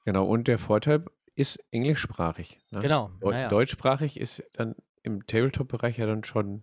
Genau, 0.04 0.26
und 0.26 0.46
der 0.46 0.58
Vorteil 0.58 1.04
ist 1.34 1.58
englischsprachig. 1.70 2.58
Ne? 2.70 2.80
Genau. 2.80 3.10
Naja. 3.20 3.48
Deutschsprachig 3.48 4.18
ist 4.18 4.44
dann 4.52 4.74
im 5.02 5.26
Tabletop-Bereich 5.26 5.96
ja 5.98 6.06
dann 6.06 6.22
schon 6.24 6.62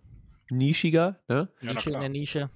nischiger. 0.50 1.20
Ne? 1.28 1.48
Ja, 1.60 1.74
Nische 1.74 1.90
in 1.90 2.00
der 2.00 2.08
Nische. 2.08 2.50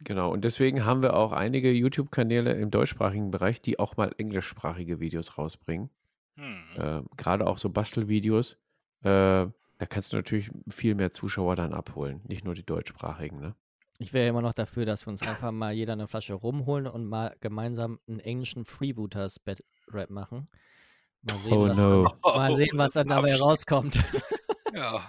Genau, 0.00 0.32
und 0.32 0.44
deswegen 0.44 0.84
haben 0.84 1.02
wir 1.02 1.14
auch 1.14 1.32
einige 1.32 1.72
YouTube-Kanäle 1.72 2.52
im 2.52 2.70
deutschsprachigen 2.70 3.30
Bereich, 3.32 3.60
die 3.60 3.78
auch 3.80 3.96
mal 3.96 4.12
englischsprachige 4.16 5.00
Videos 5.00 5.36
rausbringen. 5.38 5.90
Hm. 6.36 6.58
Äh, 6.76 7.02
Gerade 7.16 7.46
auch 7.48 7.58
so 7.58 7.68
Bastelvideos. 7.68 8.56
Äh, 9.02 9.46
da 9.78 9.86
kannst 9.88 10.12
du 10.12 10.16
natürlich 10.16 10.50
viel 10.68 10.94
mehr 10.94 11.10
Zuschauer 11.10 11.56
dann 11.56 11.72
abholen, 11.72 12.20
nicht 12.26 12.44
nur 12.44 12.54
die 12.54 12.64
deutschsprachigen. 12.64 13.40
Ne? 13.40 13.54
Ich 13.98 14.12
wäre 14.12 14.28
immer 14.28 14.42
noch 14.42 14.52
dafür, 14.52 14.86
dass 14.86 15.04
wir 15.06 15.10
uns 15.10 15.22
einfach 15.22 15.50
mal 15.50 15.72
jeder 15.72 15.94
eine 15.94 16.06
Flasche 16.06 16.34
rumholen 16.34 16.86
und 16.86 17.06
mal 17.06 17.34
gemeinsam 17.40 17.98
einen 18.08 18.20
englischen 18.20 18.64
Freebooters 18.64 19.40
Bat 19.40 19.58
Rap 19.88 20.10
machen. 20.10 20.48
Mal 21.22 21.38
sehen, 21.38 21.52
Oh 21.52 21.68
was, 21.68 21.76
no. 21.76 22.06
mal 22.22 22.56
sehen, 22.56 22.78
was 22.78 22.92
dann 22.92 23.06
dabei 23.08 23.34
rauskommt. 23.36 24.02
Ja. 24.72 25.08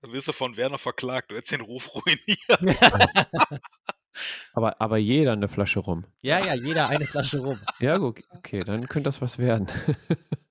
Dann 0.00 0.12
wirst 0.12 0.28
du 0.28 0.32
von 0.32 0.56
Werner 0.56 0.78
verklagt. 0.78 1.30
Du 1.30 1.36
hättest 1.36 1.52
den 1.52 1.60
Ruf 1.60 1.90
ruiniert. 1.94 2.78
Aber, 4.52 4.80
aber 4.80 4.96
jeder 4.98 5.32
eine 5.32 5.48
Flasche 5.48 5.80
rum. 5.80 6.04
ja, 6.22 6.44
ja, 6.44 6.54
jeder 6.54 6.88
eine 6.88 7.06
Flasche 7.06 7.38
rum. 7.40 7.58
Ja, 7.80 7.98
gut, 7.98 8.20
okay, 8.30 8.64
dann 8.64 8.88
könnte 8.88 9.08
das 9.08 9.20
was 9.22 9.38
werden. 9.38 9.68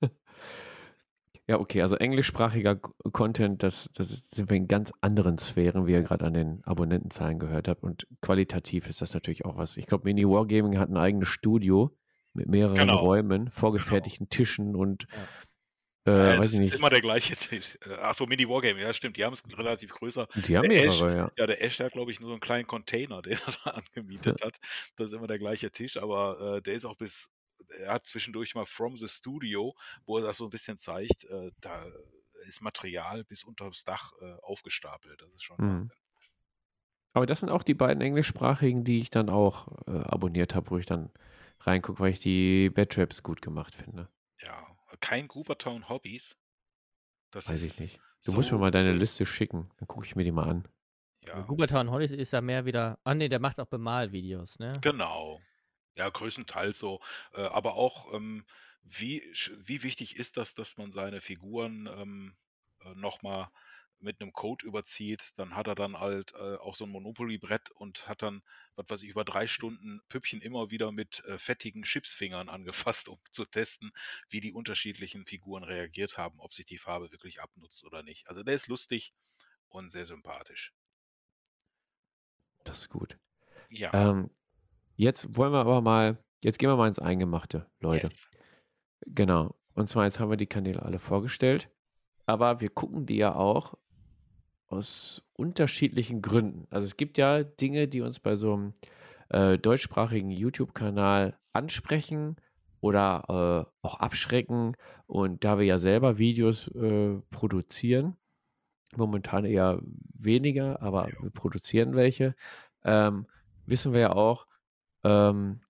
ja, 1.47 1.59
okay, 1.59 1.81
also 1.81 1.95
englischsprachiger 1.95 2.75
Content, 3.11 3.63
das, 3.63 3.89
das 3.95 4.11
ist- 4.11 4.35
sind 4.35 4.49
wir 4.49 4.57
in 4.57 4.67
ganz 4.67 4.91
anderen 5.01 5.37
Sphären, 5.37 5.85
wie 5.87 5.91
ihr 5.93 6.03
gerade 6.03 6.25
an 6.25 6.33
den 6.33 6.63
Abonnentenzahlen 6.65 7.39
gehört 7.39 7.67
habt. 7.67 7.83
Und 7.83 8.07
qualitativ 8.21 8.87
ist 8.87 9.01
das 9.01 9.13
natürlich 9.13 9.45
auch 9.45 9.57
was. 9.57 9.77
Ich 9.77 9.85
glaube, 9.85 10.05
Mini 10.05 10.25
Wargaming 10.25 10.77
hat 10.77 10.89
ein 10.89 10.97
eigenes 10.97 11.27
Studio 11.29 11.95
mit 12.33 12.47
mehreren 12.47 12.75
Genau. 12.77 12.97
Räumen, 12.99 13.49
vorgefertigten 13.51 14.29
Tischen 14.29 14.75
und 14.75 15.07
Ja, 15.11 15.17
äh, 16.07 16.29
das 16.31 16.39
weiß 16.39 16.53
ich 16.53 16.59
ist 16.59 16.65
nicht. 16.65 16.75
immer 16.75 16.89
der 16.89 17.01
gleiche 17.01 17.35
Tisch. 17.35 17.77
Äh, 17.85 17.93
Achso, 17.95 18.25
Mini 18.25 18.47
Wargaming, 18.47 18.81
ja 18.83 18.93
stimmt. 18.93 19.17
Die 19.17 19.25
haben 19.25 19.33
es 19.33 19.43
relativ 19.57 19.91
größer. 19.91 20.27
Die 20.35 20.57
haben 20.57 20.69
der 20.69 20.83
Ash- 20.85 20.99
mehrere, 20.99 21.17
ja. 21.17 21.31
Ja, 21.37 21.47
der 21.47 21.61
Ash, 21.63 21.79
hat, 21.79 21.91
glaube 21.93 22.11
ich, 22.11 22.19
nur 22.19 22.29
so 22.29 22.33
einen 22.33 22.41
kleinen 22.41 22.67
Container, 22.67 23.21
den 23.23 23.33
er 23.45 23.53
da 23.63 23.69
angemietet 23.71 24.41
hat. 24.43 24.55
Das 24.95 25.07
ist 25.07 25.13
immer 25.13 25.27
der 25.27 25.39
gleiche 25.39 25.71
Tisch, 25.71 25.97
aber 25.97 26.57
äh, 26.57 26.61
der 26.61 26.73
ist 26.75 26.85
auch 26.85 26.95
bis, 26.95 27.29
er 27.79 27.93
hat 27.93 28.07
zwischendurch 28.07 28.55
mal 28.55 28.65
From 28.65 28.97
the 28.97 29.07
Studio, 29.07 29.75
wo 30.05 30.17
er 30.17 30.23
das 30.23 30.37
so 30.37 30.45
ein 30.45 30.49
bisschen 30.49 30.79
zeigt, 30.79 31.25
äh, 31.25 31.51
da 31.61 31.85
ist 32.47 32.61
Material 32.61 33.23
bis 33.23 33.43
unter 33.43 33.65
das 33.65 33.83
Dach 33.83 34.13
äh, 34.21 34.33
aufgestapelt. 34.41 35.21
Das 35.21 35.33
ist 35.33 35.43
schon 35.43 35.57
Mhm. 35.59 35.91
Aber 37.13 37.25
das 37.25 37.39
sind 37.39 37.49
auch 37.49 37.63
die 37.63 37.73
beiden 37.73 37.99
englischsprachigen, 38.01 38.83
die 38.83 38.99
ich 38.99 39.09
dann 39.09 39.29
auch 39.29 39.67
äh, 39.87 39.91
abonniert 40.03 40.53
habe, 40.53 40.69
wo 40.69 40.77
ich 40.77 40.85
dann 40.85 41.09
reingucke, 41.61 41.99
weil 41.99 42.11
ich 42.11 42.19
die 42.19 42.69
Bad 42.69 42.95
gut 43.23 43.41
gemacht 43.41 43.73
finde. 43.73 44.07
Ja, 44.39 44.67
kein 44.99 45.27
Coopertown 45.27 45.89
Hobbys. 45.89 46.35
Das 47.31 47.47
Weiß 47.47 47.61
ich 47.63 47.79
nicht. 47.79 47.99
Du 48.25 48.31
musst 48.33 48.51
mir 48.51 48.57
so- 48.57 48.61
mal 48.61 48.71
deine 48.71 48.93
Liste 48.93 49.25
schicken, 49.25 49.69
dann 49.77 49.87
gucke 49.87 50.05
ich 50.05 50.15
mir 50.15 50.23
die 50.23 50.31
mal 50.31 50.49
an. 50.49 50.67
Ja, 51.21 51.41
Gubertown 51.41 51.89
Hollis 51.91 52.11
ist 52.11 52.31
ja 52.31 52.39
mehr 52.41 52.65
wieder. 52.65 52.99
Ah, 53.03 53.13
nee, 53.13 53.27
der 53.27 53.39
macht 53.39 53.59
auch 53.59 53.65
Bemalvideos, 53.65 54.59
ne? 54.59 54.79
Genau. 54.81 55.41
Ja, 55.95 56.09
größtenteils 56.09 56.79
so. 56.79 57.01
Äh, 57.33 57.41
aber 57.41 57.73
auch, 57.73 58.13
ähm, 58.13 58.45
wie, 58.83 59.21
wie 59.57 59.83
wichtig 59.83 60.15
ist 60.15 60.37
das, 60.37 60.53
dass 60.53 60.77
man 60.77 60.93
seine 60.93 61.19
Figuren 61.19 61.87
ähm, 61.87 62.35
äh, 62.81 62.93
nochmal 62.95 63.49
mit 63.99 64.21
einem 64.21 64.33
Code 64.33 64.65
überzieht? 64.65 65.33
Dann 65.35 65.55
hat 65.55 65.67
er 65.67 65.75
dann 65.75 65.99
halt 65.99 66.33
äh, 66.33 66.55
auch 66.55 66.75
so 66.75 66.85
ein 66.85 66.91
Monopoly-Brett 66.91 67.71
und 67.71 68.07
hat 68.07 68.21
dann, 68.21 68.41
was 68.75 68.89
weiß 68.89 69.03
ich, 69.03 69.09
über 69.09 69.25
drei 69.25 69.47
Stunden 69.47 70.01
Püppchen 70.09 70.41
immer 70.41 70.69
wieder 70.69 70.91
mit 70.91 71.23
äh, 71.25 71.37
fettigen 71.37 71.83
Chipsfingern 71.83 72.49
angefasst, 72.49 73.09
um 73.09 73.19
zu 73.31 73.45
testen, 73.45 73.91
wie 74.29 74.41
die 74.41 74.53
unterschiedlichen 74.53 75.25
Figuren 75.25 75.63
reagiert 75.63 76.17
haben, 76.17 76.39
ob 76.39 76.53
sich 76.53 76.65
die 76.65 76.77
Farbe 76.77 77.11
wirklich 77.11 77.41
abnutzt 77.41 77.83
oder 77.83 78.03
nicht. 78.03 78.27
Also 78.27 78.43
der 78.43 78.55
ist 78.55 78.67
lustig 78.67 79.13
und 79.69 79.91
sehr 79.91 80.05
sympathisch. 80.05 80.73
Das 82.63 82.79
ist 82.79 82.89
gut. 82.89 83.17
Ja. 83.69 83.93
Ähm, 83.93 84.29
jetzt 84.95 85.35
wollen 85.35 85.53
wir 85.53 85.59
aber 85.59 85.81
mal, 85.81 86.23
jetzt 86.43 86.59
gehen 86.59 86.69
wir 86.69 86.75
mal 86.75 86.87
ins 86.87 86.99
Eingemachte, 86.99 87.69
Leute. 87.79 88.07
yes. 88.07 88.29
Genau. 89.05 89.55
Und 89.73 89.87
zwar, 89.87 90.05
jetzt 90.05 90.19
haben 90.19 90.29
wir 90.29 90.37
die 90.37 90.47
Kanäle 90.47 90.81
alle 90.81 90.99
vorgestellt, 90.99 91.69
aber 92.25 92.61
wir 92.61 92.69
gucken 92.69 93.05
die 93.05 93.17
ja 93.17 93.35
auch 93.35 93.77
aus 94.67 95.23
unterschiedlichen 95.33 96.21
Gründen. 96.21 96.67
Also 96.69 96.85
es 96.85 96.97
gibt 96.97 97.17
ja 97.17 97.43
Dinge, 97.43 97.87
die 97.87 98.01
uns 98.01 98.19
bei 98.19 98.35
so 98.35 98.53
einem 98.53 98.73
äh, 99.29 99.57
deutschsprachigen 99.57 100.31
YouTube-Kanal 100.31 101.37
ansprechen 101.53 102.35
oder 102.79 103.23
äh, 103.73 103.85
auch 103.85 103.99
abschrecken. 103.99 104.75
Und 105.05 105.43
da 105.43 105.57
wir 105.57 105.65
ja 105.65 105.79
selber 105.79 106.17
Videos 106.17 106.67
äh, 106.69 107.19
produzieren, 107.29 108.17
momentan 108.95 109.45
eher 109.45 109.81
weniger, 110.13 110.81
aber 110.81 111.09
wir 111.21 111.29
produzieren 111.31 111.95
welche, 111.95 112.35
ähm, 112.83 113.27
wissen 113.65 113.93
wir 113.93 113.99
ja 113.99 114.13
auch, 114.13 114.47
ähm, 115.03 115.61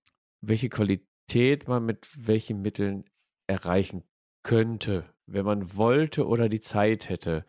welche 0.42 0.70
Qualität 0.70 1.68
man 1.68 1.86
mit 1.86 2.08
welchen 2.18 2.62
Mitteln 2.62 3.06
erreichen 3.48 4.04
könnte, 4.44 5.06
wenn 5.26 5.46
man 5.46 5.76
wollte 5.76 6.28
oder 6.28 6.50
die 6.50 6.62
Zeit 6.62 7.10
hätte. 7.10 7.46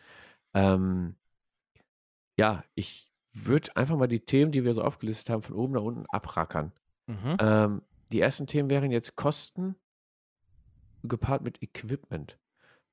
Ähm, 0.54 1.17
ja, 2.38 2.64
ich 2.74 3.12
würde 3.32 3.76
einfach 3.76 3.96
mal 3.96 4.06
die 4.06 4.20
Themen, 4.20 4.52
die 4.52 4.64
wir 4.64 4.72
so 4.72 4.82
aufgelistet 4.82 5.28
haben, 5.28 5.42
von 5.42 5.56
oben 5.56 5.74
nach 5.74 5.82
unten 5.82 6.06
abrackern. 6.06 6.72
Mhm. 7.06 7.36
Ähm, 7.40 7.82
die 8.12 8.20
ersten 8.20 8.46
Themen 8.46 8.70
wären 8.70 8.90
jetzt 8.90 9.16
Kosten 9.16 9.74
gepaart 11.02 11.42
mit 11.42 11.62
Equipment. 11.62 12.38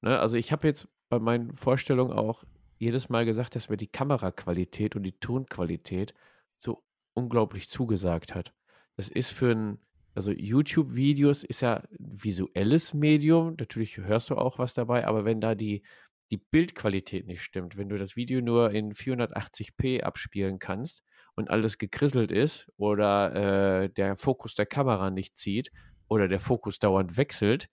Ne? 0.02 0.20
Also 0.20 0.36
ich 0.36 0.52
habe 0.52 0.68
jetzt 0.68 0.88
bei 1.10 1.20
meinen 1.20 1.56
Vorstellungen 1.56 2.12
auch 2.12 2.44
jedes 2.78 3.08
Mal 3.10 3.26
gesagt, 3.26 3.56
dass 3.56 3.70
mir 3.70 3.78
die 3.78 3.88
Kameraqualität 3.88 4.96
und 4.96 5.04
die 5.04 5.18
Tonqualität 5.20 6.14
so 6.58 6.84
unglaublich 7.14 7.70
zugesagt 7.70 8.36
hat. 8.36 8.54
Das 8.98 9.10
ist 9.10 9.32
für 9.32 9.52
ein, 9.52 9.80
also 10.16 10.32
YouTube-Videos 10.32 11.44
ist 11.44 11.62
ja 11.62 11.76
ein 11.76 11.88
visuelles 12.00 12.94
Medium, 12.94 13.56
natürlich 13.60 13.98
hörst 13.98 14.30
du 14.30 14.36
auch 14.36 14.58
was 14.60 14.74
dabei, 14.74 15.08
aber 15.08 15.24
wenn 15.24 15.40
da 15.40 15.56
die, 15.56 15.84
die 16.32 16.38
Bildqualität 16.38 17.28
nicht 17.28 17.42
stimmt, 17.42 17.78
wenn 17.78 17.90
du 17.90 17.98
das 17.98 18.16
Video 18.16 18.42
nur 18.42 18.72
in 18.72 18.94
480p 18.94 20.02
abspielen 20.02 20.60
kannst 20.60 21.04
und 21.36 21.50
alles 21.50 21.78
gekrisselt 21.78 22.32
ist 22.32 22.68
oder 22.78 23.84
äh, 23.84 23.90
der 23.90 24.16
Fokus 24.16 24.56
der 24.56 24.66
Kamera 24.66 25.12
nicht 25.12 25.38
zieht 25.38 25.72
oder 26.08 26.28
der 26.28 26.40
Fokus 26.40 26.80
dauernd 26.80 27.18
wechselt, 27.18 27.66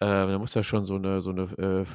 äh, 0.00 0.06
dann 0.06 0.40
muss 0.40 0.52
da 0.52 0.62
schon 0.62 0.84
so 0.84 0.94
eine, 0.96 1.20
so 1.20 1.30
eine 1.30 1.86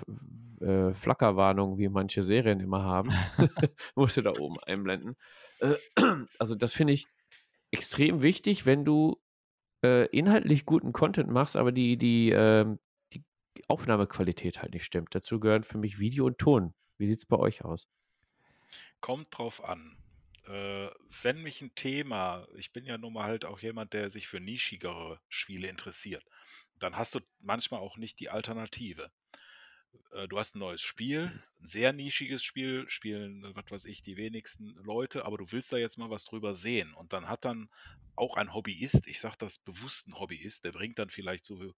äh, 0.62 0.66
äh, 0.66 0.94
Flackerwarnung, 0.94 1.78
wie 1.78 1.90
manche 1.90 2.24
Serien 2.24 2.60
immer 2.60 2.84
haben, 2.84 3.12
musst 3.96 4.18
du 4.18 4.22
da 4.22 4.32
oben 4.32 4.60
einblenden. 4.64 5.16
Äh, 5.60 5.76
also 6.40 6.56
das 6.56 6.74
finde 6.74 6.94
ich 6.94 7.08
extrem 7.72 8.22
wichtig, 8.22 8.66
wenn 8.66 8.86
du 8.86 9.22
äh, 9.84 10.08
inhaltlich 10.08 10.66
guten 10.66 10.94
Content 10.94 11.30
machst, 11.30 11.56
aber 11.56 11.72
die, 11.72 11.98
die, 11.98 12.32
ähm, 12.32 12.80
Aufnahmequalität 13.68 14.62
halt 14.62 14.74
nicht 14.74 14.86
stimmt. 14.86 15.14
Dazu 15.16 15.40
gehören 15.40 15.64
für 15.64 15.78
mich 15.78 16.00
Video 16.00 16.26
und 16.26 16.38
Ton. 16.38 16.74
Wie 16.98 17.08
sieht 17.08 17.20
es 17.20 17.26
bei 17.26 17.38
euch 17.38 17.64
aus? 17.64 17.88
Kommt 19.02 19.38
drauf 19.38 19.64
an. 19.64 19.98
Äh, 20.46 20.90
wenn 21.22 21.42
mich 21.42 21.62
ein 21.62 21.74
Thema, 21.76 22.48
ich 22.56 22.72
bin 22.72 22.86
ja 22.86 22.98
nun 22.98 23.14
mal 23.14 23.26
halt 23.26 23.46
auch 23.46 23.60
jemand, 23.60 23.94
der 23.94 24.10
sich 24.10 24.28
für 24.28 24.40
nischigere 24.40 25.20
Spiele 25.30 25.68
interessiert, 25.68 26.24
dann 26.80 26.98
hast 26.98 27.16
du 27.16 27.20
manchmal 27.40 27.80
auch 27.80 27.98
nicht 27.98 28.20
die 28.20 28.30
Alternative. 28.30 29.10
Äh, 30.12 30.28
du 30.28 30.38
hast 30.38 30.56
ein 30.56 30.60
neues 30.60 30.82
Spiel, 30.82 31.32
ein 31.62 31.68
sehr 31.68 31.94
nischiges 31.94 32.44
Spiel, 32.44 32.90
spielen, 32.90 33.44
was 33.56 33.70
weiß 33.70 33.86
ich, 33.86 34.04
die 34.04 34.18
wenigsten 34.18 34.76
Leute, 34.84 35.26
aber 35.26 35.38
du 35.38 35.52
willst 35.52 35.72
da 35.72 35.78
jetzt 35.78 35.98
mal 35.98 36.10
was 36.10 36.26
drüber 36.26 36.56
sehen. 36.56 36.94
Und 36.94 37.14
dann 37.14 37.30
hat 37.30 37.46
dann 37.46 37.70
auch 38.16 38.36
ein 38.36 38.54
Hobbyist, 38.54 39.08
ich 39.08 39.20
sage 39.20 39.38
das 39.40 39.60
bewusst 39.60 40.08
ein 40.08 40.20
Hobbyist, 40.20 40.66
der 40.66 40.72
bringt 40.72 41.00
dann 41.00 41.10
vielleicht 41.10 41.46
so 41.46 41.74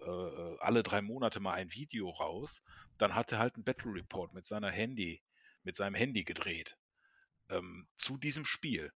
äh, 0.00 0.56
alle 0.60 0.82
drei 0.82 1.02
Monate 1.02 1.40
mal 1.40 1.54
ein 1.54 1.72
Video 1.72 2.10
raus, 2.10 2.62
dann 2.98 3.14
hat 3.14 3.32
er 3.32 3.38
halt 3.38 3.54
einen 3.54 3.64
Battle 3.64 3.94
Report 3.94 4.32
mit 4.34 4.46
seiner 4.46 4.70
Handy, 4.70 5.22
mit 5.62 5.76
seinem 5.76 5.94
Handy 5.94 6.24
gedreht 6.24 6.76
ähm, 7.48 7.86
zu 7.96 8.16
diesem 8.16 8.44
Spiel. 8.44 8.92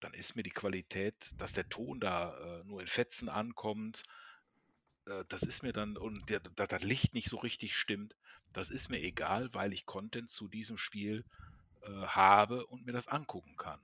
Dann 0.00 0.14
ist 0.14 0.36
mir 0.36 0.42
die 0.42 0.50
Qualität, 0.50 1.14
dass 1.38 1.52
der 1.52 1.68
Ton 1.68 2.00
da 2.00 2.36
äh, 2.60 2.64
nur 2.64 2.80
in 2.80 2.86
Fetzen 2.86 3.28
ankommt, 3.28 4.02
äh, 5.06 5.24
das 5.28 5.42
ist 5.42 5.62
mir 5.62 5.72
dann, 5.72 5.96
und 5.96 6.28
der, 6.28 6.40
da 6.40 6.66
das 6.66 6.82
Licht 6.82 7.14
nicht 7.14 7.30
so 7.30 7.38
richtig 7.38 7.76
stimmt, 7.76 8.14
das 8.52 8.70
ist 8.70 8.88
mir 8.88 9.00
egal, 9.00 9.52
weil 9.52 9.72
ich 9.72 9.86
Content 9.86 10.30
zu 10.30 10.48
diesem 10.48 10.78
Spiel 10.78 11.24
äh, 11.82 11.88
habe 11.88 12.66
und 12.66 12.86
mir 12.86 12.92
das 12.92 13.08
angucken 13.08 13.56
kann. 13.56 13.80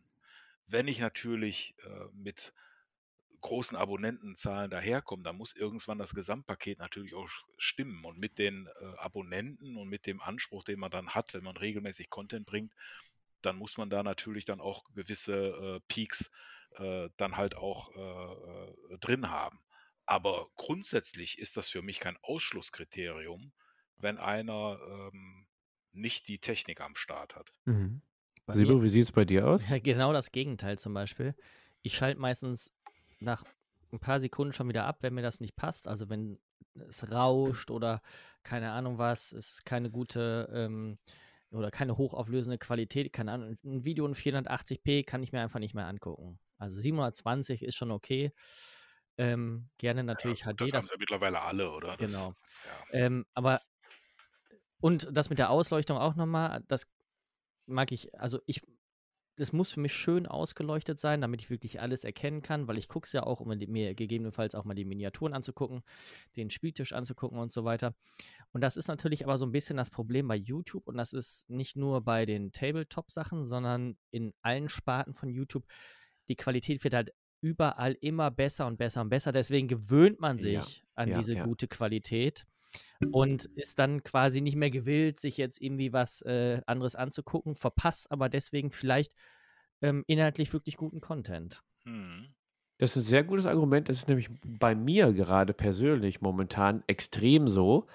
Wenn 0.66 0.88
ich 0.88 1.00
natürlich 1.00 1.74
äh, 1.84 2.04
mit 2.12 2.52
großen 3.40 3.76
Abonnentenzahlen 3.76 4.70
daherkomme, 4.70 5.22
dann 5.22 5.36
muss 5.36 5.54
irgendwann 5.54 5.98
das 5.98 6.14
Gesamtpaket 6.14 6.78
natürlich 6.78 7.14
auch 7.14 7.28
stimmen. 7.58 8.04
Und 8.04 8.18
mit 8.18 8.38
den 8.38 8.66
äh, 8.66 8.98
Abonnenten 8.98 9.76
und 9.76 9.88
mit 9.88 10.06
dem 10.06 10.20
Anspruch, 10.20 10.64
den 10.64 10.78
man 10.78 10.90
dann 10.90 11.10
hat, 11.10 11.34
wenn 11.34 11.44
man 11.44 11.56
regelmäßig 11.56 12.10
Content 12.10 12.46
bringt, 12.46 12.72
dann 13.42 13.56
muss 13.56 13.78
man 13.78 13.90
da 13.90 14.02
natürlich 14.02 14.44
dann 14.44 14.60
auch 14.60 14.84
gewisse 14.94 15.34
äh, 15.34 15.80
Peaks 15.88 16.30
äh, 16.76 17.08
dann 17.16 17.36
halt 17.36 17.56
auch 17.56 17.94
äh, 17.96 18.94
äh, 18.94 18.98
drin 18.98 19.30
haben. 19.30 19.60
Aber 20.06 20.48
grundsätzlich 20.56 21.38
ist 21.38 21.56
das 21.56 21.68
für 21.68 21.82
mich 21.82 22.00
kein 22.00 22.16
Ausschlusskriterium, 22.22 23.52
wenn 23.96 24.18
einer 24.18 24.78
ähm, 24.88 25.46
nicht 25.92 26.28
die 26.28 26.38
Technik 26.38 26.80
am 26.80 26.96
Start 26.96 27.36
hat. 27.36 27.52
Mhm. 27.64 28.02
Sibo, 28.48 28.82
wie 28.82 28.88
sieht 28.88 29.04
es 29.04 29.12
bei 29.12 29.24
dir 29.24 29.46
aus? 29.46 29.68
Ja, 29.68 29.78
genau 29.78 30.12
das 30.12 30.32
Gegenteil 30.32 30.78
zum 30.78 30.94
Beispiel. 30.94 31.34
Ich 31.82 31.94
schalte 31.94 32.20
meistens 32.20 32.72
nach 33.20 33.44
ein 33.92 34.00
paar 34.00 34.20
Sekunden 34.20 34.52
schon 34.52 34.68
wieder 34.68 34.84
ab, 34.84 34.98
wenn 35.02 35.14
mir 35.14 35.22
das 35.22 35.40
nicht 35.40 35.56
passt. 35.56 35.88
Also 35.88 36.08
wenn 36.08 36.38
es 36.88 37.10
rauscht 37.10 37.70
oder 37.70 38.02
keine 38.42 38.72
Ahnung 38.72 38.98
was, 38.98 39.32
es 39.32 39.52
ist 39.52 39.64
keine 39.64 39.90
gute 39.90 40.48
ähm, 40.52 40.98
oder 41.50 41.70
keine 41.70 41.96
hochauflösende 41.96 42.58
Qualität, 42.58 43.12
keine 43.12 43.32
Ahnung, 43.32 43.58
ein 43.64 43.84
Video 43.84 44.06
in 44.06 44.14
480p 44.14 45.04
kann 45.04 45.22
ich 45.22 45.32
mir 45.32 45.40
einfach 45.40 45.58
nicht 45.58 45.74
mehr 45.74 45.86
angucken. 45.86 46.38
Also 46.58 46.78
720 46.78 47.62
ist 47.62 47.76
schon 47.76 47.90
okay. 47.90 48.32
Ähm, 49.18 49.68
gerne 49.76 50.04
natürlich 50.04 50.40
ja, 50.40 50.52
HD. 50.52 50.72
Das, 50.72 50.84
haben 50.84 50.90
ja 50.92 50.98
mittlerweile 50.98 51.40
alle, 51.42 51.70
oder? 51.70 51.96
Genau. 51.96 52.34
ja. 52.64 52.98
Ähm, 52.98 53.26
aber 53.34 53.60
und 54.80 55.08
das 55.12 55.28
mit 55.28 55.38
der 55.38 55.50
Ausleuchtung 55.50 55.98
auch 55.98 56.14
nochmal, 56.14 56.64
das 56.68 56.86
mag 57.66 57.92
ich, 57.92 58.14
also 58.18 58.40
ich, 58.46 58.62
das 59.40 59.52
muss 59.52 59.70
für 59.70 59.80
mich 59.80 59.92
schön 59.94 60.26
ausgeleuchtet 60.26 61.00
sein, 61.00 61.22
damit 61.22 61.40
ich 61.40 61.50
wirklich 61.50 61.80
alles 61.80 62.04
erkennen 62.04 62.42
kann, 62.42 62.68
weil 62.68 62.76
ich 62.76 62.88
gucke 62.88 63.06
es 63.06 63.12
ja 63.12 63.22
auch, 63.22 63.40
um 63.40 63.48
mir 63.48 63.94
gegebenenfalls 63.94 64.54
auch 64.54 64.64
mal 64.64 64.74
die 64.74 64.84
Miniaturen 64.84 65.32
anzugucken, 65.32 65.82
den 66.36 66.50
Spieltisch 66.50 66.92
anzugucken 66.92 67.38
und 67.38 67.50
so 67.50 67.64
weiter. 67.64 67.94
Und 68.52 68.60
das 68.60 68.76
ist 68.76 68.88
natürlich 68.88 69.24
aber 69.24 69.38
so 69.38 69.46
ein 69.46 69.52
bisschen 69.52 69.78
das 69.78 69.90
Problem 69.90 70.28
bei 70.28 70.36
YouTube 70.36 70.86
und 70.86 70.96
das 70.96 71.14
ist 71.14 71.48
nicht 71.48 71.74
nur 71.74 72.02
bei 72.02 72.26
den 72.26 72.52
Tabletop-Sachen, 72.52 73.44
sondern 73.44 73.96
in 74.10 74.34
allen 74.42 74.68
Sparten 74.68 75.14
von 75.14 75.30
YouTube. 75.30 75.64
Die 76.28 76.36
Qualität 76.36 76.84
wird 76.84 76.94
halt 76.94 77.14
überall 77.40 77.96
immer 78.00 78.30
besser 78.30 78.66
und 78.66 78.76
besser 78.76 79.00
und 79.00 79.08
besser. 79.08 79.32
Deswegen 79.32 79.68
gewöhnt 79.68 80.20
man 80.20 80.38
sich 80.38 80.52
Ja, 80.52 80.66
an 80.96 81.08
ja, 81.08 81.18
diese 81.18 81.34
ja. 81.34 81.44
gute 81.44 81.66
Qualität 81.66 82.46
und 83.12 83.46
ist 83.56 83.78
dann 83.78 84.02
quasi 84.02 84.40
nicht 84.40 84.56
mehr 84.56 84.70
gewillt, 84.70 85.20
sich 85.20 85.36
jetzt 85.36 85.60
irgendwie 85.60 85.92
was 85.92 86.22
äh, 86.22 86.60
anderes 86.66 86.94
anzugucken, 86.94 87.54
verpasst 87.54 88.10
aber 88.10 88.28
deswegen 88.28 88.70
vielleicht 88.70 89.12
ähm, 89.82 90.04
inhaltlich 90.06 90.52
wirklich 90.52 90.76
guten 90.76 91.00
Content. 91.00 91.62
Hm. 91.84 92.34
Das 92.78 92.96
ist 92.96 93.04
ein 93.04 93.08
sehr 93.08 93.24
gutes 93.24 93.46
Argument. 93.46 93.88
Das 93.88 93.98
ist 93.98 94.08
nämlich 94.08 94.30
bei 94.42 94.74
mir 94.74 95.12
gerade 95.12 95.52
persönlich 95.52 96.22
momentan 96.22 96.82
extrem 96.86 97.46
so, 97.46 97.86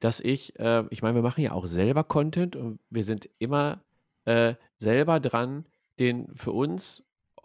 dass 0.00 0.20
ich, 0.20 0.58
äh, 0.58 0.84
ich 0.90 1.00
meine, 1.00 1.14
wir 1.14 1.22
machen 1.22 1.42
ja 1.42 1.52
auch 1.52 1.66
selber 1.66 2.04
Content 2.04 2.54
und 2.56 2.78
wir 2.90 3.04
sind 3.04 3.30
immer 3.38 3.82
äh, 4.26 4.54
selber 4.78 5.18
dran, 5.18 5.64
den 5.98 6.34
für 6.34 6.52
uns 6.52 7.04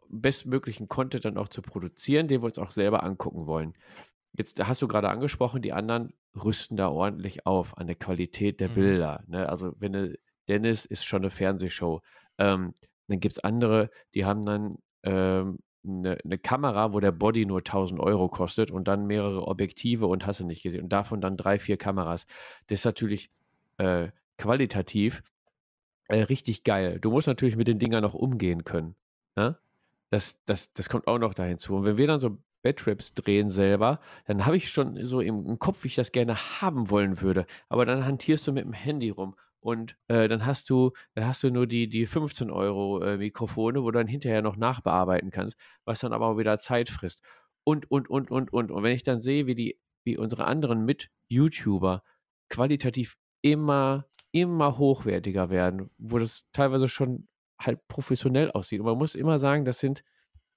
bestmöglichen 0.10 0.90
Content 0.90 1.24
dann 1.24 1.38
auch 1.38 1.48
zu 1.48 1.62
produzieren, 1.62 2.28
den 2.28 2.42
wir 2.42 2.48
uns 2.48 2.58
auch 2.58 2.72
selber 2.72 3.04
angucken 3.04 3.46
wollen. 3.46 3.76
Jetzt 4.34 4.60
hast 4.66 4.82
du 4.82 4.88
gerade 4.88 5.10
angesprochen, 5.10 5.62
die 5.62 5.74
anderen 5.74 6.14
rüsten 6.36 6.78
da 6.78 6.90
ordentlich 6.90 7.46
auf 7.46 7.78
an 7.78 7.88
der 7.88 7.96
Qualität 7.96 8.60
der 8.60 8.70
Mhm. 8.70 8.74
Bilder. 8.76 9.24
Ne? 9.28 9.50
Also 9.50 9.74
wenn 9.80 9.94
du, 9.94 10.18
Dennis 10.48 10.86
ist 10.86 11.06
schon 11.06 11.22
eine 11.22 11.30
Fernsehshow. 11.30 12.02
Ähm, 12.38 12.74
dann 13.08 13.20
gibt 13.20 13.34
es 13.34 13.44
andere, 13.44 13.90
die 14.14 14.26
haben 14.26 14.44
dann 14.44 14.78
ähm, 15.04 15.60
eine, 15.86 16.18
eine 16.24 16.38
Kamera, 16.38 16.94
wo 16.94 17.00
der 17.00 17.12
Body 17.12 17.46
nur 17.46 17.60
1000 17.60 18.00
Euro 18.00 18.28
kostet 18.30 18.72
und 18.72 18.88
dann 18.88 19.08
mehrere 19.08 19.48
Objektive 19.48 20.08
und 20.08 20.26
hast 20.26 20.40
du 20.40 20.46
nicht 20.46 20.62
gesehen. 20.64 20.84
Und 20.84 20.90
davon 20.90 21.22
dann 21.22 21.38
drei, 21.38 21.58
vier 21.60 21.78
Kameras. 21.78 22.26
Das 22.68 22.82
ist 22.82 22.86
natürlich 22.86 23.32
äh, 23.78 24.10
qualitativ 24.38 25.24
äh, 26.08 26.22
richtig 26.24 26.64
geil. 26.64 27.00
Du 27.00 27.12
musst 27.12 27.28
natürlich 27.28 27.56
mit 27.56 27.68
den 27.68 27.80
Dingern 27.80 28.02
noch 28.02 28.14
umgehen 28.14 28.64
können. 28.64 28.96
Ne? 29.36 29.58
Das, 30.10 30.40
das, 30.46 30.74
das 30.74 30.90
kommt 30.90 31.08
auch 31.08 31.20
noch 31.20 31.34
da 31.34 31.44
hinzu. 31.44 31.76
Und 31.76 31.86
wenn 31.86 31.98
wir 31.98 32.08
dann 32.08 32.20
so 32.20 32.38
Bad-Trips 32.62 33.14
drehen 33.14 33.50
selber, 33.50 34.00
dann 34.26 34.46
habe 34.46 34.58
ich 34.58 34.70
schon 34.70 35.06
so 35.06 35.22
im, 35.22 35.48
im 35.48 35.60
Kopf, 35.60 35.84
wie 35.84 35.88
ich 35.88 35.96
das 35.96 36.12
gerne 36.12 36.36
haben 36.62 36.90
wollen 36.90 37.22
würde. 37.22 37.46
Aber 37.70 37.86
dann 37.86 38.06
hantierst 38.06 38.48
du 38.48 38.54
mit 38.54 38.66
dem 38.66 38.74
Handy 38.74 39.10
rum 39.10 39.36
und 39.62 39.98
äh, 40.08 40.28
dann 40.28 40.46
hast 40.46 40.70
du, 40.70 40.92
dann 41.16 41.28
hast 41.28 41.44
du 41.44 41.52
nur 41.52 41.68
die, 41.68 41.90
die 41.90 42.06
15 42.06 42.50
Euro 42.50 43.02
äh, 43.02 43.18
Mikrofone, 43.18 43.82
wo 43.84 43.92
du 43.92 43.98
dann 44.00 44.08
hinterher 44.08 44.42
noch 44.42 44.56
nachbearbeiten 44.56 45.32
kannst, 45.32 45.58
was 45.86 46.00
dann 46.00 46.14
aber 46.14 46.28
auch 46.28 46.38
wieder 46.38 46.58
Zeit 46.60 46.90
frisst. 46.90 47.22
Und, 47.64 47.90
und, 47.92 48.10
und, 48.10 48.32
und, 48.32 48.54
und. 48.54 48.72
Und 48.72 48.84
wenn 48.84 48.96
ich 48.96 49.04
dann 49.04 49.22
sehe, 49.22 49.48
wie 49.48 49.56
die, 49.56 49.80
wie 50.06 50.18
unsere 50.18 50.46
anderen 50.46 50.86
Mit-YouTuber 50.86 52.04
qualitativ 52.50 53.18
immer, 53.42 54.06
immer 54.32 54.78
hochwertiger 54.78 55.50
werden, 55.50 55.90
wo 55.98 56.20
das 56.20 56.46
teilweise 56.54 56.88
schon 56.88 57.28
halt 57.60 57.86
professionell 57.88 58.52
aussieht. 58.52 58.80
Und 58.80 58.86
man 58.86 58.98
muss 58.98 59.16
immer 59.16 59.38
sagen, 59.40 59.66
das 59.66 59.80
sind 59.80 60.04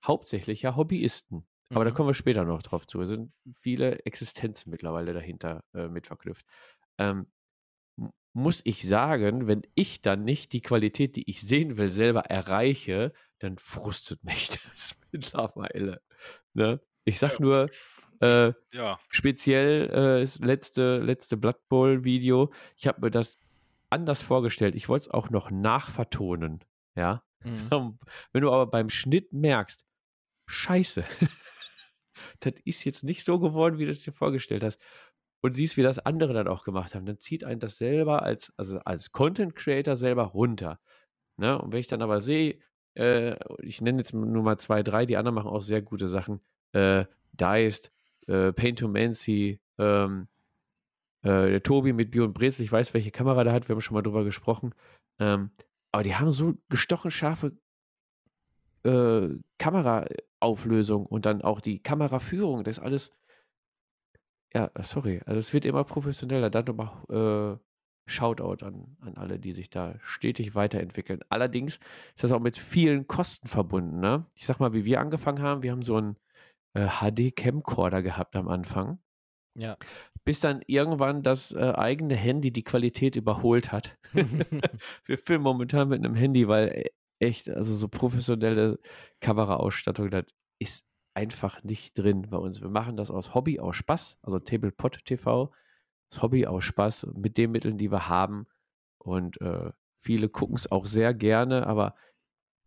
hauptsächlich 0.05 0.63
ja 0.63 0.77
Hobbyisten. 0.77 1.45
Aber 1.75 1.85
da 1.85 1.91
Mhm. 1.91 1.95
kommen 1.95 2.09
wir 2.11 2.15
später 2.15 2.45
noch 2.45 2.63
drauf 2.63 2.87
zu. 2.87 3.01
Es 3.03 3.09
sind 3.09 3.33
viele 3.61 4.01
Existenzen 4.07 4.71
mittlerweile 4.71 5.13
dahinter 5.15 5.65
äh, 5.75 5.89
mit 5.89 6.07
verknüpft. 6.07 6.47
Ähm, 6.99 7.27
muss 8.35 8.63
ich 8.65 8.89
sagen, 8.89 9.47
wenn 9.47 9.63
ich 9.75 10.01
dann 10.03 10.25
nicht 10.25 10.53
die 10.53 10.63
Qualität, 10.63 11.17
die 11.17 11.29
ich 11.29 11.43
sehen 11.43 11.77
will, 11.77 11.91
selber 11.91 12.23
erreiche, 12.27 13.13
dann 13.39 13.59
frustet 13.59 14.25
mich 14.25 14.51
das 14.75 14.97
mittlerweile. 15.13 16.01
Ne? 16.55 16.81
Ich 17.05 17.19
sag 17.19 17.33
Ja. 17.35 17.41
nur, 17.41 17.71
äh, 18.21 18.53
Ja, 18.73 18.99
speziell 19.11 19.91
äh, 19.91 20.21
das 20.23 20.39
letzte, 20.39 20.99
letzte 20.99 21.37
Blood 21.37 21.69
Bowl-Video. 21.69 22.53
Ich 22.77 22.87
habe 22.87 23.01
mir 23.03 23.11
das 23.11 23.39
anders 23.91 24.23
vorgestellt. 24.23 24.75
Ich 24.77 24.89
wollte 24.89 25.05
es 25.05 25.11
auch 25.11 25.29
noch 25.31 25.51
nachvertonen. 25.51 26.65
Ja. 26.97 27.25
Mhm. 27.45 27.69
Wenn 28.33 28.43
du 28.43 28.51
aber 28.53 28.67
beim 28.67 28.89
Schnitt 28.91 29.33
merkst, 29.33 29.85
scheiße, 30.49 31.05
das 32.45 32.55
ist 32.65 32.85
jetzt 32.85 33.05
nicht 33.05 33.25
so 33.25 33.39
geworden, 33.39 33.79
wie 33.79 33.85
du 33.85 33.91
es 33.91 34.03
dir 34.03 34.13
vorgestellt 34.13 34.63
hast. 34.63 34.81
Und 35.45 35.55
siehst, 35.55 35.77
wie 35.77 35.83
das 35.83 35.99
andere 35.99 36.35
dann 36.35 36.47
auch 36.47 36.65
gemacht 36.65 36.95
haben, 36.95 37.05
dann 37.05 37.19
zieht 37.19 37.43
einen 37.43 37.59
das 37.59 37.77
selber 37.77 38.23
als, 38.23 38.53
also 38.57 38.79
als 38.81 39.11
Content 39.11 39.57
Creator 39.57 39.97
selber 39.97 40.25
runter. 40.25 40.79
Ne? 41.37 41.61
Und 41.61 41.73
wenn 41.73 41.81
ich 41.81 41.89
dann 41.89 42.03
aber 42.03 42.21
sehe, 42.21 42.61
äh, 42.95 43.37
ich 43.61 43.81
nenne 43.81 43.99
jetzt 43.99 44.15
nur 44.15 44.43
mal 44.43 44.59
zwei, 44.59 44.83
drei, 44.83 45.05
die 45.07 45.17
anderen 45.17 45.35
machen 45.35 45.51
auch 45.51 45.63
sehr 45.63 45.83
gute 45.83 46.09
Sachen. 46.09 46.41
Äh, 46.73 47.07
Diced, 47.33 47.91
äh, 48.29 48.53
Paintomancy, 48.53 49.61
ähm, 49.79 50.29
äh, 51.23 51.51
der 51.51 51.63
Tobi 51.63 51.93
mit 51.93 52.11
Bio 52.11 52.25
und 52.25 52.35
Brezel, 52.35 52.65
ich 52.65 52.73
weiß, 52.73 52.95
welche 52.95 53.11
Kamera 53.11 53.43
der 53.45 53.53
hat, 53.53 53.69
wir 53.69 53.75
haben 53.75 53.81
schon 53.81 53.95
mal 53.95 54.03
drüber 54.03 54.25
gesprochen. 54.25 54.75
Ähm, 55.19 55.51
aber 55.91 56.03
die 56.05 56.15
haben 56.15 56.31
so 56.31 56.55
gestochen 56.69 57.11
scharfe 57.11 57.57
äh, 58.85 59.29
Kameraauflösung 60.43 61.07
und 61.07 61.25
dann 61.27 61.43
auch 61.43 61.61
die 61.61 61.79
Kameraführung, 61.83 62.65
das 62.65 62.79
alles. 62.79 63.13
Ja, 64.55 64.71
sorry, 64.83 65.21
also 65.25 65.39
es 65.39 65.53
wird 65.53 65.65
immer 65.65 65.85
professioneller. 65.85 66.51
Dann 66.51 66.65
nochmal 66.67 67.59
äh, 67.59 68.11
Shoutout 68.11 68.65
an, 68.65 68.97
an 69.01 69.17
alle, 69.17 69.39
die 69.39 69.53
sich 69.53 69.71
da 69.71 69.95
stetig 70.03 70.55
weiterentwickeln. 70.55 71.21
Allerdings 71.31 71.77
ist 72.15 72.25
das 72.25 72.33
auch 72.33 72.41
mit 72.41 72.59
vielen 72.59 73.07
Kosten 73.07 73.47
verbunden. 73.49 74.01
Ne? 74.01 74.27
Ich 74.35 74.45
sag 74.47 74.59
mal, 74.61 74.73
wie 74.75 74.85
wir 74.85 75.01
angefangen 75.01 75.41
haben, 75.43 75.63
wir 75.63 75.71
haben 75.71 75.83
so 75.83 75.97
einen 75.97 76.17
äh, 76.75 76.87
HD-Camcorder 76.89 78.03
gehabt 78.03 78.37
am 78.37 78.49
Anfang 78.49 78.99
Ja. 79.55 79.77
bis 80.25 80.41
dann 80.41 80.63
irgendwann 80.67 81.23
das 81.23 81.53
äh, 81.53 81.73
eigene 81.75 82.17
Handy 82.17 82.53
die 82.53 82.65
Qualität 82.65 83.17
überholt 83.17 83.73
hat. 83.73 83.97
Wir 85.07 85.19
filmen 85.19 85.45
momentan 85.45 85.89
mit 85.89 86.05
einem 86.05 86.15
Handy, 86.15 86.49
weil 86.49 86.69
äh, 86.69 86.91
echt, 87.23 87.49
also 87.49 87.75
so 87.75 87.89
professionelle 87.89 88.79
Kameraausstattung, 89.21 90.11
das 90.11 90.25
ist 90.59 90.85
einfach 91.15 91.63
nicht 91.63 91.97
drin 91.99 92.29
bei 92.31 92.37
uns. 92.37 92.61
Wir 92.61 92.69
machen 92.69 92.97
das 92.97 93.11
aus 93.11 93.35
Hobby, 93.35 93.61
aus 93.61 93.77
Spaß, 93.77 94.19
also 94.23 94.39
Tablepot 94.39 95.05
TV, 95.05 95.53
das 96.11 96.23
Hobby 96.23 96.47
aus 96.47 96.65
Spaß 96.65 97.09
mit 97.15 97.39
den 97.39 97.53
Mitteln, 97.53 97.79
die 97.79 97.91
wir 97.91 98.09
haben. 98.09 98.47
Und 98.99 99.41
äh, 99.41 99.71
viele 100.01 100.29
gucken 100.29 100.57
es 100.57 100.71
auch 100.71 100.87
sehr 100.87 101.15
gerne, 101.15 101.67
aber 101.67 101.95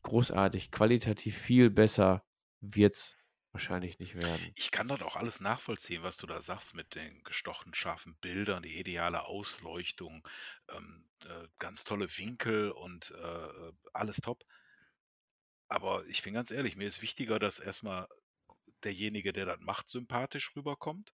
großartig, 0.04 0.72
qualitativ 0.72 1.38
viel 1.38 1.70
besser 1.70 2.24
wird 2.62 2.94
es 2.94 3.18
wahrscheinlich 3.56 4.00
nicht 4.00 4.16
werden. 4.16 4.56
ich 4.56 4.72
kann 4.72 4.88
dort 4.88 5.04
auch 5.04 5.16
alles 5.16 5.40
nachvollziehen, 5.40 6.04
was 6.04 6.18
du 6.18 6.28
da 6.28 6.42
sagst 6.42 6.74
mit 6.74 6.96
den 6.96 7.24
gestochen 7.24 7.74
scharfen 7.74 8.16
Bildern, 8.18 8.64
die 8.64 8.78
ideale 8.80 9.24
Ausleuchtung, 9.26 10.28
ähm, 10.70 11.10
äh, 11.26 11.48
ganz 11.60 11.84
tolle 11.84 12.08
Winkel 12.18 12.72
und 12.72 13.12
äh, 13.12 13.72
alles 13.94 14.18
top. 14.18 14.44
Aber 15.68 16.06
ich 16.08 16.24
bin 16.24 16.34
ganz 16.34 16.52
ehrlich, 16.52 16.76
mir 16.76 16.88
ist 16.88 17.02
wichtiger, 17.02 17.40
dass 17.40 17.60
erstmal 17.60 18.08
derjenige, 18.84 19.34
der 19.34 19.46
das 19.46 19.60
macht, 19.60 19.90
sympathisch 19.90 20.56
rüberkommt. 20.56 21.14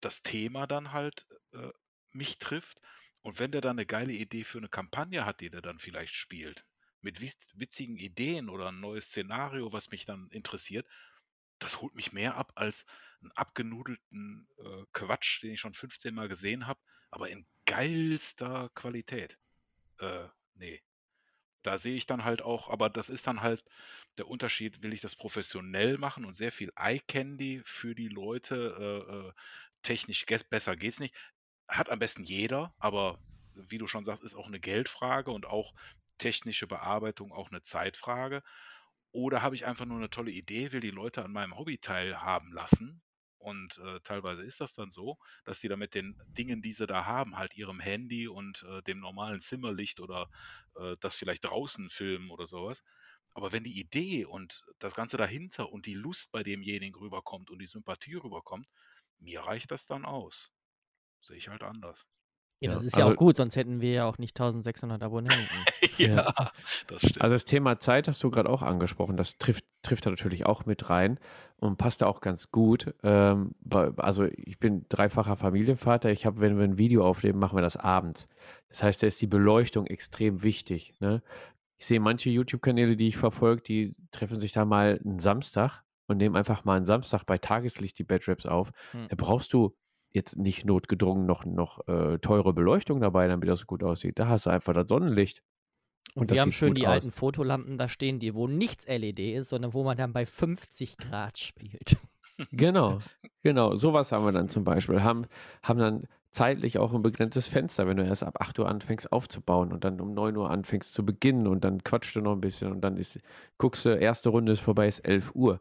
Das 0.00 0.22
Thema 0.22 0.66
dann 0.66 0.92
halt 0.92 1.26
äh, 1.52 1.70
mich 2.10 2.38
trifft. 2.38 2.80
Und 3.22 3.38
wenn 3.38 3.52
der 3.52 3.60
dann 3.60 3.78
eine 3.78 3.86
geile 3.86 4.12
Idee 4.12 4.44
für 4.44 4.58
eine 4.58 4.68
Kampagne 4.68 5.24
hat, 5.24 5.40
die 5.40 5.50
der 5.50 5.62
dann 5.62 5.78
vielleicht 5.78 6.14
spielt, 6.14 6.64
mit 7.00 7.20
witz- 7.20 7.50
witzigen 7.54 7.96
Ideen 7.96 8.48
oder 8.48 8.68
ein 8.68 8.80
neues 8.80 9.06
Szenario, 9.06 9.72
was 9.72 9.90
mich 9.90 10.04
dann 10.04 10.28
interessiert, 10.30 10.86
das 11.62 11.80
holt 11.80 11.94
mich 11.94 12.12
mehr 12.12 12.36
ab 12.36 12.52
als 12.56 12.84
einen 13.20 13.32
abgenudelten 13.32 14.48
äh, 14.58 14.84
Quatsch, 14.92 15.42
den 15.42 15.52
ich 15.52 15.60
schon 15.60 15.74
15 15.74 16.14
Mal 16.14 16.28
gesehen 16.28 16.66
habe, 16.66 16.80
aber 17.10 17.30
in 17.30 17.46
geilster 17.66 18.70
Qualität. 18.74 19.38
Äh, 19.98 20.28
nee. 20.54 20.82
da 21.62 21.78
sehe 21.78 21.96
ich 21.96 22.06
dann 22.06 22.24
halt 22.24 22.42
auch, 22.42 22.68
aber 22.68 22.90
das 22.90 23.08
ist 23.08 23.26
dann 23.26 23.40
halt 23.42 23.64
der 24.18 24.28
Unterschied, 24.28 24.82
will 24.82 24.92
ich 24.92 25.00
das 25.00 25.16
professionell 25.16 25.98
machen 25.98 26.24
und 26.24 26.34
sehr 26.34 26.52
viel 26.52 26.72
Eye 26.76 27.00
Candy 27.00 27.62
für 27.64 27.94
die 27.94 28.08
Leute, 28.08 28.76
äh, 28.78 29.28
äh, 29.28 29.32
technisch 29.82 30.26
ge 30.26 30.40
besser 30.50 30.76
geht's 30.76 31.00
nicht. 31.00 31.14
Hat 31.68 31.90
am 31.90 31.98
besten 31.98 32.24
jeder, 32.24 32.74
aber 32.78 33.20
wie 33.54 33.78
du 33.78 33.86
schon 33.86 34.04
sagst, 34.04 34.24
ist 34.24 34.34
auch 34.34 34.48
eine 34.48 34.60
Geldfrage 34.60 35.30
und 35.30 35.46
auch 35.46 35.74
technische 36.18 36.66
Bearbeitung 36.66 37.32
auch 37.32 37.50
eine 37.50 37.62
Zeitfrage. 37.62 38.42
Oder 39.12 39.42
habe 39.42 39.54
ich 39.54 39.66
einfach 39.66 39.84
nur 39.86 39.98
eine 39.98 40.10
tolle 40.10 40.30
Idee, 40.30 40.72
will 40.72 40.80
die 40.80 40.90
Leute 40.90 41.24
an 41.24 41.32
meinem 41.32 41.56
Hobby 41.56 41.78
teilhaben 41.78 42.52
lassen 42.52 43.02
und 43.38 43.78
äh, 43.78 44.00
teilweise 44.00 44.42
ist 44.42 44.60
das 44.60 44.74
dann 44.74 44.90
so, 44.92 45.18
dass 45.44 45.60
die 45.60 45.68
da 45.68 45.76
mit 45.76 45.94
den 45.94 46.16
Dingen, 46.26 46.62
die 46.62 46.72
sie 46.72 46.86
da 46.86 47.04
haben, 47.06 47.36
halt 47.36 47.54
ihrem 47.56 47.80
Handy 47.80 48.28
und 48.28 48.62
äh, 48.62 48.82
dem 48.82 49.00
normalen 49.00 49.40
Zimmerlicht 49.40 50.00
oder 50.00 50.28
äh, 50.76 50.96
das 51.00 51.16
vielleicht 51.16 51.44
draußen 51.44 51.90
filmen 51.90 52.30
oder 52.30 52.46
sowas. 52.46 52.82
Aber 53.34 53.50
wenn 53.52 53.64
die 53.64 53.78
Idee 53.80 54.24
und 54.24 54.64
das 54.78 54.94
Ganze 54.94 55.16
dahinter 55.16 55.70
und 55.72 55.86
die 55.86 55.94
Lust 55.94 56.30
bei 56.32 56.42
demjenigen 56.42 56.94
rüberkommt 56.94 57.50
und 57.50 57.58
die 57.58 57.66
Sympathie 57.66 58.14
rüberkommt, 58.14 58.68
mir 59.18 59.40
reicht 59.40 59.70
das 59.70 59.86
dann 59.86 60.04
aus. 60.04 60.50
Sehe 61.22 61.38
ich 61.38 61.48
halt 61.48 61.62
anders. 61.62 62.06
Ja, 62.62 62.70
Ja, 62.70 62.74
das 62.74 62.84
ist 62.84 62.96
ja 62.96 63.04
also- 63.04 63.14
auch 63.14 63.18
gut, 63.18 63.36
sonst 63.36 63.56
hätten 63.56 63.80
wir 63.80 63.92
ja 63.92 64.04
auch 64.06 64.18
nicht 64.18 64.38
1600 64.38 65.02
Abonnenten. 65.02 65.38
ja, 65.98 66.32
das 66.86 67.00
stimmt. 67.00 67.20
Also 67.20 67.34
das 67.34 67.44
Thema 67.44 67.78
Zeit 67.80 68.06
hast 68.08 68.22
du 68.22 68.30
gerade 68.30 68.48
auch 68.48 68.62
angesprochen. 68.62 69.16
Das 69.16 69.36
trifft, 69.38 69.64
trifft 69.82 70.06
da 70.06 70.10
natürlich 70.10 70.46
auch 70.46 70.64
mit 70.64 70.88
rein 70.88 71.18
und 71.56 71.76
passt 71.76 72.02
da 72.02 72.06
auch 72.06 72.20
ganz 72.20 72.50
gut. 72.50 72.94
Ähm, 73.02 73.54
also 73.96 74.24
ich 74.24 74.58
bin 74.58 74.86
dreifacher 74.88 75.36
Familienvater. 75.36 76.10
Ich 76.10 76.24
habe, 76.24 76.40
wenn 76.40 76.56
wir 76.56 76.64
ein 76.64 76.78
Video 76.78 77.04
aufnehmen, 77.04 77.38
machen 77.38 77.56
wir 77.56 77.62
das 77.62 77.76
abends. 77.76 78.28
Das 78.68 78.82
heißt, 78.82 79.02
da 79.02 79.06
ist 79.08 79.20
die 79.20 79.26
Beleuchtung 79.26 79.86
extrem 79.86 80.42
wichtig. 80.42 80.94
Ne? 81.00 81.22
Ich 81.78 81.86
sehe 81.86 81.98
manche 82.00 82.30
YouTube-Kanäle, 82.30 82.96
die 82.96 83.08
ich 83.08 83.16
verfolge, 83.16 83.62
die 83.62 83.92
treffen 84.12 84.38
sich 84.38 84.52
da 84.52 84.64
mal 84.64 85.00
einen 85.04 85.18
Samstag 85.18 85.82
und 86.06 86.18
nehmen 86.18 86.36
einfach 86.36 86.64
mal 86.64 86.76
einen 86.76 86.86
Samstag 86.86 87.24
bei 87.24 87.38
Tageslicht 87.38 87.98
die 87.98 88.04
Bedraps 88.04 88.46
auf. 88.46 88.70
Hm. 88.92 89.08
Da 89.08 89.16
brauchst 89.16 89.52
du 89.52 89.74
jetzt 90.12 90.36
nicht 90.36 90.64
notgedrungen 90.64 91.26
noch, 91.26 91.44
noch 91.44 91.86
äh, 91.88 92.18
teure 92.18 92.52
Beleuchtung 92.52 93.00
dabei, 93.00 93.28
damit 93.28 93.48
das 93.48 93.60
so 93.60 93.66
gut 93.66 93.82
aussieht. 93.82 94.18
Da 94.18 94.28
hast 94.28 94.46
du 94.46 94.50
einfach 94.50 94.74
das 94.74 94.88
Sonnenlicht. 94.88 95.42
Und, 96.14 96.22
Und 96.22 96.30
wir 96.32 96.40
haben 96.42 96.52
schön 96.52 96.74
die 96.74 96.86
aus. 96.86 96.92
alten 96.92 97.12
Fotolampen 97.12 97.78
da 97.78 97.88
stehen, 97.88 98.18
die 98.18 98.34
wo 98.34 98.46
nichts 98.46 98.86
LED 98.86 99.20
ist, 99.20 99.48
sondern 99.48 99.72
wo 99.72 99.82
man 99.82 99.96
dann 99.96 100.12
bei 100.12 100.26
50 100.26 100.98
Grad 100.98 101.38
spielt. 101.38 101.96
Genau, 102.50 102.98
genau. 103.42 103.76
Sowas 103.76 104.12
haben 104.12 104.24
wir 104.24 104.32
dann 104.32 104.48
zum 104.48 104.64
Beispiel. 104.64 105.02
Haben, 105.02 105.26
haben 105.62 105.78
dann 105.78 106.06
zeitlich 106.30 106.78
auch 106.78 106.92
ein 106.92 107.02
begrenztes 107.02 107.46
Fenster, 107.46 107.86
wenn 107.86 107.98
du 107.98 108.04
erst 108.04 108.24
ab 108.24 108.40
8 108.40 108.58
Uhr 108.58 108.68
anfängst 108.68 109.12
aufzubauen 109.12 109.72
und 109.72 109.84
dann 109.84 110.00
um 110.00 110.14
9 110.14 110.36
Uhr 110.36 110.50
anfängst 110.50 110.92
zu 110.92 111.04
beginnen 111.04 111.46
und 111.46 111.62
dann 111.64 111.84
quatscht 111.84 112.16
du 112.16 112.20
noch 112.20 112.32
ein 112.32 112.40
bisschen 112.40 112.72
und 112.72 112.80
dann 112.80 112.96
ist, 112.96 113.20
guckst 113.58 113.84
du, 113.84 113.90
erste 113.90 114.30
Runde 114.30 114.52
ist 114.52 114.60
vorbei, 114.60 114.88
ist 114.88 115.00
11 115.00 115.34
Uhr. 115.34 115.60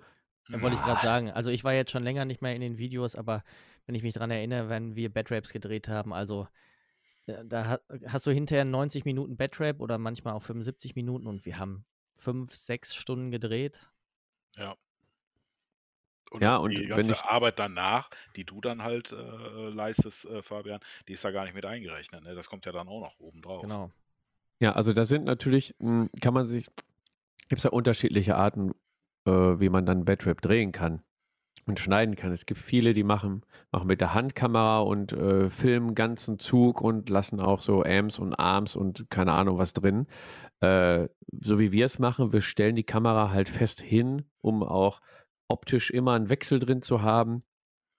Da 0.49 0.61
wollte 0.61 0.75
ich 0.75 0.81
gerade 0.81 1.01
sagen. 1.01 1.31
Also 1.31 1.49
ich 1.51 1.63
war 1.63 1.73
jetzt 1.73 1.91
schon 1.91 2.03
länger 2.03 2.25
nicht 2.25 2.41
mehr 2.41 2.53
in 2.55 2.61
den 2.61 2.77
Videos, 2.77 3.15
aber 3.15 3.43
wenn 3.85 3.95
ich 3.95 4.03
mich 4.03 4.13
daran 4.13 4.31
erinnere, 4.31 4.69
wenn 4.69 4.95
wir 4.95 5.11
Batraps 5.13 5.53
gedreht 5.53 5.87
haben, 5.87 6.13
also 6.13 6.47
äh, 7.27 7.43
da 7.45 7.65
ha- 7.67 7.79
hast 8.07 8.25
du 8.27 8.31
hinterher 8.31 8.65
90 8.65 9.05
Minuten 9.05 9.37
Batrap 9.37 9.79
oder 9.79 9.97
manchmal 9.97 10.33
auch 10.33 10.41
75 10.43 10.95
Minuten 10.95 11.27
und 11.27 11.45
wir 11.45 11.57
haben 11.57 11.85
fünf, 12.13 12.53
sechs 12.55 12.95
Stunden 12.95 13.31
gedreht. 13.31 13.89
Ja. 14.57 14.75
Und 16.31 16.41
Ja, 16.41 16.57
und 16.57 16.71
die 16.71 16.81
wenn 16.89 16.89
ganze 16.89 17.11
ich- 17.11 17.21
Arbeit 17.23 17.59
danach, 17.59 18.09
die 18.35 18.45
du 18.45 18.61
dann 18.61 18.83
halt 18.83 19.11
äh, 19.11 19.69
leistest, 19.69 20.25
äh, 20.25 20.41
Fabian, 20.41 20.79
die 21.07 21.13
ist 21.13 21.23
da 21.23 21.31
gar 21.31 21.43
nicht 21.45 21.53
mit 21.53 21.65
eingerechnet. 21.65 22.23
Ne? 22.23 22.35
Das 22.35 22.47
kommt 22.47 22.65
ja 22.65 22.71
dann 22.71 22.87
auch 22.87 23.01
noch 23.01 23.19
oben 23.19 23.41
drauf. 23.41 23.61
Genau. 23.61 23.91
Ja, 24.59 24.73
also 24.73 24.93
da 24.93 25.05
sind 25.05 25.25
natürlich, 25.25 25.75
mh, 25.79 26.07
kann 26.21 26.33
man 26.33 26.47
sich, 26.47 26.67
gibt 27.49 27.59
es 27.59 27.63
ja 27.63 27.71
unterschiedliche 27.71 28.35
Arten, 28.35 28.73
äh, 29.25 29.31
wie 29.31 29.69
man 29.69 29.85
dann 29.85 30.05
Badrap 30.05 30.41
drehen 30.41 30.71
kann 30.71 31.01
und 31.65 31.79
schneiden 31.79 32.15
kann. 32.15 32.31
Es 32.31 32.45
gibt 32.45 32.59
viele, 32.59 32.93
die 32.93 33.03
machen, 33.03 33.43
machen 33.71 33.87
mit 33.87 34.01
der 34.01 34.13
Handkamera 34.13 34.79
und 34.81 35.13
äh, 35.13 35.49
filmen 35.49 35.95
ganzen 35.95 36.39
Zug 36.39 36.81
und 36.81 37.09
lassen 37.09 37.39
auch 37.39 37.61
so 37.61 37.83
Amps 37.83 38.19
und 38.19 38.33
Arms 38.35 38.75
und 38.75 39.09
keine 39.09 39.33
Ahnung 39.33 39.57
was 39.57 39.73
drin. 39.73 40.07
Äh, 40.59 41.07
so 41.31 41.59
wie 41.59 41.71
wir 41.71 41.85
es 41.85 41.99
machen, 41.99 42.33
wir 42.33 42.41
stellen 42.41 42.75
die 42.75 42.83
Kamera 42.83 43.31
halt 43.31 43.49
fest 43.49 43.81
hin, 43.81 44.23
um 44.41 44.63
auch 44.63 45.01
optisch 45.47 45.91
immer 45.91 46.13
einen 46.13 46.29
Wechsel 46.29 46.59
drin 46.59 46.81
zu 46.81 47.01
haben. 47.01 47.43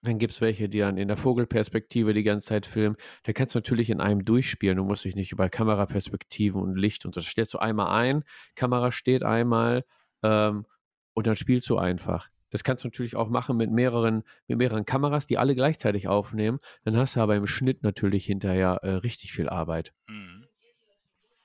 Dann 0.03 0.17
gibt 0.19 0.33
es 0.33 0.41
welche, 0.41 0.67
die 0.67 0.79
dann 0.79 0.97
in 0.97 1.07
der 1.07 1.15
Vogelperspektive 1.15 2.13
die 2.13 2.23
ganze 2.23 2.47
Zeit 2.47 2.65
filmen. 2.65 2.97
Da 3.23 3.31
kannst 3.31 3.55
du 3.55 3.59
natürlich 3.59 3.89
in 3.89 4.01
einem 4.01 4.25
durchspielen. 4.25 4.75
Du 4.77 4.83
musst 4.83 5.05
dich 5.05 5.15
nicht 5.15 5.31
über 5.31 5.47
Kameraperspektiven 5.49 6.61
und 6.61 6.75
Licht 6.75 7.05
und 7.05 7.13
so. 7.13 7.21
Das 7.21 7.29
stellst 7.29 7.53
du 7.53 7.59
einmal 7.59 7.87
ein, 7.87 8.23
Kamera 8.55 8.91
steht 8.91 9.23
einmal 9.23 9.85
ähm, 10.21 10.65
und 11.13 11.27
dann 11.27 11.35
spielst 11.35 11.69
du 11.69 11.77
einfach. 11.77 12.29
Das 12.49 12.63
kannst 12.63 12.83
du 12.83 12.87
natürlich 12.87 13.15
auch 13.15 13.29
machen 13.29 13.57
mit 13.57 13.71
mehreren, 13.71 14.23
mit 14.47 14.59
mehreren 14.59 14.85
Kameras, 14.85 15.25
die 15.25 15.39
alle 15.39 15.55
gleichzeitig 15.55 16.07
aufnehmen. 16.07 16.59
Dann 16.83 16.95
hast 16.95 17.15
du 17.15 17.19
aber 17.19 17.35
im 17.35 17.47
Schnitt 17.47 17.81
natürlich 17.81 18.25
hinterher 18.25 18.79
äh, 18.83 18.91
richtig 18.91 19.33
viel 19.33 19.49
Arbeit. 19.49 19.93
Mhm. 20.07 20.45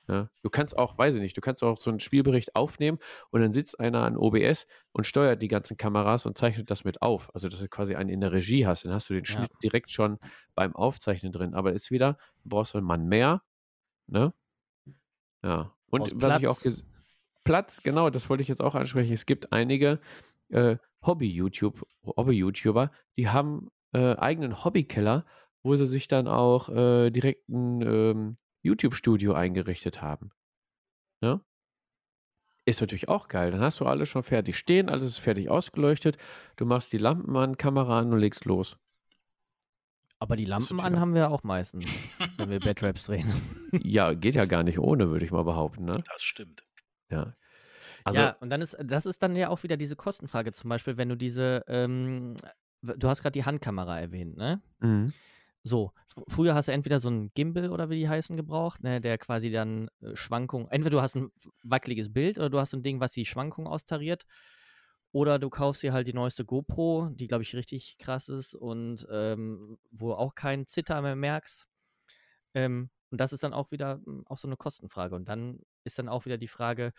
Ne? 0.09 0.29
Du 0.41 0.49
kannst 0.49 0.75
auch, 0.75 0.97
weiß 0.97 1.13
ich 1.15 1.21
nicht, 1.21 1.37
du 1.37 1.41
kannst 1.41 1.63
auch 1.63 1.77
so 1.77 1.91
einen 1.91 1.99
Spielbericht 1.99 2.55
aufnehmen 2.55 2.97
und 3.29 3.41
dann 3.41 3.53
sitzt 3.53 3.79
einer 3.79 4.01
an 4.01 4.17
OBS 4.17 4.65
und 4.91 5.05
steuert 5.05 5.39
die 5.39 5.47
ganzen 5.47 5.77
Kameras 5.77 6.25
und 6.25 6.35
zeichnet 6.35 6.71
das 6.71 6.83
mit 6.83 7.03
auf. 7.03 7.29
Also, 7.35 7.47
dass 7.47 7.59
du 7.59 7.67
quasi 7.69 7.93
einen 7.93 8.09
in 8.09 8.19
der 8.19 8.31
Regie 8.31 8.65
hast. 8.65 8.85
Dann 8.85 8.93
hast 8.93 9.09
du 9.11 9.13
den 9.13 9.23
Ja. 9.23 9.31
Schnitt 9.31 9.51
direkt 9.61 9.91
schon 9.91 10.17
beim 10.55 10.75
Aufzeichnen 10.75 11.31
drin. 11.31 11.53
Aber 11.53 11.73
ist 11.73 11.91
wieder, 11.91 12.17
du 12.43 12.49
brauchst 12.49 12.75
einen 12.75 12.87
Mann 12.87 13.07
mehr. 13.07 13.43
Ne? 14.07 14.33
Ja. 15.43 15.75
Und 15.91 16.11
was 16.15 16.41
ich 16.41 16.47
auch 16.47 16.59
Platz. 16.59 16.83
Platz, 17.43 17.81
genau, 17.83 18.09
das 18.09 18.29
wollte 18.29 18.41
ich 18.41 18.49
jetzt 18.49 18.61
auch 18.61 18.75
ansprechen. 18.75 19.13
Es 19.13 19.25
gibt 19.25 19.51
einige 19.53 19.99
äh, 20.49 20.77
Hobby-YouTube, 21.05 21.85
Hobby-YouTuber, 22.05 22.91
die 23.17 23.29
haben 23.29 23.69
äh, 23.93 24.15
eigenen 24.15 24.63
Hobbykeller, 24.63 25.25
wo 25.63 25.75
sie 25.75 25.87
sich 25.87 26.07
dann 26.07 26.27
auch 26.27 26.69
äh, 26.69 27.09
direkt 27.09 27.49
ein 27.49 27.81
ähm, 27.81 28.35
YouTube-Studio 28.61 29.33
eingerichtet 29.33 30.01
haben. 30.01 30.31
Ne? 31.21 31.41
Ist 32.65 32.81
natürlich 32.81 33.09
auch 33.09 33.27
geil. 33.27 33.51
Dann 33.51 33.61
hast 33.61 33.79
du 33.79 33.85
alles 33.85 34.09
schon 34.09 34.23
fertig 34.23 34.57
stehen, 34.57 34.89
alles 34.89 35.05
ist 35.05 35.17
fertig 35.17 35.49
ausgeleuchtet. 35.49 36.17
Du 36.55 36.65
machst 36.65 36.93
die 36.93 36.97
Lampen 36.97 37.35
an, 37.35 37.57
Kamera 37.57 37.99
an 37.99 38.13
und 38.13 38.19
legst 38.19 38.45
los. 38.45 38.77
Aber 40.19 40.35
die 40.35 40.45
Lampen 40.45 40.81
an 40.81 40.99
haben 40.99 41.15
wir 41.15 41.31
auch 41.31 41.43
meistens, 41.43 41.85
wenn 42.37 42.49
wir 42.49 42.59
Batraps 42.59 43.05
drehen. 43.05 43.31
Ja, 43.71 44.13
geht 44.13 44.35
ja 44.35 44.45
gar 44.45 44.63
nicht 44.63 44.77
ohne, 44.77 45.09
würde 45.09 45.23
ich 45.23 45.31
mal 45.31 45.43
behaupten. 45.43 45.85
Ne? 45.85 46.03
Das 46.05 46.21
stimmt. 46.21 46.63
Ja. 47.09 47.35
Also, 48.03 48.21
ja, 48.21 48.37
und 48.39 48.49
dann 48.49 48.61
ist, 48.61 48.77
das 48.83 49.05
ist 49.05 49.21
dann 49.23 49.35
ja 49.35 49.49
auch 49.49 49.63
wieder 49.63 49.77
diese 49.77 49.95
Kostenfrage. 49.95 50.51
Zum 50.51 50.69
Beispiel, 50.69 50.97
wenn 50.97 51.09
du 51.09 51.15
diese, 51.15 51.63
ähm, 51.67 52.35
du 52.81 53.07
hast 53.09 53.21
gerade 53.21 53.33
die 53.33 53.45
Handkamera 53.45 53.99
erwähnt, 53.99 54.37
ne? 54.37 54.61
mhm. 54.79 55.13
So, 55.63 55.91
fr- 56.07 56.23
früher 56.29 56.55
hast 56.55 56.67
du 56.69 56.71
entweder 56.71 56.99
so 56.99 57.09
einen 57.09 57.33
Gimbal 57.33 57.69
oder 57.69 57.89
wie 57.89 57.97
die 57.99 58.09
heißen 58.09 58.37
gebraucht, 58.37 58.81
ne, 58.83 59.01
der 59.01 59.17
quasi 59.17 59.51
dann 59.51 59.89
äh, 60.01 60.15
Schwankungen, 60.15 60.69
entweder 60.69 60.91
du 60.97 61.01
hast 61.01 61.15
ein 61.15 61.31
wackeliges 61.63 62.11
Bild 62.13 62.37
oder 62.37 62.49
du 62.49 62.59
hast 62.59 62.73
ein 62.73 62.83
Ding, 62.83 62.99
was 62.99 63.11
die 63.11 63.25
Schwankungen 63.25 63.67
austariert. 63.71 64.25
Oder 65.11 65.39
du 65.39 65.49
kaufst 65.49 65.81
dir 65.81 65.91
halt 65.91 66.05
die 66.07 66.13
neueste 66.13 66.45
GoPro, 66.45 67.09
die 67.11 67.27
glaube 67.27 67.43
ich 67.43 67.55
richtig 67.55 67.97
krass 67.97 68.29
ist 68.29 68.53
und 68.53 69.07
ähm, 69.11 69.79
wo 69.91 70.13
auch 70.13 70.35
kein 70.35 70.67
Zitter 70.67 71.01
mehr 71.01 71.15
merkst. 71.15 71.67
Ähm, 72.53 72.89
und 73.11 73.19
das 73.19 73.33
ist 73.33 73.43
dann 73.43 73.53
auch 73.53 73.71
wieder 73.71 73.97
mm, 73.97 74.23
auch 74.27 74.37
so 74.37 74.47
eine 74.47 74.57
Kostenfrage. 74.57 75.15
Und 75.15 75.27
dann 75.29 75.59
ist 75.83 75.99
dann 75.99 76.09
auch 76.09 76.25
wieder 76.25 76.37
die 76.37 76.47
Frage, 76.47 76.93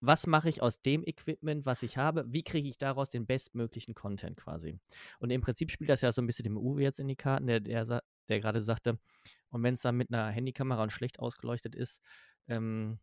was 0.00 0.26
mache 0.26 0.48
ich 0.48 0.60
aus 0.60 0.82
dem 0.82 1.02
Equipment, 1.04 1.64
was 1.64 1.82
ich 1.82 1.96
habe? 1.96 2.24
Wie 2.28 2.42
kriege 2.42 2.68
ich 2.68 2.76
daraus 2.76 3.08
den 3.08 3.26
bestmöglichen 3.26 3.94
Content 3.94 4.36
quasi? 4.36 4.78
Und 5.18 5.30
im 5.30 5.40
Prinzip 5.40 5.70
spielt 5.70 5.88
das 5.88 6.02
ja 6.02 6.12
so 6.12 6.20
ein 6.20 6.26
bisschen 6.26 6.44
dem 6.44 6.58
Uwe 6.58 6.82
jetzt 6.82 7.00
in 7.00 7.08
die 7.08 7.16
Karten, 7.16 7.46
der, 7.46 7.60
der, 7.60 8.02
der 8.28 8.40
gerade 8.40 8.60
sagte, 8.60 8.98
und 9.48 9.62
wenn 9.62 9.74
es 9.74 9.82
dann 9.82 9.96
mit 9.96 10.12
einer 10.12 10.30
Handykamera 10.30 10.82
und 10.82 10.92
schlecht 10.92 11.20
ausgeleuchtet 11.20 11.74
ist, 11.74 12.00
ähm, 12.48 12.98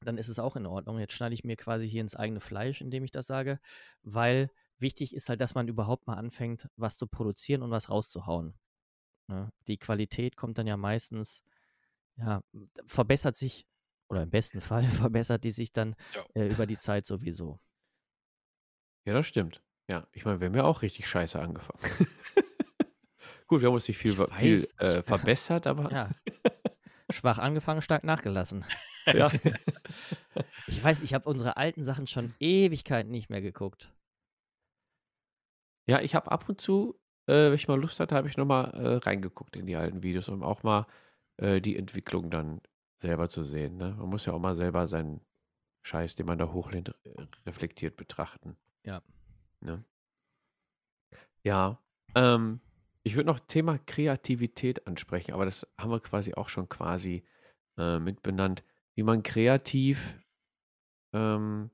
dann 0.00 0.16
ist 0.16 0.28
es 0.28 0.38
auch 0.38 0.56
in 0.56 0.66
Ordnung. 0.66 0.98
Jetzt 0.98 1.14
schneide 1.14 1.34
ich 1.34 1.44
mir 1.44 1.56
quasi 1.56 1.88
hier 1.88 2.00
ins 2.00 2.14
eigene 2.14 2.40
Fleisch, 2.40 2.80
indem 2.80 3.04
ich 3.04 3.10
das 3.10 3.26
sage, 3.26 3.58
weil 4.02 4.50
wichtig 4.78 5.14
ist 5.14 5.28
halt, 5.28 5.40
dass 5.40 5.54
man 5.54 5.68
überhaupt 5.68 6.06
mal 6.06 6.14
anfängt, 6.14 6.68
was 6.76 6.96
zu 6.96 7.06
produzieren 7.06 7.62
und 7.62 7.70
was 7.70 7.90
rauszuhauen. 7.90 8.54
Ne? 9.26 9.52
Die 9.66 9.76
Qualität 9.76 10.36
kommt 10.36 10.56
dann 10.58 10.66
ja 10.66 10.76
meistens, 10.76 11.42
ja, 12.16 12.42
verbessert 12.86 13.36
sich, 13.36 13.66
oder 14.08 14.22
im 14.22 14.30
besten 14.30 14.60
Fall 14.60 14.82
verbessert 14.88 15.44
die 15.44 15.50
sich 15.50 15.72
dann 15.72 15.94
Ja. 16.14 16.24
äh, 16.34 16.48
über 16.48 16.66
die 16.66 16.78
Zeit 16.78 17.06
sowieso. 17.06 17.60
Ja, 19.06 19.14
das 19.14 19.26
stimmt. 19.26 19.62
Ja, 19.88 20.06
ich 20.12 20.24
meine, 20.24 20.40
wir 20.40 20.46
haben 20.48 20.54
ja 20.54 20.64
auch 20.64 20.82
richtig 20.82 21.06
scheiße 21.08 21.38
angefangen. 21.40 21.80
Gut, 23.46 23.62
wir 23.62 23.68
haben 23.68 23.74
uns 23.74 23.88
nicht 23.88 23.96
viel, 23.96 24.10
Ich 24.12 24.16
viel 24.18 24.28
weiß, 24.62 24.74
äh, 24.80 24.98
ich- 25.00 25.04
verbessert, 25.06 25.66
aber 25.66 25.90
Ja. 25.90 26.10
Schwach 27.10 27.38
angefangen, 27.38 27.80
stark 27.80 28.04
nachgelassen. 28.04 28.66
ja. 29.06 29.30
Ich 30.66 30.84
weiß, 30.84 31.00
ich 31.00 31.14
habe 31.14 31.26
unsere 31.26 31.56
alten 31.56 31.82
Sachen 31.82 32.06
schon 32.06 32.34
Ewigkeiten 32.38 33.10
nicht 33.10 33.30
mehr 33.30 33.40
geguckt. 33.40 33.90
Ja, 35.86 36.02
ich 36.02 36.14
habe 36.14 36.30
ab 36.30 36.46
und 36.50 36.60
zu, 36.60 37.00
äh, 37.26 37.32
wenn 37.46 37.54
ich 37.54 37.66
mal 37.66 37.80
Lust 37.80 37.98
hatte, 37.98 38.14
habe 38.14 38.28
ich 38.28 38.36
nochmal 38.36 38.70
äh, 38.74 38.96
reingeguckt 38.96 39.56
in 39.56 39.64
die 39.66 39.76
alten 39.76 40.02
Videos, 40.02 40.28
um 40.28 40.42
auch 40.42 40.62
mal 40.62 40.86
äh, 41.38 41.62
die 41.62 41.76
Entwicklung 41.78 42.30
dann 42.30 42.60
selber 42.98 43.28
zu 43.28 43.44
sehen. 43.44 43.76
Ne? 43.76 43.94
Man 43.98 44.08
muss 44.08 44.26
ja 44.26 44.32
auch 44.32 44.38
mal 44.38 44.54
selber 44.54 44.86
seinen 44.88 45.20
Scheiß, 45.82 46.16
den 46.16 46.26
man 46.26 46.38
da 46.38 46.52
hochlädt, 46.52 46.94
reflektiert 47.46 47.96
betrachten. 47.96 48.56
Ja. 48.84 49.02
Ne? 49.60 49.84
Ja. 51.42 51.80
Ähm, 52.14 52.60
ich 53.02 53.16
würde 53.16 53.28
noch 53.28 53.40
Thema 53.40 53.78
Kreativität 53.78 54.86
ansprechen, 54.86 55.32
aber 55.32 55.44
das 55.44 55.66
haben 55.78 55.90
wir 55.90 56.00
quasi 56.00 56.34
auch 56.34 56.48
schon 56.48 56.68
quasi 56.68 57.24
äh, 57.78 57.98
mitbenannt, 57.98 58.64
wie 58.94 59.02
man 59.02 59.22
kreativ, 59.22 60.18
ähm, 61.12 61.70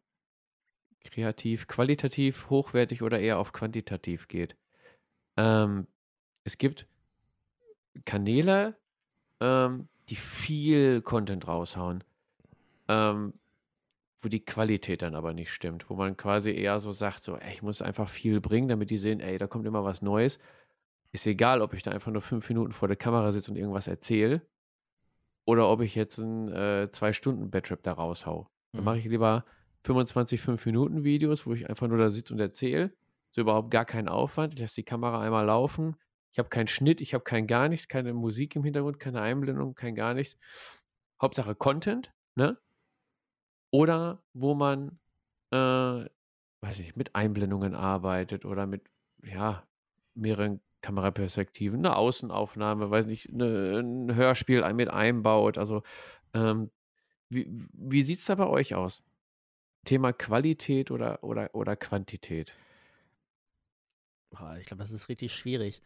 kreativ, 1.03 1.67
qualitativ, 1.67 2.51
hochwertig 2.51 3.03
oder 3.03 3.19
eher 3.19 3.39
auf 3.39 3.53
quantitativ 3.53 4.29
geht. 4.29 4.57
Ähm, 5.37 5.87
es 6.45 6.59
gibt 6.59 6.87
Kanäle, 8.05 8.77
ähm, 9.41 9.89
die 10.09 10.17
viel 10.17 11.03
Content 11.03 11.49
raushauen, 11.49 12.05
ähm, 12.89 13.35
wo 14.23 14.29
die 14.29 14.45
Qualität 14.45 15.03
dann 15.03 15.15
aber 15.15 15.35
nicht 15.35 15.53
stimmt, 15.53 15.89
wo 15.91 15.95
man 15.95 16.17
quasi 16.17 16.51
eher 16.53 16.81
so 16.81 16.93
sagt, 16.93 17.23
so, 17.23 17.37
ey, 17.37 17.53
ich 17.53 17.63
muss 17.63 17.83
einfach 17.83 18.09
viel 18.09 18.41
bringen, 18.41 18.69
damit 18.69 18.91
die 18.91 18.99
sehen, 18.99 19.21
ey, 19.21 19.39
da 19.39 19.47
kommt 19.47 19.67
immer 19.67 19.85
was 19.85 20.03
Neues. 20.03 20.39
Ist 21.13 21.27
egal, 21.27 21.63
ob 21.63 21.75
ich 21.75 21.83
da 21.83 21.91
einfach 21.93 22.11
nur 22.13 22.23
fünf 22.23 22.49
Minuten 22.49 22.73
vor 22.73 22.89
der 22.89 22.97
Kamera 22.97 23.33
sitze 23.33 23.51
und 23.51 23.57
irgendwas 23.57 23.87
erzähle 23.87 24.43
oder 25.45 25.69
ob 25.69 25.81
ich 25.83 25.95
jetzt 25.95 26.19
ein 26.19 26.49
äh, 26.53 26.89
zwei 26.91 27.13
Stunden 27.13 27.51
Badrap 27.51 27.83
da 27.83 27.93
raushau. 27.93 28.49
Dann 28.73 28.81
Mhm. 28.81 28.85
mache 28.85 28.99
ich 28.99 29.05
lieber 29.05 29.45
25 29.85 30.41
5 30.41 30.65
Minuten 30.67 31.05
Videos, 31.05 31.47
wo 31.47 31.53
ich 31.53 31.69
einfach 31.69 31.87
nur 31.89 31.99
da 31.99 32.11
sitze 32.11 32.33
und 32.33 32.41
erzähle. 32.41 32.95
So 33.31 33.43
überhaupt 33.43 33.71
gar 33.71 33.85
keinen 33.85 34.09
Aufwand. 34.09 34.55
Ich 34.55 34.61
lasse 34.61 34.77
die 34.77 34.85
Kamera 34.85 35.21
einmal 35.21 35.45
laufen. 35.47 35.97
Ich 36.35 36.39
habe 36.41 36.49
keinen 36.49 36.67
Schnitt, 36.67 37.01
ich 37.01 37.15
habe 37.15 37.23
kein 37.23 37.47
gar 37.47 37.69
nichts, 37.69 37.87
keine 37.87 38.13
Musik 38.13 38.57
im 38.57 38.65
Hintergrund, 38.65 38.99
keine 38.99 39.21
Einblendung, 39.21 39.77
kein 39.77 39.95
gar 39.95 40.15
nichts. 40.15 40.37
Hauptsache 41.23 41.55
Content, 41.55 42.13
ne? 42.35 42.59
Oder 43.71 44.21
wo 44.33 44.57
man, 44.57 44.99
äh, 45.53 45.57
weiß 45.57 46.81
ich, 46.81 46.97
mit 46.97 47.15
Einblendungen 47.15 47.77
arbeitet 47.77 48.45
oder 48.45 48.67
mit, 48.67 48.83
ja, 49.23 49.65
mehreren 50.15 50.61
Kameraperspektiven, 50.81 51.79
eine 51.79 51.95
Außenaufnahme, 51.95 52.91
weiß 52.91 53.07
nicht, 53.07 53.33
eine, 53.33 53.79
ein 53.79 54.17
Hörspiel 54.17 54.65
mit 54.75 54.89
einbaut. 54.89 55.57
Also, 55.57 55.85
ähm, 56.33 56.73
wie, 57.29 57.47
wie 57.73 58.03
sieht 58.03 58.19
es 58.19 58.25
da 58.25 58.35
bei 58.35 58.49
euch 58.49 58.75
aus? 58.75 59.05
Thema 59.85 60.13
Qualität 60.13 60.91
oder, 60.91 61.23
oder, 61.23 61.55
oder 61.55 61.77
Quantität? 61.77 62.57
Ich 64.59 64.67
glaube, 64.67 64.83
das 64.83 64.91
ist 64.91 65.09
richtig 65.09 65.33
schwierig. 65.33 65.81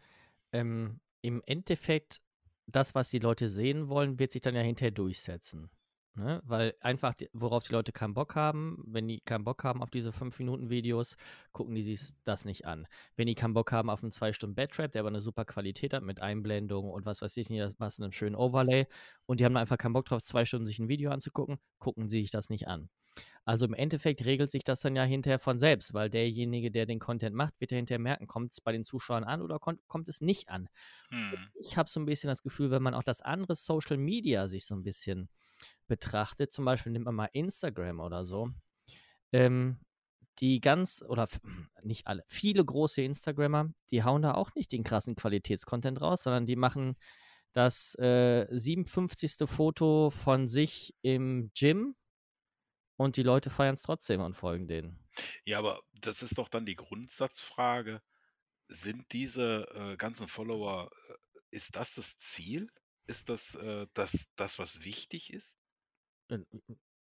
Ähm, 0.51 0.99
Im 1.21 1.41
Endeffekt, 1.45 2.21
das, 2.67 2.95
was 2.95 3.09
die 3.09 3.19
Leute 3.19 3.49
sehen 3.49 3.89
wollen, 3.89 4.19
wird 4.19 4.31
sich 4.31 4.41
dann 4.41 4.55
ja 4.55 4.61
hinterher 4.61 4.91
durchsetzen. 4.91 5.69
Ne? 6.15 6.41
Weil 6.43 6.73
einfach, 6.81 7.13
die, 7.13 7.29
worauf 7.33 7.63
die 7.63 7.71
Leute 7.71 7.91
keinen 7.91 8.13
Bock 8.13 8.35
haben, 8.35 8.83
wenn 8.85 9.07
die 9.07 9.21
keinen 9.21 9.43
Bock 9.43 9.63
haben 9.63 9.81
auf 9.81 9.89
diese 9.89 10.11
5-Minuten-Videos, 10.11 11.15
gucken 11.53 11.75
die 11.75 11.83
sich 11.83 12.11
das 12.23 12.45
nicht 12.45 12.65
an. 12.65 12.87
Wenn 13.15 13.27
die 13.27 13.35
keinen 13.35 13.53
Bock 13.53 13.71
haben 13.71 13.89
auf 13.89 14.03
einen 14.03 14.11
2-Stunden-Badrap, 14.11 14.91
der 14.91 15.01
aber 15.01 15.09
eine 15.09 15.21
super 15.21 15.45
Qualität 15.45 15.93
hat 15.93 16.03
mit 16.03 16.21
Einblendung 16.21 16.89
und 16.89 17.05
was 17.05 17.21
weiß 17.21 17.37
ich 17.37 17.49
nicht, 17.49 17.75
was 17.77 17.99
einem 17.99 18.11
schönen 18.11 18.35
Overlay, 18.35 18.87
und 19.27 19.39
die 19.39 19.45
haben 19.45 19.55
einfach 19.55 19.77
keinen 19.77 19.93
Bock 19.93 20.05
drauf, 20.05 20.21
zwei 20.23 20.45
Stunden 20.45 20.67
sich 20.67 20.79
ein 20.79 20.89
Video 20.89 21.11
anzugucken, 21.11 21.57
gucken 21.77 22.09
sie 22.09 22.21
sich 22.21 22.31
das 22.31 22.49
nicht 22.49 22.67
an. 22.67 22.89
Also 23.45 23.65
im 23.65 23.73
Endeffekt 23.73 24.25
regelt 24.25 24.51
sich 24.51 24.63
das 24.63 24.81
dann 24.81 24.95
ja 24.95 25.03
hinterher 25.03 25.39
von 25.39 25.59
selbst, 25.59 25.93
weil 25.93 26.09
derjenige, 26.09 26.71
der 26.71 26.85
den 26.85 26.99
Content 26.99 27.35
macht, 27.35 27.59
wird 27.59 27.71
ja 27.71 27.77
hinterher 27.77 27.99
merken, 27.99 28.27
kommt 28.27 28.51
es 28.51 28.61
bei 28.61 28.71
den 28.71 28.83
Zuschauern 28.83 29.23
an 29.23 29.41
oder 29.41 29.59
kommt, 29.59 29.85
kommt 29.87 30.07
es 30.07 30.21
nicht 30.21 30.49
an. 30.49 30.69
Hm. 31.09 31.33
Ich 31.55 31.77
habe 31.77 31.89
so 31.89 31.99
ein 31.99 32.05
bisschen 32.05 32.27
das 32.27 32.43
Gefühl, 32.43 32.71
wenn 32.71 32.83
man 32.83 32.93
auch 32.93 33.03
das 33.03 33.21
andere 33.21 33.55
Social 33.55 33.97
Media 33.97 34.47
sich 34.47 34.65
so 34.65 34.75
ein 34.75 34.83
bisschen 34.83 35.29
betrachtet, 35.87 36.51
zum 36.51 36.65
Beispiel 36.65 36.91
nimmt 36.91 37.05
man 37.05 37.15
mal 37.15 37.29
Instagram 37.33 37.99
oder 37.99 38.25
so, 38.25 38.49
ähm, 39.31 39.79
die 40.39 40.61
ganz, 40.61 41.03
oder 41.07 41.27
nicht 41.83 42.07
alle, 42.07 42.23
viele 42.27 42.63
große 42.63 43.01
Instagrammer, 43.01 43.69
die 43.91 44.03
hauen 44.03 44.21
da 44.21 44.33
auch 44.33 44.53
nicht 44.55 44.71
den 44.71 44.83
krassen 44.83 45.15
Qualitätscontent 45.15 46.01
raus, 46.01 46.23
sondern 46.23 46.45
die 46.45 46.55
machen 46.55 46.95
das 47.53 47.95
äh, 47.95 48.47
57. 48.49 49.47
Foto 49.49 50.09
von 50.11 50.47
sich 50.47 50.95
im 51.01 51.51
Gym 51.57 51.95
und 52.95 53.17
die 53.17 53.23
Leute 53.23 53.49
feiern 53.49 53.73
es 53.73 53.81
trotzdem 53.81 54.21
und 54.21 54.35
folgen 54.35 54.67
denen. 54.67 54.99
Ja, 55.45 55.59
aber 55.59 55.81
das 56.01 56.21
ist 56.21 56.37
doch 56.37 56.49
dann 56.49 56.65
die 56.65 56.75
Grundsatzfrage. 56.75 58.01
Sind 58.67 59.11
diese 59.11 59.67
äh, 59.73 59.97
ganzen 59.97 60.27
Follower, 60.27 60.91
äh, 61.09 61.13
ist 61.49 61.75
das 61.75 61.93
das 61.95 62.17
Ziel? 62.19 62.69
Ist 63.09 63.29
das, 63.29 63.55
äh, 63.55 63.87
das 63.93 64.11
das, 64.35 64.59
was 64.59 64.83
wichtig 64.83 65.33
ist? 65.33 65.55
Äh, 66.29 66.39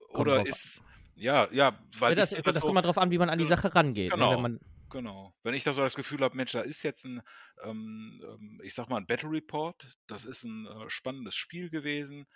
Oder 0.09 0.41
drauf 0.41 0.53
an. 0.53 0.59
ist, 0.59 0.81
ja, 1.15 1.49
ja, 1.53 1.79
weil 1.99 2.15
Ja, 2.15 2.15
das, 2.17 2.33
ich 2.33 2.43
das, 2.43 2.55
das 2.55 2.65
kommt 2.65 2.75
mal 2.75 2.83
drauf 2.83 2.99
an, 2.99 3.11
wie 3.11 3.19
man 3.19 3.31
an 3.31 3.39
die 3.39 3.45
Genau. 3.45 3.57
Sache 3.57 3.75
rangeht. 3.75 4.17
Ne? 4.17 4.17
Genau. 4.17 4.31
Wenn 4.31 4.41
man, 4.41 4.61
genau. 4.91 5.35
Wenn 5.43 5.55
ich 5.55 5.65
da 5.65 5.73
so 5.73 5.83
das 5.83 5.95
Gefühl 5.95 6.21
habe, 6.23 6.37
Mensch, 6.37 6.53
da 6.53 6.61
ist 6.63 6.83
jetzt 6.83 7.05
ein, 7.05 7.23
ähm, 7.63 8.23
ähm, 8.25 8.61
ich 8.65 8.75
sag 8.75 8.89
mal, 8.89 8.99
ein 8.99 9.07
Battle 9.07 9.31
Report, 9.31 9.97
das 10.07 10.25
ist 10.25 10.45
ein 10.45 10.67
äh, 10.67 10.91
spannendes 10.91 11.37
Spiel 11.37 11.71
gewesen, 11.71 12.27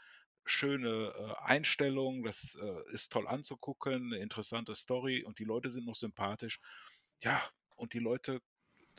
schöne 0.44 1.14
äh, 1.16 1.34
Einstellung, 1.44 2.24
das 2.24 2.56
äh, 2.60 2.92
ist 2.94 3.12
toll 3.12 3.28
anzugucken, 3.28 4.12
eine 4.12 4.18
interessante 4.18 4.74
Story 4.74 5.24
und 5.24 5.38
die 5.38 5.44
Leute 5.44 5.70
sind 5.70 5.86
noch 5.86 5.96
sympathisch. 5.96 6.60
Ja, 7.22 7.42
und 7.76 7.94
die 7.94 8.00
Leute, 8.00 8.40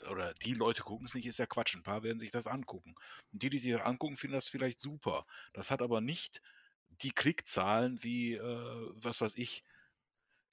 oder 0.10 0.34
die 0.36 0.54
Leute 0.54 0.84
gucken 0.84 1.06
es 1.08 1.14
nicht, 1.16 1.26
ist 1.26 1.40
ja 1.40 1.46
Quatsch. 1.46 1.76
Ein 1.76 1.84
paar 1.84 2.04
werden 2.04 2.20
sich 2.20 2.32
das 2.32 2.48
angucken. 2.48 2.96
Und 3.32 3.44
die, 3.44 3.50
die 3.50 3.60
sich 3.60 3.72
das 3.72 3.82
angucken, 3.82 4.18
finden 4.18 4.36
das 4.36 4.50
vielleicht 4.50 4.80
super. 4.80 5.26
Das 5.54 5.72
hat 5.72 5.82
aber 5.82 6.02
nicht 6.02 6.42
die 6.90 7.12
Klickzahlen 7.12 8.04
wie, 8.04 8.34
äh, 8.36 8.90
was 8.96 9.22
weiß 9.22 9.36
ich, 9.36 9.64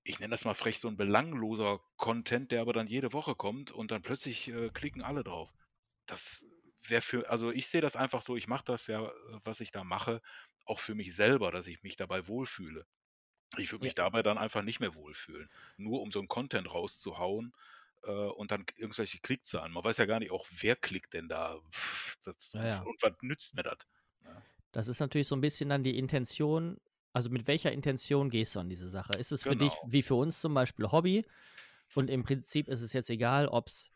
ich 0.05 0.19
nenne 0.19 0.31
das 0.33 0.45
mal 0.45 0.55
frech, 0.55 0.79
so 0.81 0.89
ein 0.89 0.97
belangloser 0.97 1.81
Content, 1.97 2.51
der 2.53 2.61
aber 2.63 2.73
dann 2.73 2.87
jede 2.87 3.13
Woche 3.13 3.35
kommt 3.35 3.71
und 3.71 3.91
dann 3.91 4.03
plötzlich 4.03 4.49
äh, 4.49 4.71
klicken 4.71 5.03
alle 5.03 5.23
drauf. 5.25 5.51
Das 6.07 6.45
wäre 6.87 7.03
für, 7.03 7.29
also 7.31 7.51
ich 7.51 7.69
sehe 7.69 7.81
das 7.81 7.97
einfach 7.97 8.23
so, 8.23 8.37
ich 8.37 8.49
mache 8.49 8.65
das 8.65 8.87
ja, 8.87 9.07
äh, 9.09 9.13
was 9.45 9.61
ich 9.61 9.71
da 9.73 9.85
mache, 9.85 10.23
auch 10.65 10.81
für 10.81 10.95
mich 10.95 11.15
selber, 11.15 11.51
dass 11.53 11.67
ich 11.67 11.83
mich 11.83 11.97
dabei 11.97 12.27
wohlfühle. 12.29 12.87
Ich 13.59 13.73
würde 13.73 13.85
Ja. 13.85 13.87
mich 13.87 13.95
dabei 13.95 14.23
dann 14.23 14.39
einfach 14.39 14.63
nicht 14.63 14.81
mehr 14.81 14.95
wohlfühlen. 14.95 15.49
Nur 15.77 16.03
um 16.03 16.13
so 16.13 16.19
einen 16.21 16.29
Content 16.29 16.73
rauszuhauen 16.73 17.53
äh, 18.03 18.11
und 18.11 18.51
dann 18.51 18.65
irgendwelche 18.77 19.19
Klickzahlen. 19.19 19.73
Man 19.73 19.85
weiß 19.85 19.99
ja 19.99 20.07
gar 20.07 20.19
nicht 20.21 20.31
auch, 20.31 20.47
wer 20.61 20.77
klickt 20.77 21.15
denn 21.15 21.29
da. 21.29 21.59
Das, 22.25 22.53
Ja, 22.53 22.67
ja. 22.67 22.81
Und 22.83 23.03
was 23.03 23.13
nützt 23.23 23.55
mir 23.55 23.63
das? 23.63 23.79
Das 24.73 24.89
ist 24.89 25.01
natürlich 25.01 25.27
so 25.27 25.35
ein 25.35 25.41
bisschen 25.41 25.69
dann 25.71 25.83
die 25.83 25.99
Intention, 25.99 26.79
also 27.13 27.29
mit 27.31 27.47
welcher 27.47 27.73
Intention 27.73 28.31
gehst 28.31 28.55
du 28.55 28.61
an 28.61 28.69
diese 28.69 28.89
Sache? 28.89 29.15
Ist 29.15 29.33
es 29.33 29.43
für 29.43 29.57
dich 29.57 29.73
Genau. 29.73 29.93
wie 29.93 30.03
für 30.03 30.15
uns 30.15 30.41
zum 30.41 30.55
Beispiel 30.55 30.87
Hobby 30.93 31.27
und 31.95 32.09
im 32.09 32.23
Prinzip 32.23 32.69
ist 32.69 32.83
es 32.83 32.93
jetzt 32.93 33.11
egal, 33.11 33.49
ob 33.49 33.69
es 33.69 33.91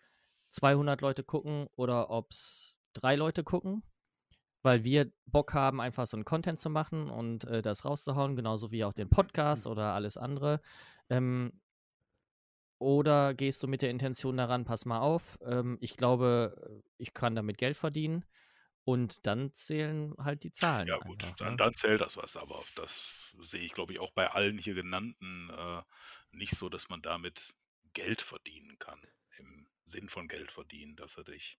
200 0.50 1.00
Leute 1.00 1.22
gucken 1.22 1.68
oder 1.76 2.10
ob 2.10 2.30
es 2.30 2.80
drei 2.92 3.14
Leute 3.16 3.44
gucken, 3.44 3.82
weil 4.62 4.82
wir 4.84 5.12
Bock 5.26 5.52
haben, 5.54 5.80
einfach 5.80 6.06
so 6.06 6.16
einen 6.16 6.24
Content 6.24 6.58
zu 6.58 6.70
machen 6.70 7.10
und 7.10 7.44
äh, 7.44 7.62
das 7.62 7.84
rauszuhauen, 7.84 8.34
genauso 8.34 8.70
wie 8.72 8.84
auch 8.84 8.92
den 8.92 9.10
Podcast 9.10 9.66
oder 9.66 9.92
alles 9.92 10.16
andere. 10.16 10.60
Ähm, 11.08 11.60
oder 12.84 13.32
gehst 13.32 13.62
du 13.62 13.66
mit 13.66 13.80
der 13.80 13.90
Intention 13.90 14.36
daran, 14.36 14.66
pass 14.66 14.84
mal 14.84 15.00
auf, 15.00 15.38
ähm, 15.42 15.78
ich 15.80 15.96
glaube, 15.96 16.82
ich 16.98 17.14
kann 17.14 17.34
damit 17.34 17.56
Geld 17.56 17.78
verdienen 17.78 18.24
und 18.84 19.26
dann 19.26 19.52
zählen 19.54 20.14
halt 20.18 20.44
die 20.44 20.52
Zahlen. 20.52 20.86
Ja 20.86 20.98
gut, 20.98 21.24
einfach, 21.24 21.36
dann, 21.38 21.52
ne? 21.52 21.56
dann 21.56 21.74
zählt 21.74 22.02
das 22.02 22.18
was, 22.18 22.36
aber 22.36 22.62
das 22.76 23.02
sehe 23.40 23.62
ich, 23.62 23.72
glaube 23.72 23.94
ich, 23.94 24.00
auch 24.00 24.12
bei 24.12 24.30
allen 24.30 24.58
hier 24.58 24.74
genannten 24.74 25.50
äh, 25.50 25.82
nicht 26.32 26.56
so, 26.56 26.68
dass 26.68 26.90
man 26.90 27.00
damit 27.00 27.54
Geld 27.94 28.20
verdienen 28.20 28.78
kann. 28.78 29.00
Im 29.38 29.66
Sinn 29.86 30.10
von 30.10 30.28
Geld 30.28 30.52
verdienen, 30.52 30.94
dass 30.96 31.16
er 31.16 31.24
dich, 31.24 31.58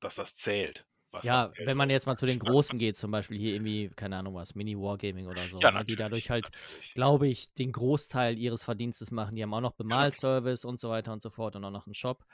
dass 0.00 0.16
das 0.16 0.34
zählt. 0.34 0.84
Was 1.12 1.24
Ja, 1.24 1.52
wenn 1.64 1.76
man 1.76 1.90
jetzt 1.90 2.06
mal 2.06 2.16
zu 2.16 2.26
den. 2.26 2.38
Großen 2.38 2.78
geht, 2.78 2.96
zum 2.96 3.10
Beispiel 3.10 3.38
hier 3.38 3.54
irgendwie, 3.54 3.90
keine 3.94 4.16
Ahnung 4.16 4.34
was, 4.34 4.54
Mini-Wargaming 4.54 5.26
oder 5.26 5.48
so, 5.48 5.60
Ja, 5.60 5.70
ne, 5.70 5.84
die 5.84 5.96
dadurch 5.96 6.30
halt, 6.30 6.48
glaube 6.94 7.28
ich, 7.28 7.52
den 7.54 7.72
Großteil 7.72 8.38
ihres 8.38 8.64
Verdienstes 8.64 9.10
machen. 9.10 9.36
Die 9.36 9.42
haben 9.42 9.54
auch 9.54 9.60
noch 9.60 9.72
Bemalservice 9.72 10.64
und 10.64 10.80
so 10.80 10.90
weiter 10.90 11.12
und 11.12 11.22
so 11.22 11.30
fort 11.30 11.56
und 11.56 11.64
auch 11.64 11.70
noch 11.70 11.86
einen 11.86 11.94
Shop. 11.94 12.24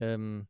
Ähm, 0.00 0.46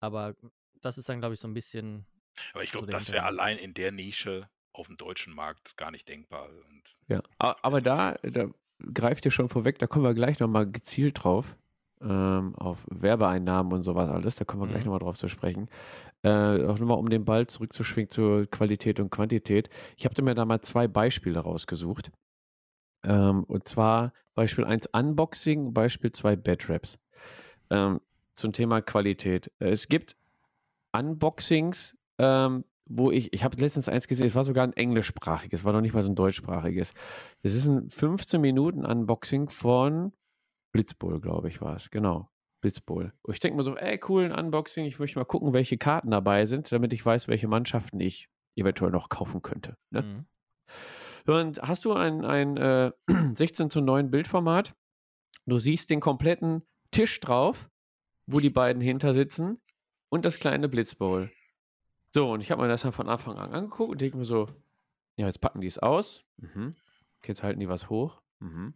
aber 0.00 0.34
das 0.80 0.98
ist 0.98 1.08
dann, 1.08 1.20
glaube 1.20 1.34
ich, 1.34 1.40
so 1.40 1.48
ein 1.48 1.54
bisschen, 1.54 2.04
Aber 2.52 2.64
ich 2.64 2.72
glaube, 2.72 2.88
das 2.88 3.12
wäre 3.12 3.24
allein 3.24 3.58
in 3.58 3.74
der 3.74 3.92
Nische 3.92 4.48
auf 4.72 4.86
dem 4.86 4.96
deutschen 4.96 5.34
Markt 5.34 5.76
gar 5.76 5.90
nicht 5.90 6.08
denkbar. 6.08 6.48
Und 6.48 6.82
Ja, 7.08 7.22
aber 7.38 7.80
da, 7.80 8.14
da 8.22 8.48
greift 8.92 9.24
ihr 9.24 9.30
schon 9.30 9.48
vorweg, 9.48 9.78
da 9.78 9.86
kommen 9.86 10.04
wir 10.04 10.14
gleich 10.14 10.40
nochmal 10.40 10.70
gezielt 10.70 11.22
drauf. 11.22 11.56
Ähm, 12.02 12.54
auf 12.56 12.84
Werbeeinnahmen 12.90 13.72
und 13.72 13.82
sowas 13.84 14.08
alles, 14.10 14.34
da 14.36 14.44
kommen 14.44 14.62
wir 14.62 14.68
gleich 14.68 14.80
Mhm. 14.80 14.86
nochmal 14.86 15.00
drauf 15.00 15.18
zu 15.18 15.28
sprechen. 15.28 15.68
Äh, 16.22 16.64
auch 16.66 16.78
nochmal, 16.78 16.98
um 16.98 17.08
den 17.10 17.24
Ball 17.24 17.46
zurückzuschwingen 17.46 18.10
zur 18.10 18.46
Qualität 18.46 18.98
und 19.00 19.10
Quantität. 19.10 19.70
Ich 19.96 20.04
habe 20.04 20.20
mir 20.22 20.34
da 20.34 20.44
mal 20.44 20.60
zwei 20.62 20.88
Beispiele 20.88 21.38
rausgesucht. 21.40 22.10
Ähm, 23.04 23.44
und 23.44 23.68
zwar 23.68 24.12
Beispiel 24.34 24.64
1 24.64 24.86
Unboxing, 24.92 25.72
Beispiel 25.74 26.12
2 26.12 26.36
Badraps. 26.36 26.98
Ähm, 27.70 28.00
zum 28.34 28.52
Thema 28.52 28.80
Qualität. 28.80 29.50
Es 29.58 29.88
gibt 29.88 30.16
Unboxings, 30.96 31.96
ähm, 32.18 32.64
wo 32.86 33.10
ich, 33.10 33.32
ich 33.32 33.44
habe 33.44 33.56
letztens 33.58 33.88
eins 33.88 34.08
gesehen, 34.08 34.26
es 34.26 34.34
war 34.34 34.44
sogar 34.44 34.64
ein 34.66 34.72
englischsprachiges, 34.72 35.64
war 35.64 35.72
noch 35.72 35.80
nicht 35.80 35.94
mal 35.94 36.02
so 36.02 36.10
ein 36.10 36.14
deutschsprachiges. 36.14 36.92
Das 37.42 37.54
ist 37.54 37.66
ein 37.66 37.88
15 37.90 38.40
Minuten 38.40 38.84
Unboxing 38.84 39.48
von 39.48 40.12
Blitzbowl, 40.72 41.20
glaube 41.20 41.48
ich, 41.48 41.60
war 41.60 41.76
es, 41.76 41.90
genau. 41.90 42.30
Blitzbowl. 42.60 43.12
Ich 43.28 43.40
denke 43.40 43.56
mir 43.56 43.64
so, 43.64 43.76
ey, 43.76 44.00
cool, 44.08 44.24
ein 44.24 44.32
Unboxing, 44.32 44.84
ich 44.84 44.98
möchte 44.98 45.18
mal 45.18 45.24
gucken, 45.24 45.52
welche 45.52 45.78
Karten 45.78 46.10
dabei 46.10 46.46
sind, 46.46 46.70
damit 46.72 46.92
ich 46.92 47.04
weiß, 47.04 47.28
welche 47.28 47.48
Mannschaften 47.48 48.00
ich 48.00 48.28
eventuell 48.56 48.90
noch 48.90 49.08
kaufen 49.08 49.42
könnte. 49.42 49.76
Ne? 49.90 50.02
Mhm. 50.02 51.32
Und 51.32 51.62
hast 51.62 51.84
du 51.84 51.92
ein, 51.92 52.24
ein 52.24 52.56
äh, 52.56 52.92
16 53.34 53.70
zu 53.70 53.80
9 53.80 54.10
Bildformat? 54.10 54.74
Du 55.46 55.58
siehst 55.58 55.90
den 55.90 56.00
kompletten 56.00 56.62
Tisch 56.90 57.20
drauf, 57.20 57.68
wo 58.26 58.38
die 58.40 58.50
beiden 58.50 58.80
hinter 58.80 59.12
sitzen 59.12 59.60
und 60.08 60.24
das 60.24 60.38
kleine 60.38 60.68
Blitzbowl. 60.68 61.30
So, 62.14 62.32
und 62.32 62.40
ich 62.40 62.50
habe 62.50 62.62
mir 62.62 62.68
das 62.68 62.82
dann 62.82 62.92
von 62.92 63.08
Anfang 63.08 63.38
an 63.38 63.52
angeguckt 63.52 63.92
und 63.92 64.00
denke 64.00 64.18
mir 64.18 64.24
so, 64.24 64.48
ja, 65.16 65.26
jetzt 65.26 65.40
packen 65.40 65.60
die 65.60 65.66
es 65.66 65.78
aus. 65.78 66.24
Mhm. 66.36 66.76
Jetzt 67.24 67.42
halten 67.42 67.60
die 67.60 67.68
was 67.68 67.88
hoch. 67.88 68.20
Mhm. 68.40 68.74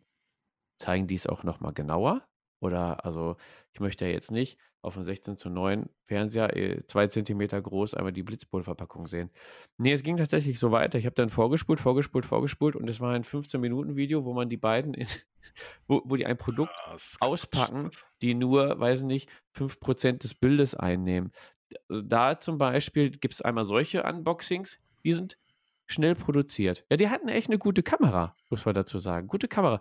Zeigen 0.78 1.06
die 1.06 1.14
es 1.14 1.26
auch 1.26 1.42
nochmal 1.42 1.72
genauer? 1.72 2.26
Oder, 2.60 3.04
also, 3.04 3.36
ich 3.72 3.80
möchte 3.80 4.06
ja 4.06 4.10
jetzt 4.10 4.30
nicht 4.30 4.58
auf 4.86 4.96
einem 4.96 5.04
16 5.04 5.36
zu 5.36 5.50
9 5.50 5.88
Fernseher, 6.06 6.56
äh, 6.56 6.86
zwei 6.86 7.08
Zentimeter 7.08 7.60
groß, 7.60 7.94
einmal 7.94 8.12
die 8.12 8.22
Blitzpulverpackung 8.22 9.08
sehen. 9.08 9.30
Nee, 9.78 9.92
es 9.92 10.02
ging 10.02 10.16
tatsächlich 10.16 10.58
so 10.58 10.70
weiter. 10.70 10.98
Ich 10.98 11.06
habe 11.06 11.14
dann 11.14 11.28
vorgespult, 11.28 11.80
vorgespult, 11.80 12.24
vorgespult 12.24 12.76
und 12.76 12.88
es 12.88 13.00
war 13.00 13.12
ein 13.12 13.24
15-Minuten-Video, 13.24 14.24
wo 14.24 14.32
man 14.32 14.48
die 14.48 14.56
beiden, 14.56 14.94
in, 14.94 15.08
wo, 15.88 16.02
wo 16.04 16.16
die 16.16 16.24
ein 16.24 16.36
Produkt 16.36 16.72
ja, 16.86 16.96
auspacken, 17.20 17.90
die 18.22 18.34
nur, 18.34 18.78
weiß 18.78 19.00
ich 19.00 19.06
nicht, 19.06 19.30
5% 19.56 20.22
des 20.22 20.34
Bildes 20.34 20.74
einnehmen. 20.76 21.32
Also 21.88 22.02
da 22.02 22.38
zum 22.38 22.58
Beispiel 22.58 23.10
gibt 23.10 23.34
es 23.34 23.42
einmal 23.42 23.64
solche 23.64 24.04
Unboxings, 24.04 24.78
die 25.04 25.12
sind 25.12 25.36
schnell 25.88 26.14
produziert. 26.14 26.84
Ja, 26.90 26.96
die 26.96 27.08
hatten 27.08 27.28
echt 27.28 27.48
eine 27.48 27.58
gute 27.58 27.82
Kamera, 27.82 28.36
muss 28.50 28.64
man 28.64 28.74
dazu 28.74 28.98
sagen. 28.98 29.26
Gute 29.26 29.48
Kamera. 29.48 29.80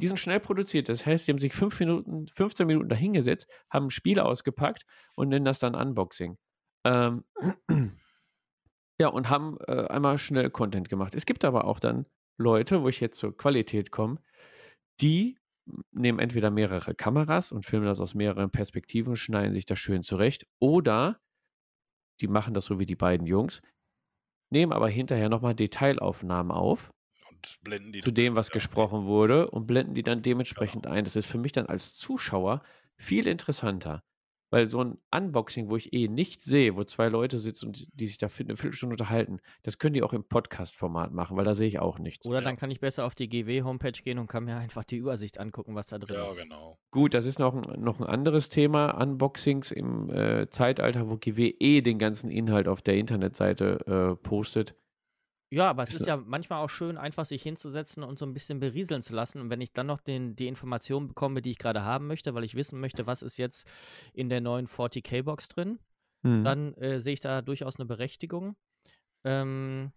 Die 0.00 0.08
sind 0.08 0.18
schnell 0.18 0.40
produziert. 0.40 0.88
Das 0.88 1.06
heißt, 1.06 1.26
die 1.26 1.32
haben 1.32 1.38
sich 1.38 1.54
fünf 1.54 1.78
Minuten, 1.80 2.28
15 2.28 2.66
Minuten 2.66 2.88
dahingesetzt, 2.88 3.48
haben 3.70 3.86
ein 3.86 3.90
Spiel 3.90 4.20
ausgepackt 4.20 4.84
und 5.14 5.28
nennen 5.28 5.44
das 5.44 5.58
dann 5.58 5.74
Unboxing. 5.74 6.36
Ähm, 6.84 7.24
ja, 9.00 9.08
und 9.08 9.30
haben 9.30 9.56
äh, 9.66 9.86
einmal 9.88 10.18
schnell 10.18 10.50
Content 10.50 10.88
gemacht. 10.88 11.14
Es 11.14 11.26
gibt 11.26 11.44
aber 11.44 11.64
auch 11.64 11.80
dann 11.80 12.06
Leute, 12.38 12.82
wo 12.82 12.88
ich 12.88 13.00
jetzt 13.00 13.18
zur 13.18 13.36
Qualität 13.36 13.90
komme, 13.90 14.20
die 15.00 15.38
nehmen 15.92 16.18
entweder 16.18 16.50
mehrere 16.50 16.94
Kameras 16.94 17.50
und 17.50 17.64
filmen 17.64 17.86
das 17.86 18.00
aus 18.00 18.14
mehreren 18.14 18.50
Perspektiven, 18.50 19.16
schneiden 19.16 19.54
sich 19.54 19.66
das 19.66 19.78
schön 19.78 20.02
zurecht, 20.02 20.46
oder 20.60 21.20
die 22.20 22.28
machen 22.28 22.54
das 22.54 22.66
so 22.66 22.78
wie 22.78 22.86
die 22.86 22.96
beiden 22.96 23.26
Jungs, 23.26 23.62
nehmen 24.50 24.72
aber 24.72 24.88
hinterher 24.88 25.28
nochmal 25.28 25.54
Detailaufnahmen 25.54 26.52
auf 26.52 26.92
zu 28.00 28.10
dem, 28.10 28.34
was 28.34 28.50
gesprochen 28.50 29.06
wurde 29.06 29.50
und 29.50 29.66
blenden 29.66 29.94
die 29.94 30.02
dann 30.02 30.22
dementsprechend 30.22 30.84
genau. 30.84 30.94
ein. 30.94 31.04
Das 31.04 31.16
ist 31.16 31.26
für 31.26 31.38
mich 31.38 31.52
dann 31.52 31.66
als 31.66 31.94
Zuschauer 31.94 32.62
viel 32.96 33.26
interessanter. 33.26 34.02
Weil 34.50 34.68
so 34.68 34.80
ein 34.80 34.98
Unboxing, 35.14 35.68
wo 35.68 35.76
ich 35.76 35.92
eh 35.92 36.06
nichts 36.06 36.44
sehe, 36.44 36.76
wo 36.76 36.84
zwei 36.84 37.08
Leute 37.08 37.40
sitzen 37.40 37.66
und 37.66 37.88
die 37.92 38.06
sich 38.06 38.16
da 38.16 38.26
eine 38.26 38.56
Viertelstunde 38.56 38.94
unterhalten, 38.94 39.40
das 39.64 39.78
können 39.78 39.94
die 39.94 40.04
auch 40.04 40.12
im 40.12 40.22
Podcast-Format 40.22 41.12
machen, 41.12 41.36
weil 41.36 41.44
da 41.44 41.56
sehe 41.56 41.66
ich 41.66 41.80
auch 41.80 41.98
nichts. 41.98 42.26
Oder 42.26 42.42
dann 42.42 42.56
kann 42.56 42.70
ich 42.70 42.78
besser 42.78 43.04
auf 43.06 43.16
die 43.16 43.28
GW-Homepage 43.28 44.00
gehen 44.04 44.20
und 44.20 44.28
kann 44.28 44.44
mir 44.44 44.56
einfach 44.56 44.84
die 44.84 44.98
Übersicht 44.98 45.40
angucken, 45.40 45.74
was 45.74 45.86
da 45.86 45.98
drin 45.98 46.14
ja, 46.14 46.26
ist. 46.26 46.38
Ja, 46.38 46.44
genau. 46.44 46.78
Gut, 46.92 47.14
das 47.14 47.26
ist 47.26 47.40
noch 47.40 47.54
ein, 47.54 47.82
noch 47.82 47.98
ein 47.98 48.06
anderes 48.06 48.48
Thema. 48.48 48.90
Unboxings 48.92 49.72
im 49.72 50.10
äh, 50.10 50.48
Zeitalter, 50.48 51.10
wo 51.10 51.16
GW 51.16 51.48
eh 51.58 51.80
den 51.80 51.98
ganzen 51.98 52.30
Inhalt 52.30 52.68
auf 52.68 52.82
der 52.82 52.96
Internetseite 52.96 54.16
äh, 54.16 54.16
postet. 54.16 54.76
Ja, 55.50 55.70
aber 55.70 55.84
es 55.84 55.94
ist 55.94 56.06
ja 56.06 56.16
manchmal 56.16 56.64
auch 56.64 56.70
schön, 56.70 56.98
einfach 56.98 57.24
sich 57.24 57.42
hinzusetzen 57.42 58.02
und 58.02 58.18
so 58.18 58.26
ein 58.26 58.32
bisschen 58.32 58.58
berieseln 58.58 59.02
zu 59.02 59.14
lassen. 59.14 59.40
Und 59.40 59.50
wenn 59.50 59.60
ich 59.60 59.72
dann 59.72 59.86
noch 59.86 60.00
den, 60.00 60.34
die 60.34 60.48
Informationen 60.48 61.08
bekomme, 61.08 61.40
die 61.40 61.52
ich 61.52 61.58
gerade 61.58 61.82
haben 61.82 62.08
möchte, 62.08 62.34
weil 62.34 62.42
ich 62.42 62.56
wissen 62.56 62.80
möchte, 62.80 63.06
was 63.06 63.22
ist 63.22 63.36
jetzt 63.36 63.70
in 64.12 64.28
der 64.28 64.40
neuen 64.40 64.66
40k-Box 64.66 65.48
drin, 65.48 65.78
mhm. 66.24 66.42
dann 66.42 66.74
äh, 66.74 66.98
sehe 67.00 67.12
ich 67.12 67.20
da 67.20 67.42
durchaus 67.42 67.76
eine 67.76 67.86
Berechtigung. 67.86 68.56
Ähm, 69.24 69.92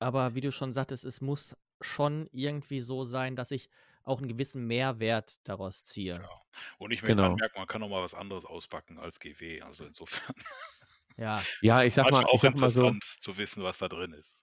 aber 0.00 0.34
wie 0.34 0.40
du 0.40 0.50
schon 0.50 0.72
sagtest, 0.72 1.04
es 1.04 1.20
muss 1.20 1.56
schon 1.80 2.28
irgendwie 2.32 2.80
so 2.80 3.04
sein, 3.04 3.36
dass 3.36 3.52
ich 3.52 3.68
auch 4.02 4.18
einen 4.18 4.28
gewissen 4.28 4.66
Mehrwert 4.66 5.38
daraus 5.44 5.84
ziehe. 5.84 6.16
Ja. 6.16 6.40
Und 6.78 6.90
ich 6.90 7.02
genau. 7.02 7.36
merke, 7.36 7.58
man 7.58 7.66
kann 7.66 7.82
auch 7.82 7.88
mal 7.88 8.02
was 8.02 8.14
anderes 8.14 8.44
auspacken 8.44 8.98
als 8.98 9.18
GW. 9.18 9.62
Also 9.62 9.84
insofern. 9.84 10.34
Ja. 11.16 11.42
Ja, 11.62 11.82
ich 11.82 11.94
sag 11.94 12.10
mal, 12.10 12.24
ich 12.32 12.40
sag 12.40 12.56
mal 12.56 12.70
so. 12.70 12.92
zu 13.20 13.36
wissen, 13.36 13.62
was 13.62 13.78
da 13.78 13.88
drin 13.88 14.12
ist. 14.12 14.38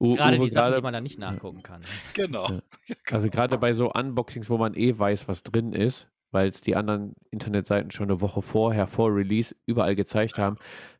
Gerade 0.00 0.38
die 0.38 0.48
Sachen, 0.48 0.74
die 0.74 0.82
man 0.82 0.92
da 0.92 1.00
nicht 1.00 1.18
nachgucken 1.18 1.62
kann. 1.62 1.80
Ne? 1.80 1.86
Genau. 2.14 2.50
Ja. 2.50 2.60
Also 3.10 3.30
gerade 3.30 3.58
bei 3.58 3.72
so 3.72 3.90
Unboxings, 3.92 4.50
wo 4.50 4.58
man 4.58 4.74
eh 4.74 4.98
weiß, 4.98 5.28
was 5.28 5.42
drin 5.42 5.72
ist, 5.72 6.10
weil 6.32 6.48
es 6.48 6.60
die 6.60 6.76
anderen 6.76 7.14
Internetseiten 7.30 7.90
schon 7.90 8.10
eine 8.10 8.20
Woche 8.20 8.42
vorher, 8.42 8.86
vor 8.86 9.14
Release, 9.14 9.54
überall 9.66 9.94
gezeigt 9.94 10.36
haben, 10.36 10.56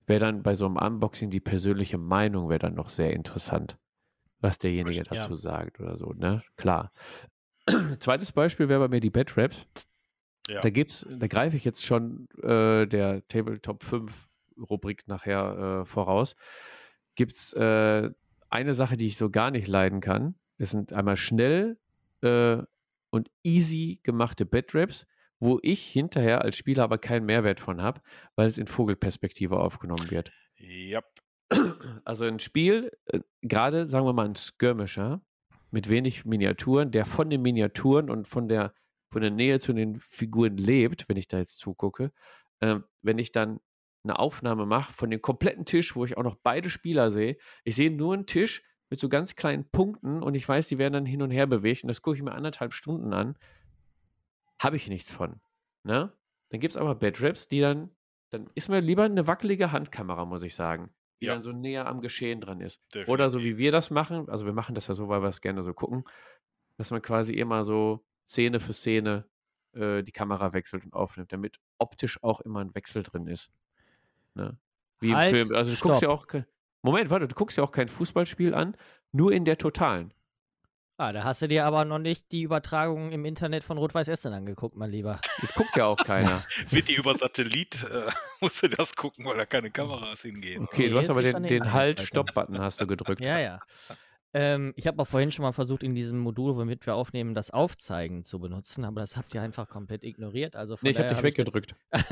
wäre 0.07 0.21
dann 0.21 0.43
bei 0.43 0.55
so 0.55 0.67
einem 0.67 0.77
Unboxing 0.77 1.31
die 1.31 1.41
persönliche 1.41 1.99
Meinung 1.99 2.49
wäre 2.49 2.61
dann 2.61 2.75
noch 2.75 2.89
sehr 2.89 3.13
interessant, 3.13 3.77
was 4.41 4.59
derjenige 4.59 4.99
ja. 4.99 5.05
dazu 5.05 5.37
sagt 5.37 5.81
oder 5.81 5.97
so, 5.97 6.13
ne? 6.13 6.43
Klar. 6.57 6.93
Zweites 7.99 8.33
Beispiel 8.33 8.69
wäre 8.69 8.81
bei 8.81 8.89
mir 8.89 9.01
die 9.01 9.11
Bedraps. 9.11 9.67
Ja. 10.49 10.61
Da 10.61 10.71
gibt's, 10.71 11.07
da 11.11 11.27
greife 11.27 11.57
ich 11.57 11.65
jetzt 11.65 11.85
schon 11.85 12.29
äh, 12.43 12.87
der 12.87 13.27
Tabletop 13.29 13.83
5 13.83 14.24
Rubrik 14.59 15.07
nachher 15.07 15.83
äh, 15.83 15.85
voraus, 15.85 16.37
gibt 17.15 17.33
es 17.33 17.53
äh, 17.53 18.11
eine 18.49 18.75
Sache, 18.75 18.97
die 18.97 19.07
ich 19.07 19.17
so 19.17 19.31
gar 19.31 19.51
nicht 19.51 19.69
leiden 19.69 20.01
kann. 20.01 20.37
Das 20.59 20.71
sind 20.71 20.93
einmal 20.93 21.17
schnell 21.17 21.79
äh, 22.23 22.59
und 23.11 23.31
easy 23.43 24.01
gemachte 24.03 24.47
Bedraps, 24.47 25.07
wo 25.41 25.59
ich 25.63 25.87
hinterher 25.87 26.43
als 26.43 26.57
Spieler 26.57 26.85
aber 26.85 26.99
keinen 26.99 27.27
Mehrwert 27.27 27.61
von 27.61 27.83
habe, 27.83 28.01
weil 28.37 28.47
es 28.47 28.59
in 28.59 28.67
Vogelperspektive 28.67 29.59
aufgenommen 29.59 30.11
wird. 30.11 30.33
Ja. 30.57 31.03
Also 32.05 32.25
ein 32.25 32.41
Spiel, 32.41 32.91
äh, 33.07 33.21
gerade 33.43 33.87
sagen 33.87 34.07
wir 34.07 34.13
mal 34.13 34.27
ein 34.27 34.37
Skirmisher 34.37 35.21
mit 35.71 35.89
wenig 35.89 36.25
Miniaturen, 36.25 36.91
der 36.91 37.05
von 37.05 37.31
den 37.31 37.43
Miniaturen 37.43 38.09
und 38.11 38.27
von 38.29 38.49
der, 38.49 38.75
von 39.11 39.23
der 39.23 39.31
Nähe 39.31 39.59
zu 39.59 39.73
den 39.73 40.01
Figuren 40.01 40.57
lebt, 40.57 41.09
wenn 41.09 41.17
ich 41.17 41.29
da 41.29 41.39
jetzt 41.39 41.59
zugucke, 41.59 42.13
äh, 42.61 42.77
wenn 43.03 43.19
ich 43.19 43.33
dann 43.33 43.61
eine 44.05 44.19
Aufnahme 44.19 44.67
mache 44.67 44.93
von 44.93 45.11
dem 45.11 45.23
kompletten 45.23 45.65
Tisch, 45.65 45.97
wo 45.97 46.05
ich 46.05 46.17
auch 46.17 46.23
noch 46.23 46.37
beide 46.37 46.71
Spieler 46.71 47.11
sehe. 47.11 47.37
Ich 47.65 47.77
sehe 47.77 47.91
nur 47.91 48.15
einen 48.15 48.27
Tisch 48.27 48.63
mit 48.91 49.01
so 49.01 49.09
ganz 49.09 49.35
kleinen 49.35 49.69
Punkten 49.71 50.23
und 50.23 50.35
ich 50.35 50.49
weiß, 50.49 50.69
die 50.69 50.79
werden 50.79 50.93
dann 50.93 51.07
hin 51.07 51.23
und 51.23 51.31
her 51.31 51.47
bewegt 51.47 51.83
und 51.83 51.89
das 51.89 52.03
gucke 52.03 52.17
ich 52.17 52.23
mir 52.23 52.33
anderthalb 52.33 52.73
Stunden 52.73 53.13
an. 53.13 53.37
Habe 54.59 54.77
ich 54.77 54.89
nichts 54.89 55.11
von. 55.11 55.41
Ne? 55.83 56.13
Dann 56.51 56.61
gibt 56.61 56.75
es 56.75 56.81
aber 56.81 56.95
Bedraps, 56.95 57.49
die 57.49 57.61
dann, 57.61 57.91
dann 58.31 58.51
ist 58.55 58.69
mir 58.69 58.81
lieber 58.81 59.05
eine 59.05 59.27
wackelige 59.27 59.73
Handkamera, 59.73 60.25
muss 60.25 60.43
ich 60.43 60.55
sagen, 60.55 60.95
die 61.21 61.27
ja. 61.27 61.33
dann 61.33 61.43
so 61.43 61.53
näher 61.53 61.87
am 61.87 62.01
Geschehen 62.01 62.41
dran 62.41 62.61
ist. 62.61 62.85
Definitiv. 62.87 63.09
Oder 63.09 63.31
so 63.31 63.41
wie 63.41 63.57
wir 63.57 63.73
das 63.73 63.91
machen, 63.91 64.29
also 64.29 64.45
wir 64.45 64.53
machen 64.53 64.75
das 64.75 64.87
ja 64.87 64.95
so, 64.95 65.09
weil 65.09 65.23
wir 65.23 65.29
es 65.29 65.41
gerne 65.41 65.63
so 65.63 65.73
gucken, 65.73 66.05
dass 66.77 66.91
man 66.91 67.03
quasi 67.03 67.33
immer 67.35 67.65
so 67.65 68.05
Szene 68.27 68.61
für 68.61 68.73
Szene 68.73 69.27
äh, 69.73 70.03
die 70.03 70.13
Kamera 70.13 70.53
wechselt 70.53 70.85
und 70.85 70.93
aufnimmt, 70.93 71.33
damit 71.33 71.59
optisch 71.79 72.23
auch 72.23 72.41
immer 72.41 72.61
ein 72.61 72.75
Wechsel 72.75 73.03
drin 73.03 73.27
ist. 73.27 73.51
Ne? 74.35 74.59
Wie 75.01 75.15
halt, 75.15 75.35
im 75.35 75.47
Film. 75.47 75.57
Also 75.57 75.71
du 75.71 75.77
stopp. 75.77 75.93
guckst 75.93 76.03
ja 76.03 76.09
auch. 76.09 76.27
Moment, 76.83 77.11
warte, 77.11 77.29
du 77.29 77.35
guckst 77.35 77.57
ja 77.57 77.65
auch 77.65 77.73
kein 77.73 77.89
Fußballspiel 77.89 78.55
an, 78.55 78.77
nur 79.13 79.33
in 79.33 79.45
der 79.45 79.57
Totalen. 79.57 80.13
Ah, 80.97 81.13
da 81.13 81.25
hast 81.25 81.43
du 81.43 81.49
dir 81.49 81.65
aber 81.65 81.85
noch 81.85 81.99
nicht 81.99 82.31
die 82.31 82.43
Übertragung 82.43 83.11
im 83.11 83.25
Internet 83.25 83.65
von 83.65 83.79
Rot-Weiß 83.79 84.07
Essen 84.07 84.33
angeguckt, 84.33 84.77
mein 84.77 84.91
Lieber. 84.91 85.21
Das 85.41 85.53
guckt 85.55 85.77
ja 85.77 85.87
auch 85.87 85.97
keiner. 85.97 86.45
Wird 86.71 86.89
die 86.89 86.95
über 86.95 87.19
Satellit, 87.19 87.83
äh, 87.83 88.13
musst 88.41 88.63
du 88.63 88.69
das 88.69 88.95
gucken, 88.95 89.25
weil 89.25 89.37
da 89.37 89.45
keine 89.45 89.73
Kameras 89.73 90.23
hingehen. 90.23 90.63
Okay, 90.63 90.83
nee, 90.85 90.89
du 90.91 90.99
hast 90.99 91.11
aber 91.11 91.23
den, 91.23 91.43
den 91.43 91.73
Halt-Stopp-Button 91.73 92.61
hast 92.61 92.81
du 92.81 92.87
gedrückt. 92.87 93.21
ja, 93.21 93.41
ja. 93.41 93.61
Ähm, 94.35 94.73
ich 94.77 94.87
habe 94.87 95.01
auch 95.01 95.07
vorhin 95.07 95.33
schon 95.33 95.45
mal 95.45 95.53
versucht, 95.53 95.83
in 95.83 95.95
diesem 95.95 96.19
Modul, 96.19 96.57
womit 96.57 96.87
wir 96.87 96.95
aufnehmen, 96.95 97.35
das 97.35 97.51
Aufzeigen 97.51 98.25
zu 98.25 98.41
benutzen, 98.41 98.85
aber 98.85 99.01
das 99.01 99.17
habt 99.17 99.33
ihr 99.35 99.43
einfach 99.43 99.69
komplett 99.69 100.03
ignoriert. 100.05 100.55
Also 100.55 100.77
nee, 100.83 100.91
ich 100.91 100.99
habe 100.99 101.09
dich 101.09 101.19
hab 101.19 101.25
weggedrückt. 101.25 101.75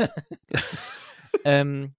ähm, 1.45 1.95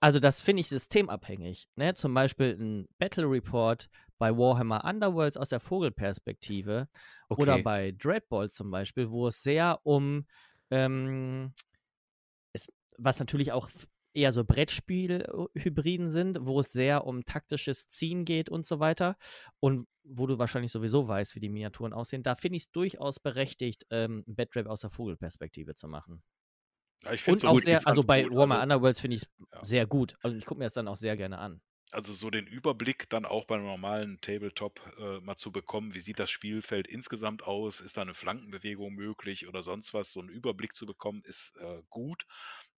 also 0.00 0.18
das 0.18 0.40
finde 0.40 0.60
ich 0.60 0.68
systemabhängig. 0.68 1.68
Ne? 1.76 1.94
Zum 1.94 2.14
Beispiel 2.14 2.56
ein 2.58 2.88
Battle 2.98 3.30
Report 3.30 3.88
bei 4.18 4.36
Warhammer 4.36 4.84
Underworlds 4.84 5.36
aus 5.36 5.50
der 5.50 5.60
Vogelperspektive 5.60 6.88
okay. 7.28 7.42
oder 7.42 7.62
bei 7.62 7.92
Dreadball 7.92 8.50
zum 8.50 8.70
Beispiel, 8.70 9.10
wo 9.10 9.26
es 9.26 9.42
sehr 9.42 9.80
um, 9.82 10.26
ähm, 10.70 11.52
es, 12.52 12.68
was 12.98 13.18
natürlich 13.18 13.52
auch 13.52 13.68
eher 14.12 14.32
so 14.32 14.44
Brettspiel-Hybriden 14.44 16.10
sind, 16.10 16.38
wo 16.42 16.60
es 16.60 16.72
sehr 16.72 17.06
um 17.06 17.24
taktisches 17.24 17.88
Ziehen 17.88 18.24
geht 18.24 18.48
und 18.48 18.66
so 18.66 18.80
weiter. 18.80 19.16
Und 19.60 19.86
wo 20.02 20.26
du 20.26 20.38
wahrscheinlich 20.38 20.72
sowieso 20.72 21.06
weißt, 21.06 21.34
wie 21.34 21.40
die 21.40 21.48
Miniaturen 21.48 21.92
aussehen, 21.92 22.22
da 22.22 22.34
finde 22.34 22.56
ich 22.56 22.64
es 22.64 22.70
durchaus 22.72 23.20
berechtigt, 23.20 23.86
ähm, 23.90 24.24
ein 24.26 24.34
Badrap 24.34 24.66
aus 24.66 24.80
der 24.80 24.90
Vogelperspektive 24.90 25.74
zu 25.74 25.88
machen. 25.88 26.22
Ja, 27.04 27.12
und 27.26 27.44
auch 27.44 27.58
sehr, 27.58 27.86
also 27.86 28.02
bei 28.02 28.24
Warhammer 28.24 28.56
also, 28.56 28.62
Underworlds 28.62 29.00
finde 29.00 29.16
ich 29.16 29.22
es 29.22 29.28
ja. 29.52 29.64
sehr 29.64 29.86
gut. 29.86 30.16
Also 30.22 30.36
ich 30.36 30.44
gucke 30.44 30.58
mir 30.58 30.66
das 30.66 30.74
dann 30.74 30.88
auch 30.88 30.96
sehr 30.96 31.16
gerne 31.16 31.38
an. 31.38 31.60
also 31.92 32.12
so 32.12 32.30
den 32.30 32.46
Überblick 32.46 33.08
dann 33.08 33.24
auch 33.24 33.46
beim 33.46 33.64
normalen 33.64 34.20
Tabletop 34.20 34.80
äh, 34.98 35.20
mal 35.20 35.36
zu 35.36 35.50
bekommen, 35.50 35.94
wie 35.94 36.00
sieht 36.00 36.18
das 36.18 36.30
Spielfeld 36.30 36.86
insgesamt 36.86 37.42
aus, 37.42 37.80
ist 37.80 37.96
da 37.96 38.02
eine 38.02 38.14
Flankenbewegung 38.14 38.94
möglich 38.94 39.48
oder 39.48 39.62
sonst 39.62 39.94
was, 39.94 40.12
so 40.12 40.20
einen 40.20 40.28
Überblick 40.28 40.74
zu 40.74 40.86
bekommen, 40.86 41.22
ist 41.24 41.56
äh, 41.56 41.82
gut. 41.88 42.26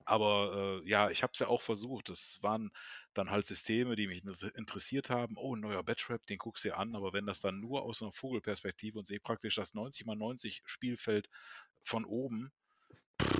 Aber 0.04 0.80
äh, 0.84 0.88
ja, 0.88 1.10
ich 1.10 1.22
habe 1.22 1.32
es 1.32 1.38
ja 1.38 1.48
auch 1.48 1.62
versucht. 1.62 2.08
Es 2.08 2.38
waren 2.42 2.72
dann 3.14 3.30
halt 3.30 3.46
Systeme, 3.46 3.96
die 3.96 4.06
mich 4.06 4.24
interessiert 4.54 5.10
haben. 5.10 5.36
Oh, 5.36 5.54
ein 5.54 5.60
neuer 5.60 5.82
Batrap, 5.82 6.24
den 6.26 6.38
guckst 6.38 6.64
du 6.64 6.68
dir 6.68 6.76
an. 6.76 6.94
Aber 6.94 7.12
wenn 7.12 7.26
das 7.26 7.40
dann 7.40 7.60
nur 7.60 7.82
aus 7.82 8.02
einer 8.02 8.12
Vogelperspektive 8.12 8.98
und 8.98 9.06
sehe 9.06 9.20
praktisch 9.20 9.56
das 9.56 9.74
90 9.74 10.06
x 10.06 10.18
90 10.18 10.62
Spielfeld 10.64 11.28
von 11.84 12.04
oben. 12.04 12.52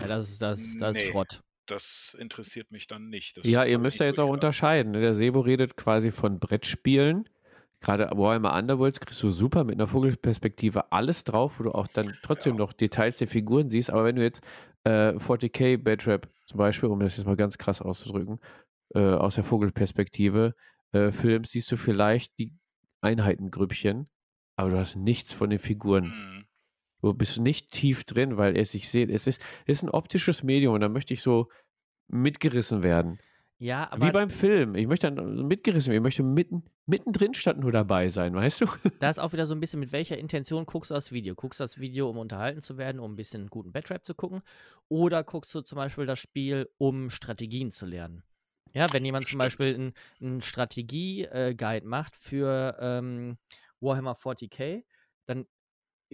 Ja, 0.01 0.09
das 0.09 0.31
ist, 0.31 0.43
das, 0.43 0.77
das 0.79 0.95
nee. 0.95 1.03
ist 1.03 1.11
Schrott 1.11 1.43
das 1.67 2.17
interessiert 2.19 2.71
mich 2.71 2.87
dann 2.87 3.09
nicht. 3.09 3.37
Das 3.37 3.47
ja, 3.47 3.65
ihr 3.65 3.79
müsst 3.79 3.99
ja 3.99 4.07
jetzt 4.07 4.21
auch 4.21 4.29
unterscheiden. 4.29 4.93
Ne? 4.93 5.01
Der 5.01 5.15
Sebo 5.15 5.41
redet 5.41 5.77
quasi 5.77 6.11
von 6.11 6.39
Brettspielen. 6.39 7.29
Gerade 7.81 8.11
Warhammer 8.15 8.55
Underworlds 8.55 9.01
kriegst 9.01 9.23
du 9.23 9.31
super 9.31 9.65
mit 9.65 9.75
einer 9.75 9.89
Vogelperspektive 9.89 10.93
alles 10.93 11.25
drauf, 11.25 11.59
wo 11.59 11.65
du 11.65 11.73
auch 11.73 11.89
dann 11.89 12.17
trotzdem 12.23 12.55
ja. 12.55 12.59
noch 12.59 12.73
Details 12.73 13.17
der 13.17 13.27
Figuren 13.27 13.69
siehst. 13.69 13.91
Aber 13.91 14.05
wenn 14.05 14.17
du 14.17 14.23
jetzt 14.23 14.43
äh, 14.85 15.15
40k 15.15 15.79
Batrap 15.79 16.29
zum 16.47 16.59
Beispiel, 16.59 16.89
um 16.89 17.01
das 17.01 17.17
jetzt 17.17 17.27
mal 17.27 17.37
ganz 17.37 17.59
krass 17.59 17.83
auszudrücken, 17.83 18.39
äh, 18.95 19.01
aus 19.01 19.35
der 19.35 19.45
Vogelperspektive 19.45 20.55
äh, 20.93 21.11
filmst, 21.11 21.53
siehst 21.53 21.73
du 21.73 21.77
vielleicht 21.77 22.39
die 22.39 22.53
Einheitengrüppchen, 23.01 24.09
aber 24.55 24.71
du 24.71 24.79
hast 24.79 24.95
nichts 24.95 25.33
von 25.33 25.51
den 25.51 25.59
Figuren. 25.59 26.05
Mhm. 26.05 26.45
Du 27.03 27.12
bist 27.12 27.39
nicht 27.39 27.73
tief 27.73 28.05
drin, 28.05 28.37
weil 28.37 28.57
es 28.57 28.73
sich 28.73 28.89
sieht, 28.89 29.11
es 29.11 29.27
ist, 29.27 29.43
es 29.66 29.79
ist 29.79 29.83
ein 29.83 29.91
optisches 29.91 30.43
Medium 30.43 30.74
und 30.74 30.81
da 30.81 30.89
möchte 30.89 31.12
ich 31.12 31.20
so 31.20 31.49
mitgerissen 32.09 32.83
werden. 32.83 33.19
Ja, 33.59 33.91
aber. 33.93 34.07
Wie 34.07 34.11
beim 34.11 34.31
Film. 34.31 34.74
Ich 34.74 34.87
möchte 34.87 35.12
dann 35.12 35.47
mitgerissen 35.47 35.93
werden. 35.93 36.03
Ich 36.03 36.05
möchte 36.05 36.23
mitten, 36.23 36.65
mittendrin 36.87 37.35
statt 37.35 37.59
nur 37.59 37.70
dabei 37.70 38.09
sein, 38.09 38.35
weißt 38.35 38.62
du? 38.62 38.66
Da 39.01 39.11
ist 39.11 39.19
auch 39.19 39.33
wieder 39.33 39.47
so 39.47 39.55
ein 39.55 39.61
bisschen, 39.61 39.81
mit 39.81 39.93
welcher 39.93 40.19
Intention 40.19 40.66
guckst 40.66 40.91
du 40.91 40.95
das 40.95 41.12
Video? 41.12 41.35
Guckst 41.35 41.61
du 41.61 41.65
das 41.65 41.79
Video, 41.79 42.09
um 42.11 42.19
unterhalten 42.19 42.61
zu 42.61 42.77
werden, 42.77 43.01
um 43.01 43.12
ein 43.12 43.16
bisschen 43.16 43.49
guten 43.49 43.73
Batrap 43.73 44.05
zu 44.05 44.15
gucken? 44.15 44.43
Oder 44.89 45.23
guckst 45.23 45.55
du 45.55 45.61
zum 45.61 45.77
Beispiel 45.77 46.07
das 46.07 46.19
Spiel, 46.19 46.69
um 46.79 47.11
Strategien 47.11 47.70
zu 47.70 47.87
lernen? 47.87 48.23
Ja, 48.74 48.93
wenn 48.93 49.05
jemand 49.05 49.27
zum 49.27 49.39
Beispiel 49.39 49.93
einen 50.20 50.41
Strategie-Guide 50.41 51.85
äh, 51.85 51.89
macht 51.89 52.16
für 52.16 52.77
ähm, 52.81 53.39
Warhammer 53.81 54.15
40k, 54.15 54.83
dann 55.27 55.47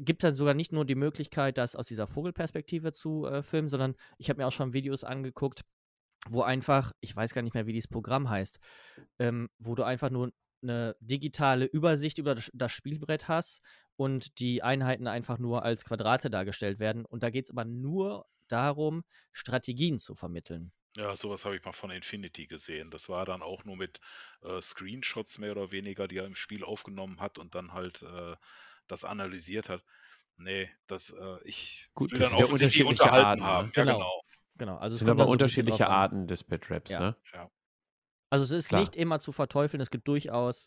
gibt 0.04 0.22
es 0.22 0.28
dann 0.28 0.36
sogar 0.36 0.54
nicht 0.54 0.72
nur 0.72 0.84
die 0.84 0.94
Möglichkeit, 0.94 1.58
das 1.58 1.76
aus 1.76 1.88
dieser 1.88 2.06
Vogelperspektive 2.06 2.92
zu 2.92 3.26
äh, 3.26 3.42
filmen, 3.42 3.68
sondern 3.68 3.94
ich 4.18 4.30
habe 4.30 4.40
mir 4.40 4.46
auch 4.46 4.52
schon 4.52 4.72
Videos 4.72 5.04
angeguckt, 5.04 5.64
wo 6.28 6.42
einfach, 6.42 6.92
ich 7.00 7.14
weiß 7.14 7.34
gar 7.34 7.42
nicht 7.42 7.54
mehr, 7.54 7.66
wie 7.66 7.72
dieses 7.72 7.88
Programm 7.88 8.28
heißt, 8.28 8.58
ähm, 9.18 9.48
wo 9.58 9.74
du 9.74 9.84
einfach 9.84 10.10
nur 10.10 10.32
eine 10.62 10.96
digitale 11.00 11.66
Übersicht 11.66 12.18
über 12.18 12.34
das 12.34 12.72
Spielbrett 12.72 13.28
hast 13.28 13.62
und 13.96 14.38
die 14.38 14.62
Einheiten 14.62 15.06
einfach 15.06 15.38
nur 15.38 15.62
als 15.62 15.84
Quadrate 15.84 16.30
dargestellt 16.30 16.78
werden. 16.78 17.04
Und 17.04 17.22
da 17.22 17.30
geht 17.30 17.44
es 17.44 17.50
aber 17.50 17.64
nur 17.64 18.26
darum, 18.48 19.04
Strategien 19.32 19.98
zu 19.98 20.14
vermitteln. 20.14 20.72
Ja, 20.96 21.14
sowas 21.16 21.44
habe 21.44 21.56
ich 21.56 21.64
mal 21.64 21.72
von 21.72 21.90
Infinity 21.90 22.46
gesehen. 22.46 22.90
Das 22.90 23.08
war 23.08 23.24
dann 23.24 23.42
auch 23.42 23.64
nur 23.64 23.76
mit 23.76 24.00
äh, 24.42 24.60
Screenshots 24.60 25.38
mehr 25.38 25.52
oder 25.52 25.70
weniger, 25.70 26.08
die 26.08 26.16
er 26.16 26.26
im 26.26 26.34
Spiel 26.34 26.64
aufgenommen 26.64 27.20
hat 27.20 27.38
und 27.38 27.54
dann 27.54 27.72
halt 27.72 28.02
äh, 28.02 28.34
das 28.89 29.05
analysiert 29.05 29.69
hat. 29.69 29.82
Nee, 30.36 30.70
das, 30.86 31.10
äh, 31.10 31.39
ich 31.44 31.89
Gut, 31.94 32.12
will 32.12 32.20
das 32.20 32.31
dann 32.31 32.44
auch 32.44 32.52
unterschiedliche 32.52 33.12
Arten 33.12 33.43
haben. 33.43 33.73
Ja, 33.74 33.85
genau. 33.85 33.98
genau. 33.98 34.23
Genau, 34.59 34.77
also 34.77 34.94
es 34.94 35.01
sind 35.01 35.09
aber 35.09 35.24
so 35.24 35.31
unterschiedliche 35.31 35.89
Arten 35.89 36.27
des 36.27 36.43
Bitraps, 36.43 36.90
ja. 36.90 36.98
ne? 36.98 37.16
Ja. 37.32 37.48
Also 38.31 38.44
es 38.44 38.51
ist 38.51 38.69
Klar. 38.69 38.81
nicht 38.81 38.97
immer 38.97 39.20
zu 39.20 39.32
verteufeln, 39.32 39.81
es 39.81 39.90
gibt 39.90 40.06
durchaus 40.09 40.66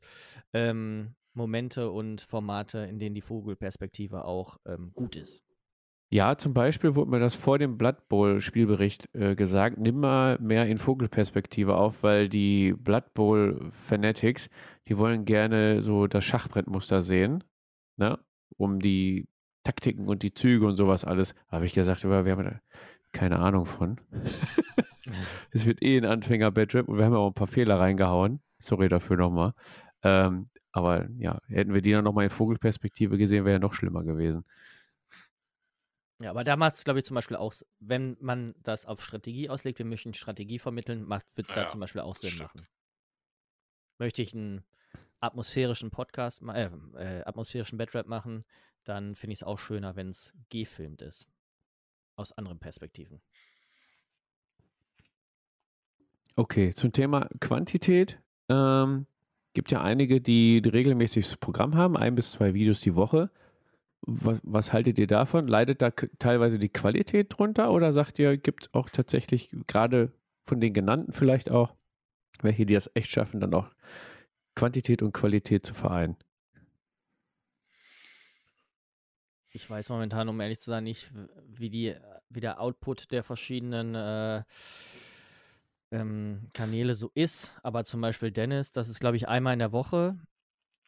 ähm, 0.54 1.14
Momente 1.34 1.92
und 1.92 2.22
Formate, 2.22 2.80
in 2.80 3.00
denen 3.00 3.16
die 3.16 3.22
Vogelperspektive 3.22 4.26
auch 4.26 4.58
ähm, 4.66 4.92
gut 4.96 5.16
ist. 5.16 5.44
Ja, 6.14 6.38
zum 6.38 6.54
Beispiel 6.54 6.96
wurde 6.96 7.12
mir 7.12 7.20
das 7.20 7.36
vor 7.36 7.58
dem 7.58 7.78
Blood 7.78 8.10
Bowl 8.10 8.42
Spielbericht 8.42 9.08
äh, 9.14 9.36
gesagt, 9.36 9.78
nimm 9.78 10.00
mal 10.02 10.38
mehr 10.40 10.66
in 10.68 10.78
Vogelperspektive 10.78 11.76
auf, 11.76 12.04
weil 12.04 12.28
die 12.28 12.74
Blood 12.74 13.14
Bowl 13.14 13.72
Fanatics, 13.72 14.50
die 14.90 14.98
wollen 14.98 15.24
gerne 15.24 15.82
so 15.82 16.08
das 16.08 16.26
Schachbrettmuster 16.26 17.02
sehen, 17.02 17.46
ne? 18.02 18.20
um 18.58 18.80
die 18.80 19.28
Taktiken 19.64 20.08
und 20.08 20.24
die 20.24 20.34
Züge 20.34 20.66
und 20.66 20.76
sowas 20.76 21.06
alles. 21.06 21.36
Habe 21.48 21.66
ich 21.66 21.74
gesagt, 21.74 22.04
wir 22.04 22.16
haben 22.16 22.60
keine 23.12 23.40
Ahnung 23.40 23.66
von. 23.66 24.02
es 25.52 25.66
wird 25.66 25.82
eh 25.84 25.98
ein 25.98 26.06
Anfänger-Badrap 26.06 26.88
und 26.88 26.98
wir 26.98 27.06
haben 27.06 27.14
ja 27.14 27.20
auch 27.20 27.30
ein 27.30 27.34
paar 27.34 27.48
Fehler 27.48 27.80
reingehauen. 27.80 28.42
Sorry 28.60 28.90
dafür 28.90 29.18
nochmal. 29.18 29.54
Ähm, 30.04 30.50
aber 30.72 31.08
ja, 31.18 31.40
hätten 31.48 31.74
wir 31.74 31.82
die 31.82 31.92
dann 31.92 32.04
nochmal 32.04 32.26
in 32.26 32.30
Vogelperspektive 32.30 33.18
gesehen, 33.18 33.46
wäre 33.46 33.56
ja 33.56 33.60
noch 33.60 33.74
schlimmer 33.74 34.04
gewesen. 34.04 34.46
Ja, 36.22 36.30
aber 36.30 36.44
da 36.44 36.56
macht 36.56 36.76
es, 36.76 36.84
glaube 36.84 37.00
ich, 37.00 37.06
zum 37.06 37.16
Beispiel 37.16 37.36
auch, 37.36 37.54
wenn 37.80 38.16
man 38.22 38.54
das 38.62 38.86
auf 38.86 39.04
Strategie 39.04 39.50
auslegt, 39.50 39.80
wir 39.80 39.86
möchten 39.86 40.14
Strategie 40.14 40.60
vermitteln, 40.60 41.10
wird 41.10 41.50
es 41.50 41.56
ja, 41.56 41.64
da 41.64 41.70
zum 41.70 41.80
Beispiel 41.80 42.02
auch 42.02 42.16
Sinn 42.16 42.30
stimmt. 42.30 42.54
machen. 42.56 42.68
Möchte 43.98 44.22
ich 44.22 44.34
einen 44.34 44.64
atmosphärischen 45.22 45.92
Podcast, 45.92 46.42
äh, 46.42 46.70
äh, 46.98 47.24
atmosphärischen 47.24 47.78
Badrap 47.78 48.08
machen, 48.08 48.44
dann 48.84 49.16
finde 49.16 49.34
ich 49.34 49.40
es 49.40 49.44
auch 49.44 49.60
schöner, 49.60 49.96
wenn 49.96 50.10
es 50.10 50.34
gefilmt 50.50 51.02
ist 51.02 51.28
aus 52.16 52.32
anderen 52.34 52.60
Perspektiven. 52.60 53.22
Okay, 56.36 56.74
zum 56.74 56.92
Thema 56.92 57.30
Quantität. 57.40 58.20
Ähm, 58.50 59.06
gibt 59.54 59.72
ja 59.72 59.82
einige, 59.82 60.22
die 60.22 60.60
regelmäßig 60.60 61.28
das 61.28 61.38
Programm 61.38 61.76
haben, 61.76 61.98
ein 61.98 62.16
bis 62.16 62.32
zwei 62.32 62.54
Videos 62.54 62.82
die 62.82 62.96
Woche. 62.96 63.30
Was, 64.02 64.40
was, 64.44 64.74
haltet 64.74 64.98
ihr 64.98 65.08
davon? 65.08 65.48
Leidet 65.48 65.82
da 65.82 65.92
teilweise 65.92 66.58
die 66.58 66.70
Qualität 66.70 67.38
drunter 67.38 67.72
oder 67.72 67.94
sagt 67.94 68.18
ihr, 68.18 68.38
gibt 68.38 68.74
auch 68.74 68.90
tatsächlich 68.90 69.52
gerade 69.68 70.12
von 70.44 70.60
den 70.60 70.74
genannten 70.74 71.12
vielleicht 71.12 71.52
auch 71.52 71.76
welche, 72.42 72.66
die 72.66 72.74
das 72.74 72.90
echt 72.96 73.12
schaffen, 73.12 73.40
dann 73.40 73.54
auch 73.54 73.70
Quantität 74.56 75.02
und 75.02 75.14
Qualität 75.14 75.66
zu 75.66 75.74
vereinen? 75.74 76.18
Ich 79.54 79.70
weiß 79.70 79.90
momentan, 79.90 80.30
um 80.30 80.40
ehrlich 80.40 80.60
zu 80.60 80.72
sein, 80.72 80.86
nicht, 80.86 81.12
wie, 81.46 81.70
die, 81.70 81.96
wie 82.30 82.40
der 82.40 82.62
Output 82.62 83.12
der 83.12 83.24
verschiedenen 83.24 83.96
äh, 83.96 84.44
ähm, 85.92 86.48
Kanäle 86.54 86.96
so 86.96 87.12
ist. 87.14 87.54
Aber 87.62 87.84
zum 87.84 88.00
Beispiel 88.00 88.32
Dennis, 88.32 88.72
das 88.72 88.88
ist, 88.88 89.00
glaube 89.02 89.18
ich, 89.18 89.28
einmal 89.28 89.54
in 89.54 89.60
der 89.60 89.74
Woche. 89.74 90.18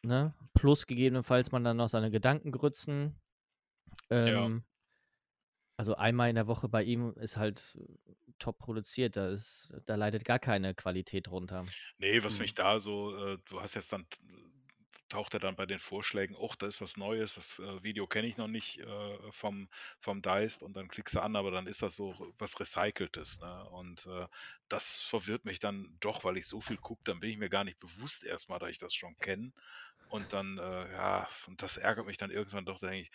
Ne? 0.02 0.34
Plus 0.54 0.86
gegebenenfalls 0.86 1.52
man 1.52 1.62
dann 1.64 1.76
noch 1.76 1.88
seine 1.88 2.10
Gedanken 2.10 2.52
grützen. 2.52 3.20
Ähm, 4.10 4.26
ja. 4.26 4.73
Also 5.76 5.96
einmal 5.96 6.28
in 6.28 6.36
der 6.36 6.46
Woche 6.46 6.68
bei 6.68 6.82
ihm 6.82 7.14
ist 7.16 7.36
halt 7.36 7.76
top 8.38 8.58
produziert. 8.58 9.16
Da, 9.16 9.28
ist, 9.28 9.74
da 9.86 9.96
leidet 9.96 10.24
gar 10.24 10.38
keine 10.38 10.74
Qualität 10.74 11.30
runter. 11.30 11.64
Nee, 11.98 12.22
was 12.22 12.34
hm. 12.34 12.42
mich 12.42 12.54
da 12.54 12.80
so, 12.80 13.16
äh, 13.16 13.38
du 13.48 13.60
hast 13.60 13.74
jetzt 13.74 13.92
dann 13.92 14.06
taucht 15.08 15.34
er 15.34 15.40
dann 15.40 15.54
bei 15.54 15.66
den 15.66 15.78
Vorschlägen, 15.78 16.34
oh, 16.34 16.52
da 16.58 16.66
ist 16.66 16.80
was 16.80 16.96
Neues, 16.96 17.34
das 17.34 17.58
äh, 17.60 17.82
Video 17.82 18.06
kenne 18.06 18.26
ich 18.26 18.36
noch 18.36 18.48
nicht 18.48 18.80
äh, 18.80 19.32
vom, 19.32 19.68
vom 20.00 20.22
Deist 20.22 20.62
und 20.62 20.76
dann 20.76 20.88
klickst 20.88 21.14
du 21.14 21.20
an, 21.20 21.36
aber 21.36 21.50
dann 21.50 21.66
ist 21.66 21.82
das 21.82 21.94
so 21.94 22.14
was 22.38 22.58
Recyceltes. 22.58 23.38
Ne? 23.38 23.64
Und 23.70 24.06
äh, 24.06 24.26
das 24.68 25.02
verwirrt 25.02 25.44
mich 25.44 25.60
dann 25.60 25.96
doch, 26.00 26.24
weil 26.24 26.36
ich 26.36 26.48
so 26.48 26.60
viel 26.60 26.78
gucke, 26.78 27.02
dann 27.04 27.20
bin 27.20 27.30
ich 27.30 27.38
mir 27.38 27.50
gar 27.50 27.64
nicht 27.64 27.78
bewusst 27.78 28.24
erstmal, 28.24 28.58
dass 28.58 28.70
ich 28.70 28.78
das 28.78 28.94
schon 28.94 29.16
kenne. 29.18 29.52
Und 30.08 30.32
dann, 30.32 30.58
äh, 30.58 30.92
ja, 30.92 31.28
und 31.46 31.62
das 31.62 31.76
ärgert 31.76 32.06
mich 32.06 32.18
dann 32.18 32.30
irgendwann 32.30 32.64
doch, 32.64 32.80
da 32.80 32.88
denke 32.88 33.02
ich, 33.02 33.10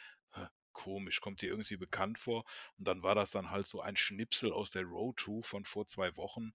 komisch, 0.74 1.22
kommt 1.22 1.42
dir 1.42 1.50
irgendwie 1.50 1.78
bekannt 1.78 2.20
vor. 2.20 2.46
Und 2.78 2.88
dann 2.88 3.04
war 3.04 3.16
das 3.16 3.32
dann 3.32 3.52
halt 3.52 3.68
so 3.68 3.82
ein 3.82 3.98
Schnipsel 3.98 4.52
aus 4.52 4.72
der 4.72 4.84
Road 4.84 5.20
2 5.20 5.44
von 5.44 5.66
vor 5.66 5.88
zwei 5.88 6.16
Wochen. 6.16 6.54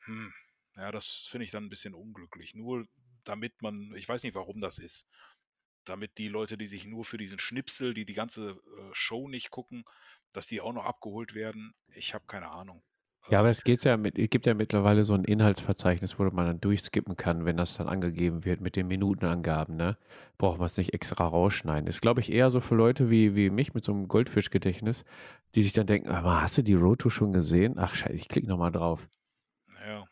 Hm, 0.00 0.32
ja, 0.76 0.92
das 0.92 1.26
finde 1.30 1.44
ich 1.44 1.50
dann 1.50 1.64
ein 1.64 1.70
bisschen 1.70 1.94
unglücklich. 1.94 2.54
Nur 2.54 2.86
damit 3.24 3.60
man, 3.62 3.94
ich 3.96 4.08
weiß 4.08 4.22
nicht, 4.22 4.34
warum 4.34 4.60
das 4.60 4.78
ist, 4.78 5.06
damit 5.84 6.18
die 6.18 6.28
Leute, 6.28 6.58
die 6.58 6.68
sich 6.68 6.84
nur 6.84 7.04
für 7.04 7.18
diesen 7.18 7.38
Schnipsel, 7.38 7.94
die 7.94 8.04
die 8.04 8.14
ganze 8.14 8.50
äh, 8.50 8.90
Show 8.94 9.28
nicht 9.28 9.50
gucken, 9.50 9.84
dass 10.32 10.46
die 10.46 10.60
auch 10.60 10.72
noch 10.72 10.84
abgeholt 10.84 11.34
werden. 11.34 11.74
Ich 11.94 12.14
habe 12.14 12.26
keine 12.26 12.50
Ahnung. 12.50 12.82
Ja, 13.30 13.40
aber 13.40 13.50
es 13.50 13.62
geht's 13.62 13.84
ja 13.84 13.96
mit, 13.98 14.18
es 14.18 14.30
gibt 14.30 14.46
ja 14.46 14.54
mittlerweile 14.54 15.04
so 15.04 15.12
ein 15.14 15.24
Inhaltsverzeichnis, 15.24 16.18
wo 16.18 16.24
man 16.24 16.46
dann 16.46 16.60
durchskippen 16.62 17.16
kann, 17.16 17.44
wenn 17.44 17.58
das 17.58 17.76
dann 17.76 17.86
angegeben 17.86 18.44
wird 18.46 18.60
mit 18.62 18.74
den 18.74 18.86
Minutenangaben, 18.88 19.76
ne? 19.76 19.98
Braucht 20.38 20.58
man 20.58 20.66
es 20.66 20.78
nicht 20.78 20.94
extra 20.94 21.26
rausschneiden. 21.26 21.86
Ist, 21.88 22.00
glaube 22.00 22.20
ich, 22.20 22.32
eher 22.32 22.50
so 22.50 22.60
für 22.60 22.74
Leute 22.74 23.10
wie, 23.10 23.34
wie 23.36 23.50
mich 23.50 23.74
mit 23.74 23.84
so 23.84 23.92
einem 23.92 24.08
Goldfischgedächtnis, 24.08 25.04
die 25.54 25.62
sich 25.62 25.74
dann 25.74 25.86
denken, 25.86 26.08
aber 26.08 26.40
hast 26.40 26.56
du 26.56 26.62
die 26.62 26.74
Roto 26.74 27.10
schon 27.10 27.32
gesehen? 27.32 27.74
Ach 27.76 27.94
scheiße, 27.94 28.14
ich 28.14 28.28
klicke 28.28 28.48
nochmal 28.48 28.72
drauf. 28.72 29.06
Ja. 29.86 30.04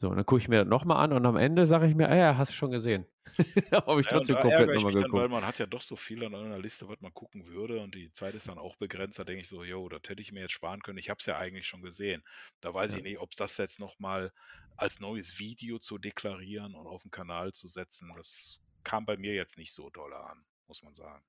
So, 0.00 0.08
und 0.10 0.16
dann 0.16 0.26
gucke 0.26 0.40
ich 0.40 0.48
mir 0.48 0.58
das 0.60 0.68
nochmal 0.68 1.04
an 1.04 1.12
und 1.12 1.24
am 1.26 1.36
Ende 1.36 1.66
sage 1.66 1.86
ich 1.86 1.94
mir, 1.94 2.08
ah 2.08 2.16
ja, 2.16 2.36
hast 2.36 2.50
du 2.50 2.54
schon 2.54 2.70
gesehen. 2.70 3.06
Habe 3.72 4.00
ich 4.00 4.06
Ja, 4.06 4.08
trotzdem 4.08 4.38
komplett 4.38 4.72
nochmal 4.72 4.92
mich 4.92 4.96
dann, 4.96 5.14
weil 5.14 5.28
geguckt. 5.28 5.28
man 5.28 5.44
hat 5.46 5.58
ja 5.58 5.66
doch 5.66 5.82
so 5.82 5.96
viel 5.96 6.24
an 6.24 6.34
einer 6.34 6.58
Liste, 6.58 6.88
was 6.88 7.00
man 7.00 7.12
gucken 7.14 7.46
würde 7.46 7.80
und 7.80 7.94
die 7.94 8.12
Zeit 8.12 8.34
ist 8.34 8.48
dann 8.48 8.58
auch 8.58 8.76
begrenzt. 8.76 9.18
Da 9.18 9.24
denke 9.24 9.40
ich 9.42 9.48
so, 9.48 9.64
jo, 9.64 9.88
das 9.88 10.02
hätte 10.08 10.20
ich 10.22 10.30
mir 10.32 10.40
jetzt 10.40 10.52
sparen 10.52 10.82
können. 10.82 10.98
Ich 10.98 11.08
habe 11.10 11.18
es 11.20 11.26
ja 11.26 11.38
eigentlich 11.38 11.66
schon 11.66 11.82
gesehen. 11.82 12.22
Da 12.60 12.72
weiß 12.74 12.92
Ja. 12.92 12.94
ich 12.94 13.02
nicht, 13.02 13.18
ob 13.18 13.30
es 13.32 13.36
das 13.38 13.56
jetzt 13.56 13.78
nochmal 13.80 14.32
als 14.76 15.00
neues 15.00 15.38
Video 15.38 15.78
zu 15.78 15.98
deklarieren 15.98 16.74
und 16.74 16.86
auf 16.86 17.02
den 17.02 17.10
Kanal 17.10 17.52
zu 17.52 17.66
setzen, 17.68 18.12
das 18.16 18.60
kam 18.82 19.06
bei 19.06 19.16
mir 19.16 19.34
jetzt 19.34 19.56
nicht 19.56 19.72
so 19.72 19.88
doll 19.90 20.12
an, 20.12 20.44
muss 20.66 20.82
man 20.82 20.94
sagen. 20.94 21.24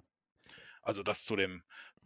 Also 0.85 1.03
das 1.03 1.23
zu 1.25 1.35
dem, 1.35 1.63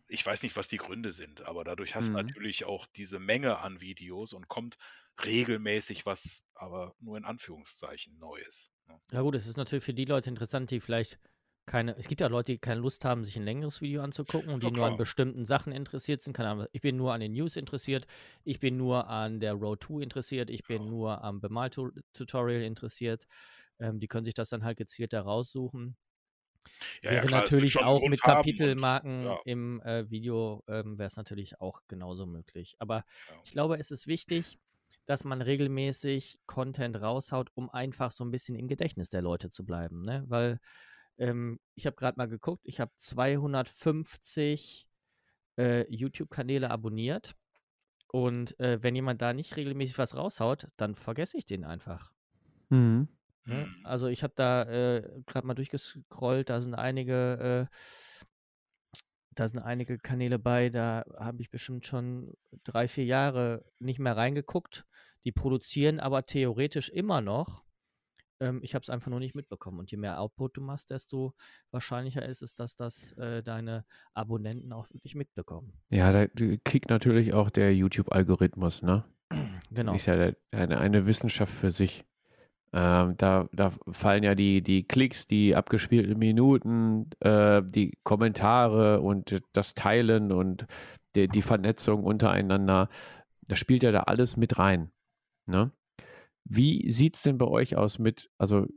ich 0.08 0.26
weiß 0.26 0.42
nicht, 0.44 0.56
was 0.56 0.68
die 0.68 0.78
Gründe 0.78 1.14
sind, 1.14 1.42
aber 1.44 1.64
dadurch 1.64 1.94
hast 1.96 2.14
du 2.14 2.18
Mhm. 2.18 2.34
natürlich 2.34 2.66
auch 2.66 2.88
diese 2.88 3.20
Menge 3.20 3.60
an 3.60 3.80
Videos 3.82 4.34
und 4.34 4.48
kommt 4.48 4.78
regelmäßig 5.24 6.06
was, 6.08 6.44
aber 6.56 6.96
nur 7.00 7.18
in 7.18 7.26
Anführungszeichen 7.26 8.18
Neues. 8.18 8.72
ne? 8.88 9.00
Ja 9.12 9.22
gut, 9.22 9.36
es 9.36 9.48
ist 9.48 9.58
natürlich 9.58 9.84
für 9.84 9.94
die 9.94 10.06
Leute 10.06 10.30
interessant, 10.30 10.70
die 10.72 10.80
vielleicht 10.80 11.20
keine, 11.66 11.96
es 11.98 12.08
gibt 12.08 12.22
ja 12.22 12.28
Leute, 12.28 12.54
die 12.54 12.58
keine 12.60 12.82
Lust 12.82 13.06
haben, 13.06 13.24
sich 13.24 13.36
ein 13.38 13.44
längeres 13.44 13.82
Video 13.82 14.02
anzugucken 14.02 14.52
und 14.54 14.64
die 14.64 14.72
Ja, 14.72 14.72
nur 14.72 14.88
an 14.88 14.98
bestimmten 14.98 15.46
Sachen 15.46 15.72
interessiert 15.72 16.22
sind. 16.22 16.34
Keine 16.34 16.50
Ahnung, 16.50 16.68
ich 16.72 16.82
bin 16.82 16.96
nur 16.98 17.14
an 17.14 17.20
den 17.22 17.34
News 17.34 17.56
interessiert, 17.58 18.08
ich 18.44 18.60
bin 18.60 18.76
nur 18.78 19.08
an 19.08 19.40
der 19.40 19.54
Road 19.54 19.84
2 19.84 20.02
interessiert, 20.02 20.50
ich 20.50 20.66
bin 20.66 20.90
Ja. 20.90 20.90
nur 20.90 21.24
am 21.24 21.42
Bemaltutorial 21.42 22.62
interessiert. 22.64 23.26
Ähm, 23.80 24.00
die 24.00 24.08
können 24.08 24.26
sich 24.26 24.34
das 24.34 24.50
dann 24.50 24.64
halt 24.64 24.78
gezielt 24.78 25.14
da 25.14 25.22
raussuchen. 25.22 25.98
Ja, 27.02 27.12
ja, 27.12 27.18
Wäre 27.18 27.28
klar, 27.28 27.44
es 27.44 27.52
wird 27.52 27.62
natürlich 27.62 27.78
auch 27.78 28.02
mit 28.02 28.22
haben 28.22 28.38
und 28.38 28.44
Kapitelmarken 28.44 29.24
ja, 29.26 29.40
im 29.46 29.82
äh, 29.82 30.10
Video, 30.10 30.64
ähm, 30.68 30.98
wäre 30.98 31.08
es 31.08 31.18
natürlich 31.18 31.60
auch 31.60 31.82
genauso 31.88 32.26
möglich. 32.26 32.76
Aber 32.80 33.06
ja. 33.30 33.36
ich 33.44 33.52
glaube, 33.52 33.78
es 33.80 33.92
ist 33.92 34.08
wichtig, 34.08 34.60
dass 35.06 35.24
man 35.24 35.42
regelmäßig 35.42 36.40
Content 36.46 37.02
raushaut, 37.02 37.50
um 37.56 37.70
einfach 37.70 38.12
so 38.12 38.24
ein 38.24 38.32
bisschen 38.32 38.56
im 38.56 38.68
Gedächtnis 38.68 39.10
der 39.10 39.22
Leute 39.22 39.50
zu 39.50 39.66
bleiben. 39.66 40.04
Ne? 40.04 40.24
Weil 40.28 40.60
ähm, 41.18 41.60
ich 41.76 41.86
habe 41.86 41.96
gerade 41.96 42.18
mal 42.18 42.28
geguckt, 42.28 42.62
ich 42.64 42.80
habe 42.80 42.92
250 42.96 44.88
äh, 45.58 45.86
YouTube-Kanäle 45.94 46.70
abonniert. 46.70 47.36
Und 48.12 48.60
äh, 48.60 48.82
wenn 48.82 48.96
jemand 48.96 49.22
da 49.22 49.34
nicht 49.34 49.56
regelmäßig 49.56 49.98
was 49.98 50.16
raushaut, 50.16 50.68
dann 50.78 50.96
vergesse 50.96 51.38
ich 51.38 51.46
den 51.46 51.64
einfach. 51.64 52.12
Mhm. 52.70 53.08
Ne? 53.50 53.66
Mhm. 53.66 53.86
Also 53.86 54.08
ich 54.08 54.24
habe 54.24 54.34
da 54.36 54.64
äh, 54.64 55.22
gerade 55.26 55.48
mal 55.48 55.56
durchgescrollt, 55.56 56.50
da 56.50 56.62
sind 56.62 56.76
einige, 56.76 57.70
äh, 57.70 59.00
da 59.36 59.48
sind 59.48 59.60
einige 59.60 59.98
Kanäle 59.98 60.40
bei, 60.40 60.70
da 60.70 61.04
habe 61.18 61.42
ich 61.42 61.50
bestimmt 61.50 61.86
schon 61.86 62.34
drei, 62.64 62.88
vier 62.88 63.06
Jahre 63.06 63.66
nicht 63.80 64.00
mehr 64.00 64.16
reingeguckt. 64.16 64.86
Die 65.26 65.32
produzieren 65.32 66.00
aber 66.00 66.26
theoretisch 66.26 66.90
immer 66.90 67.22
noch. 67.22 67.64
Ähm, 68.40 68.62
ich 68.64 68.74
habe 68.74 68.84
es 68.84 68.90
einfach 68.90 69.10
nur 69.10 69.20
nicht 69.20 69.36
mitbekommen. 69.36 69.80
Und 69.80 69.92
je 69.92 69.98
mehr 69.98 70.20
Output 70.20 70.58
du 70.58 70.62
machst, 70.62 70.92
desto 70.92 71.34
wahrscheinlicher 71.72 72.26
ist 72.26 72.42
es, 72.42 72.56
dass 72.56 72.76
das 72.76 73.14
äh, 73.14 73.44
deine 73.44 73.86
Abonnenten 74.14 74.72
auch 74.74 74.90
wirklich 74.94 75.16
mitbekommen. 75.16 75.74
Ja, 75.90 76.12
da 76.12 76.28
kriegt 76.64 76.90
natürlich 76.90 77.34
auch 77.34 77.50
der 77.50 77.76
YouTube-Algorithmus, 77.76 78.82
ne? 78.82 79.04
Genau. 79.72 79.94
Ist 79.94 80.08
ja 80.08 80.34
eine, 80.52 80.80
eine 80.80 81.06
Wissenschaft 81.06 81.54
für 81.54 81.70
sich. 81.70 82.04
Ähm, 82.72 83.16
da, 83.18 83.50
da 83.52 83.72
fallen 83.92 84.24
ja 84.24 84.36
die, 84.36 84.62
die 84.62 84.84
Klicks, 84.84 85.28
die 85.28 85.56
abgespielten 85.56 86.18
Minuten, 86.20 87.10
äh, 87.20 87.64
die 87.64 87.98
Kommentare 88.04 89.02
und 89.02 89.42
das 89.54 89.74
Teilen 89.74 90.32
und 90.32 90.68
die, 91.16 91.28
die 91.28 91.42
Vernetzung 91.42 92.04
untereinander. 92.04 92.90
Das 93.48 93.60
spielt 93.60 93.84
ja 93.84 93.92
da 93.92 94.02
alles 94.02 94.38
mit 94.38 94.60
rein. 94.60 94.92
Ne? 95.48 95.72
Wie 96.46 96.90
sieht 96.92 97.16
es 97.16 97.24
denn 97.24 97.38
bei 97.38 97.48
euch 97.48 97.76
aus 97.76 98.00
mit, 98.00 98.30
also 98.38 98.68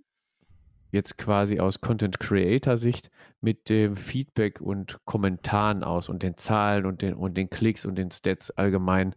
jetzt 0.91 1.19
quasi 1.19 1.59
aus 1.59 1.81
Content 1.81 2.21
Creator 2.21 2.77
Sicht, 2.77 3.11
mit 3.41 3.69
dem 3.69 3.97
Feedback 3.97 4.61
und 4.61 4.99
Kommentaren 5.05 5.85
aus 5.85 6.09
und 6.09 6.23
den 6.23 6.37
Zahlen 6.37 6.87
und 6.87 7.03
den, 7.03 7.15
und 7.15 7.37
den 7.37 7.51
Klicks 7.51 7.87
und 7.87 7.97
den 7.97 8.11
Stats 8.11 8.51
allgemein? 8.51 9.15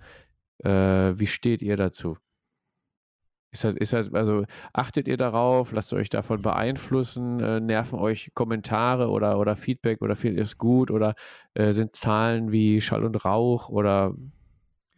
Äh, 0.64 0.70
wie 1.20 1.28
steht 1.28 1.62
ihr 1.62 1.78
dazu? 1.78 2.18
Ist 3.56 3.64
das, 3.64 3.76
ist 3.76 3.94
das, 3.94 4.14
also 4.14 4.44
achtet 4.74 5.08
ihr 5.08 5.16
darauf, 5.16 5.72
lasst 5.72 5.94
euch 5.94 6.10
davon 6.10 6.42
beeinflussen, 6.42 7.40
äh, 7.40 7.62
nerven 7.62 7.98
euch 7.98 8.32
Kommentare 8.34 9.10
oder, 9.10 9.40
oder 9.40 9.56
Feedback 9.56 10.02
oder 10.02 10.18
ihr 10.22 10.42
es 10.42 10.58
gut 10.58 10.92
oder 10.92 11.16
äh, 11.54 11.72
sind 11.72 11.96
Zahlen 11.96 12.52
wie 12.52 12.82
Schall 12.82 13.06
und 13.06 13.24
Rauch 13.24 13.70
oder 13.70 14.14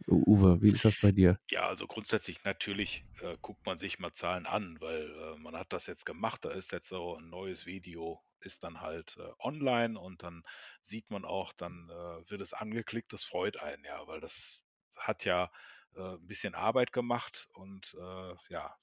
Uwe, 0.08 0.60
wie 0.60 0.70
ist 0.70 0.84
das 0.84 0.96
bei 1.00 1.12
dir? 1.12 1.38
Ja, 1.52 1.68
also 1.68 1.86
grundsätzlich 1.86 2.42
natürlich 2.42 3.04
äh, 3.20 3.36
guckt 3.42 3.64
man 3.64 3.78
sich 3.78 4.00
mal 4.00 4.12
Zahlen 4.12 4.46
an, 4.46 4.76
weil 4.80 5.08
äh, 5.08 5.38
man 5.38 5.54
hat 5.54 5.72
das 5.72 5.86
jetzt 5.86 6.04
gemacht, 6.04 6.44
da 6.44 6.50
ist 6.50 6.72
jetzt 6.72 6.88
so 6.88 7.16
ein 7.16 7.30
neues 7.30 7.64
Video, 7.64 8.20
ist 8.40 8.64
dann 8.64 8.80
halt 8.80 9.16
äh, 9.20 9.30
online 9.38 10.00
und 10.00 10.24
dann 10.24 10.42
sieht 10.82 11.10
man 11.12 11.24
auch, 11.24 11.52
dann 11.52 11.90
äh, 11.90 12.28
wird 12.28 12.40
es 12.40 12.54
angeklickt, 12.54 13.12
das 13.12 13.22
freut 13.22 13.62
einen 13.62 13.84
ja, 13.84 14.04
weil 14.08 14.20
das 14.20 14.60
hat 14.96 15.24
ja 15.24 15.48
äh, 15.96 16.14
ein 16.14 16.26
bisschen 16.26 16.54
Arbeit 16.54 16.92
gemacht 16.92 17.48
und 17.54 17.94
äh, 17.94 18.34
ja, 18.48 18.76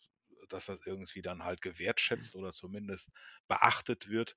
dass 0.49 0.65
das 0.65 0.85
irgendwie 0.85 1.21
dann 1.21 1.43
halt 1.43 1.61
gewertschätzt 1.61 2.35
oder 2.35 2.51
zumindest 2.51 3.11
beachtet 3.47 4.09
wird, 4.09 4.35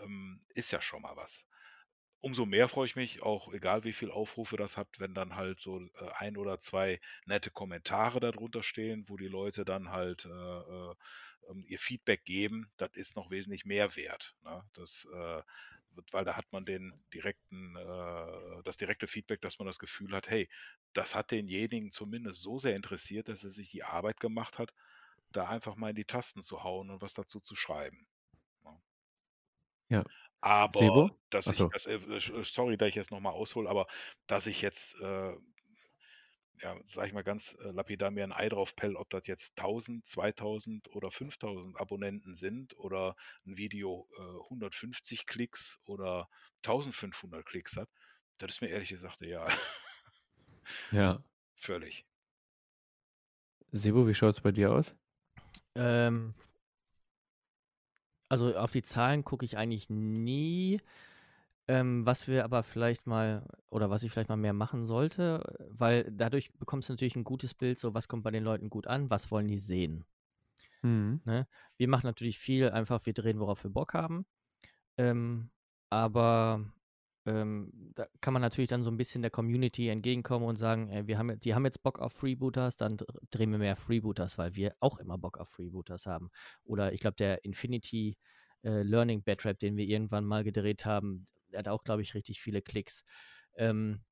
ähm, 0.00 0.44
ist 0.54 0.70
ja 0.72 0.80
schon 0.80 1.02
mal 1.02 1.16
was. 1.16 1.44
Umso 2.20 2.46
mehr 2.46 2.68
freue 2.68 2.86
ich 2.86 2.94
mich, 2.94 3.22
auch 3.22 3.52
egal 3.52 3.82
wie 3.82 3.92
viel 3.92 4.10
Aufrufe 4.10 4.56
das 4.56 4.76
hat, 4.76 4.88
wenn 4.98 5.12
dann 5.12 5.34
halt 5.34 5.58
so 5.58 5.80
äh, 5.80 6.10
ein 6.14 6.36
oder 6.36 6.60
zwei 6.60 7.00
nette 7.26 7.50
Kommentare 7.50 8.20
darunter 8.20 8.62
stehen, 8.62 9.04
wo 9.08 9.16
die 9.16 9.28
Leute 9.28 9.64
dann 9.64 9.90
halt 9.90 10.24
äh, 10.24 10.28
äh, 10.28 10.94
ähm, 11.50 11.64
ihr 11.66 11.78
Feedback 11.80 12.24
geben, 12.24 12.70
das 12.76 12.94
ist 12.94 13.16
noch 13.16 13.30
wesentlich 13.30 13.64
mehr 13.64 13.96
wert. 13.96 14.36
Ne? 14.44 14.64
Das, 14.74 15.06
äh, 15.12 15.42
weil 16.12 16.24
da 16.24 16.36
hat 16.36 16.46
man 16.52 16.64
den 16.64 17.04
direkten, 17.14 17.76
äh, 17.76 18.62
das 18.64 18.76
direkte 18.76 19.06
Feedback, 19.06 19.40
dass 19.42 19.58
man 19.58 19.66
das 19.66 19.78
Gefühl 19.78 20.12
hat, 20.14 20.28
hey, 20.28 20.48
das 20.94 21.14
hat 21.14 21.30
denjenigen 21.30 21.90
zumindest 21.90 22.42
so 22.42 22.58
sehr 22.58 22.76
interessiert, 22.76 23.28
dass 23.28 23.44
er 23.44 23.50
sich 23.52 23.70
die 23.70 23.84
Arbeit 23.84 24.20
gemacht 24.20 24.58
hat, 24.58 24.72
da 25.30 25.48
einfach 25.48 25.76
mal 25.76 25.90
in 25.90 25.96
die 25.96 26.04
Tasten 26.06 26.42
zu 26.42 26.64
hauen 26.64 26.90
und 26.90 27.02
was 27.02 27.14
dazu 27.14 27.40
zu 27.40 27.56
schreiben. 27.56 28.06
Ne? 28.64 28.80
Ja. 29.90 30.04
Aber 30.40 30.80
Sebo? 30.80 31.18
dass 31.30 31.48
Ach 31.48 31.54
ich 31.54 31.66
das, 31.72 31.86
äh, 31.86 31.94
äh, 31.94 32.44
sorry, 32.44 32.76
dass 32.76 32.88
ich 32.88 32.94
jetzt 32.96 33.10
nochmal 33.10 33.32
aushole, 33.32 33.68
aber 33.70 33.86
dass 34.26 34.46
ich 34.46 34.60
jetzt, 34.60 35.00
äh, 35.00 35.34
ja, 36.62 36.76
sag 36.84 37.06
ich 37.06 37.12
mal 37.12 37.24
ganz 37.24 37.56
äh, 37.60 37.70
lapidar 37.70 38.10
mir 38.10 38.24
ein 38.24 38.32
Ei 38.32 38.48
drauf 38.48 38.76
pell, 38.76 38.96
ob 38.96 39.10
das 39.10 39.26
jetzt 39.26 39.58
1000, 39.58 40.06
2000 40.06 40.94
oder 40.94 41.10
5000 41.10 41.78
Abonnenten 41.78 42.34
sind 42.36 42.78
oder 42.78 43.16
ein 43.46 43.56
Video 43.56 44.08
äh, 44.16 44.44
150 44.44 45.26
Klicks 45.26 45.78
oder 45.84 46.28
1500 46.64 47.44
Klicks 47.44 47.76
hat, 47.76 47.88
das 48.38 48.52
ist 48.52 48.60
mir 48.60 48.68
ehrlich 48.68 48.90
gesagt 48.90 49.20
egal. 49.22 49.52
Ja. 50.92 51.20
Völlig. 51.56 52.06
Sebo, 53.72 54.06
wie 54.06 54.14
schaut 54.14 54.34
es 54.34 54.40
bei 54.40 54.52
dir 54.52 54.70
aus? 54.70 54.94
Ähm, 55.74 56.34
also 58.28 58.56
auf 58.56 58.70
die 58.70 58.82
Zahlen 58.82 59.24
gucke 59.24 59.44
ich 59.44 59.56
eigentlich 59.56 59.90
nie. 59.90 60.80
Ähm, 61.68 62.04
was 62.04 62.26
wir 62.26 62.44
aber 62.44 62.64
vielleicht 62.64 63.06
mal, 63.06 63.46
oder 63.70 63.88
was 63.88 64.02
ich 64.02 64.10
vielleicht 64.10 64.28
mal 64.28 64.36
mehr 64.36 64.52
machen 64.52 64.84
sollte, 64.84 65.42
weil 65.70 66.10
dadurch 66.10 66.52
bekommst 66.58 66.88
du 66.88 66.92
natürlich 66.92 67.14
ein 67.14 67.24
gutes 67.24 67.54
Bild, 67.54 67.78
so 67.78 67.94
was 67.94 68.08
kommt 68.08 68.24
bei 68.24 68.32
den 68.32 68.42
Leuten 68.42 68.68
gut 68.68 68.88
an, 68.88 69.10
was 69.10 69.30
wollen 69.30 69.46
die 69.46 69.60
sehen. 69.60 70.04
Mhm. 70.82 71.20
Ne? 71.24 71.46
Wir 71.76 71.88
machen 71.88 72.06
natürlich 72.06 72.38
viel, 72.38 72.70
einfach 72.70 73.06
wir 73.06 73.12
drehen, 73.14 73.38
worauf 73.38 73.62
wir 73.62 73.70
Bock 73.70 73.94
haben. 73.94 74.26
Ähm, 74.98 75.50
aber 75.88 76.64
ähm, 77.26 77.92
da 77.94 78.06
kann 78.20 78.32
man 78.32 78.42
natürlich 78.42 78.68
dann 78.68 78.82
so 78.82 78.90
ein 78.90 78.96
bisschen 78.96 79.22
der 79.22 79.30
Community 79.30 79.88
entgegenkommen 79.88 80.46
und 80.46 80.56
sagen, 80.56 80.88
ey, 80.90 81.06
wir 81.06 81.18
haben, 81.18 81.38
die 81.38 81.54
haben 81.54 81.64
jetzt 81.64 81.82
Bock 81.84 82.00
auf 82.00 82.12
Freebooters, 82.14 82.76
dann 82.76 82.96
dr- 82.96 83.20
drehen 83.30 83.52
wir 83.52 83.58
mehr 83.58 83.76
Freebooters, 83.76 84.36
weil 84.38 84.56
wir 84.56 84.74
auch 84.80 84.98
immer 84.98 85.16
Bock 85.16 85.38
auf 85.38 85.48
Freebooters 85.50 86.06
haben. 86.06 86.30
Oder 86.64 86.92
ich 86.92 87.00
glaube, 87.00 87.16
der 87.16 87.44
Infinity 87.44 88.16
äh, 88.64 88.82
Learning 88.82 89.22
Batrap, 89.22 89.58
den 89.60 89.76
wir 89.76 89.86
irgendwann 89.86 90.24
mal 90.24 90.42
gedreht 90.42 90.84
haben, 90.84 91.28
der 91.52 91.60
hat 91.60 91.68
auch, 91.68 91.84
glaube 91.84 92.02
ich, 92.02 92.14
richtig 92.14 92.40
viele 92.40 92.62
Klicks. 92.62 93.04
Ähm, 93.56 94.02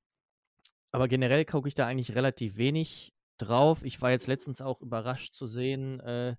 aber 0.92 1.08
generell 1.08 1.44
gucke 1.44 1.68
ich 1.68 1.74
da 1.74 1.86
eigentlich 1.86 2.14
relativ 2.14 2.56
wenig 2.56 3.14
drauf. 3.38 3.82
Ich 3.84 4.00
war 4.02 4.10
jetzt 4.10 4.26
letztens 4.26 4.60
auch 4.60 4.80
überrascht 4.80 5.34
zu 5.34 5.46
sehen, 5.46 6.00
äh, 6.00 6.36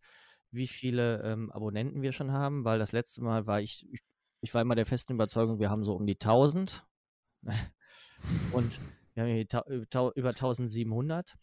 wie 0.52 0.68
viele 0.68 1.22
ähm, 1.24 1.52
Abonnenten 1.52 2.02
wir 2.02 2.12
schon 2.12 2.32
haben, 2.32 2.66
weil 2.66 2.78
das 2.80 2.92
letzte 2.92 3.22
Mal 3.24 3.48
war 3.48 3.62
ich, 3.62 3.88
ich, 3.92 4.02
ich 4.42 4.54
war 4.54 4.62
immer 4.62 4.76
der 4.76 4.86
festen 4.86 5.14
Überzeugung, 5.14 5.60
wir 5.60 5.70
haben 5.70 5.84
so 5.84 5.96
um 5.96 6.06
die 6.06 6.20
1000. 6.20 6.86
Und 8.52 8.80
wir 9.14 9.24
haben 9.24 9.88
tau- 9.90 10.12
über 10.14 10.34
1700. 10.36 11.36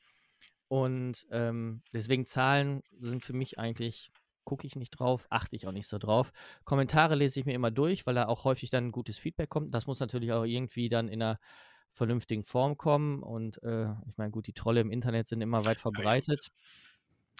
Und 0.68 1.26
ähm, 1.30 1.82
deswegen 1.92 2.26
Zahlen 2.26 2.82
sind 3.00 3.24
für 3.24 3.32
mich 3.32 3.58
eigentlich, 3.58 4.10
gucke 4.48 4.66
ich 4.66 4.76
nicht 4.76 4.92
drauf, 4.98 5.26
achte 5.28 5.56
ich 5.56 5.66
auch 5.66 5.72
nicht 5.72 5.88
so 5.88 5.98
drauf. 5.98 6.32
Kommentare 6.64 7.16
lese 7.16 7.38
ich 7.38 7.44
mir 7.44 7.52
immer 7.52 7.70
durch, 7.70 8.06
weil 8.06 8.14
da 8.14 8.28
auch 8.28 8.44
häufig 8.44 8.70
dann 8.70 8.92
gutes 8.92 9.18
Feedback 9.18 9.50
kommt. 9.50 9.74
Das 9.74 9.86
muss 9.86 10.00
natürlich 10.00 10.32
auch 10.32 10.44
irgendwie 10.44 10.88
dann 10.88 11.08
in 11.08 11.20
einer 11.20 11.38
vernünftigen 11.92 12.44
Form 12.44 12.78
kommen. 12.78 13.22
Und 13.22 13.62
äh, 13.62 13.90
ich 14.08 14.16
meine, 14.16 14.30
gut, 14.30 14.46
die 14.46 14.54
Trolle 14.54 14.80
im 14.80 14.90
Internet 14.90 15.28
sind 15.28 15.42
immer 15.42 15.66
weit 15.66 15.80
verbreitet. 15.80 16.48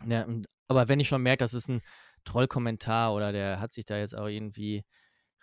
Ja, 0.06 0.26
aber 0.66 0.88
wenn 0.90 1.00
ich 1.00 1.08
schon 1.08 1.22
merke, 1.22 1.42
das 1.42 1.54
ist 1.54 1.68
ein 1.68 1.80
Trollkommentar 2.24 3.14
oder 3.14 3.32
der 3.32 3.58
hat 3.58 3.72
sich 3.72 3.86
da 3.86 3.96
jetzt 3.96 4.14
auch 4.14 4.26
irgendwie 4.26 4.84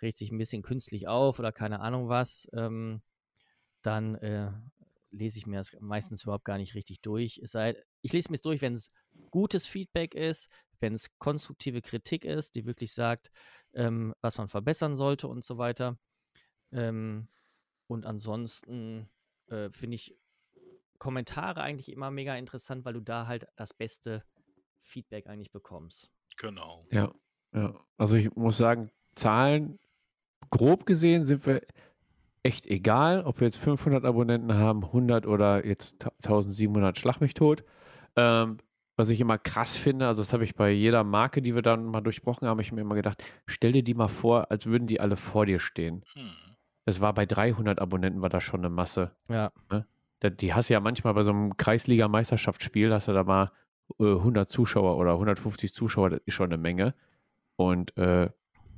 richtig 0.00 0.30
ein 0.30 0.38
bisschen 0.38 0.62
künstlich 0.62 1.08
auf 1.08 1.40
oder 1.40 1.50
keine 1.50 1.80
Ahnung 1.80 2.08
was, 2.08 2.48
ähm, 2.52 3.02
dann 3.82 4.14
äh, 4.14 4.52
lese 5.10 5.38
ich 5.38 5.46
mir 5.46 5.58
das 5.58 5.76
meistens 5.80 6.22
überhaupt 6.22 6.44
gar 6.44 6.58
nicht 6.58 6.76
richtig 6.76 7.00
durch. 7.00 7.40
Es 7.42 7.50
sei, 7.50 7.74
ich 8.06 8.12
lese 8.12 8.30
mir 8.30 8.36
es 8.36 8.42
durch, 8.42 8.62
wenn 8.62 8.74
es 8.74 8.90
gutes 9.30 9.66
Feedback 9.66 10.14
ist, 10.14 10.48
wenn 10.80 10.94
es 10.94 11.18
konstruktive 11.18 11.82
Kritik 11.82 12.24
ist, 12.24 12.54
die 12.54 12.64
wirklich 12.64 12.92
sagt, 12.92 13.30
ähm, 13.74 14.14
was 14.20 14.38
man 14.38 14.48
verbessern 14.48 14.96
sollte 14.96 15.26
und 15.28 15.44
so 15.44 15.58
weiter. 15.58 15.98
Ähm, 16.72 17.28
und 17.88 18.06
ansonsten 18.06 19.08
äh, 19.48 19.70
finde 19.70 19.96
ich 19.96 20.16
Kommentare 20.98 21.60
eigentlich 21.60 21.90
immer 21.90 22.10
mega 22.10 22.36
interessant, 22.36 22.84
weil 22.84 22.94
du 22.94 23.00
da 23.00 23.26
halt 23.26 23.46
das 23.56 23.74
beste 23.74 24.24
Feedback 24.82 25.26
eigentlich 25.26 25.52
bekommst. 25.52 26.10
Genau. 26.38 26.86
Ja, 26.90 27.12
ja. 27.52 27.78
Also 27.96 28.16
ich 28.16 28.34
muss 28.34 28.56
sagen, 28.56 28.90
Zahlen, 29.14 29.78
grob 30.50 30.86
gesehen 30.86 31.26
sind 31.26 31.44
wir 31.44 31.62
echt 32.42 32.66
egal, 32.66 33.24
ob 33.24 33.40
wir 33.40 33.46
jetzt 33.46 33.58
500 33.58 34.04
Abonnenten 34.04 34.54
haben, 34.54 34.84
100 34.84 35.26
oder 35.26 35.66
jetzt 35.66 35.96
1700 36.22 36.96
Schlag 36.96 37.20
mich 37.20 37.34
tot. 37.34 37.64
Ähm, 38.16 38.58
was 38.96 39.10
ich 39.10 39.20
immer 39.20 39.36
krass 39.36 39.76
finde, 39.76 40.08
also 40.08 40.22
das 40.22 40.32
habe 40.32 40.44
ich 40.44 40.54
bei 40.54 40.70
jeder 40.70 41.04
Marke, 41.04 41.42
die 41.42 41.54
wir 41.54 41.62
dann 41.62 41.84
mal 41.84 42.00
durchbrochen 42.00 42.48
haben, 42.48 42.60
ich 42.60 42.72
mir 42.72 42.80
immer 42.80 42.94
gedacht, 42.94 43.22
stell 43.46 43.72
dir 43.72 43.82
die 43.82 43.94
mal 43.94 44.08
vor, 44.08 44.50
als 44.50 44.66
würden 44.66 44.86
die 44.86 45.00
alle 45.00 45.16
vor 45.16 45.44
dir 45.44 45.58
stehen. 45.58 46.02
Hm. 46.14 46.30
Das 46.86 47.00
war 47.00 47.12
bei 47.12 47.26
300 47.26 47.78
Abonnenten, 47.78 48.22
war 48.22 48.30
das 48.30 48.44
schon 48.44 48.60
eine 48.60 48.70
Masse. 48.70 49.10
Ja. 49.28 49.52
Ne? 49.70 49.86
Die 50.40 50.54
hast 50.54 50.70
du 50.70 50.74
ja 50.74 50.80
manchmal 50.80 51.12
bei 51.12 51.24
so 51.24 51.30
einem 51.30 51.56
Kreisliga-Meisterschaftsspiel, 51.58 52.92
hast 52.92 53.08
du 53.08 53.12
da 53.12 53.22
mal 53.22 53.52
äh, 54.00 54.04
100 54.04 54.48
Zuschauer 54.48 54.96
oder 54.96 55.12
150 55.12 55.74
Zuschauer, 55.74 56.10
das 56.10 56.20
ist 56.24 56.34
schon 56.34 56.46
eine 56.46 56.56
Menge. 56.56 56.94
Und 57.56 57.96
äh, 57.98 58.30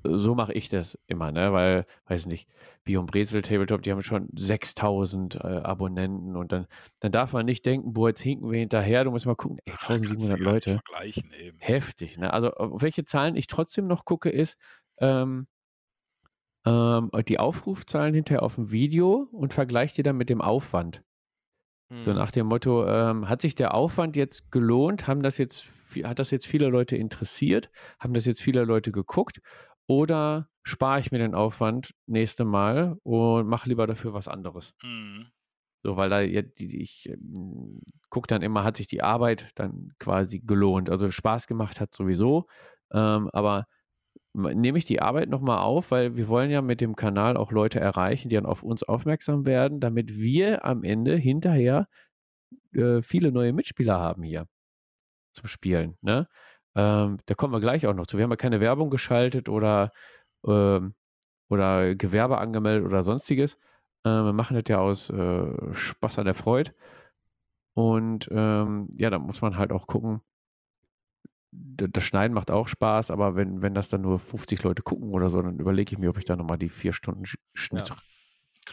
so 0.05 0.35
mache 0.35 0.53
ich 0.53 0.69
das 0.69 0.99
immer, 1.07 1.33
ne? 1.33 1.53
Weil, 1.53 1.87
weiß 2.07 2.27
nicht, 2.27 2.49
Bion 2.85 3.07
Brezel 3.07 3.43
Tabletop, 3.43 3.83
die 3.83 3.91
haben 3.91 4.03
schon 4.03 4.29
6000 4.35 5.37
äh, 5.37 5.39
Abonnenten 5.39 6.37
und 6.37 6.53
dann, 6.53 6.67
dann 7.01 7.13
darf 7.13 7.33
man 7.33 7.47
nicht 7.47 7.67
denken, 7.67 7.93
boah, 7.93 8.09
jetzt 8.09 8.21
hinken 8.21 8.51
wir 8.51 8.59
hinterher, 8.59 9.05
du 9.05 9.11
musst 9.11 9.27
mal 9.27 9.35
gucken, 9.35 9.59
ey, 9.65 9.73
1700 9.73 10.39
Leute. 10.41 10.81
Heftig, 11.59 12.19
ne? 12.19 12.33
Also, 12.33 12.53
auf 12.53 12.83
welche 12.83 13.05
Zahlen 13.05 13.37
ich 13.37 13.47
trotzdem 13.47 13.87
noch 13.87 14.05
gucke, 14.05 14.31
ist, 14.31 14.59
ähm, 14.99 15.47
ähm, 16.67 17.11
die 17.29 17.39
Aufrufzahlen 17.39 18.15
hinterher 18.15 18.43
auf 18.43 18.57
dem 18.57 18.71
Video 18.71 19.29
und 19.33 19.55
vergleiche 19.55 19.97
die 19.97 20.03
dann 20.03 20.17
mit 20.17 20.29
dem 20.29 20.41
Aufwand. 20.41 21.03
Hm. 21.91 22.01
So 22.01 22.13
nach 22.13 22.31
dem 22.31 22.47
Motto, 22.47 22.87
ähm, 22.87 23.29
hat 23.29 23.43
sich 23.43 23.55
der 23.55 23.75
Aufwand 23.75 24.17
jetzt 24.17 24.51
gelohnt? 24.51 25.07
Haben 25.07 25.23
das 25.23 25.39
jetzt, 25.39 25.67
hat 26.05 26.19
das 26.19 26.31
jetzt 26.31 26.47
viele 26.47 26.69
Leute 26.69 26.97
interessiert? 26.97 27.71
Haben 27.99 28.15
das 28.15 28.27
jetzt 28.27 28.43
viele 28.43 28.65
Leute 28.65 28.93
geguckt? 28.93 29.41
Oder 29.89 30.49
spare 30.65 31.01
ich 31.01 31.11
mir 31.11 31.19
den 31.19 31.35
Aufwand 31.35 31.95
nächste 32.07 32.45
Mal 32.45 32.99
und 33.03 33.49
mache 33.49 33.69
lieber 33.69 33.87
dafür 33.87 34.13
was 34.13 34.29
anderes? 34.29 34.75
Hm. 34.83 35.27
So, 35.83 35.97
weil 35.97 36.11
da 36.11 36.21
ja, 36.21 36.43
die, 36.43 36.83
ich 36.83 37.09
ähm, 37.09 37.81
gucke 38.11 38.27
dann 38.27 38.43
immer, 38.43 38.65
hat 38.65 38.77
sich 38.77 38.87
die 38.87 39.03
Arbeit 39.03 39.51
dann 39.55 39.93
quasi 39.99 40.41
gelohnt. 40.41 40.91
Also 40.91 41.11
Spaß 41.11 41.47
gemacht 41.47 41.81
hat 41.81 41.95
sowieso, 41.95 42.47
ähm, 42.93 43.31
aber 43.33 43.67
nehme 44.35 44.79
ich 44.79 44.85
die 44.85 45.01
Arbeit 45.01 45.29
nochmal 45.31 45.59
auf, 45.59 45.91
weil 45.91 46.17
wir 46.17 46.29
wollen 46.29 46.51
ja 46.51 46.63
mit 46.63 46.81
dem 46.81 46.97
Kanal 46.97 47.37
auch 47.37 47.51
Leute 47.53 47.81
erreichen, 47.81 48.29
die 48.29 48.37
dann 48.37 48.47
auf 48.47 48.63
uns 48.63 48.83
aufmerksam 48.83 49.47
werden, 49.47 49.81
damit 49.81 50.17
wir 50.17 50.65
am 50.65 50.85
Ende 50.85 51.17
hinterher 51.17 51.89
äh, 52.75 53.03
viele 53.03 53.33
neue 53.33 53.53
Mitspieler 53.53 53.99
haben 53.99 54.23
hier 54.23 54.47
zum 55.33 55.49
Spielen. 55.49 55.97
Ne? 56.03 56.29
Ähm, 56.79 57.19
da 57.27 57.35
kommen 57.35 57.53
wir 57.53 57.61
gleich 57.61 57.89
auch 57.89 57.95
noch 57.95 58.07
zu. 58.07 58.17
Wir 58.17 58.23
haben 58.23 58.31
ja 58.31 58.37
keine 58.37 58.61
Werbung 58.61 58.89
geschaltet 58.89 59.49
oder, 59.49 59.91
ähm, 60.47 60.95
oder 61.49 61.97
Gewerbe 61.97 62.39
angemeldet 62.39 62.87
oder 62.87 63.03
sonstiges. 63.03 63.55
Äh, 64.05 64.11
wir 64.11 64.33
machen 64.33 64.55
das 64.55 64.63
ja 64.69 64.79
aus 64.79 65.11
äh, 65.11 65.75
Spaß 65.75 66.21
an 66.21 66.27
der 66.27 66.35
Freude. 66.35 66.73
Und 67.75 68.29
ähm, 68.31 68.89
ja, 68.97 69.11
da 69.11 69.19
muss 69.19 69.43
man 69.43 69.59
halt 69.59 69.73
auch 69.73 69.89
gucken, 69.89 70.21
das 71.51 72.05
Schneiden 72.05 72.35
macht 72.35 72.51
auch 72.51 72.69
Spaß, 72.69 73.11
aber 73.11 73.35
wenn, 73.35 73.61
wenn 73.61 73.75
das 73.75 73.89
dann 73.89 74.03
nur 74.03 74.21
50 74.21 74.63
Leute 74.63 74.83
gucken 74.83 75.11
oder 75.11 75.31
so, 75.31 75.43
dann 75.43 75.59
überlege 75.59 75.93
ich 75.93 75.99
mir, 75.99 76.11
ob 76.11 76.19
ich 76.19 76.27
da 76.27 76.37
nochmal 76.37 76.59
die 76.59 76.69
vier 76.69 76.93
Stunden 76.93 77.25
Schnitt 77.55 77.93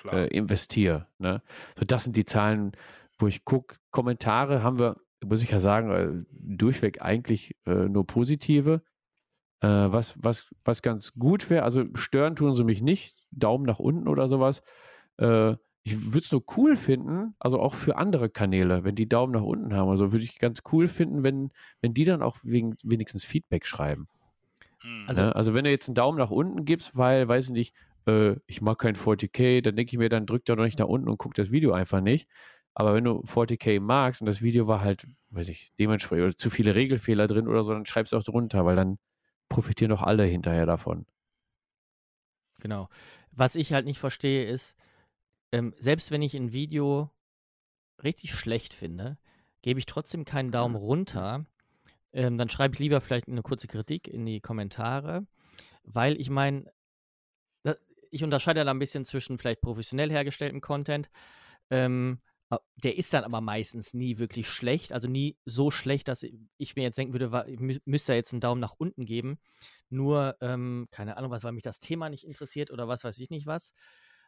ja, 0.03 0.11
äh, 0.11 0.27
investiere. 0.27 1.07
Ne? 1.18 1.41
So, 1.80 1.86
das 1.86 2.03
sind 2.03 2.15
die 2.15 2.26
Zahlen, 2.26 2.73
wo 3.18 3.26
ich 3.27 3.45
gucke. 3.45 3.77
Kommentare 3.91 4.61
haben 4.61 4.77
wir, 4.77 4.98
muss 5.26 5.44
ich 5.44 5.52
ja 5.52 5.60
sagen, 5.60 5.92
äh, 5.92 6.26
durchweg 6.32 7.02
eigentlich 7.02 7.56
äh, 7.66 7.88
nur 7.90 8.06
positive. 8.06 8.82
Äh, 9.62 9.68
was, 9.68 10.16
was, 10.22 10.54
was 10.64 10.82
ganz 10.82 11.14
gut 11.14 11.50
wäre, 11.50 11.64
also 11.64 11.86
stören 11.96 12.36
tun 12.36 12.54
sie 12.54 12.64
mich 12.64 12.82
nicht, 12.82 13.16
Daumen 13.32 13.66
nach 13.66 13.80
unten 13.80 14.08
oder 14.08 14.28
sowas. 14.28 14.64
Äh, 15.18 15.56
ich 15.84 16.04
würde 16.04 16.26
es 16.26 16.32
nur 16.32 16.44
cool 16.58 16.76
finden, 16.76 17.36
also 17.38 17.60
auch 17.60 17.76
für 17.76 17.96
andere 17.96 18.30
Kanäle, 18.30 18.84
wenn 18.84 18.96
die 18.96 19.08
Daumen 19.08 19.34
nach 19.34 19.44
unten 19.44 19.76
haben. 19.76 19.90
Also 19.90 20.12
würde 20.12 20.26
ich 20.26 20.40
ganz 20.40 20.64
cool 20.72 20.88
finden, 20.88 21.22
wenn, 21.22 21.52
wenn 21.82 21.94
die 21.94 22.06
dann 22.06 22.24
auch 22.24 22.38
wegen, 22.42 22.76
wenigstens 22.84 23.24
Feedback 23.24 23.68
schreiben. 23.68 24.08
Hm. 24.82 25.06
Also, 25.08 25.22
ja, 25.22 25.32
also 25.32 25.54
wenn 25.54 25.64
du 25.64 25.70
jetzt 25.70 25.88
einen 25.88 25.96
Daumen 25.96 26.18
nach 26.18 26.32
unten 26.32 26.66
gibst, 26.66 26.98
weil, 26.98 27.28
weiß 27.28 27.46
ich 27.46 27.52
nicht, 27.52 27.76
äh, 28.08 28.36
ich 28.48 28.62
mag 28.62 28.80
kein 28.80 28.96
40k, 28.96 29.62
dann 29.62 29.76
denke 29.76 29.92
ich 29.92 29.98
mir, 30.00 30.10
dann 30.10 30.26
drückt 30.26 30.50
er 30.50 30.56
doch 30.56 30.64
nicht 30.64 30.80
nach 30.80 30.88
unten 30.88 31.08
und 31.08 31.18
guckt 31.18 31.38
das 31.38 31.52
Video 31.52 31.72
einfach 31.72 32.02
nicht. 32.02 32.28
Aber 32.76 32.94
wenn 32.94 33.06
du 33.06 33.22
40k 33.22 33.80
magst 33.80 34.22
und 34.22 34.28
das 34.28 34.42
Video 34.42 34.68
war 34.68 34.82
halt, 34.82 35.08
weiß 35.30 35.48
ich, 35.48 35.72
dementsprechend 35.80 36.26
oder 36.26 36.38
zu 36.38 36.50
viele 36.50 36.76
Regelfehler 36.76 37.28
drin 37.28 37.48
oder 37.48 37.64
so, 37.64 37.74
dann 37.74 37.86
schreibst 37.86 38.12
du 38.14 38.18
auch 38.18 38.24
drunter, 38.24 38.66
weil 38.66 38.76
dann 38.76 39.00
profitieren 39.48 39.90
doch 39.90 40.02
alle 40.02 40.26
hinterher 40.26 40.66
davon. 40.66 41.06
Genau. 42.60 42.90
Was 43.32 43.56
ich 43.56 43.72
halt 43.74 43.86
nicht 43.86 44.00
verstehe, 44.00 44.46
ist, 44.46 44.76
ähm, 45.52 45.74
selbst 45.78 46.12
wenn 46.12 46.22
ich 46.22 46.36
ein 46.36 46.52
Video 46.52 47.10
richtig 48.04 48.34
schlecht 48.34 48.74
finde, 48.74 49.18
gebe 49.62 49.80
ich 49.80 49.86
trotzdem 49.86 50.26
keinen 50.26 50.52
Daumen 50.52 50.76
runter. 50.76 51.46
Ähm, 52.12 52.38
dann 52.38 52.50
schreibe 52.50 52.74
ich 52.74 52.80
lieber 52.80 53.00
vielleicht 53.00 53.28
eine 53.30 53.42
kurze 53.42 53.68
Kritik 53.68 54.08
in 54.08 54.26
die 54.26 54.42
Kommentare, 54.42 55.26
weil 55.84 56.20
ich 56.20 56.30
meine, 56.30 56.72
ich 58.12 58.24
unterscheide 58.24 58.64
da 58.64 58.72
ein 58.72 58.80
bisschen 58.80 59.06
zwischen 59.06 59.38
vielleicht 59.38 59.62
professionell 59.62 60.10
hergestelltem 60.10 60.62
Content. 60.62 61.10
Ähm, 61.70 62.20
der 62.76 62.98
ist 62.98 63.14
dann 63.14 63.24
aber 63.24 63.42
meistens 63.42 63.94
nie 63.94 64.20
wirklich 64.20 64.48
schlecht, 64.48 64.94
also 64.94 65.08
nie 65.08 65.38
so 65.46 65.72
schlecht, 65.72 66.08
dass 66.08 66.24
ich 66.24 66.76
mir 66.76 66.84
jetzt 66.84 66.98
denken 66.98 67.14
würde, 67.14 67.46
ich 67.48 67.82
müsste 67.86 68.14
jetzt 68.14 68.34
einen 68.34 68.42
Daumen 68.42 68.62
nach 68.62 68.76
unten 68.78 69.06
geben. 69.06 69.40
Nur, 69.90 70.38
ähm, 70.42 70.88
keine 70.92 71.18
Ahnung, 71.18 71.32
was, 71.32 71.44
weil 71.44 71.54
mich 71.54 71.64
das 71.64 71.80
Thema 71.80 72.10
nicht 72.10 72.24
interessiert 72.24 72.72
oder 72.72 72.88
was 72.88 73.04
weiß 73.04 73.18
ich 73.20 73.30
nicht 73.30 73.48
was. 73.48 73.74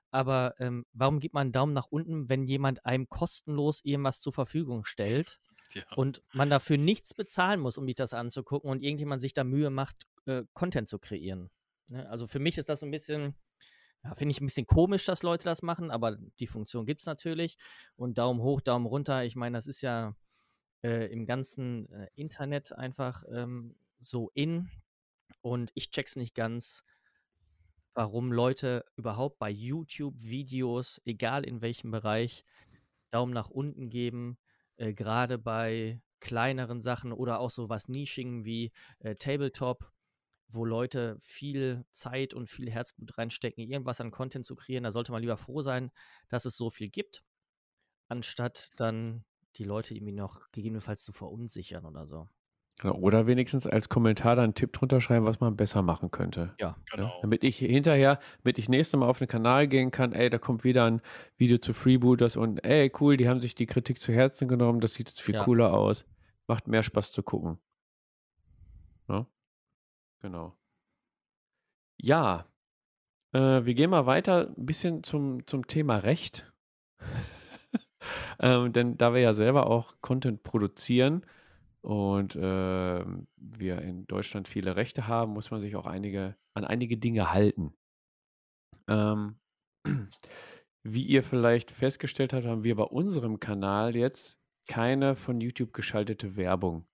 Aber 0.09 0.55
ähm, 0.59 0.85
warum 0.93 1.19
gibt 1.19 1.33
man 1.33 1.47
einen 1.47 1.51
Daumen 1.51 1.73
nach 1.73 1.87
unten, 1.87 2.29
wenn 2.29 2.43
jemand 2.43 2.85
einem 2.85 3.09
kostenlos 3.09 3.81
irgendwas 3.83 4.19
zur 4.19 4.33
Verfügung 4.33 4.85
stellt 4.85 5.39
ja. 5.73 5.83
und 5.95 6.23
man 6.33 6.49
dafür 6.49 6.77
nichts 6.77 7.13
bezahlen 7.13 7.59
muss, 7.59 7.77
um 7.77 7.85
sich 7.85 7.95
das 7.95 8.13
anzugucken 8.13 8.69
und 8.69 8.81
irgendjemand 8.81 9.21
sich 9.21 9.33
da 9.33 9.43
Mühe 9.43 9.69
macht, 9.69 10.07
äh, 10.25 10.43
Content 10.53 10.87
zu 10.87 10.97
kreieren? 10.97 11.49
Ne? 11.87 12.09
Also 12.09 12.25
für 12.25 12.39
mich 12.39 12.57
ist 12.57 12.69
das 12.69 12.83
ein 12.83 12.91
bisschen, 12.91 13.35
ja, 14.07 14.15
finde 14.15 14.31
ich 14.31 14.41
ein 14.41 14.45
bisschen 14.45 14.65
komisch, 14.65 15.05
dass 15.05 15.23
Leute 15.23 15.43
das 15.45 15.61
machen, 15.61 15.91
aber 15.91 16.17
die 16.39 16.47
Funktion 16.47 16.85
gibt 16.85 17.01
es 17.01 17.05
natürlich. 17.05 17.57
Und 17.95 18.17
Daumen 18.17 18.41
hoch, 18.41 18.61
Daumen 18.61 18.85
runter, 18.85 19.23
ich 19.23 19.35
meine, 19.35 19.57
das 19.57 19.67
ist 19.67 19.81
ja 19.81 20.15
äh, 20.83 21.11
im 21.11 21.25
ganzen 21.25 21.89
äh, 21.91 22.07
Internet 22.15 22.73
einfach 22.73 23.23
ähm, 23.31 23.75
so 23.99 24.31
in. 24.33 24.69
Und 25.41 25.71
ich 25.75 25.91
check's 25.91 26.15
nicht 26.15 26.35
ganz, 26.35 26.83
warum 27.93 28.31
Leute 28.31 28.85
überhaupt 28.95 29.39
bei 29.39 29.49
YouTube-Videos, 29.49 31.01
egal 31.05 31.43
in 31.43 31.61
welchem 31.61 31.91
Bereich, 31.91 32.45
Daumen 33.09 33.33
nach 33.33 33.49
unten 33.49 33.89
geben, 33.89 34.37
äh, 34.77 34.93
gerade 34.93 35.37
bei 35.37 36.01
kleineren 36.19 36.81
Sachen 36.81 37.11
oder 37.11 37.39
auch 37.39 37.51
so 37.51 37.69
was 37.69 37.87
Nisching 37.87 38.45
wie 38.45 38.71
äh, 38.99 39.15
Tabletop, 39.15 39.91
wo 40.49 40.65
Leute 40.65 41.17
viel 41.19 41.85
Zeit 41.91 42.33
und 42.33 42.49
viel 42.49 42.69
Herzblut 42.69 43.17
reinstecken, 43.17 43.69
irgendwas 43.69 44.01
an 44.01 44.11
Content 44.11 44.45
zu 44.45 44.55
kreieren. 44.55 44.83
Da 44.83 44.91
sollte 44.91 45.11
man 45.11 45.21
lieber 45.21 45.37
froh 45.37 45.61
sein, 45.61 45.91
dass 46.29 46.45
es 46.45 46.55
so 46.55 46.69
viel 46.69 46.89
gibt, 46.89 47.23
anstatt 48.07 48.71
dann 48.77 49.25
die 49.55 49.63
Leute 49.63 49.95
irgendwie 49.95 50.13
noch 50.13 50.49
gegebenenfalls 50.51 51.03
zu 51.03 51.11
verunsichern 51.11 51.85
oder 51.85 52.05
so. 52.05 52.27
Genau, 52.79 52.93
oder 52.95 53.25
wenigstens 53.25 53.65
als 53.65 53.89
Kommentar 53.89 54.35
dann 54.35 54.45
einen 54.45 54.53
Tipp 54.53 54.71
drunter 54.71 55.01
schreiben, 55.01 55.25
was 55.25 55.39
man 55.39 55.55
besser 55.55 55.81
machen 55.81 56.11
könnte. 56.11 56.53
Ja, 56.59 56.77
genau. 56.91 57.07
Ja, 57.07 57.13
damit 57.21 57.43
ich 57.43 57.57
hinterher, 57.57 58.19
damit 58.43 58.59
ich 58.59 58.69
nächstes 58.69 58.99
Mal 58.99 59.07
auf 59.07 59.17
den 59.17 59.27
Kanal 59.27 59.67
gehen 59.67 59.89
kann, 59.89 60.13
ey, 60.13 60.29
da 60.29 60.37
kommt 60.37 60.63
wieder 60.63 60.85
ein 60.85 61.01
Video 61.37 61.57
zu 61.57 61.73
Freebooters 61.73 62.37
und 62.37 62.63
ey, 62.63 62.91
cool, 62.99 63.17
die 63.17 63.27
haben 63.27 63.39
sich 63.39 63.55
die 63.55 63.65
Kritik 63.65 63.99
zu 63.99 64.13
Herzen 64.13 64.47
genommen, 64.47 64.79
das 64.79 64.93
sieht 64.93 65.09
jetzt 65.09 65.21
viel 65.21 65.35
ja. 65.35 65.43
cooler 65.43 65.73
aus. 65.73 66.05
Macht 66.45 66.67
mehr 66.67 66.83
Spaß 66.83 67.11
zu 67.11 67.23
gucken. 67.23 67.57
Ja? 69.09 69.25
Genau. 70.21 70.57
Ja, 71.99 72.45
äh, 73.33 73.65
wir 73.65 73.73
gehen 73.73 73.89
mal 73.89 74.05
weiter 74.05 74.53
ein 74.55 74.65
bisschen 74.65 75.03
zum, 75.03 75.45
zum 75.47 75.67
Thema 75.67 75.97
Recht. 75.97 76.51
ähm, 78.39 78.73
denn 78.73 78.97
da 78.97 79.13
wir 79.13 79.21
ja 79.21 79.33
selber 79.33 79.67
auch 79.67 79.95
Content 80.01 80.43
produzieren, 80.43 81.25
und 81.87 82.35
äh, 82.35 83.05
wir 83.37 83.81
in 83.81 84.07
Deutschland 84.07 84.49
viele 84.49 84.75
Rechte 84.75 85.07
haben, 85.07 85.31
muss 85.31 85.51
man 85.51 85.61
sich 85.61 85.77
auch 85.77 85.85
einige, 85.85 86.35
an 86.53 86.65
einige 86.65 86.97
Dinge 86.97 87.31
halten. 87.31 87.73
Ähm, 88.89 89.39
wie 90.83 91.03
ihr 91.03 91.23
vielleicht 91.23 91.71
festgestellt 91.71 92.33
habt, 92.33 92.45
haben 92.45 92.65
wir 92.65 92.75
bei 92.75 92.83
unserem 92.83 93.39
Kanal 93.39 93.95
jetzt 93.95 94.37
keine 94.67 95.15
von 95.15 95.39
YouTube 95.39 95.71
geschaltete 95.71 96.35
Werbung. 96.35 96.85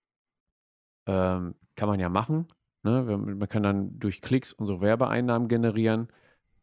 Ähm, 1.07 1.55
kann 1.75 1.89
man 1.89 1.99
ja 1.99 2.09
machen. 2.09 2.47
Ne? 2.83 3.03
Man 3.03 3.49
kann 3.49 3.63
dann 3.63 3.99
durch 3.99 4.21
Klicks 4.21 4.53
unsere 4.53 4.81
Werbeeinnahmen 4.81 5.47
generieren. 5.47 6.09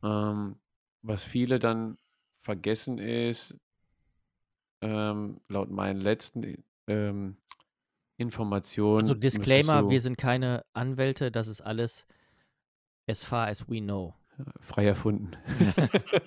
Ähm, 0.02 0.56
was 1.02 1.24
viele 1.24 1.58
dann 1.58 1.98
vergessen 2.42 2.98
ist, 2.98 3.56
ähm, 4.82 5.40
laut 5.48 5.70
meinen 5.70 6.00
letzten 6.00 6.64
ähm, 6.86 7.36
Informationen. 8.16 9.00
Also 9.00 9.14
Disclaimer, 9.14 9.88
wir 9.88 10.00
sind 10.00 10.16
keine 10.18 10.64
Anwälte, 10.72 11.30
das 11.30 11.48
ist 11.48 11.60
alles 11.60 12.06
as 13.06 13.24
far 13.24 13.48
as 13.48 13.68
we 13.68 13.80
know. 13.80 14.14
Frei 14.60 14.86
erfunden. 14.86 15.32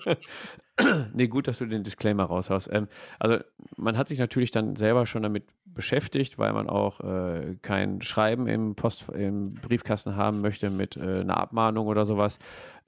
nee, 1.14 1.28
gut, 1.28 1.48
dass 1.48 1.58
du 1.58 1.66
den 1.66 1.82
Disclaimer 1.82 2.24
raushaust. 2.24 2.68
Ähm, 2.72 2.88
also 3.18 3.38
man 3.76 3.96
hat 3.96 4.08
sich 4.08 4.18
natürlich 4.18 4.50
dann 4.50 4.76
selber 4.76 5.06
schon 5.06 5.22
damit 5.22 5.44
beschäftigt, 5.64 6.38
weil 6.38 6.52
man 6.52 6.68
auch 6.68 7.00
äh, 7.00 7.56
kein 7.62 8.02
Schreiben 8.02 8.46
im 8.46 8.74
Post 8.74 9.08
im 9.10 9.54
Briefkasten 9.54 10.16
haben 10.16 10.40
möchte 10.40 10.70
mit 10.70 10.96
äh, 10.96 11.20
einer 11.20 11.36
Abmahnung 11.36 11.86
oder 11.86 12.06
sowas. 12.06 12.38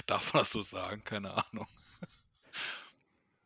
Darf 0.07 0.33
man 0.33 0.43
das 0.43 0.53
so 0.53 0.63
sagen? 0.63 1.05
Keine 1.05 1.33
Ahnung. 1.35 1.67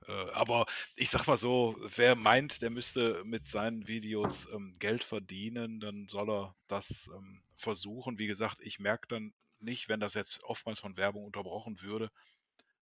Äh, 0.07 0.31
aber 0.33 0.67
ich 0.97 1.11
sag 1.11 1.27
mal 1.27 1.37
so, 1.37 1.77
wer 1.97 2.15
meint, 2.15 2.63
der 2.63 2.71
müsste 2.71 3.23
mit 3.25 3.49
seinen 3.49 3.87
Videos 3.87 4.49
ähm, 4.53 4.77
Geld 4.79 5.05
verdienen, 5.05 5.81
dann 5.81 6.09
soll 6.09 6.31
er 6.31 6.55
das 6.69 7.11
ähm, 7.15 7.43
versuchen. 7.57 8.19
Wie 8.19 8.27
gesagt, 8.27 8.61
ich 8.61 8.79
merke 8.79 9.09
dann 9.09 9.33
nicht, 9.61 9.89
wenn 9.89 10.01
das 10.01 10.15
jetzt 10.15 10.43
oftmals 10.45 10.81
von 10.81 10.97
Werbung 10.97 11.25
unterbrochen 11.25 11.81
würde, 11.81 12.11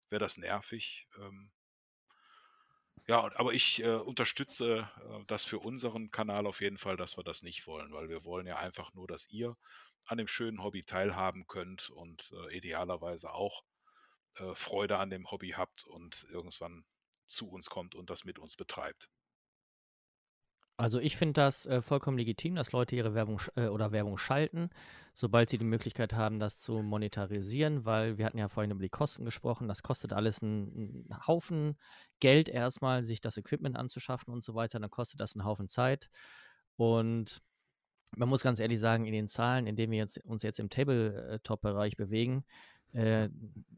wäre 0.10 0.20
das 0.20 0.38
nervig. 0.38 1.08
Ähm, 1.20 1.52
ja, 3.08 3.30
aber 3.36 3.54
ich 3.54 3.82
äh, 3.82 3.96
unterstütze 3.96 4.88
äh, 4.98 5.24
das 5.28 5.44
für 5.46 5.60
unseren 5.60 6.12
Kanal 6.12 6.46
auf 6.46 6.62
jeden 6.62 6.78
Fall, 6.78 6.96
dass 6.96 7.18
wir 7.18 7.24
das 7.24 7.42
nicht 7.42 7.66
wollen, 7.68 7.92
weil 7.92 8.08
wir 8.10 8.24
wollen 8.24 8.46
ja 8.48 8.58
einfach 8.58 8.94
nur, 8.94 9.08
dass 9.08 9.28
ihr 9.30 9.58
an 10.06 10.18
dem 10.18 10.28
schönen 10.28 10.64
Hobby 10.64 10.84
teilhaben 10.84 11.48
könnt 11.48 11.90
und 11.90 12.32
äh, 12.34 12.56
idealerweise 12.58 13.32
auch 13.32 13.64
äh, 14.36 14.56
Freude 14.56 14.98
an 14.98 15.10
dem 15.10 15.30
Hobby 15.32 15.50
habt 15.58 15.86
und 15.86 16.26
irgendwann 16.32 16.86
zu 17.30 17.50
uns 17.50 17.70
kommt 17.70 17.96
und 17.96 18.10
das 18.10 18.26
mit 18.26 18.40
uns 18.40 18.56
betreibt. 18.56 19.10
Also 20.80 21.00
ich 21.00 21.18
finde 21.18 21.34
das 21.34 21.66
äh, 21.66 21.82
vollkommen 21.82 22.18
legitim, 22.18 22.56
dass 22.56 22.72
Leute 22.72 22.96
ihre 22.96 23.14
Werbung 23.14 23.42
äh, 23.58 23.68
oder 23.68 23.92
Werbung 23.92 24.18
schalten, 24.18 24.70
sobald 25.14 25.50
sie 25.50 25.58
die 25.58 25.66
Möglichkeit 25.66 26.14
haben, 26.14 26.40
das 26.40 26.62
zu 26.62 26.82
monetarisieren, 26.82 27.84
weil 27.84 28.18
wir 28.18 28.26
hatten 28.26 28.38
ja 28.38 28.48
vorhin 28.48 28.72
über 28.72 28.82
die 28.82 28.88
Kosten 28.88 29.26
gesprochen. 29.26 29.68
Das 29.68 29.84
kostet 29.84 30.14
alles 30.14 30.42
einen, 30.42 31.06
einen 31.10 31.28
Haufen 31.28 31.78
Geld 32.22 32.48
erstmal, 32.48 33.04
sich 33.04 33.20
das 33.20 33.36
Equipment 33.36 33.76
anzuschaffen 33.76 34.34
und 34.34 34.42
so 34.42 34.56
weiter. 34.56 34.80
Dann 34.80 34.90
kostet 34.90 35.20
das 35.20 35.36
einen 35.36 35.44
Haufen 35.44 35.68
Zeit. 35.68 36.10
Und 36.78 37.42
man 38.16 38.30
muss 38.30 38.42
ganz 38.42 38.62
ehrlich 38.62 38.80
sagen, 38.80 39.06
in 39.06 39.12
den 39.12 39.28
Zahlen, 39.28 39.68
in 39.68 39.76
denen 39.76 39.92
wir 39.92 40.00
jetzt, 40.00 40.24
uns 40.24 40.44
jetzt 40.44 40.62
im 40.62 40.70
Tabletop-Bereich 40.70 41.98
bewegen, 41.98 42.46
äh, 42.94 43.30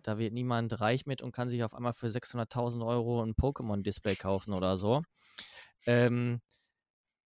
da 0.04 0.18
wird 0.18 0.34
niemand 0.34 0.80
reich 0.80 1.06
mit 1.06 1.22
und 1.22 1.32
kann 1.32 1.50
sich 1.50 1.64
auf 1.64 1.74
einmal 1.74 1.94
für 1.94 2.08
600.000 2.08 2.86
Euro 2.86 3.22
ein 3.24 3.34
Pokémon-Display 3.34 4.16
kaufen 4.16 4.54
oder 4.54 4.78
so. 4.78 5.02
Ähm, 5.86 6.42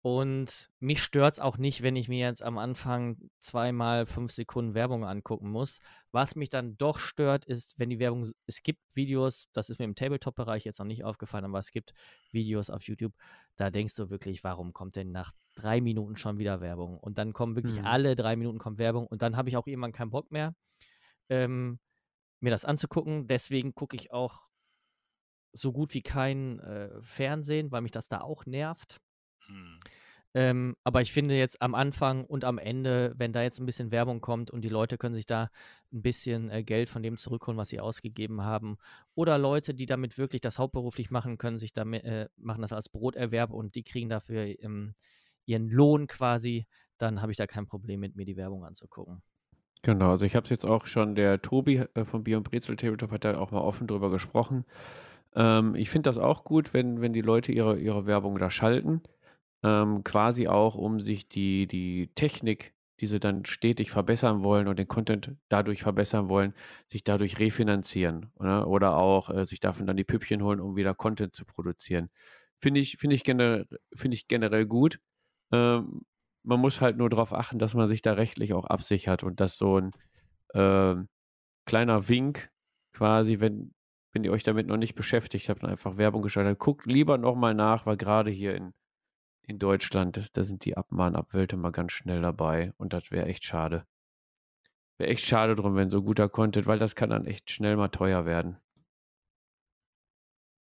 und 0.07 0.69
mich 0.81 1.03
stört 1.03 1.35
es 1.35 1.41
auch 1.41 1.57
nicht, 1.57 1.81
wenn 1.81 1.97
ich 1.97 2.11
mir 2.11 2.19
jetzt 2.19 2.43
am 2.43 2.59
Anfang 2.59 3.17
zweimal 3.41 4.05
fünf 4.05 4.33
Sekunden 4.33 4.75
Werbung 4.75 5.07
angucken 5.07 5.51
muss. 5.51 5.79
Was 6.13 6.37
mich 6.37 6.51
dann 6.51 6.77
doch 6.77 6.99
stört, 6.99 7.47
ist, 7.47 7.79
wenn 7.79 7.89
die 7.89 7.99
Werbung, 7.99 8.31
es 8.47 8.63
gibt 8.63 8.81
Videos, 8.93 9.49
das 9.55 9.71
ist 9.71 9.79
mir 9.79 9.87
im 9.87 9.95
Tabletop-Bereich 9.95 10.67
jetzt 10.67 10.79
noch 10.79 10.85
nicht 10.85 11.05
aufgefallen, 11.05 11.47
aber 11.47 11.59
es 11.59 11.71
gibt 11.71 11.95
Videos 12.33 12.69
auf 12.69 12.83
YouTube, 12.83 13.15
da 13.57 13.71
denkst 13.71 13.95
du 13.95 14.11
wirklich, 14.11 14.45
warum 14.45 14.75
kommt 14.75 14.97
denn 14.97 15.11
nach 15.11 15.33
drei 15.55 15.81
Minuten 15.81 16.19
schon 16.19 16.37
wieder 16.37 16.61
Werbung? 16.61 16.99
Und 16.99 17.17
dann 17.17 17.33
kommen 17.33 17.57
wirklich 17.57 17.79
mhm. 17.79 17.87
alle 17.87 18.15
drei 18.15 18.37
Minuten 18.37 18.59
kommt 18.59 18.77
Werbung 18.77 19.07
und 19.07 19.23
dann 19.23 19.39
habe 19.39 19.49
ich 19.49 19.57
auch 19.57 19.67
irgendwann 19.67 19.93
keinen 19.93 20.11
Bock 20.11 20.31
mehr 20.31 20.55
ähm, 21.29 21.79
mir 22.41 22.51
das 22.51 22.65
anzugucken. 22.65 23.27
Deswegen 23.27 23.75
gucke 23.75 23.97
ich 23.97 24.13
auch 24.13 24.43
so 25.53 25.73
gut 25.73 25.95
wie 25.95 26.03
kein 26.03 26.59
äh, 26.61 26.91
Fernsehen, 27.03 27.71
weil 27.73 27.83
mich 27.83 27.93
das 27.93 28.09
da 28.09 28.21
auch 28.21 28.47
nervt. 28.47 29.01
Hm. 29.47 29.81
Ähm, 30.37 30.77
aber 30.83 31.01
ich 31.01 31.13
finde 31.13 31.37
jetzt 31.37 31.63
am 31.63 31.77
Anfang 31.77 32.25
und 32.25 32.45
am 32.45 32.59
Ende, 32.59 33.15
wenn 33.17 33.33
da 33.33 33.43
jetzt 33.43 33.61
ein 33.61 33.67
bisschen 33.67 33.93
Werbung 33.93 34.21
kommt 34.21 34.51
und 34.51 34.63
die 34.63 34.69
Leute 34.69 34.99
können 34.99 35.15
sich 35.15 35.27
da 35.27 35.49
ein 35.93 36.03
bisschen 36.03 36.51
äh, 36.51 36.65
Geld 36.65 36.89
von 36.89 37.05
dem 37.05 37.19
zurückholen, 37.19 37.57
was 37.57 37.69
sie 37.69 37.79
ausgegeben 37.79 38.43
haben, 38.43 38.77
oder 39.15 39.39
Leute, 39.39 39.75
die 39.75 39.87
damit 39.87 40.19
wirklich 40.19 40.41
das 40.41 40.59
hauptberuflich 40.59 41.13
machen, 41.13 41.39
können 41.39 41.59
sich 41.59 41.73
damit 41.73 42.03
äh, 42.05 42.29
machen 42.37 42.63
das 42.63 42.73
als 42.73 42.89
Broterwerb 42.89 43.53
und 43.53 43.77
die 43.77 43.85
kriegen 43.85 44.09
dafür 44.09 44.45
ähm, 44.61 44.95
ihren 45.47 45.69
Lohn 45.69 46.09
quasi, 46.09 46.67
dann 46.99 47.23
habe 47.23 47.31
ich 47.31 47.39
da 47.39 47.47
kein 47.47 47.67
Problem 47.67 48.01
mit 48.01 48.17
mir 48.17 48.25
die 48.25 48.37
Werbung 48.37 48.65
anzugucken. 48.65 49.23
Genau, 49.85 50.11
also 50.11 50.25
ich 50.25 50.35
habe 50.35 50.45
es 50.45 50.51
jetzt 50.51 50.65
auch 50.65 50.87
schon, 50.87 51.15
der 51.15 51.43
Tobi 51.43 51.77
äh, 51.95 52.05
von 52.07 52.25
Bier 52.25 52.39
und 52.39 52.45
Brezel 52.45 52.77
Tabletop 52.77 53.11
hat 53.11 53.25
da 53.25 53.37
auch 53.39 53.51
mal 53.51 53.61
offen 53.61 53.87
drüber 53.87 54.11
gesprochen. 54.11 54.65
Ähm, 55.35 55.75
ich 55.75 55.91
finde 55.91 56.09
das 56.11 56.19
auch 56.19 56.45
gut, 56.45 56.75
wenn, 56.75 57.01
wenn 57.03 57.13
die 57.13 57.23
Leute 57.23 57.53
ihre, 57.53 57.79
ihre 57.79 58.07
Werbung 58.07 58.39
da 58.39 58.51
schalten. 58.51 59.03
ähm, 59.65 60.05
quasi 60.05 60.49
auch, 60.49 60.77
um 60.77 61.01
sich 61.01 61.29
die, 61.29 61.67
die 61.69 62.11
Technik, 62.17 62.75
die 63.01 63.09
sie 63.09 63.21
dann 63.21 63.45
stetig 63.47 63.91
verbessern 63.93 64.43
wollen 64.45 64.69
und 64.69 64.79
den 64.79 64.89
Content 64.89 65.33
dadurch 65.51 65.83
verbessern 65.83 66.29
wollen, 66.31 66.55
sich 66.89 67.05
dadurch 67.05 67.39
refinanzieren 67.41 68.31
oder, 68.37 68.69
oder 68.69 68.97
auch 68.99 69.31
äh, 69.31 69.45
sich 69.47 69.61
davon 69.61 69.87
dann 69.87 69.97
die 69.99 70.05
Püppchen 70.05 70.43
holen, 70.43 70.61
um 70.61 70.77
wieder 70.77 70.95
Content 70.95 71.35
zu 71.35 71.45
produzieren. 71.47 72.11
Finde 72.61 72.81
ich, 72.81 72.99
find 72.99 73.13
ich, 73.15 73.25
gener 73.25 73.67
find 73.95 74.15
ich 74.15 74.29
generell 74.29 74.67
gut. 74.67 75.01
Ähm, 75.53 76.03
man 76.45 76.61
muss 76.61 76.81
halt 76.81 76.97
nur 76.97 77.11
darauf 77.11 77.33
achten, 77.33 77.59
dass 77.59 77.75
man 77.75 77.89
sich 77.89 78.03
da 78.03 78.13
rechtlich 78.13 78.55
auch 78.55 78.67
absichert 78.67 79.25
und 79.25 79.41
dass 79.41 79.57
so 79.57 79.81
ein 79.81 79.91
äh, 80.55 80.97
kleiner 81.67 82.09
Wink 82.09 82.51
quasi, 82.93 83.41
wenn, 83.41 83.75
wenn 84.13 84.25
ihr 84.25 84.33
euch 84.33 84.45
damit 84.45 84.67
noch 84.67 84.77
nicht 84.77 84.95
beschäftigt 84.95 85.49
habt 85.49 85.63
und 85.63 85.71
einfach 85.71 85.97
Werbung 85.97 86.23
geschaltet, 86.23 86.59
guckt 86.59 86.87
lieber 86.87 87.19
nochmal 87.19 87.55
nach, 87.55 87.87
weil 87.87 87.97
gerade 87.97 88.31
hier 88.31 88.55
in, 88.55 88.75
in 89.47 89.59
Deutschland, 89.59 90.31
da 90.37 90.45
sind 90.45 90.65
die 90.65 90.77
Abmahnabwälte 90.77 91.57
mal 91.57 91.73
ganz 91.73 91.93
schnell 91.93 92.23
dabei 92.23 92.73
und 92.77 92.93
das 92.93 93.11
wäre 93.11 93.27
echt 93.27 93.45
schade. 93.45 93.87
Wäre 94.99 95.11
echt 95.11 95.25
schade 95.27 95.57
drum, 95.57 95.77
wenn 95.77 95.91
so 95.91 96.03
guter 96.03 96.29
Content, 96.29 96.67
weil 96.67 96.79
das 96.79 96.95
kann 96.95 97.11
dann 97.11 97.27
echt 97.27 97.51
schnell 97.51 97.77
mal 97.77 97.89
teuer 97.89 98.27
werden. 98.27 98.59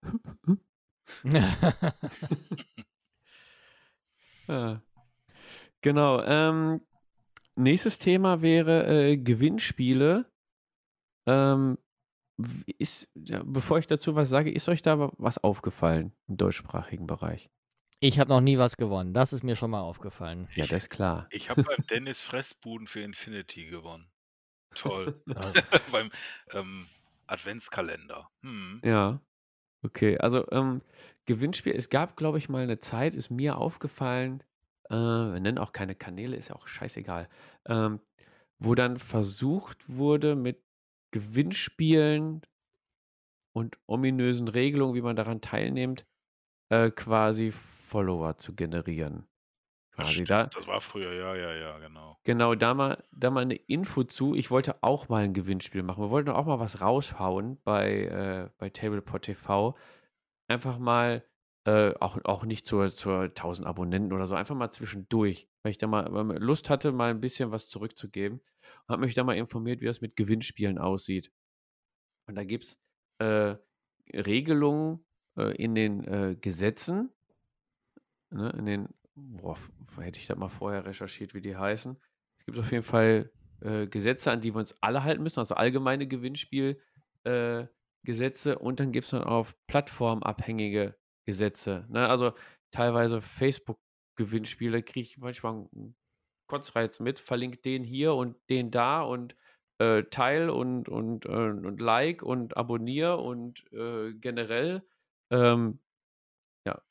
ja. 4.48 4.82
Genau. 5.82 6.23
Ähm, 6.23 6.81
nächstes 7.57 7.98
Thema 7.98 8.43
wäre 8.43 8.86
äh, 8.86 9.16
Gewinnspiele. 9.16 10.31
Ähm, 11.27 11.78
ist, 12.78 13.11
ja, 13.15 13.43
bevor 13.44 13.78
ich 13.78 13.86
dazu 13.86 14.15
was 14.15 14.28
sage, 14.28 14.51
ist 14.51 14.69
euch 14.69 14.82
da 14.82 15.11
was 15.19 15.39
aufgefallen 15.39 16.12
im 16.27 16.36
deutschsprachigen 16.36 17.07
Bereich? 17.07 17.51
Ich 18.01 18.19
habe 18.19 18.31
noch 18.31 18.40
nie 18.40 18.57
was 18.57 18.78
gewonnen. 18.78 19.12
Das 19.12 19.35
ist 19.35 19.44
mir 19.44 19.57
schon 19.57 19.70
mal 19.70 19.82
aufgefallen. 19.82 20.48
Ja, 20.55 20.66
das 20.66 20.85
ist 20.85 20.90
klar. 20.90 21.28
Ich 21.31 21.51
habe 21.51 21.62
beim 21.62 21.86
Dennis 21.90 22.20
Fressbuden 22.20 22.86
für 22.86 23.01
Infinity 23.01 23.66
gewonnen. 23.66 24.11
Toll. 24.74 25.23
beim 25.93 26.11
ähm, 26.52 26.89
Adventskalender. 27.27 28.31
Hm. 28.43 28.81
Ja. 28.82 29.20
Okay, 29.82 30.19
also 30.19 30.51
ähm, 30.51 30.82
Gewinnspiel, 31.27 31.74
es 31.74 31.89
gab, 31.90 32.16
glaube 32.16 32.39
ich, 32.39 32.48
mal 32.48 32.62
eine 32.62 32.78
Zeit, 32.78 33.15
ist 33.15 33.31
mir 33.31 33.57
aufgefallen, 33.57 34.43
äh, 34.90 34.94
wir 34.94 35.40
nennen 35.40 35.58
auch 35.58 35.72
keine 35.72 35.94
Kanäle, 35.94 36.36
ist 36.36 36.48
ja 36.48 36.56
auch 36.56 36.66
scheißegal, 36.66 37.28
ähm, 37.66 38.00
wo 38.58 38.74
dann 38.74 38.98
versucht 38.98 39.88
wurde, 39.88 40.36
mit 40.36 40.62
Gewinnspielen 41.12 42.42
und 43.52 43.78
ominösen 43.86 44.48
Regelungen, 44.48 44.94
wie 44.94 45.02
man 45.02 45.16
daran 45.16 45.40
teilnimmt, 45.40 46.06
äh, 46.70 46.90
quasi 46.90 47.52
Follower 47.52 48.36
zu 48.36 48.54
generieren. 48.54 49.26
Quasi 49.92 50.24
da. 50.24 50.46
Das 50.46 50.66
war 50.66 50.80
früher, 50.80 51.12
ja, 51.12 51.34
ja, 51.34 51.52
ja, 51.54 51.78
genau. 51.78 52.16
Genau, 52.24 52.54
da 52.54 52.74
mal, 52.74 53.04
da 53.10 53.30
mal 53.30 53.40
eine 53.40 53.56
Info 53.56 54.04
zu. 54.04 54.34
Ich 54.34 54.50
wollte 54.50 54.82
auch 54.82 55.08
mal 55.08 55.24
ein 55.24 55.34
Gewinnspiel 55.34 55.82
machen. 55.82 56.02
Wir 56.04 56.10
wollten 56.10 56.30
auch 56.30 56.46
mal 56.46 56.60
was 56.60 56.80
raushauen 56.80 57.60
bei, 57.64 58.04
äh, 58.04 58.50
bei 58.58 58.70
Tablepot 58.70 59.22
TV. 59.22 59.76
Einfach 60.48 60.78
mal, 60.78 61.24
äh, 61.70 61.94
auch, 62.01 62.18
auch 62.24 62.44
nicht 62.44 62.66
zur, 62.66 62.90
zur 62.90 63.22
1000 63.22 63.66
Abonnenten 63.66 64.12
oder 64.12 64.26
so, 64.26 64.34
einfach 64.34 64.56
mal 64.56 64.72
zwischendurch, 64.72 65.48
weil 65.62 65.70
ich 65.70 65.78
da 65.78 65.86
mal 65.86 66.36
Lust 66.38 66.68
hatte, 66.68 66.90
mal 66.90 67.10
ein 67.10 67.20
bisschen 67.20 67.52
was 67.52 67.68
zurückzugeben. 67.68 68.40
Habe 68.88 69.02
mich 69.02 69.14
da 69.14 69.22
mal 69.22 69.36
informiert, 69.36 69.80
wie 69.80 69.86
das 69.86 70.01
mit 70.01 70.16
Gewinnspielen 70.16 70.78
aussieht. 70.78 71.30
Und 72.26 72.34
da 72.34 72.42
gibt 72.44 72.64
es 72.64 72.80
äh, 73.18 73.56
Regelungen 74.12 75.05
äh, 75.36 75.55
in 75.62 75.76
den 75.76 76.05
äh, 76.05 76.36
Gesetzen, 76.40 77.10
ne, 78.30 78.51
in 78.59 78.66
den, 78.66 78.88
boah, 79.14 79.56
hätte 79.98 80.18
ich 80.18 80.26
da 80.26 80.34
mal 80.34 80.48
vorher 80.48 80.84
recherchiert, 80.86 81.34
wie 81.34 81.40
die 81.40 81.56
heißen. 81.56 81.97
Es 82.38 82.47
gibt 82.47 82.59
auf 82.59 82.72
jeden 82.72 82.84
Fall 82.84 83.30
äh, 83.60 83.86
Gesetze, 83.86 84.32
an 84.32 84.40
die 84.40 84.55
wir 84.55 84.59
uns 84.59 84.76
alle 84.80 85.05
halten 85.05 85.22
müssen, 85.22 85.38
also 85.38 85.55
allgemeine 85.55 86.09
Gewinnspielgesetze. 86.09 86.80
und 88.59 88.80
dann 88.80 88.90
gibt 88.92 89.05
es 89.05 89.10
dann 89.10 89.22
auch 89.24 89.47
plattformabhängige 89.68 90.99
Gesetze. 91.31 91.86
Ne? 91.89 92.09
Also 92.09 92.32
teilweise 92.73 93.20
Facebook-Gewinnspiele 93.20 94.82
kriege 94.82 95.07
ich 95.07 95.19
manchmal 95.19 95.52
einen 95.52 95.94
Kotzreiz 96.48 96.98
mit, 96.98 97.20
verlinkt 97.20 97.65
den 97.65 97.85
hier 97.85 98.15
und 98.15 98.36
den 98.48 98.73
da 98.73 99.02
und 99.02 99.36
äh, 99.78 100.02
teil 100.11 100.51
und, 100.51 100.89
und, 100.89 101.24
äh, 101.27 101.28
und 101.28 101.81
like 101.81 102.23
und 102.23 102.57
abonniere 102.57 103.19
und 103.19 103.65
äh, 103.73 104.12
generell 104.15 104.82
ähm, 105.31 105.78
ja, 106.66 106.82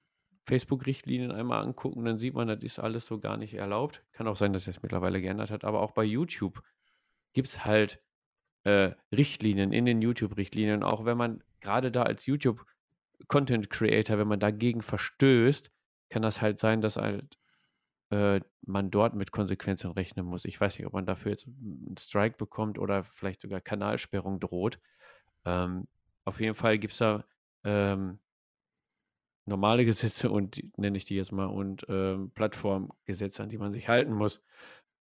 Facebook-Richtlinien 0.46 1.32
einmal 1.32 1.62
angucken, 1.62 2.06
dann 2.06 2.18
sieht 2.18 2.34
man, 2.34 2.48
das 2.48 2.64
ist 2.64 2.80
alles 2.80 3.06
so 3.06 3.20
gar 3.20 3.36
nicht 3.36 3.54
erlaubt. 3.54 4.02
Kann 4.14 4.28
auch 4.30 4.38
sein, 4.38 4.54
dass 4.54 4.68
es 4.68 4.82
mittlerweile 4.82 5.22
geändert 5.22 5.52
hat, 5.52 5.66
aber 5.66 5.82
auch 5.82 5.92
bei 5.92 6.06
YouTube 6.06 6.64
gibt 7.34 7.50
es 7.50 7.66
halt 7.66 8.02
äh, 8.64 8.94
Richtlinien 9.12 9.74
in 9.74 9.86
den 9.86 10.02
YouTube-Richtlinien, 10.02 10.84
auch 10.84 11.04
wenn 11.04 11.18
man 11.18 11.44
gerade 11.60 11.92
da 11.92 12.04
als 12.04 12.26
YouTube 12.26 12.66
Content 13.28 13.70
Creator, 13.70 14.18
wenn 14.18 14.28
man 14.28 14.40
dagegen 14.40 14.82
verstößt, 14.82 15.72
kann 16.10 16.22
das 16.22 16.42
halt 16.42 16.60
sein, 16.60 16.82
dass 16.82 16.98
halt 16.98 17.38
äh, 18.12 18.42
man 18.66 18.92
dort 18.92 19.16
mit 19.16 19.32
Konsequenzen 19.32 19.92
rechnen 19.92 20.26
muss. 20.26 20.46
Ich 20.46 20.60
weiß 20.60 20.78
nicht, 20.78 20.88
ob 20.88 20.94
man 20.94 21.06
dafür 21.06 21.32
jetzt 21.32 21.48
einen 21.48 21.96
Strike 21.98 22.38
bekommt 22.38 22.80
oder 22.80 23.04
vielleicht 23.04 23.42
sogar 23.42 23.62
Kanalsperrung 23.62 24.40
droht. 24.40 24.80
Ähm, 25.46 25.88
auf 26.26 26.40
jeden 26.40 26.56
Fall 26.56 26.80
gibt 26.80 26.94
es 26.94 27.00
da 27.00 27.24
ähm, 27.64 28.20
normale 29.46 29.86
Gesetze 29.86 30.30
und 30.30 30.62
nenne 30.78 30.98
ich 30.98 31.06
die 31.06 31.16
jetzt 31.16 31.32
mal 31.32 31.46
und 31.46 31.86
ähm, 31.90 32.32
Plattformgesetze, 32.32 33.44
an 33.44 33.50
die 33.50 33.58
man 33.58 33.72
sich 33.72 33.88
halten 33.88 34.14
muss. 34.14 34.42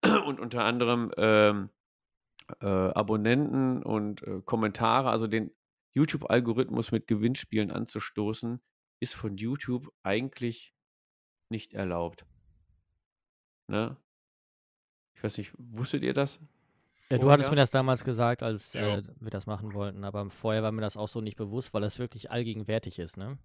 Und 0.27 0.39
unter 0.39 0.63
anderem 0.65 1.11
ähm, 1.17 1.71
äh, 2.61 2.67
Abonnenten 2.67 3.83
und 3.83 4.23
äh, 4.23 4.41
Kommentare, 4.45 5.11
also 5.11 5.27
den 5.27 5.51
YouTube-Algorithmus 5.99 6.93
mit 6.93 7.07
Gewinnspielen 7.07 7.71
anzustoßen, 7.71 8.61
ist 9.01 9.15
von 9.15 9.37
YouTube 9.37 9.93
eigentlich 10.03 10.75
nicht 11.51 11.75
erlaubt. 11.75 12.25
Ne? 13.69 13.97
Ich 15.15 15.25
weiß 15.25 15.39
nicht, 15.39 15.53
wusstet 15.59 16.03
ihr 16.03 16.15
das? 16.15 16.41
Ja, 17.11 17.19
du 17.19 17.31
hattest 17.31 17.51
mir 17.51 17.57
das 17.57 17.71
damals 17.71 18.05
gesagt, 18.05 18.43
als 18.43 18.75
äh, 18.75 19.03
wir 19.19 19.31
das 19.31 19.47
machen 19.47 19.73
wollten, 19.73 20.05
aber 20.05 20.29
vorher 20.31 20.63
war 20.63 20.73
mir 20.73 20.83
das 20.83 20.97
auch 20.97 21.09
so 21.09 21.21
nicht 21.21 21.37
bewusst, 21.37 21.73
weil 21.73 21.81
das 21.81 21.99
wirklich 21.99 22.31
allgegenwärtig 22.31 22.99
ist, 22.99 23.17
ne? 23.17 23.39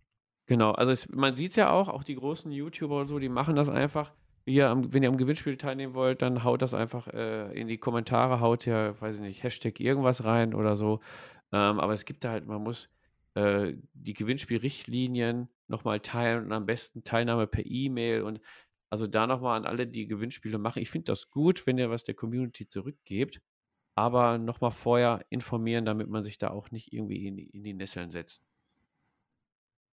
Genau, 0.46 0.72
also 0.72 0.92
es, 0.92 1.08
man 1.10 1.36
sieht 1.36 1.52
es 1.52 1.56
ja 1.56 1.72
auch, 1.72 1.88
auch 1.88 2.04
die 2.04 2.16
großen 2.16 2.52
YouTuber 2.52 3.00
und 3.00 3.08
so, 3.08 3.20
die 3.20 3.30
machen 3.30 3.56
das 3.56 3.70
einfach. 3.70 4.12
Ihr 4.46 4.70
am, 4.70 4.92
wenn 4.92 5.02
ihr 5.02 5.08
am 5.08 5.16
Gewinnspiel 5.16 5.56
teilnehmen 5.56 5.94
wollt, 5.94 6.22
dann 6.22 6.44
haut 6.44 6.62
das 6.62 6.74
einfach 6.74 7.08
äh, 7.08 7.54
in 7.54 7.70
die 7.70 7.78
Kommentare, 7.78 8.42
haut 8.42 8.66
ja, 8.66 9.00
weiß 9.00 9.16
ich 9.16 9.22
nicht, 9.22 9.44
Hashtag 9.44 9.80
irgendwas 9.80 10.26
rein 10.26 10.54
oder 10.54 10.76
so. 10.76 11.00
Ähm, 11.54 11.80
aber 11.80 11.94
es 11.94 12.06
gibt 12.06 12.24
da 12.24 12.32
halt, 12.32 12.48
man 12.48 12.64
muss 12.64 12.90
äh, 13.36 13.74
die 13.94 14.14
Gewinnspielrichtlinien 14.14 15.50
nochmal 15.68 16.00
teilen 16.00 16.46
und 16.46 16.52
am 16.52 16.66
besten 16.66 17.04
Teilnahme 17.04 17.48
per 17.48 17.66
E-Mail 17.66 18.24
und 18.24 18.42
also 18.90 19.08
da 19.08 19.28
nochmal 19.28 19.58
an 19.58 19.66
alle, 19.66 19.88
die 19.88 20.08
Gewinnspiele 20.08 20.58
machen. 20.58 20.82
Ich 20.82 20.90
finde 20.90 21.06
das 21.06 21.30
gut, 21.30 21.66
wenn 21.66 21.78
ihr 21.78 21.90
was 21.90 22.04
der 22.04 22.16
Community 22.16 22.68
zurückgebt, 22.68 23.42
aber 23.96 24.38
nochmal 24.38 24.72
vorher 24.72 25.26
informieren, 25.30 25.86
damit 25.86 26.10
man 26.10 26.24
sich 26.24 26.38
da 26.38 26.50
auch 26.50 26.72
nicht 26.72 26.92
irgendwie 26.92 27.28
in, 27.28 27.38
in 27.38 27.64
die 27.64 27.74
Nesseln 27.74 28.12
setzt. 28.12 28.44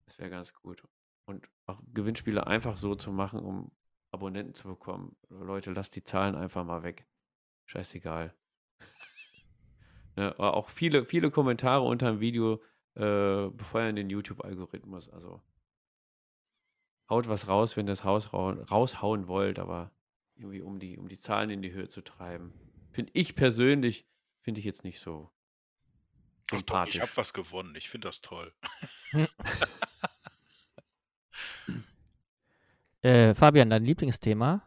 Das 0.05 0.19
wäre 0.19 0.29
ganz 0.29 0.53
gut. 0.53 0.83
Und 1.25 1.49
auch 1.65 1.81
Gewinnspiele 1.93 2.47
einfach 2.47 2.77
so 2.77 2.95
zu 2.95 3.11
machen, 3.11 3.39
um 3.39 3.71
Abonnenten 4.11 4.53
zu 4.53 4.67
bekommen. 4.67 5.15
Leute, 5.29 5.71
lasst 5.71 5.95
die 5.95 6.03
Zahlen 6.03 6.35
einfach 6.35 6.63
mal 6.63 6.83
weg. 6.83 7.05
Scheißegal. 7.65 8.33
Ne? 10.17 10.37
Auch 10.39 10.69
viele, 10.69 11.05
viele 11.05 11.31
Kommentare 11.31 11.83
unter 11.83 12.11
dem 12.11 12.19
Video 12.19 12.61
äh, 12.95 13.49
befeuern 13.49 13.95
den 13.95 14.09
YouTube-Algorithmus. 14.09 15.09
Also 15.09 15.41
haut 17.09 17.29
was 17.29 17.47
raus, 17.47 17.77
wenn 17.77 17.85
ihr 17.87 17.91
das 17.91 18.03
Haus 18.03 18.33
raushauen 18.33 19.27
wollt, 19.27 19.59
aber 19.59 19.91
irgendwie 20.35 20.61
um 20.61 20.79
die, 20.79 20.97
um 20.97 21.07
die 21.07 21.19
Zahlen 21.19 21.51
in 21.51 21.61
die 21.61 21.71
Höhe 21.71 21.87
zu 21.87 22.01
treiben. 22.01 22.51
Finde 22.91 23.11
ich 23.13 23.35
persönlich, 23.35 24.07
finde 24.41 24.59
ich 24.59 24.65
jetzt 24.65 24.83
nicht 24.83 24.99
so 24.99 25.31
sympathisch. 26.49 26.95
ich 26.95 27.01
habe 27.01 27.11
was 27.15 27.33
gewonnen. 27.33 27.75
Ich 27.75 27.89
finde 27.89 28.07
das 28.07 28.21
toll. 28.21 28.51
äh, 33.01 33.35
Fabian, 33.35 33.69
dein 33.69 33.85
Lieblingsthema? 33.85 34.63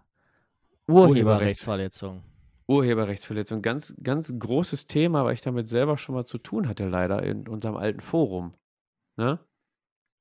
Urheberrechtsverletzung. 0.86 2.22
Urheberrechtsverletzung. 2.70 3.62
Ganz, 3.62 3.94
ganz 4.02 4.32
großes 4.38 4.86
Thema, 4.86 5.24
weil 5.24 5.34
ich 5.34 5.40
damit 5.40 5.68
selber 5.68 5.98
schon 5.98 6.14
mal 6.14 6.24
zu 6.24 6.38
tun 6.38 6.68
hatte, 6.68 6.88
leider 6.88 7.22
in 7.22 7.48
unserem 7.48 7.76
alten 7.76 8.00
Forum. 8.00 8.54
Ne? 9.18 9.40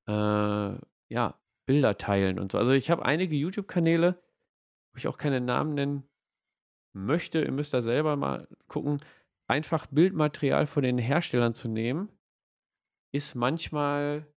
Äh, 0.07 0.79
ja, 1.13 1.39
Bilder 1.67 1.97
teilen 1.97 2.39
und 2.39 2.51
so. 2.51 2.57
Also 2.57 2.71
ich 2.71 2.89
habe 2.89 3.05
einige 3.05 3.35
YouTube-Kanäle, 3.35 4.15
wo 4.93 4.97
ich 4.97 5.07
auch 5.07 5.17
keine 5.17 5.39
Namen 5.39 5.75
nennen 5.75 6.09
möchte. 6.93 7.41
Ihr 7.43 7.51
müsst 7.51 7.73
da 7.75 7.83
selber 7.83 8.15
mal 8.15 8.47
gucken. 8.67 8.99
Einfach 9.47 9.85
Bildmaterial 9.87 10.65
von 10.65 10.81
den 10.83 10.97
Herstellern 10.97 11.53
zu 11.53 11.67
nehmen, 11.67 12.09
ist 13.13 13.35
manchmal 13.35 14.27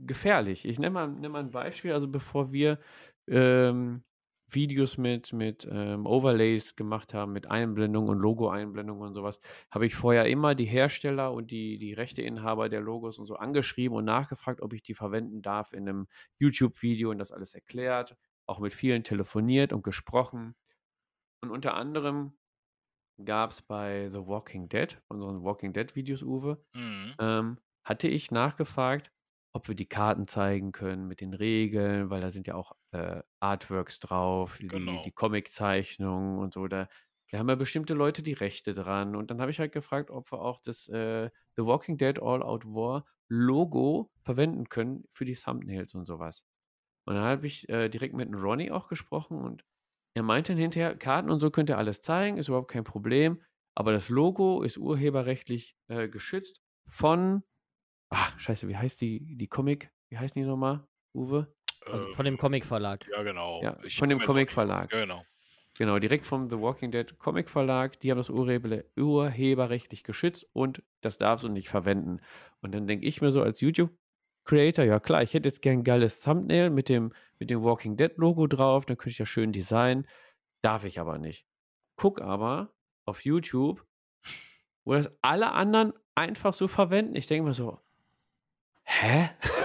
gefährlich. 0.00 0.64
Ich 0.64 0.78
nehme 0.80 0.94
mal, 0.94 1.08
nehm 1.08 1.32
mal 1.32 1.40
ein 1.40 1.50
Beispiel. 1.50 1.92
Also 1.92 2.08
bevor 2.08 2.52
wir 2.52 2.80
ähm, 3.28 4.02
Videos 4.54 4.98
mit, 4.98 5.32
mit 5.32 5.66
ähm, 5.70 6.06
Overlays 6.06 6.76
gemacht 6.76 7.14
haben, 7.14 7.32
mit 7.32 7.50
Einblendungen 7.50 8.10
und 8.10 8.18
Logo-Einblendungen 8.18 9.08
und 9.08 9.14
sowas, 9.14 9.40
habe 9.70 9.86
ich 9.86 9.94
vorher 9.94 10.26
immer 10.26 10.54
die 10.54 10.64
Hersteller 10.66 11.32
und 11.32 11.50
die, 11.50 11.78
die 11.78 11.92
Rechteinhaber 11.94 12.68
der 12.68 12.80
Logos 12.80 13.18
und 13.18 13.26
so 13.26 13.36
angeschrieben 13.36 13.96
und 13.96 14.04
nachgefragt, 14.04 14.60
ob 14.62 14.72
ich 14.72 14.82
die 14.82 14.94
verwenden 14.94 15.42
darf 15.42 15.72
in 15.72 15.88
einem 15.88 16.06
YouTube-Video 16.38 17.10
und 17.10 17.18
das 17.18 17.32
alles 17.32 17.54
erklärt, 17.54 18.16
auch 18.46 18.58
mit 18.60 18.74
vielen 18.74 19.04
telefoniert 19.04 19.72
und 19.72 19.82
gesprochen. 19.82 20.54
Und 21.42 21.50
unter 21.50 21.74
anderem 21.74 22.34
gab 23.24 23.50
es 23.52 23.62
bei 23.62 24.10
The 24.12 24.26
Walking 24.26 24.68
Dead, 24.68 25.00
unseren 25.08 25.42
Walking 25.44 25.72
Dead-Videos, 25.72 26.22
Uwe, 26.22 26.64
Mhm. 26.74 27.14
ähm, 27.20 27.58
hatte 27.84 28.08
ich 28.08 28.30
nachgefragt, 28.32 29.12
ob 29.54 29.68
wir 29.68 29.74
die 29.76 29.88
Karten 29.88 30.26
zeigen 30.28 30.72
können 30.72 31.06
mit 31.08 31.20
den 31.20 31.34
Regeln, 31.34 32.10
weil 32.10 32.20
da 32.22 32.30
sind 32.30 32.46
ja 32.48 32.54
auch 32.56 32.72
äh, 32.94 33.22
Artworks 33.40 34.00
drauf, 34.00 34.56
die, 34.58 34.68
Genau. 34.68 35.02
die 35.02 35.12
Comic-Zeichnungen 35.12 36.38
und 36.38 36.54
so. 36.54 36.68
Da, 36.68 36.88
da 37.30 37.38
haben 37.38 37.48
ja 37.48 37.54
bestimmte 37.56 37.94
Leute 37.94 38.22
die 38.22 38.32
Rechte 38.32 38.72
dran. 38.74 39.16
Und 39.16 39.30
dann 39.30 39.40
habe 39.40 39.50
ich 39.50 39.58
halt 39.60 39.72
gefragt, 39.72 40.10
ob 40.10 40.30
wir 40.32 40.40
auch 40.40 40.60
das 40.60 40.88
äh, 40.88 41.30
The 41.56 41.64
Walking 41.64 41.96
Dead 41.98 42.20
All 42.22 42.42
Out 42.42 42.64
War 42.66 43.04
Logo 43.28 44.10
verwenden 44.22 44.68
können 44.68 45.04
für 45.12 45.24
die 45.24 45.34
Thumbnails 45.34 45.94
und 45.94 46.06
sowas. 46.06 46.44
Und 47.06 47.14
dann 47.16 47.24
habe 47.24 47.46
ich 47.46 47.68
äh, 47.68 47.88
direkt 47.88 48.14
mit 48.14 48.32
Ronnie 48.34 48.70
auch 48.70 48.88
gesprochen 48.88 49.38
und 49.38 49.64
er 50.16 50.22
meinte 50.22 50.52
dann 50.52 50.60
hinterher, 50.60 50.96
Karten 50.96 51.30
und 51.30 51.40
so 51.40 51.50
könnt 51.50 51.68
ihr 51.70 51.78
alles 51.78 52.00
zeigen, 52.02 52.38
ist 52.38 52.48
überhaupt 52.48 52.70
kein 52.70 52.84
Problem. 52.84 53.42
Aber 53.74 53.92
das 53.92 54.08
Logo 54.08 54.62
ist 54.62 54.78
urheberrechtlich 54.78 55.76
äh, 55.88 56.08
geschützt 56.08 56.60
von, 56.86 57.42
ach, 58.10 58.38
scheiße, 58.38 58.68
wie 58.68 58.76
heißt 58.76 59.00
die, 59.00 59.36
die 59.36 59.48
Comic, 59.48 59.92
wie 60.10 60.18
heißen 60.18 60.40
die 60.40 60.46
nochmal, 60.46 60.86
Uwe? 61.14 61.52
Also 61.86 62.08
Äh, 62.08 62.12
von 62.12 62.24
dem 62.24 62.38
Comic-Verlag. 62.38 63.06
Ja, 63.10 63.22
genau. 63.22 63.62
Ja, 63.62 63.76
von 63.96 64.08
dem. 64.08 64.20
Comic-Verlag. 64.20 64.92
Ja, 64.92 65.00
genau. 65.00 65.24
Genau, 65.76 65.98
direkt 65.98 66.24
vom 66.24 66.48
The 66.48 66.60
Walking 66.60 66.92
Dead 66.92 67.18
Comic 67.18 67.50
Verlag. 67.50 67.98
Die 68.00 68.10
haben 68.10 68.18
das 68.18 68.30
Urheber, 68.30 68.84
urheberrechtlich 68.96 70.04
geschützt 70.04 70.46
und 70.52 70.84
das 71.00 71.18
darfst 71.18 71.44
du 71.44 71.48
nicht 71.48 71.68
verwenden. 71.68 72.20
Und 72.62 72.72
dann 72.72 72.86
denke 72.86 73.04
ich 73.06 73.20
mir 73.20 73.32
so 73.32 73.42
als 73.42 73.60
YouTube-Creator, 73.60 74.84
ja 74.84 75.00
klar, 75.00 75.22
ich 75.22 75.34
hätte 75.34 75.48
jetzt 75.48 75.62
gern 75.62 75.78
ein 75.78 75.84
geiles 75.84 76.20
Thumbnail 76.20 76.70
mit 76.70 76.88
dem, 76.88 77.12
mit 77.40 77.50
dem 77.50 77.64
Walking 77.64 77.96
Dead 77.96 78.16
Logo 78.16 78.46
drauf, 78.46 78.86
dann 78.86 78.96
könnte 78.96 79.10
ich 79.10 79.16
das 79.16 79.28
schön 79.28 79.50
designen. 79.50 80.06
Darf 80.62 80.84
ich 80.84 81.00
aber 81.00 81.18
nicht. 81.18 81.44
Guck 81.96 82.20
aber 82.20 82.72
auf 83.04 83.24
YouTube, 83.24 83.84
wo 84.84 84.92
das 84.94 85.10
alle 85.22 85.52
anderen 85.52 85.92
einfach 86.14 86.54
so 86.54 86.68
verwenden. 86.68 87.16
Ich 87.16 87.26
denke 87.26 87.48
mir 87.48 87.52
so, 87.54 87.80
hä? 88.84 89.30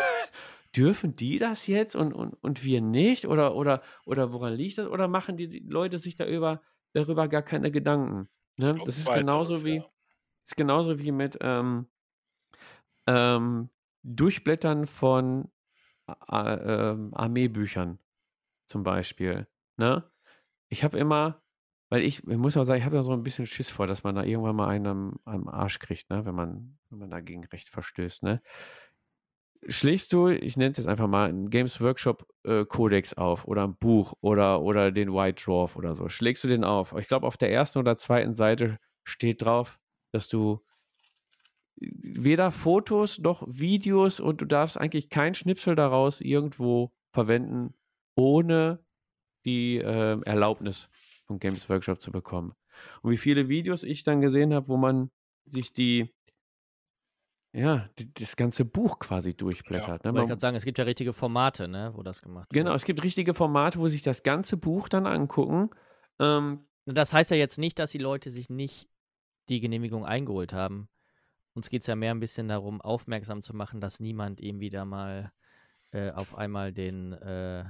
Dürfen 0.80 1.16
die 1.16 1.40
das 1.40 1.68
jetzt 1.68 1.96
und, 1.96 2.14
und, 2.14 2.36
und 2.36 2.64
wir 2.64 2.80
nicht? 2.80 3.28
Oder, 3.28 3.54
oder, 3.54 3.82
oder 4.06 4.32
woran 4.32 4.54
liegt 4.54 4.78
das? 4.78 4.88
Oder 4.88 5.10
machen 5.10 5.36
die 5.36 5.60
Leute 5.68 6.00
sich 6.00 6.16
da 6.16 6.26
über, 6.26 6.62
darüber 6.94 7.28
gar 7.28 7.42
keine 7.42 7.70
Gedanken? 7.70 8.30
Ne? 8.58 8.80
Das 8.86 8.98
ist 8.98 9.12
genauso 9.14 9.66
wie, 9.66 9.76
ja. 9.76 9.86
ist 10.46 10.56
genauso 10.56 10.98
wie 11.00 11.12
mit 11.12 11.38
ähm, 11.42 11.88
ähm, 13.08 13.70
Durchblättern 14.04 14.88
von 14.88 15.52
A- 16.06 16.92
ähm, 16.92 17.14
Armeebüchern 17.14 18.00
zum 18.66 18.84
Beispiel. 18.84 19.48
Ne? 19.78 20.10
Ich 20.70 20.84
habe 20.86 20.98
immer, 20.98 21.42
weil 21.90 22.04
ich, 22.04 22.26
ich 22.26 22.38
muss 22.38 22.56
auch 22.56 22.64
sagen, 22.64 22.80
ich 22.80 22.86
habe 22.86 22.96
da 22.96 23.04
so 23.04 23.12
ein 23.14 23.24
bisschen 23.24 23.48
Schiss 23.48 23.70
vor, 23.70 23.88
dass 23.88 24.04
man 24.04 24.16
da 24.16 24.24
irgendwann 24.24 24.56
mal 24.56 24.70
einen 24.70 24.88
am, 24.88 25.20
am 25.26 25.48
Arsch 25.50 25.80
kriegt, 25.80 26.10
ne? 26.10 26.26
wenn, 26.26 26.36
man, 26.36 26.78
wenn 26.90 27.00
man 27.00 27.10
dagegen 27.10 27.44
Recht 27.46 27.70
verstößt. 27.70 28.24
Ne? 28.24 28.42
Schlägst 29.68 30.14
du, 30.14 30.30
ich 30.30 30.56
nenne 30.56 30.72
es 30.72 30.77
jetzt 30.77 30.88
einfach 30.88 31.07
mal, 31.07 31.27
einen 31.30 31.49
Games 31.49 31.81
Workshop 31.81 32.26
äh, 32.44 32.65
Codex 32.65 33.14
auf 33.14 33.45
oder 33.45 33.65
ein 33.65 33.76
Buch 33.76 34.14
oder, 34.22 34.61
oder 34.61 34.91
den 34.91 35.14
White 35.14 35.44
Dwarf 35.44 35.76
oder 35.76 35.95
so, 35.95 36.07
schlägst 36.07 36.44
du 36.44 36.48
den 36.48 36.64
auf? 36.64 36.95
Ich 36.98 37.07
glaube, 37.07 37.27
auf 37.27 37.36
der 37.36 37.52
ersten 37.52 37.80
oder 37.80 37.98
zweiten 37.98 38.34
Seite 38.34 38.80
steht 39.03 39.41
drauf, 39.41 39.77
dass 40.11 40.30
du 40.30 40.61
weder 41.81 42.52
Fotos 42.52 43.19
noch 43.19 43.44
Videos 43.48 44.19
und 44.19 44.41
du 44.41 44.45
darfst 44.45 44.77
eigentlich 44.77 45.10
kein 45.10 45.34
Schnipsel 45.34 45.76
daraus 45.76 46.22
irgendwo 46.22 46.91
verwenden, 47.11 47.73
ohne 48.15 48.84
die 49.45 49.77
ähm, 49.77 50.23
Erlaubnis 50.23 50.90
von 51.26 51.40
Games 51.40 51.69
Workshop 51.69 52.02
zu 52.02 52.11
bekommen. 52.11 52.53
Und 53.02 53.11
wie 53.11 53.18
viele 53.18 53.49
Videos 53.49 53.84
ich 53.84 54.03
dann 54.03 54.22
gesehen 54.22 54.53
habe, 54.53 54.68
wo 54.68 54.77
man 54.77 55.11
sich 55.45 55.73
die, 55.73 56.14
ja, 57.54 57.90
die, 57.98 58.14
das 58.14 58.36
ganze 58.36 58.66
Buch 58.66 59.00
quasi 59.00 59.34
durchblättert. 59.36 60.04
Ne? 60.04 60.10
Wollte 60.14 60.18
ich 60.18 60.22
Man, 60.22 60.28
gerade 60.28 60.42
sagen, 60.42 60.58
es 60.58 60.66
gibt 60.66 60.78
ja 60.78 60.86
richtige 60.86 61.14
Formate, 61.14 61.68
ne, 61.68 61.92
wo 61.96 62.04
das 62.04 62.22
gemacht 62.22 62.50
genau, 62.52 62.72
wird. 62.72 62.78
es 62.78 62.86
gibt 62.86 63.04
richtige 63.04 63.34
Formate, 63.34 63.80
wo 63.80 63.88
sich 63.88 64.02
das 64.02 64.24
ganze 64.24 64.58
Buch 64.58 64.88
dann 64.90 65.08
angucken. 65.08 65.70
Ähm, 66.20 66.66
Das 66.86 67.14
heißt 67.14 67.32
ja 67.32 67.38
jetzt 67.38 67.58
nicht, 67.58 67.80
dass 67.80 67.92
die 67.92 67.98
Leute 67.98 68.30
sich 68.30 68.50
nicht 68.50 68.88
die 69.50 69.60
Genehmigung 69.60 70.06
eingeholt 70.06 70.54
haben. 70.54 70.90
Uns 71.54 71.70
geht 71.70 71.82
es 71.82 71.88
ja 71.88 71.96
mehr 71.96 72.12
ein 72.12 72.20
bisschen 72.20 72.48
darum, 72.48 72.82
aufmerksam 72.82 73.42
zu 73.42 73.56
machen, 73.56 73.82
dass 73.82 74.00
niemand 74.00 74.40
irgendwie 74.42 74.70
da 74.70 74.86
mal 74.86 75.32
äh, 75.92 76.12
auf 76.12 76.36
einmal 76.36 76.72
den, 76.72 77.14
äh, 77.14 77.66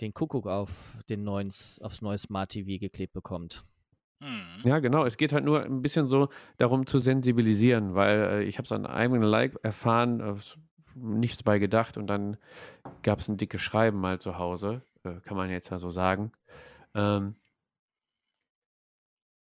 den 0.00 0.14
Kuckuck 0.14 0.46
auf 0.46 0.96
den 1.08 1.24
neuen, 1.24 1.50
aufs 1.80 2.02
neue 2.02 2.18
Smart 2.18 2.50
TV 2.50 2.78
geklebt 2.78 3.12
bekommt. 3.12 3.64
Mhm. 4.20 4.62
Ja, 4.64 4.78
genau. 4.78 5.04
Es 5.04 5.16
geht 5.16 5.32
halt 5.32 5.44
nur 5.44 5.62
ein 5.62 5.82
bisschen 5.82 6.08
so 6.08 6.28
darum 6.56 6.86
zu 6.86 6.98
sensibilisieren, 6.98 7.94
weil 7.94 8.18
äh, 8.20 8.42
ich 8.44 8.58
habe 8.58 8.64
es 8.64 8.72
an 8.72 8.86
einem 8.86 9.22
Like 9.22 9.56
erfahren, 9.62 10.20
äh, 10.20 10.34
nichts 10.94 11.42
bei 11.42 11.58
gedacht 11.58 11.98
und 11.98 12.06
dann 12.06 12.38
gab 13.02 13.20
es 13.20 13.28
ein 13.28 13.36
dickes 13.36 13.60
Schreiben 13.60 14.00
mal 14.00 14.18
zu 14.18 14.38
Hause, 14.38 14.82
äh, 15.04 15.20
kann 15.24 15.36
man 15.36 15.50
jetzt 15.50 15.70
ja 15.70 15.78
so 15.78 15.90
sagen. 15.90 16.32
Ähm, 16.94 17.36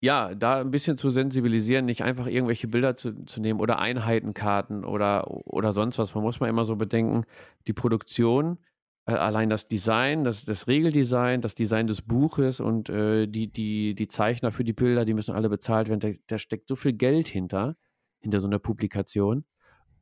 ja, 0.00 0.34
da 0.34 0.60
ein 0.60 0.70
bisschen 0.72 0.96
zu 0.98 1.10
sensibilisieren, 1.10 1.84
nicht 1.84 2.02
einfach 2.02 2.26
irgendwelche 2.26 2.66
Bilder 2.66 2.96
zu, 2.96 3.24
zu 3.24 3.40
nehmen 3.40 3.60
oder 3.60 3.78
Einheitenkarten 3.78 4.84
oder, 4.84 5.30
oder 5.46 5.72
sonst 5.72 5.98
was. 5.98 6.14
Man 6.14 6.24
muss 6.24 6.40
mal 6.40 6.48
immer 6.48 6.64
so 6.64 6.74
bedenken, 6.76 7.24
die 7.68 7.72
Produktion, 7.72 8.58
allein 9.04 9.50
das 9.50 9.68
Design, 9.68 10.24
das, 10.24 10.44
das 10.44 10.68
Regeldesign, 10.68 11.40
das 11.40 11.54
Design 11.54 11.86
des 11.86 12.02
Buches 12.02 12.60
und 12.60 12.88
äh, 12.88 13.26
die, 13.26 13.48
die, 13.48 13.94
die 13.94 14.08
Zeichner 14.08 14.52
für 14.52 14.64
die 14.64 14.72
Bilder, 14.72 15.04
die 15.04 15.14
müssen 15.14 15.34
alle 15.34 15.48
bezahlt 15.48 15.88
werden. 15.88 16.00
Da, 16.00 16.10
da 16.26 16.38
steckt 16.38 16.68
so 16.68 16.76
viel 16.76 16.92
Geld 16.92 17.26
hinter, 17.26 17.76
hinter 18.20 18.40
so 18.40 18.46
einer 18.46 18.58
Publikation. 18.58 19.44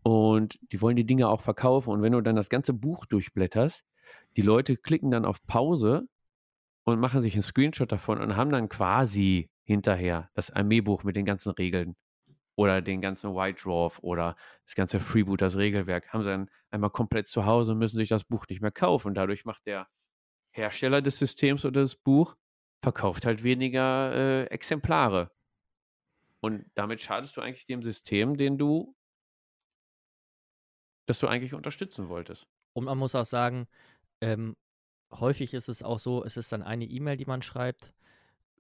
Und 0.02 0.58
die 0.72 0.80
wollen 0.80 0.96
die 0.96 1.06
Dinge 1.06 1.28
auch 1.28 1.42
verkaufen. 1.42 1.90
Und 1.90 2.02
wenn 2.02 2.12
du 2.12 2.20
dann 2.20 2.36
das 2.36 2.48
ganze 2.48 2.72
Buch 2.72 3.06
durchblätterst, 3.06 3.84
die 4.36 4.42
Leute 4.42 4.76
klicken 4.76 5.10
dann 5.10 5.24
auf 5.24 5.44
Pause 5.46 6.08
und 6.84 7.00
machen 7.00 7.22
sich 7.22 7.34
einen 7.34 7.42
Screenshot 7.42 7.92
davon 7.92 8.20
und 8.20 8.36
haben 8.36 8.50
dann 8.50 8.68
quasi 8.68 9.50
hinterher 9.64 10.30
das 10.34 10.50
Armeebuch 10.50 11.04
mit 11.04 11.16
den 11.16 11.24
ganzen 11.24 11.50
Regeln 11.50 11.96
oder 12.56 12.82
den 12.82 13.00
ganzen 13.00 13.34
White 13.34 13.62
Dwarf 13.62 13.98
oder 14.00 14.36
das 14.64 14.74
ganze 14.74 15.00
Freebooters 15.00 15.56
Regelwerk, 15.56 16.12
haben 16.12 16.22
sie 16.22 16.30
dann 16.30 16.50
einmal 16.70 16.90
komplett 16.90 17.26
zu 17.26 17.46
Hause 17.46 17.72
und 17.72 17.78
müssen 17.78 17.96
sich 17.96 18.08
das 18.08 18.24
Buch 18.24 18.46
nicht 18.48 18.60
mehr 18.60 18.72
kaufen. 18.72 19.14
Dadurch 19.14 19.44
macht 19.44 19.66
der 19.66 19.88
Hersteller 20.52 21.02
des 21.02 21.18
Systems 21.18 21.64
oder 21.64 21.80
das 21.80 21.94
Buch, 21.94 22.36
verkauft 22.82 23.26
halt 23.26 23.42
weniger 23.42 24.12
äh, 24.14 24.44
Exemplare. 24.46 25.30
Und 26.40 26.64
damit 26.74 27.02
schadest 27.02 27.36
du 27.36 27.40
eigentlich 27.40 27.66
dem 27.66 27.82
System, 27.82 28.36
den 28.36 28.56
du, 28.58 28.94
das 31.06 31.18
du 31.18 31.28
eigentlich 31.28 31.54
unterstützen 31.54 32.08
wolltest. 32.08 32.46
Und 32.72 32.84
man 32.84 32.98
muss 32.98 33.14
auch 33.14 33.26
sagen, 33.26 33.68
ähm, 34.20 34.56
häufig 35.12 35.54
ist 35.54 35.68
es 35.68 35.82
auch 35.82 35.98
so, 35.98 36.24
es 36.24 36.36
ist 36.36 36.52
dann 36.52 36.62
eine 36.62 36.84
E-Mail, 36.84 37.16
die 37.16 37.26
man 37.26 37.42
schreibt. 37.42 37.92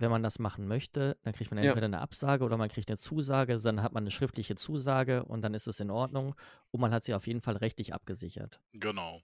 Wenn 0.00 0.10
man 0.10 0.22
das 0.22 0.38
machen 0.38 0.66
möchte, 0.66 1.16
dann 1.22 1.32
kriegt 1.34 1.50
man 1.50 1.62
Ja. 1.62 1.70
entweder 1.70 1.86
eine 1.86 2.00
Absage 2.00 2.44
oder 2.44 2.56
man 2.56 2.68
kriegt 2.70 2.88
eine 2.90 2.98
Zusage, 2.98 3.58
dann 3.58 3.82
hat 3.82 3.92
man 3.92 4.02
eine 4.04 4.10
schriftliche 4.10 4.56
Zusage 4.56 5.24
und 5.24 5.42
dann 5.42 5.54
ist 5.54 5.66
es 5.68 5.78
in 5.80 5.90
Ordnung 5.90 6.34
und 6.70 6.80
man 6.80 6.92
hat 6.92 7.04
sie 7.04 7.14
auf 7.14 7.26
jeden 7.26 7.40
Fall 7.42 7.56
rechtlich 7.56 7.92
abgesichert. 7.94 8.60
Genau. 8.72 9.22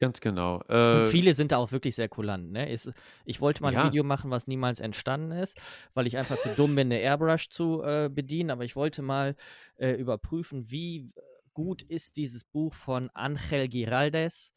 Ganz 0.00 0.20
genau. 0.20 0.62
Und 0.62 0.70
Äh, 0.70 1.04
viele 1.06 1.34
sind 1.34 1.50
da 1.50 1.56
auch 1.56 1.72
wirklich 1.72 1.96
sehr 1.96 2.08
kulant. 2.08 2.52
Ne? 2.52 2.70
Ist, 2.70 2.92
ich 3.24 3.40
wollte 3.40 3.62
mal 3.62 3.70
ein 3.70 3.74
Ja. 3.74 3.84
Video 3.86 4.04
machen, 4.04 4.30
was 4.30 4.46
niemals 4.46 4.78
entstanden 4.78 5.32
ist, 5.32 5.60
weil 5.94 6.06
ich 6.06 6.16
einfach 6.16 6.38
zu 6.40 6.50
dumm 6.54 6.76
bin, 6.76 6.86
eine 6.86 7.00
Airbrush 7.00 7.48
zu 7.48 7.82
äh, 7.82 8.08
bedienen. 8.08 8.50
Aber 8.50 8.64
ich 8.64 8.76
wollte 8.76 9.02
mal 9.02 9.34
äh, 9.76 9.90
überprüfen, 9.94 10.70
wie 10.70 11.10
gut 11.52 11.82
ist 11.82 12.16
dieses 12.16 12.44
Buch 12.44 12.74
von 12.74 13.10
Angel 13.14 13.66
Giraldes, 13.68 14.52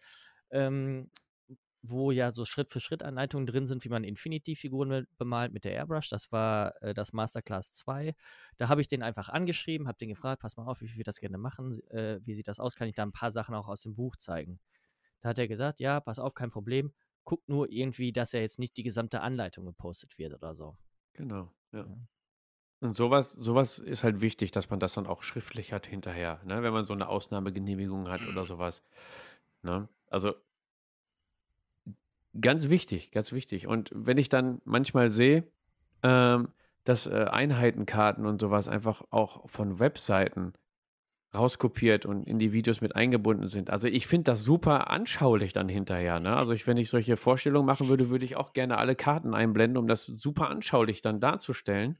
ähm, 0.52 1.10
wo 1.84 2.12
ja 2.12 2.32
so 2.32 2.46
Schritt-für-Schritt-Anleitungen 2.46 3.48
drin 3.48 3.66
sind, 3.68 3.84
wie 3.86 3.90
man 3.90 4.04
Infinity-Figuren 4.04 4.90
be- 4.90 5.08
bemalt 5.18 5.52
mit 5.54 5.64
der 5.64 5.74
Airbrush. 5.74 6.10
Das 6.10 6.32
war 6.32 6.82
äh, 6.84 6.94
das 6.94 7.14
Masterclass 7.14 7.72
2. 7.74 8.16
Da 8.58 8.70
habe 8.70 8.82
ich 8.82 8.88
den 8.88 9.04
einfach 9.04 9.30
angeschrieben, 9.30 9.88
habe 9.88 9.98
den 9.98 10.10
gefragt, 10.10 10.42
pass 10.42 10.58
mal 10.58 10.68
auf, 10.68 10.82
wie 10.82 10.96
wir 10.96 11.04
das 11.04 11.20
gerne 11.20 11.38
machen, 11.38 11.80
äh, 11.90 12.20
wie 12.24 12.34
sieht 12.36 12.48
das 12.48 12.60
aus, 12.60 12.76
kann 12.76 12.88
ich 12.88 12.96
da 12.96 13.04
ein 13.04 13.12
paar 13.12 13.32
Sachen 13.32 13.56
auch 13.56 13.68
aus 13.68 13.82
dem 13.84 13.96
Buch 13.96 14.16
zeigen. 14.18 14.60
Da 15.22 15.30
hat 15.30 15.40
er 15.40 15.48
gesagt, 15.48 15.80
ja, 15.80 16.00
pass 16.00 16.20
auf, 16.20 16.34
kein 16.34 16.52
Problem. 16.52 16.94
Guck 17.24 17.48
nur 17.50 17.72
irgendwie, 17.72 18.12
dass 18.12 18.34
er 18.34 18.42
jetzt 18.42 18.60
nicht 18.60 18.78
die 18.78 18.84
gesamte 18.84 19.22
Anleitung 19.22 19.66
gepostet 19.66 20.18
wird 20.18 20.34
oder 20.34 20.56
so. 20.56 20.78
genau. 21.14 21.52
Ja. 21.74 21.86
Ja. 21.86 21.98
Und 22.82 22.98
sowas, 22.98 23.32
sowas 23.34 23.80
ist 23.80 24.04
halt 24.04 24.22
wichtig, 24.22 24.52
dass 24.52 24.70
man 24.72 24.80
das 24.80 24.94
dann 24.94 25.08
auch 25.08 25.24
schriftlich 25.24 25.72
hat 25.74 25.86
hinterher, 25.88 26.42
ne? 26.46 26.64
wenn 26.64 26.74
man 26.74 26.86
so 26.86 26.94
eine 26.94 27.08
Ausnahmegenehmigung 27.10 28.10
hat 28.10 28.26
oder 28.26 28.46
sowas. 28.46 28.84
Ne? 29.64 29.90
Also 30.08 30.36
ganz 32.40 32.70
wichtig, 32.70 33.12
ganz 33.12 33.32
wichtig. 33.32 33.68
Und 33.68 33.92
wenn 33.94 34.18
ich 34.18 34.30
dann 34.30 34.62
manchmal 34.66 35.12
sehe, 35.12 35.44
ähm, 36.04 36.50
dass 36.84 37.08
äh, 37.08 37.26
Einheitenkarten 37.30 38.26
und 38.26 38.42
sowas 38.42 38.68
einfach 38.68 39.04
auch 39.12 39.50
von 39.50 39.80
Webseiten 39.80 40.54
rauskopiert 41.34 42.06
und 42.06 42.28
in 42.28 42.40
die 42.40 42.52
Videos 42.52 42.82
mit 42.82 42.96
eingebunden 42.96 43.48
sind. 43.48 43.70
Also 43.70 43.88
ich 43.88 44.06
finde 44.08 44.32
das 44.32 44.44
super 44.44 44.92
anschaulich 44.92 45.54
dann 45.54 45.70
hinterher. 45.70 46.20
Ne? 46.20 46.36
Also 46.36 46.52
ich, 46.52 46.68
wenn 46.68 46.78
ich 46.78 46.90
solche 46.90 47.16
Vorstellungen 47.16 47.66
machen 47.66 47.88
würde, 47.88 48.10
würde 48.10 48.26
ich 48.26 48.36
auch 48.36 48.52
gerne 48.52 48.78
alle 48.78 48.96
Karten 48.96 49.34
einblenden, 49.34 49.78
um 49.78 49.88
das 49.88 50.04
super 50.04 50.50
anschaulich 50.50 51.02
dann 51.02 51.22
darzustellen. 51.22 51.98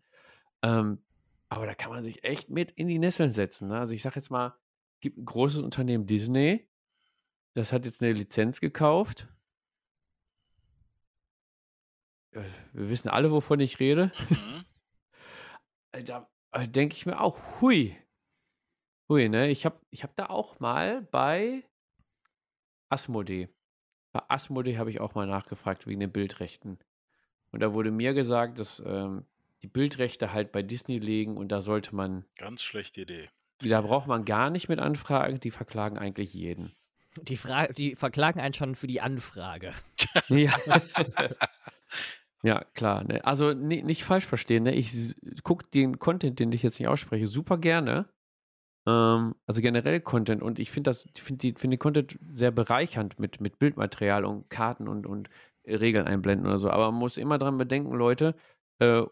Ähm, 0.64 1.00
aber 1.48 1.66
da 1.66 1.74
kann 1.74 1.92
man 1.92 2.04
sich 2.04 2.24
echt 2.24 2.50
mit 2.50 2.72
in 2.72 2.88
die 2.88 3.00
Nesseln 3.00 3.32
setzen. 3.32 3.70
Ne? 3.70 3.80
Also 3.80 3.94
ich 3.94 4.02
sage 4.02 4.16
jetzt 4.18 4.32
mal, 4.32 4.56
gibt 5.00 5.18
ein 5.18 5.26
großes 5.26 5.62
Unternehmen 5.62 6.06
Disney, 6.06 6.68
das 7.54 7.72
hat 7.74 7.86
jetzt 7.86 8.02
eine 8.04 8.14
Lizenz 8.14 8.60
gekauft. 8.60 9.28
Äh, 12.32 12.42
Wir 12.74 12.90
wissen 12.90 13.10
alle, 13.10 13.32
wovon 13.32 13.60
ich 13.60 13.80
rede. 13.80 14.12
Mhm. 14.30 14.66
Äh, 15.94 16.04
Da 16.04 16.30
äh, 16.54 16.68
denke 16.68 16.96
ich 16.96 17.06
mir 17.06 17.20
auch, 17.20 17.38
hui. 17.60 17.98
Hui, 19.10 19.28
ne? 19.28 19.50
Ich 19.50 19.66
habe 19.66 19.78
ich 19.90 20.04
hab 20.04 20.16
da 20.16 20.28
auch 20.28 20.60
mal 20.62 21.02
bei 21.12 21.64
Asmodee. 22.90 23.50
Bei 24.14 24.22
Asmodee 24.30 24.78
habe 24.78 24.90
ich 24.90 25.00
auch 25.02 25.16
mal 25.16 25.28
nachgefragt 25.28 25.88
wegen 25.88 26.00
den 26.00 26.12
Bildrechten. 26.12 26.80
Und 27.52 27.60
da 27.62 27.74
wurde 27.74 27.92
mir 27.92 28.14
gesagt, 28.14 28.60
dass 28.60 28.82
ähm, 28.86 29.26
die 29.64 29.68
Bildrechte 29.68 30.32
halt 30.32 30.52
bei 30.54 30.62
Disney 30.64 30.98
liegen 31.00 31.36
und 31.38 31.50
da 31.50 31.62
sollte 31.62 31.94
man, 31.96 32.24
Ganz 32.38 32.62
schlechte 32.62 33.02
Idee. 33.02 33.30
da 33.60 33.82
braucht 33.82 34.08
man 34.08 34.24
gar 34.24 34.50
nicht 34.50 34.70
mit 34.70 34.80
anfragen, 34.80 35.40
die 35.42 35.52
verklagen 35.52 35.98
eigentlich 35.98 36.34
jeden. 36.34 36.74
Die, 37.24 37.36
Fra 37.36 37.68
die 37.68 37.96
verklagen 37.96 38.40
einen 38.40 38.54
schon 38.54 38.76
für 38.76 38.88
die 38.88 39.02
Anfrage. 39.02 39.74
Ja. 40.30 40.54
ja, 42.44 42.64
klar. 42.74 43.04
Ne? 43.04 43.24
Also 43.26 43.54
ni- 43.54 43.84
nicht 43.84 44.04
falsch 44.04 44.26
verstehen. 44.26 44.64
Ne? 44.64 44.74
Ich 44.76 45.16
gucke 45.44 45.68
den 45.74 46.00
Content, 46.00 46.40
den 46.40 46.52
ich 46.52 46.64
jetzt 46.64 46.80
nicht 46.80 46.88
ausspreche, 46.88 47.28
super 47.28 47.58
gerne. 47.58 48.10
Ähm, 48.88 49.36
also 49.48 49.62
generell 49.62 50.02
Content. 50.02 50.42
Und 50.42 50.60
ich 50.60 50.72
finde 50.72 50.92
das, 50.92 51.06
die, 51.06 51.54
find 51.54 51.74
den 51.74 51.80
Content 51.80 52.20
sehr 52.34 52.52
bereichernd 52.52 53.20
mit, 53.20 53.42
mit 53.42 53.60
Bildmaterial 53.60 54.26
und 54.26 54.50
Karten 54.50 54.88
und, 54.88 55.06
und 55.08 55.30
Regeln 55.68 56.08
einblenden 56.08 56.48
oder 56.48 56.60
so. 56.60 56.70
Aber 56.72 56.92
man 56.92 57.00
muss 57.00 57.18
immer 57.18 57.38
dran 57.38 57.58
bedenken, 57.58 57.94
Leute, 57.96 58.36
äh, 58.80 59.04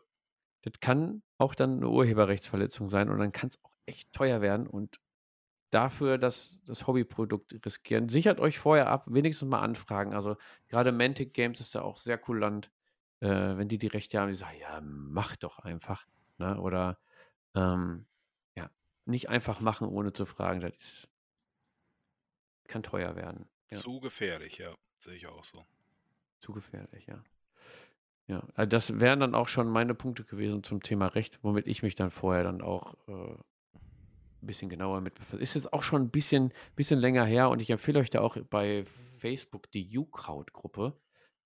das 0.64 0.80
kann 0.81 1.23
auch 1.38 1.56
dann 1.56 1.77
eine 1.77 1.89
Urheberrechtsverletzung 1.89 2.89
sein 2.89 3.10
und 3.10 3.19
dann 3.19 3.31
kann 3.31 3.49
es 3.49 3.64
auch 3.64 3.72
echt 3.85 4.11
teuer 4.14 4.41
werden. 4.41 4.68
Und 4.68 4.99
dafür 5.72 6.18
das, 6.18 6.60
das 6.65 6.88
Hobbyprodukt 6.88 7.53
riskieren. 7.65 8.10
Sichert 8.10 8.39
euch 8.39 8.60
vorher 8.60 8.89
ab, 8.89 9.06
wenigstens 9.07 9.49
mal 9.49 9.61
anfragen. 9.61 10.14
Also 10.14 10.38
gerade 10.68 10.91
Mantic 10.91 11.34
Games 11.34 11.60
ist 11.60 11.76
da 11.76 11.81
auch 11.81 11.97
sehr 11.97 12.18
kulant, 12.18 12.72
äh, 13.21 13.57
wenn 13.57 13.67
die 13.67 13.77
die 13.77 13.87
Rechte 13.87 14.19
haben, 14.19 14.29
die 14.29 14.35
sagen, 14.35 14.57
ja, 14.59 14.79
mach 14.81 15.35
doch 15.35 15.59
einfach. 15.59 16.05
Ne? 16.37 16.59
Oder 16.59 16.99
ähm, 17.55 18.05
ja, 18.55 18.69
nicht 19.05 19.29
einfach 19.29 19.59
machen, 19.59 19.87
ohne 19.87 20.13
zu 20.13 20.25
fragen. 20.25 20.61
Das 20.61 20.75
ist, 20.75 21.09
kann 22.67 22.83
teuer 22.83 23.15
werden. 23.15 23.49
Ja. 23.71 23.79
Zu 23.79 23.99
gefährlich, 23.99 24.57
ja. 24.57 24.75
Sehe 24.99 25.15
ich 25.15 25.27
auch 25.27 25.43
so. 25.43 25.65
Zu 26.39 26.53
gefährlich, 26.53 27.07
ja. 27.07 27.23
Ja, 28.27 28.43
also 28.53 28.69
das 28.69 28.99
wären 28.99 29.19
dann 29.19 29.33
auch 29.33 29.47
schon 29.47 29.69
meine 29.69 29.95
Punkte 29.95 30.23
gewesen 30.23 30.63
zum 30.63 30.83
Thema 30.83 31.07
Recht, 31.07 31.39
womit 31.41 31.65
ich 31.65 31.81
mich 31.81 31.95
dann 31.95 32.11
vorher 32.11 32.43
dann 32.43 32.61
auch 32.61 32.93
äh, 33.07 33.11
ein 34.41 34.47
bisschen 34.47 34.69
genauer 34.69 35.01
mit 35.01 35.15
befasst. 35.15 35.41
Ist 35.41 35.55
jetzt 35.55 35.73
auch 35.73 35.81
schon 35.81 36.03
ein 36.03 36.09
bisschen, 36.11 36.53
bisschen 36.75 36.99
länger 36.99 37.25
her 37.25 37.49
und 37.49 37.59
ich 37.59 37.71
empfehle 37.71 37.99
euch 37.99 38.11
da 38.11 38.21
auch 38.21 38.37
bei 38.49 38.85
Facebook 39.19 39.71
die 39.71 39.97
U-Kraut-Gruppe. 39.97 40.93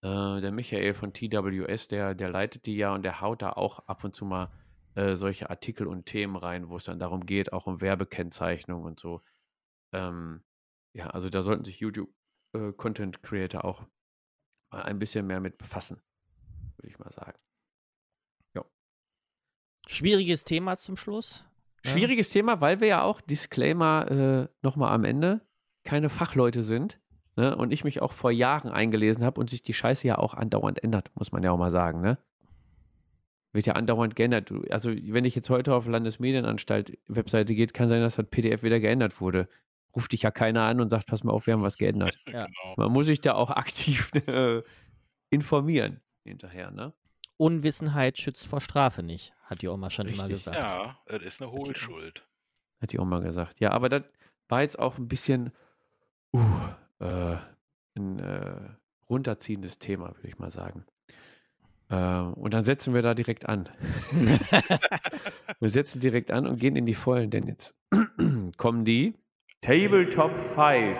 Äh, 0.03 0.41
der 0.41 0.51
Michael 0.51 0.93
von 0.93 1.13
TWS, 1.13 1.87
der, 1.87 2.13
der 2.13 2.29
leitet 2.29 2.65
die 2.65 2.75
ja 2.75 2.93
und 2.93 3.03
der 3.03 3.21
haut 3.21 3.41
da 3.41 3.51
auch 3.51 3.79
ab 3.87 4.03
und 4.03 4.13
zu 4.15 4.25
mal 4.25 4.51
äh, 4.95 5.15
solche 5.15 5.49
Artikel 5.49 5.87
und 5.87 6.05
Themen 6.05 6.35
rein, 6.35 6.69
wo 6.69 6.77
es 6.77 6.83
dann 6.83 6.99
darum 6.99 7.25
geht, 7.25 7.53
auch 7.53 7.65
um 7.65 7.81
Werbekennzeichnung 7.81 8.83
und 8.83 8.99
so. 8.99 9.21
Ähm, 9.93 10.43
ja, 10.93 11.07
also 11.07 11.29
da 11.29 11.41
sollten 11.41 11.63
sich 11.63 11.79
YouTube-Content-Creator 11.79 13.65
auch 13.65 13.87
mal 14.71 14.83
ein 14.83 14.99
bisschen 14.99 15.25
mehr 15.25 15.39
mit 15.39 15.57
befassen, 15.57 16.01
würde 16.77 16.89
ich 16.89 16.99
mal 16.99 17.11
sagen. 17.11 17.39
Schwieriges 19.87 20.43
Thema 20.43 20.77
zum 20.77 20.97
Schluss. 20.97 21.43
Ja. 21.83 21.91
Schwieriges 21.91 22.29
Thema, 22.29 22.61
weil 22.61 22.79
wir 22.79 22.87
ja 22.87 23.03
auch, 23.03 23.21
Disclaimer 23.21 24.09
äh, 24.09 24.47
nochmal 24.61 24.93
am 24.93 25.03
Ende, 25.03 25.41
keine 25.83 26.09
Fachleute 26.09 26.63
sind. 26.63 26.99
Ne? 27.35 27.55
Und 27.55 27.71
ich 27.73 27.83
mich 27.83 28.01
auch 28.01 28.11
vor 28.13 28.31
Jahren 28.31 28.69
eingelesen 28.69 29.23
habe 29.23 29.39
und 29.39 29.49
sich 29.49 29.63
die 29.63 29.73
Scheiße 29.73 30.07
ja 30.07 30.17
auch 30.17 30.33
andauernd 30.33 30.83
ändert, 30.83 31.09
muss 31.15 31.31
man 31.31 31.41
ja 31.43 31.51
auch 31.51 31.57
mal 31.57 31.71
sagen. 31.71 32.01
Ne? 32.01 32.17
Wird 33.53 33.65
ja 33.65 33.73
andauernd 33.73 34.15
geändert. 34.15 34.49
Du- 34.49 34.63
Also, 34.69 34.91
wenn 34.91 35.25
ich 35.25 35.35
jetzt 35.35 35.49
heute 35.49 35.73
auf 35.73 35.85
Landesmedienanstalt-Webseite 35.87 37.55
geht, 37.55 37.73
kann 37.73 37.89
sein, 37.89 38.01
dass 38.01 38.15
das 38.15 38.25
PDF 38.27 38.63
wieder 38.63 38.79
geändert 38.79 39.19
wurde. 39.21 39.47
Ruft 39.95 40.11
dich 40.11 40.23
ja 40.23 40.31
keiner 40.31 40.63
an 40.63 40.81
und 40.81 40.89
sagt, 40.89 41.05
pass 41.07 41.23
mal 41.23 41.31
auf, 41.33 41.45
wir 41.45 41.53
haben 41.53 41.61
was 41.63 41.77
geändert. 41.77 42.19
Ja. 42.27 42.45
Genau. 42.45 42.73
Man 42.77 42.91
muss 42.91 43.05
sich 43.05 43.21
da 43.21 43.33
auch 43.33 43.49
aktiv 43.51 44.11
äh, 44.27 44.61
informieren 45.29 46.01
hinterher, 46.23 46.71
ne? 46.71 46.93
Unwissenheit 47.37 48.17
schützt 48.19 48.47
vor 48.47 48.61
Strafe 48.61 49.03
nicht, 49.03 49.33
hat 49.43 49.61
die 49.61 49.67
Oma 49.67 49.89
schon 49.89 50.07
immer 50.07 50.23
Richtig. 50.23 50.45
gesagt. 50.45 50.57
Ja, 50.57 50.97
es 51.07 51.21
ist 51.23 51.41
eine 51.41 51.51
Hohlschuld. 51.51 52.23
Hat 52.81 52.91
die 52.91 52.99
Oma 52.99 53.19
gesagt. 53.19 53.59
Ja, 53.59 53.71
aber 53.71 53.89
das 53.89 54.03
war 54.49 54.61
jetzt 54.61 54.77
auch 54.79 54.97
ein 54.97 55.07
bisschen 55.07 55.51
uh, 56.33 56.39
äh, 57.03 57.37
ein 57.95 58.19
äh, 58.19 58.55
runterziehendes 59.09 59.79
Thema, 59.79 60.09
würde 60.15 60.27
ich 60.27 60.39
mal 60.39 60.51
sagen. 60.51 60.85
Äh, 61.89 62.19
und 62.19 62.53
dann 62.53 62.63
setzen 62.63 62.93
wir 62.93 63.01
da 63.01 63.13
direkt 63.13 63.47
an. 63.47 63.69
wir 65.59 65.69
setzen 65.69 65.99
direkt 65.99 66.31
an 66.31 66.47
und 66.47 66.59
gehen 66.59 66.75
in 66.75 66.85
die 66.85 66.95
Vollen, 66.95 67.29
denn 67.29 67.47
jetzt 67.47 67.75
kommen 68.57 68.85
die 68.85 69.13
Tabletop 69.61 70.35
5. 70.37 70.97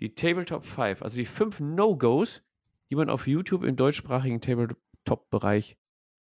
Die 0.00 0.14
Tabletop 0.14 0.64
5, 0.64 1.02
also 1.02 1.16
die 1.16 1.24
fünf 1.24 1.60
No-Gos, 1.60 2.42
die 2.90 2.96
man 2.96 3.08
auf 3.08 3.26
YouTube 3.26 3.62
im 3.64 3.76
deutschsprachigen 3.76 4.40
Tabletop-Bereich 4.40 5.76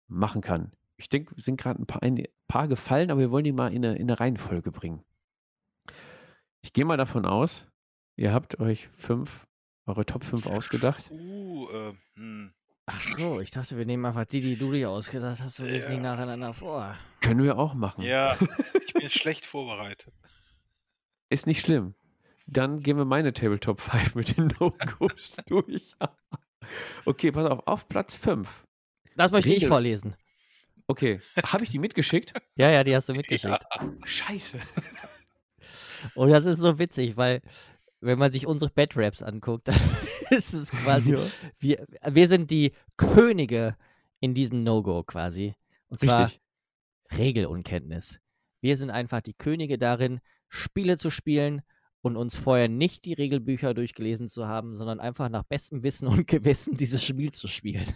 machen 0.07 0.41
kann. 0.41 0.71
Ich 0.97 1.09
denke, 1.09 1.35
es 1.37 1.45
sind 1.45 1.59
gerade 1.59 1.81
ein 1.81 1.85
paar, 1.85 2.01
ein 2.01 2.23
paar 2.47 2.67
gefallen, 2.67 3.11
aber 3.11 3.19
wir 3.19 3.31
wollen 3.31 3.43
die 3.43 3.51
mal 3.51 3.73
in 3.73 3.85
eine, 3.85 3.95
in 3.95 4.09
eine 4.09 4.19
Reihenfolge 4.19 4.71
bringen. 4.71 5.03
Ich 6.67 6.73
gehe 6.73 6.83
mal 6.83 6.97
davon 6.97 7.25
aus, 7.25 7.65
ihr 8.17 8.33
habt 8.33 8.59
euch 8.59 8.89
fünf, 8.97 9.47
eure 9.85 10.05
Top 10.05 10.25
5 10.25 10.47
ausgedacht. 10.47 11.09
Uh, 11.11 11.69
äh, 11.69 11.93
hm. 12.15 12.53
Ach 12.87 13.01
so, 13.01 13.39
ich 13.39 13.51
dachte, 13.51 13.77
wir 13.77 13.85
nehmen 13.85 14.05
einfach 14.05 14.25
die, 14.25 14.41
die 14.41 14.57
du 14.57 14.73
dir 14.73 14.89
ausgedacht 14.89 15.39
hast 15.41 15.61
und 15.61 15.67
lesen 15.67 15.91
die 15.91 15.95
Ja. 15.95 16.03
nacheinander 16.03 16.53
vor. 16.53 16.93
Können 17.21 17.41
wir 17.41 17.57
auch 17.57 17.73
machen. 17.73 18.03
Ja, 18.03 18.37
ich 18.85 18.93
bin 18.93 19.09
schlecht 19.11 19.45
vorbereitet. 19.45 20.13
Ist 21.29 21.47
nicht 21.47 21.61
schlimm. 21.61 21.95
Dann 22.47 22.81
gehen 22.81 22.97
wir 22.97 23.05
meine 23.05 23.31
Tabletop 23.31 23.79
5 23.79 24.15
mit 24.15 24.35
den 24.35 24.47
No-Gos 24.59 25.37
durch. 25.47 25.93
okay, 27.05 27.31
pass 27.31 27.49
auf, 27.49 27.65
auf 27.65 27.87
Platz 27.87 28.17
5. 28.17 28.65
Das 29.15 29.31
möchte 29.31 29.47
ich 29.51 29.55
Regel- 29.55 29.69
vorlesen. 29.69 30.17
Okay, 30.87 31.21
habe 31.45 31.63
ich 31.63 31.69
die 31.69 31.79
mitgeschickt? 31.79 32.33
Ja, 32.55 32.69
ja, 32.71 32.83
die 32.83 32.93
hast 32.93 33.07
du 33.07 33.13
mitgeschickt. 33.13 33.63
Scheiße. 34.03 34.59
Und 36.15 36.29
das 36.29 36.45
ist 36.45 36.59
so 36.59 36.79
witzig, 36.79 37.17
weil 37.17 37.41
wenn 38.01 38.19
man 38.19 38.31
sich 38.31 38.45
unsere 38.45 38.71
Bad-Raps 38.71 39.23
anguckt, 39.23 39.67
dann 39.67 39.75
ist 40.29 40.53
es 40.53 40.71
quasi, 40.71 41.13
Ja. 41.13 41.19
wir, 41.59 41.87
wir 42.05 42.27
sind 42.27 42.51
die 42.51 42.73
Könige 42.95 43.75
in 44.19 44.33
diesem 44.33 44.63
No-Go 44.63 45.03
quasi. 45.03 45.55
Und 45.89 45.99
zwar 46.01 46.25
Richtig. 46.25 46.41
Regelunkenntnis. 47.17 48.19
Wir 48.61 48.75
sind 48.75 48.89
einfach 48.89 49.21
die 49.21 49.33
Könige 49.33 49.77
darin, 49.77 50.19
Spiele 50.49 50.97
zu 50.97 51.09
spielen 51.09 51.61
und 52.01 52.17
uns 52.17 52.35
vorher 52.35 52.67
nicht 52.67 53.05
die 53.05 53.13
Regelbücher 53.13 53.73
durchgelesen 53.73 54.29
zu 54.29 54.47
haben, 54.47 54.75
sondern 54.75 54.99
einfach 54.99 55.29
nach 55.29 55.43
bestem 55.43 55.83
Wissen 55.83 56.07
und 56.07 56.27
Gewissen 56.27 56.73
dieses 56.75 57.03
Spiel 57.03 57.31
zu 57.31 57.47
spielen. 57.47 57.93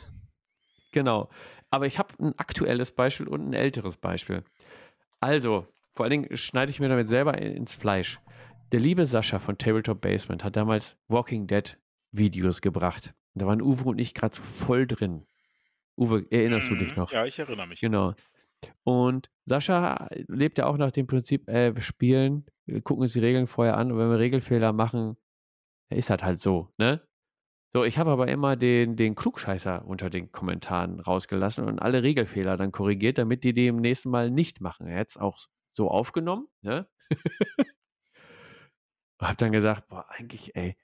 Genau. 0.92 1.30
Aber 1.70 1.86
ich 1.88 1.98
habe 1.98 2.14
ein 2.20 2.38
aktuelles 2.38 2.92
Beispiel 2.92 3.28
und 3.28 3.50
ein 3.50 3.54
älteres 3.54 3.98
Beispiel. 3.98 4.44
Also, 5.20 5.68
vor 5.94 6.06
allen 6.06 6.12
Dingen 6.12 6.38
schneide 6.38 6.72
ich 6.72 6.80
mir 6.80 6.90
damit 6.90 7.10
selber 7.10 7.38
ins 7.38 7.76
Fleisch. 7.76 8.20
Der 8.72 8.80
liebe 8.80 9.06
Sascha 9.06 9.40
von 9.40 9.58
Tabletop 9.58 10.02
Basement 10.02 10.44
hat 10.44 10.56
damals 10.56 10.98
Walking 11.08 11.48
Dead 11.48 11.78
Videos 12.12 12.62
gebracht. 12.62 13.14
Da 13.34 13.46
waren 13.46 13.62
Uwe 13.62 13.84
und 13.90 14.00
ich 14.00 14.14
gerade 14.14 14.36
so 14.36 14.42
voll 14.42 14.88
drin. 14.88 15.26
Uwe, 15.98 16.26
erinnerst 16.32 16.70
du 16.70 16.76
dich 16.76 16.92
Mhm. 16.96 17.02
noch? 17.02 17.12
Ja, 17.12 17.26
ich 17.26 17.38
erinnere 17.40 17.68
mich. 17.68 17.80
Genau. 17.82 18.14
Und 18.84 19.30
Sascha 19.46 20.08
lebt 20.28 20.58
ja 20.58 20.68
auch 20.68 20.78
nach 20.78 20.92
dem 20.92 21.08
Prinzip, 21.08 21.50
äh, 21.50 21.76
wir 21.76 21.82
spielen, 21.82 22.46
wir 22.66 22.82
gucken 22.82 23.04
uns 23.04 23.14
die 23.14 23.20
Regeln 23.20 23.48
vorher 23.48 23.78
an 23.78 23.92
und 23.92 23.98
wenn 23.98 24.10
wir 24.10 24.20
Regelfehler 24.20 24.72
machen, 24.74 25.18
ist 25.90 26.10
das 26.10 26.22
halt 26.24 26.40
so, 26.40 26.70
ne? 26.78 27.02
So, 27.74 27.84
ich 27.86 27.98
habe 27.98 28.12
aber 28.12 28.28
immer 28.28 28.56
den, 28.58 28.98
den 28.98 29.16
Klugscheißer 29.16 29.86
unter 29.86 30.10
den 30.10 30.32
Kommentaren 30.32 31.00
rausgelassen 31.00 31.66
und 31.66 31.80
alle 31.80 32.04
Regelfehler 32.04 32.58
dann 32.58 32.72
korrigiert, 32.74 33.18
damit 33.18 33.44
die 33.46 33.54
dem 33.54 33.78
nächsten 33.78 34.10
Mal 34.10 34.30
nicht 34.30 34.60
machen. 34.62 34.88
Er 34.88 35.00
hat 35.00 35.10
es 35.10 35.18
auch 35.18 35.48
so 35.74 35.90
aufgenommen, 35.90 36.48
ne? 36.62 36.90
hab 39.20 39.38
dann 39.38 39.52
gesagt, 39.52 39.88
boah, 39.88 40.06
eigentlich, 40.10 40.56
ey, 40.56 40.76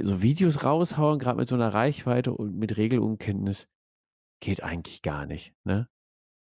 so 0.00 0.22
Videos 0.22 0.64
raushauen, 0.64 1.18
gerade 1.18 1.38
mit 1.38 1.48
so 1.48 1.54
einer 1.54 1.72
Reichweite 1.72 2.32
und 2.32 2.56
mit 2.56 2.76
Regelunkenntnis, 2.76 3.68
geht 4.40 4.62
eigentlich 4.62 5.02
gar 5.02 5.26
nicht, 5.26 5.54
ne? 5.64 5.88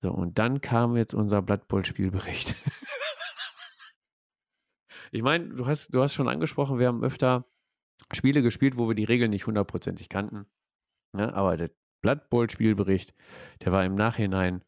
So, 0.01 0.11
und 0.11 0.39
dann 0.39 0.61
kam 0.61 0.95
jetzt 0.95 1.13
unser 1.13 1.41
Blood 1.41 1.67
Bowl 1.67 1.83
Spielbericht. 1.83 2.55
ich 5.11 5.21
meine, 5.21 5.49
du 5.49 5.65
hast, 5.65 5.93
du 5.93 6.01
hast 6.01 6.13
schon 6.13 6.29
angesprochen, 6.29 6.79
wir 6.79 6.87
haben 6.87 7.03
öfter 7.03 7.45
Spiele 8.13 8.41
gespielt, 8.41 8.77
wo 8.77 8.87
wir 8.87 8.95
die 8.95 9.03
Regeln 9.03 9.31
nicht 9.31 9.45
hundertprozentig 9.45 10.07
kannten. 10.07 10.45
Ne? 11.13 11.33
Aber 11.33 11.57
der 11.57 11.71
Blood 12.01 12.29
Bowl 12.29 12.49
Spielbericht, 12.49 13.13
der 13.61 13.73
war 13.73 13.83
im 13.83 13.95
Nachhinein. 13.95 14.63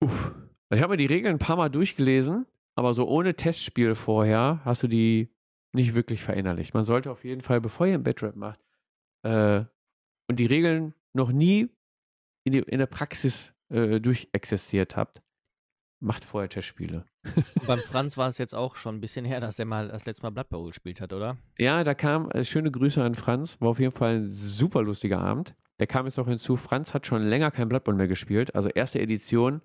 Uff. 0.00 0.49
Ich 0.72 0.80
habe 0.82 0.92
mir 0.92 0.96
die 0.98 1.06
Regeln 1.06 1.34
ein 1.34 1.40
paar 1.40 1.56
Mal 1.56 1.68
durchgelesen, 1.68 2.46
aber 2.76 2.94
so 2.94 3.08
ohne 3.08 3.34
Testspiel 3.34 3.96
vorher 3.96 4.60
hast 4.64 4.84
du 4.84 4.86
die 4.86 5.34
nicht 5.72 5.94
wirklich 5.94 6.22
verinnerlicht. 6.22 6.74
Man 6.74 6.84
sollte 6.84 7.10
auf 7.10 7.24
jeden 7.24 7.40
Fall, 7.40 7.60
bevor 7.60 7.86
ihr 7.86 7.94
ein 7.94 8.04
Bedrap 8.04 8.36
macht 8.36 8.60
äh, 9.22 9.64
und 10.28 10.36
die 10.36 10.46
Regeln 10.46 10.94
noch 11.12 11.32
nie 11.32 11.68
in, 12.44 12.52
die, 12.52 12.58
in 12.60 12.78
der 12.78 12.86
Praxis 12.86 13.52
äh, 13.68 14.00
durchexerziert 14.00 14.96
habt, 14.96 15.22
macht 16.00 16.24
vorher 16.24 16.48
Testspiele. 16.48 17.04
beim 17.66 17.80
Franz 17.80 18.16
war 18.16 18.28
es 18.28 18.38
jetzt 18.38 18.54
auch 18.54 18.76
schon 18.76 18.96
ein 18.96 19.00
bisschen 19.00 19.24
her, 19.24 19.40
dass 19.40 19.58
er 19.58 19.64
mal 19.64 19.88
das 19.88 20.06
letzte 20.06 20.22
Mal 20.22 20.30
Blood 20.30 20.48
Bowl 20.50 20.66
gespielt 20.68 21.00
hat, 21.00 21.12
oder? 21.12 21.36
Ja, 21.58 21.82
da 21.82 21.94
kam, 21.94 22.30
äh, 22.30 22.44
schöne 22.44 22.70
Grüße 22.70 23.02
an 23.02 23.16
Franz, 23.16 23.60
war 23.60 23.70
auf 23.70 23.80
jeden 23.80 23.92
Fall 23.92 24.20
ein 24.20 24.28
super 24.28 24.82
lustiger 24.82 25.18
Abend. 25.18 25.56
Der 25.80 25.88
kam 25.88 26.06
jetzt 26.06 26.16
noch 26.16 26.28
hinzu, 26.28 26.56
Franz 26.56 26.94
hat 26.94 27.06
schon 27.06 27.22
länger 27.22 27.50
kein 27.50 27.68
Blood 27.68 27.84
Bowl 27.84 27.94
mehr 27.94 28.08
gespielt, 28.08 28.54
also 28.54 28.68
erste 28.68 29.00
Edition, 29.00 29.62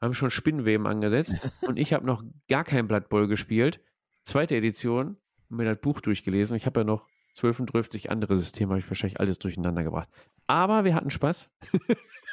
haben 0.00 0.14
schon 0.14 0.30
Spinnenweben 0.30 0.86
angesetzt 0.86 1.34
und 1.62 1.78
ich 1.78 1.92
habe 1.92 2.06
noch 2.06 2.22
gar 2.48 2.64
kein 2.64 2.88
Blood 2.88 3.08
Bowl 3.08 3.28
gespielt. 3.28 3.80
Zweite 4.22 4.56
Edition, 4.56 5.18
mir 5.48 5.64
das 5.64 5.80
Buch 5.80 6.00
durchgelesen. 6.00 6.56
Ich 6.56 6.66
habe 6.66 6.80
ja 6.80 6.84
noch 6.84 7.08
12 7.34 7.60
und 7.60 7.70
12 7.70 8.06
andere 8.06 8.38
Systeme, 8.38 8.70
habe 8.70 8.80
ich 8.80 8.88
wahrscheinlich 8.88 9.20
alles 9.20 9.38
durcheinander 9.38 9.82
gebracht. 9.84 10.08
Aber 10.46 10.84
wir 10.84 10.94
hatten 10.94 11.10
Spaß. 11.10 11.52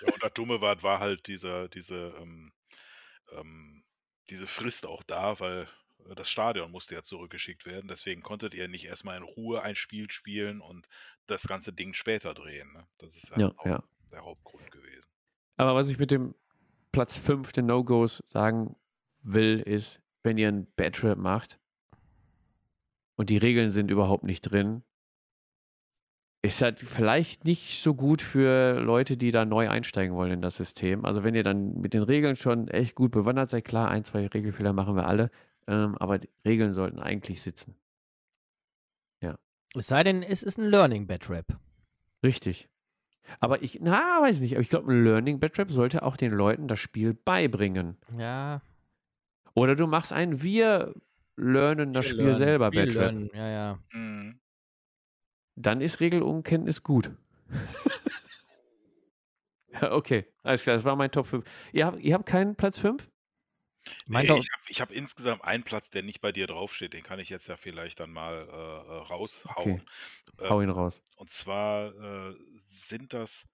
Ja, 0.06 0.14
und 0.14 0.24
das 0.24 0.34
Dumme 0.34 0.62
war, 0.62 0.82
war 0.84 1.00
halt 1.00 1.28
diese, 1.28 1.70
diese, 1.70 2.14
ähm, 2.20 2.52
ähm, 3.32 3.84
diese 4.30 4.48
Frist 4.48 4.86
auch 4.86 5.04
da, 5.04 5.40
weil 5.40 5.68
das 6.16 6.30
Stadion 6.30 6.72
musste 6.72 6.96
ja 6.96 7.04
zurückgeschickt 7.04 7.66
werden. 7.66 7.88
Deswegen 7.88 8.22
konntet 8.22 8.54
ihr 8.54 8.68
nicht 8.68 8.86
erstmal 8.86 9.18
in 9.18 9.24
Ruhe 9.24 9.62
ein 9.62 9.76
Spiel 9.76 10.10
spielen 10.12 10.62
und 10.62 10.88
das 11.28 11.44
ganze 11.44 11.72
Ding 11.74 11.94
später 11.94 12.34
drehen. 12.34 12.72
Ne? 12.74 12.86
Das 12.98 13.16
ist 13.16 13.32
Ja, 13.38 13.54
auch 13.58 13.66
ja. 13.66 13.84
der 14.12 14.24
Hauptgrund 14.24 14.70
gewesen. 14.72 15.08
Aber 15.58 15.76
was 15.76 15.90
ich 15.90 15.98
mit 15.98 16.12
dem 16.12 16.36
Platz 16.94 17.18
5 17.18 17.52
der 17.52 17.64
No-Gos 17.64 18.24
sagen 18.28 18.78
will, 19.22 19.60
ist, 19.60 20.02
wenn 20.24 20.38
ihr 20.38 20.48
ein 20.48 20.68
Bad 20.78 21.18
macht 21.18 21.60
und 23.16 23.30
die 23.30 23.38
Regeln 23.38 23.70
sind 23.72 23.92
überhaupt 23.92 24.24
nicht 24.24 24.42
drin, 24.44 24.84
ist 26.42 26.62
halt 26.62 26.80
vielleicht 26.80 27.44
nicht 27.44 27.82
so 27.82 27.94
gut 27.94 28.22
für 28.22 28.80
Leute, 28.80 29.18
die 29.18 29.32
da 29.32 29.44
neu 29.44 29.70
einsteigen 29.70 30.16
wollen 30.16 30.32
in 30.32 30.42
das 30.42 30.56
System. 30.56 31.04
Also 31.04 31.26
wenn 31.26 31.36
ihr 31.36 31.44
dann 31.44 31.76
mit 31.82 31.94
den 31.94 32.04
Regeln 32.04 32.38
schon 32.38 32.70
echt 32.70 32.96
gut 32.96 33.12
bewandert 33.12 33.50
seid, 33.50 33.66
klar, 33.66 33.90
ein, 33.90 34.06
zwei 34.06 34.28
Regelfehler 34.28 34.72
machen 34.72 34.96
wir 34.96 35.08
alle, 35.08 35.32
ähm, 35.68 35.98
aber 35.98 36.20
die 36.20 36.30
Regeln 36.46 36.74
sollten 36.74 37.00
eigentlich 37.00 37.42
sitzen. 37.42 37.76
Es 39.76 39.88
sei 39.88 40.04
denn, 40.04 40.22
es 40.22 40.44
ist 40.44 40.60
ein 40.60 40.70
Learning 40.70 41.08
Bad 41.08 41.30
Rap. 41.30 41.60
Richtig. 42.24 42.70
Aber 43.40 43.62
ich, 43.64 43.80
na, 43.82 44.22
weiß 44.22 44.40
nicht, 44.42 44.54
aber 44.54 44.62
ich 44.62 44.70
glaube, 44.70 44.92
ein 44.92 45.04
Learning 45.04 45.40
Batrap 45.40 45.72
sollte 45.72 46.04
auch 46.04 46.18
den 46.18 46.32
Leuten 46.32 46.68
das 46.68 46.80
Spiel 46.80 47.14
beibringen. 47.14 47.98
Ja, 48.18 48.62
Oder 49.54 49.76
du 49.76 49.88
machst 49.88 50.12
ein 50.14 50.42
Wir 50.42 50.94
lernen 51.36 51.94
das 51.94 52.06
wir 52.06 52.10
Spiel 52.10 52.24
lernen, 52.26 52.38
selber 52.38 52.72
wir 52.72 52.86
Batrap. 52.86 52.96
lernen, 52.96 53.30
Ja, 53.34 53.48
ja. 53.50 53.80
Mhm. 53.92 54.40
Dann 55.56 55.82
ist 55.82 56.00
Regelunkenntnis 56.00 56.82
gut. 56.84 57.12
ja, 59.70 59.92
okay, 59.94 60.26
alles 60.44 60.64
klar, 60.64 60.76
das 60.76 60.84
war 60.86 60.96
mein 60.96 61.12
Top 61.12 61.28
5. 61.28 61.46
Ihr 61.72 61.86
habt, 61.86 62.00
ihr 62.00 62.14
habt 62.14 62.26
keinen 62.26 62.56
Platz 62.56 62.80
5? 62.80 63.10
Mein 64.06 64.26
Nee, 64.26 64.40
ich 64.40 64.50
habe 64.52 64.64
ich 64.70 64.82
hab 64.82 64.92
insgesamt 64.92 65.44
einen 65.44 65.64
Platz, 65.64 65.90
der 65.90 66.04
nicht 66.04 66.22
bei 66.22 66.32
dir 66.32 66.48
draufsteht. 66.48 66.94
Den 66.94 67.04
kann 67.04 67.20
ich 67.20 67.30
jetzt 67.30 67.48
ja 67.48 67.58
vielleicht 67.58 68.00
dann 68.00 68.12
mal 68.12 68.48
äh, 68.50 68.52
äh, 68.94 68.98
raushauen. 69.10 69.84
Ähm, 70.40 70.50
Hau 70.50 70.62
ihn 70.62 70.70
raus. 70.70 71.02
Und 71.18 71.30
zwar 71.30 71.88
äh, 71.94 72.36
sind 72.74 73.14
das 73.14 73.46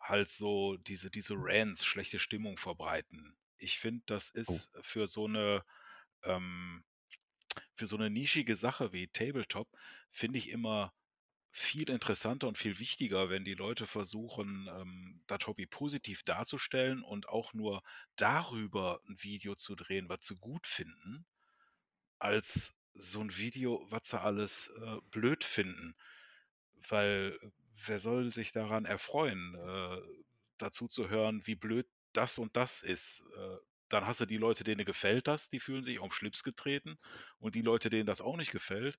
halt 0.00 0.28
so 0.28 0.76
diese, 0.78 1.10
diese 1.10 1.34
Rants, 1.36 1.84
schlechte 1.84 2.18
Stimmung 2.18 2.58
verbreiten. 2.58 3.36
Ich 3.58 3.78
finde, 3.80 4.04
das 4.06 4.30
ist 4.30 4.48
Oh. 4.48 4.60
für 4.82 5.06
so 5.06 5.26
eine 5.26 5.64
ähm, 6.24 6.84
für 7.76 7.86
so 7.86 7.96
eine 7.96 8.10
nischige 8.10 8.56
Sache 8.56 8.92
wie 8.92 9.08
Tabletop, 9.08 9.68
finde 10.10 10.38
ich 10.38 10.48
immer 10.48 10.92
viel 11.52 11.90
interessanter 11.90 12.48
und 12.48 12.58
viel 12.58 12.78
wichtiger, 12.80 13.30
wenn 13.30 13.44
die 13.44 13.54
Leute 13.54 13.86
versuchen, 13.86 14.68
ähm, 14.68 15.22
das 15.28 15.46
Hobby 15.46 15.66
positiv 15.66 16.22
darzustellen 16.24 17.02
und 17.02 17.28
auch 17.28 17.54
nur 17.54 17.82
darüber 18.16 19.00
ein 19.08 19.22
Video 19.22 19.54
zu 19.56 19.76
drehen, 19.76 20.08
was 20.08 20.26
sie 20.26 20.36
gut 20.36 20.66
finden, 20.66 21.26
als 22.18 22.74
so 22.94 23.20
ein 23.20 23.36
Video, 23.36 23.86
was 23.90 24.08
sie 24.08 24.20
alles 24.20 24.68
äh, 24.80 24.98
blöd 25.10 25.44
finden. 25.44 25.94
Weil 26.88 27.38
äh, 27.42 27.50
wer 27.88 27.98
soll 27.98 28.32
sich 28.32 28.52
daran 28.52 28.84
erfreuen, 28.84 29.54
äh, 29.54 30.00
dazu 30.58 30.88
zu 30.88 31.08
hören, 31.08 31.42
wie 31.46 31.54
blöd 31.56 31.86
das 32.12 32.38
und 32.38 32.56
das 32.56 32.82
ist. 32.82 33.22
Äh, 33.36 33.56
dann 33.88 34.06
hast 34.06 34.20
du 34.20 34.26
die 34.26 34.38
Leute, 34.38 34.64
denen 34.64 34.84
gefällt 34.84 35.26
das, 35.28 35.50
die 35.50 35.60
fühlen 35.60 35.84
sich 35.84 35.98
den 35.98 36.10
Schlips 36.10 36.42
getreten. 36.42 36.98
Und 37.38 37.54
die 37.54 37.62
Leute, 37.62 37.90
denen 37.90 38.06
das 38.06 38.20
auch 38.20 38.36
nicht 38.36 38.50
gefällt, 38.50 38.98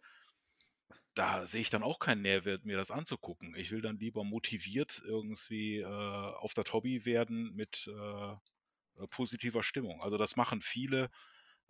da 1.15 1.47
sehe 1.47 1.61
ich 1.61 1.69
dann 1.69 1.83
auch 1.83 1.99
keinen 1.99 2.21
Nährwert, 2.21 2.65
mir 2.65 2.77
das 2.77 2.91
anzugucken. 2.91 3.55
Ich 3.55 3.71
will 3.71 3.81
dann 3.81 3.97
lieber 3.97 4.23
motiviert 4.23 5.01
irgendwie 5.05 5.79
äh, 5.79 5.85
auf 5.85 6.53
das 6.53 6.71
Hobby 6.73 7.05
werden 7.05 7.55
mit 7.55 7.87
äh, 7.87 8.31
äh, 8.31 9.07
positiver 9.09 9.63
Stimmung. 9.63 10.01
Also 10.01 10.17
das 10.17 10.35
machen 10.35 10.61
viele 10.61 11.09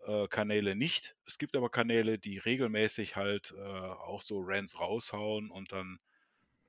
äh, 0.05 0.27
Kanäle 0.27 0.75
nicht. 0.75 1.15
Es 1.25 1.37
gibt 1.37 1.55
aber 1.55 1.69
Kanäle, 1.69 2.19
die 2.19 2.37
regelmäßig 2.39 3.15
halt 3.15 3.53
äh, 3.57 3.61
auch 3.61 4.21
so 4.21 4.39
Rants 4.41 4.79
raushauen 4.79 5.51
und 5.51 5.71
dann 5.71 5.99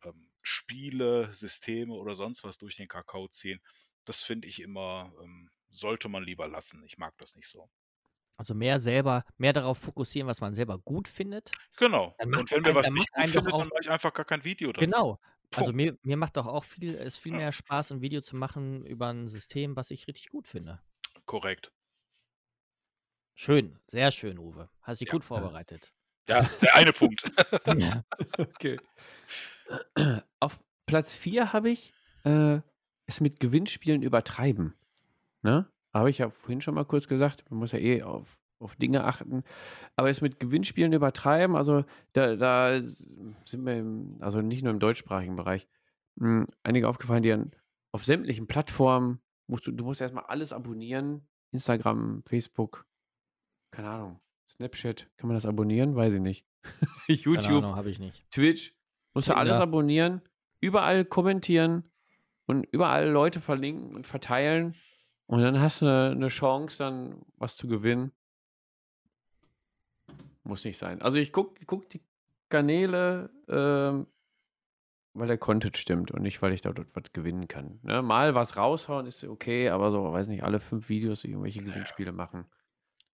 ähm, 0.06 0.30
Spiele, 0.42 1.32
Systeme 1.34 1.92
oder 1.94 2.14
sonst 2.14 2.44
was 2.44 2.58
durch 2.58 2.76
den 2.76 2.88
Kakao 2.88 3.28
ziehen. 3.28 3.60
Das 4.04 4.22
finde 4.22 4.46
ich 4.48 4.60
immer, 4.62 5.12
ähm, 5.22 5.50
sollte 5.70 6.08
man 6.08 6.22
lieber 6.22 6.46
lassen. 6.48 6.82
Ich 6.84 6.96
mag 6.98 7.14
das 7.18 7.34
nicht 7.34 7.48
so. 7.48 7.68
Also 8.38 8.54
mehr 8.54 8.78
selber, 8.78 9.24
mehr 9.38 9.52
darauf 9.52 9.78
fokussieren, 9.78 10.28
was 10.28 10.40
man 10.40 10.54
selber 10.54 10.78
gut 10.78 11.08
findet. 11.08 11.50
Genau. 11.78 12.14
Und 12.18 12.32
wenn 12.52 12.62
mir 12.62 12.68
einen- 12.68 12.74
was 12.76 12.90
nicht 12.90 13.12
gut 13.12 13.22
findet, 13.24 13.52
auch- 13.52 13.58
dann 13.60 13.68
mache 13.68 13.80
ich 13.80 13.90
einfach 13.90 14.12
gar 14.14 14.24
kein 14.26 14.44
Video 14.44 14.72
dazu. 14.72 14.84
Genau. 14.84 15.18
Also 15.54 15.72
Punkt. 15.72 15.76
mir, 15.76 15.98
mir 16.02 16.16
macht 16.16 16.36
doch 16.36 16.46
auch 16.46 16.64
viel, 16.64 16.94
es 16.96 17.16
viel 17.18 17.32
Ja. 17.32 17.38
mehr 17.38 17.52
Spaß, 17.52 17.92
ein 17.92 18.00
Video 18.02 18.20
zu 18.20 18.36
machen 18.36 18.84
über 18.84 19.08
ein 19.08 19.28
System, 19.28 19.74
was 19.76 19.90
ich 19.90 20.06
richtig 20.06 20.28
gut 20.28 20.46
finde. 20.46 20.82
Korrekt. 21.24 21.72
Schön, 23.34 23.78
sehr 23.86 24.10
schön, 24.12 24.38
Uwe. 24.38 24.70
Hast 24.82 25.00
dich 25.00 25.08
Ja. 25.08 25.12
gut 25.12 25.24
vorbereitet. 25.24 25.92
Ja, 26.28 26.42
der 26.60 26.74
eine 26.74 26.92
Punkt. 26.92 27.22
ja. 28.00 28.04
Okay. 28.38 28.78
Auf 30.40 30.58
Platz 30.86 31.14
4 31.14 31.52
habe 31.52 31.70
ich 31.70 31.92
äh, 32.24 32.60
es 33.06 33.20
mit 33.20 33.40
Gewinnspielen 33.40 34.02
übertreiben. 34.02 34.74
Ne? 35.42 35.66
Habe 35.92 36.10
ich 36.10 36.18
ja 36.18 36.30
vorhin 36.30 36.60
schon 36.60 36.74
mal 36.74 36.84
kurz 36.84 37.08
gesagt, 37.08 37.44
man 37.50 37.60
muss 37.60 37.72
ja 37.72 37.78
eh 37.78 38.02
auf, 38.02 38.38
auf 38.58 38.76
Dinge 38.76 39.04
achten. 39.04 39.44
Aber 39.96 40.10
es 40.10 40.20
mit 40.20 40.40
Gewinnspielen 40.40 40.92
übertreiben, 40.92 41.56
also 41.56 41.84
da, 42.12 42.36
da 42.36 42.80
sind 42.80 43.64
wir 43.64 43.76
im, 43.76 44.16
also 44.20 44.42
nicht 44.42 44.62
nur 44.62 44.72
im 44.72 44.80
deutschsprachigen 44.80 45.36
Bereich, 45.36 45.66
mh, 46.16 46.46
einige 46.62 46.88
aufgefallen, 46.88 47.22
die 47.22 47.30
dann 47.30 47.52
auf 47.92 48.04
sämtlichen 48.04 48.46
Plattformen 48.46 49.20
musst 49.46 49.66
du, 49.66 49.72
du 49.72 49.84
musst 49.84 50.00
erstmal 50.00 50.24
alles 50.24 50.52
abonnieren. 50.52 51.26
Instagram, 51.52 52.22
Facebook, 52.26 52.86
keine 53.70 53.88
Ahnung, 53.88 54.20
Snapchat, 54.50 55.08
kann 55.16 55.28
man 55.28 55.36
das 55.36 55.46
abonnieren? 55.46 55.94
Weiß 55.94 56.12
ich 56.12 56.20
nicht. 56.20 56.44
YouTube. 57.06 57.62
Habe 57.62 57.90
ich 57.90 57.98
nicht. 57.98 58.28
Twitch, 58.30 58.76
musst 59.16 59.28
du 59.28 59.32
Tinder. 59.32 59.50
alles 59.50 59.60
abonnieren, 59.60 60.20
überall 60.60 61.06
kommentieren 61.06 61.90
und 62.44 62.64
überall 62.70 63.08
Leute 63.08 63.40
verlinken 63.40 63.96
und 63.96 64.06
verteilen. 64.06 64.74
Und 65.26 65.40
dann 65.40 65.58
hast 65.58 65.80
du 65.80 65.86
eine, 65.86 66.10
eine 66.10 66.28
Chance, 66.28 66.78
dann 66.78 67.22
was 67.38 67.56
zu 67.56 67.66
gewinnen. 67.66 68.12
Muss 70.44 70.66
nicht 70.66 70.76
sein. 70.76 71.00
Also 71.00 71.16
ich 71.16 71.32
gucke 71.32 71.64
guck 71.64 71.88
die 71.88 72.02
Kanäle, 72.50 73.30
ähm, 73.48 74.06
weil 75.14 75.28
der 75.28 75.38
Content 75.38 75.78
stimmt 75.78 76.10
und 76.10 76.20
nicht, 76.20 76.42
weil 76.42 76.52
ich 76.52 76.60
da 76.60 76.74
dort 76.74 76.94
was 76.94 77.10
gewinnen 77.14 77.48
kann. 77.48 77.80
Ne? 77.84 78.02
Mal 78.02 78.34
was 78.34 78.58
raushauen 78.58 79.06
ist 79.06 79.24
okay, 79.24 79.70
aber 79.70 79.92
so, 79.92 80.12
weiß 80.12 80.28
nicht, 80.28 80.44
alle 80.44 80.60
fünf 80.60 80.90
Videos 80.90 81.24
irgendwelche 81.24 81.64
Gewinnspiele 81.64 82.12
machen. 82.12 82.44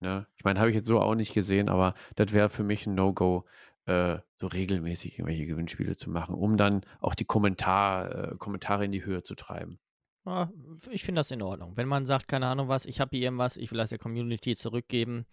Ne? 0.01 0.27
Ich 0.35 0.43
meine, 0.43 0.59
habe 0.59 0.69
ich 0.69 0.75
jetzt 0.75 0.89
so 0.89 1.01
auch 1.01 1.15
nicht 1.15 1.33
gesehen, 1.33 1.69
aber 1.69 1.95
das 2.17 2.33
wäre 2.33 2.51
für 2.51 2.65
mich 2.65 2.87
ein 2.89 2.97
No-Go. 2.97 3.47
Äh, 3.87 4.19
so 4.37 4.47
regelmäßig 4.47 5.19
irgendwelche 5.19 5.47
Gewinnspiele 5.47 5.97
zu 5.97 6.11
machen, 6.11 6.35
um 6.35 6.57
dann 6.57 6.83
auch 7.01 7.15
die 7.15 7.25
Kommentar, 7.25 8.33
äh, 8.33 8.37
Kommentare 8.37 8.85
in 8.85 8.93
die 8.93 9.05
Höhe 9.05 9.23
zu 9.23 9.35
treiben. 9.35 9.79
Ja, 10.25 10.53
ich 10.91 11.03
finde 11.03 11.19
das 11.19 11.33
in 11.33 11.43
Ordnung. 11.43 11.77
Wenn 11.77 11.89
man 11.89 12.07
sagt, 12.07 12.29
keine 12.29 12.47
Ahnung 12.47 12.69
was, 12.69 12.87
ich 12.87 13.01
habe 13.01 13.17
hier 13.17 13.25
irgendwas, 13.25 13.57
ich 13.57 13.73
will 13.73 13.79
das 13.79 13.91
der 13.91 13.99
Community 13.99 14.55
zurückgeben, 14.55 15.27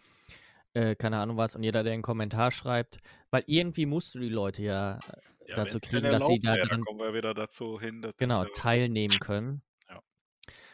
äh, 0.74 0.96
keine 0.96 1.20
Ahnung 1.20 1.38
was, 1.38 1.56
und 1.56 1.64
jeder, 1.64 1.84
der 1.84 1.94
einen 1.94 2.02
Kommentar 2.02 2.52
schreibt, 2.52 2.98
weil 3.30 3.44
irgendwie 3.46 3.86
musst 3.86 4.16
du 4.16 4.20
die 4.20 4.30
Leute 4.30 4.64
ja, 4.64 4.98
äh, 4.98 5.50
Ja, 5.50 5.56
dazu 5.58 5.80
kriegen, 5.80 6.12
dass 6.12 6.26
sie 6.26 6.40
da 6.40 6.54
wäre, 6.54 6.60
dann 6.62 6.68
dran 6.70 6.86
kommen 6.86 7.00
wir 7.00 7.14
wieder 7.14 7.34
dazu 7.36 7.80
hin, 7.80 8.02
dass 8.02 8.18
genau 8.18 8.44
das, 8.44 8.50
äh, 8.50 8.62
teilnehmen 8.62 9.20
können. 9.20 9.62
Ja. 9.90 10.02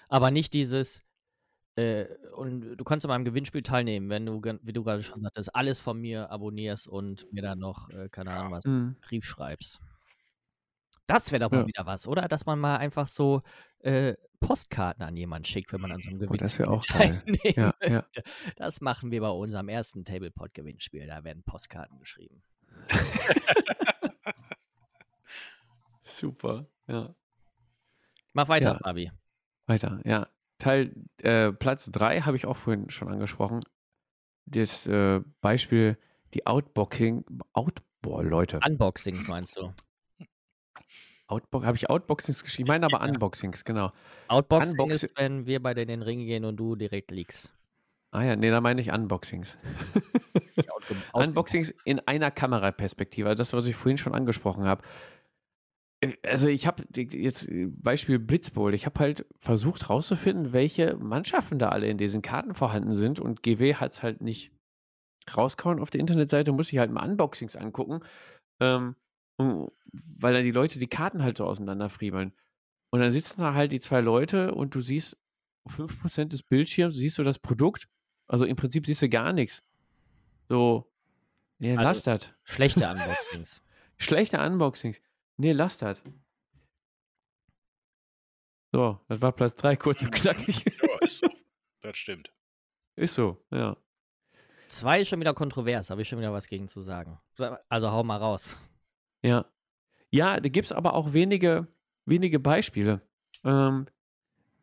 Aber 0.08 0.32
nicht 0.32 0.54
dieses, 0.54 1.02
äh, 1.76 2.06
und 2.36 2.78
du 2.78 2.84
kannst 2.84 3.06
an 3.06 3.10
meinem 3.10 3.26
Gewinnspiel 3.26 3.62
teilnehmen, 3.64 4.10
wenn 4.10 4.26
du, 4.26 4.42
wie 4.62 4.74
du 4.74 4.84
gerade 4.84 5.04
schon 5.04 5.22
sagtest, 5.22 5.56
alles 5.56 5.80
von 5.80 6.00
mir 6.00 6.30
abonnierst 6.32 6.88
und 6.88 7.32
mir 7.34 7.42
dann 7.42 7.60
noch, 7.60 7.90
äh, 7.90 8.10
keine 8.10 8.32
Ahnung 8.32 8.52
was, 8.54 8.66
Mhm. 8.66 8.96
Brief 9.02 9.26
schreibst. 9.26 9.80
Das 11.08 11.32
wäre 11.32 11.42
doch 11.44 11.52
mal 11.52 11.62
Ja. 11.62 11.68
wieder 11.68 11.86
was, 11.86 12.08
oder? 12.08 12.28
Dass 12.28 12.46
man 12.46 12.60
mal 12.60 12.78
einfach 12.78 13.08
so 13.08 13.42
äh, 13.80 14.16
Postkarten 14.40 15.04
an 15.04 15.16
jemanden 15.16 15.46
schickt, 15.46 15.72
wenn 15.74 15.82
man 15.82 15.92
an 15.92 16.02
so 16.02 16.10
einem 16.10 16.18
Oh, 16.18 16.26
Gewinnspiel 16.26 16.40
das 16.48 16.60
wäre 16.60 16.70
auch 16.72 16.86
geil. 16.88 17.24
Ja, 17.56 17.74
ja. 17.84 18.06
Das 18.56 18.82
machen 18.82 19.12
wir 19.12 19.22
bei 19.22 19.30
unserem 19.30 19.70
ersten 19.70 20.04
Tablepod-Gewinnspiel. 20.06 21.06
Da 21.08 21.24
werden 21.24 21.44
Postkarten 21.44 22.00
geschrieben. 22.00 22.42
Super. 26.04 26.68
Ja. 26.88 27.14
Mach 28.34 28.48
weiter, 28.48 28.74
Ja. 28.74 28.78
Fabi. 28.80 29.12
Weiter, 29.68 30.00
ja. 30.06 30.28
Teil 30.58 30.94
äh, 31.22 31.52
Platz 31.52 31.92
3 31.92 32.22
habe 32.22 32.38
ich 32.38 32.46
auch 32.46 32.58
vorhin 32.58 32.90
schon 32.90 33.10
angesprochen. 33.10 33.62
Das 34.46 34.88
äh, 34.88 35.22
Beispiel, 35.42 35.98
die 36.34 36.46
Outboxing, 36.46 37.26
Out, 37.54 37.82
boah, 38.02 38.24
Leute, 38.24 38.60
Unboxings 38.66 39.28
meinst 39.28 39.58
du? 39.58 39.74
Outbo 41.28 41.64
habe 41.64 41.76
ich 41.76 41.90
Outboxings 41.90 42.44
geschrieben? 42.44 42.68
Ich 42.68 42.68
meine 42.68 42.86
aber 42.86 43.02
Unboxings, 43.02 43.66
genau. 43.66 43.92
Outboxing 44.28 44.78
Unboxi- 44.78 44.92
ist, 45.06 45.18
wenn 45.18 45.46
wir 45.48 45.62
beide 45.62 45.82
in 45.82 45.88
den 45.88 46.02
Ring 46.04 46.20
gehen 46.20 46.46
und 46.46 46.58
du 46.58 46.76
direkt 46.76 47.10
liegst. 47.12 47.54
Ah 48.12 48.24
ja, 48.24 48.36
nee, 48.36 48.50
da 48.52 48.62
meine 48.62 48.80
ich 48.80 48.92
Unboxings. 48.94 49.58
Unboxings 51.14 51.72
in 51.84 52.00
einer 52.08 52.32
Kameraperspektive, 52.32 53.28
also 53.28 53.38
das, 53.40 53.54
was 53.54 53.66
ich 53.66 53.76
vorhin 53.76 53.98
schon 53.98 54.14
angesprochen 54.14 54.66
habe. 54.66 54.84
Äh, 56.02 56.14
Also 56.24 56.48
ich 56.48 56.68
habe 56.68 56.84
jetzt 56.94 57.48
äh, 57.50 57.68
Beispiel 57.68 58.20
Blitzbowl, 58.20 58.74
ich 58.74 58.86
habe 58.86 59.00
halt 59.00 59.26
versucht 59.40 59.90
rauszufinden, 59.90 60.54
welche 60.54 60.96
Mannschaften 60.98 61.60
da 61.60 61.70
alle 61.70 61.88
in 61.88 61.98
diesen 61.98 62.22
Karten 62.22 62.54
vorhanden 62.54 62.94
sind 62.94 63.20
und 63.20 63.44
GW 63.44 63.76
hat 63.76 63.94
es 63.94 64.04
halt 64.04 64.22
nicht 64.22 64.52
rausgehauen 65.36 65.80
auf 65.80 65.90
der 65.90 66.02
Internetseite, 66.02 66.52
muss 66.52 66.72
ich 66.72 66.78
halt 66.78 66.92
mal 66.92 67.08
Unboxings 67.10 67.56
angucken, 67.56 68.02
ähm, 68.60 68.96
weil 69.38 70.34
dann 70.34 70.44
die 70.44 70.52
Leute 70.52 70.78
die 70.80 70.88
Karten 70.88 71.24
halt 71.24 71.38
so 71.38 71.46
auseinanderfriemeln. 71.46 72.32
Und 72.92 73.00
dann 73.00 73.12
sitzen 73.12 73.42
da 73.42 73.54
halt 73.54 73.72
die 73.72 73.80
zwei 73.80 74.02
Leute 74.02 74.54
und 74.54 74.76
du 74.76 74.82
siehst 74.82 75.18
auf 75.66 75.78
5% 75.80 76.26
des 76.32 76.44
Bildschirms, 76.44 76.96
siehst 76.96 77.18
du 77.18 77.24
das 77.24 77.40
Produkt. 77.40 77.88
Also 78.28 78.46
im 78.46 78.56
Prinzip 78.56 78.86
siehst 78.86 79.02
du 79.02 79.10
gar 79.10 79.34
nichts. 79.34 79.62
So, 80.48 80.90
nee, 81.60 81.72
Also- 81.72 81.84
lass 81.84 82.04
das. 82.04 82.34
Schlechte 82.44 82.88
Unboxings. 82.90 83.64
Schlechte 83.98 84.40
Unboxings. 84.40 85.02
Nee, 85.38 85.52
lass 85.52 85.78
das. 85.78 86.02
So, 88.72 89.00
das 89.08 89.22
war 89.22 89.32
Platz 89.32 89.56
3, 89.56 89.76
kurz 89.78 90.02
und 90.02 90.12
knackig. 90.12 90.66
Ja, 90.82 90.98
ist 91.02 91.20
so. 91.20 91.28
Das 91.82 91.98
stimmt. 91.98 92.32
Ist 92.96 93.16
so, 93.16 93.44
ja. 93.52 93.78
Zwei 94.68 95.02
ist 95.02 95.10
schon 95.10 95.20
wieder 95.20 95.34
kontrovers, 95.34 95.90
habe 95.90 96.02
ich 96.02 96.10
schon 96.10 96.20
wieder 96.20 96.34
was 96.34 96.48
gegen 96.48 96.68
zu 96.68 96.82
sagen. 96.82 97.20
Sa- 97.36 97.60
Also 97.70 97.92
hau 97.92 98.04
mal 98.04 98.18
raus. 98.18 98.60
Ja. 99.22 99.46
Ja, 100.10 100.40
da 100.40 100.50
gibt 100.50 100.66
es 100.66 100.72
aber 100.72 100.94
auch 100.94 101.14
wenige, 101.14 101.68
wenige 102.06 102.40
Beispiele. 102.40 103.02
Ähm, 103.44 103.86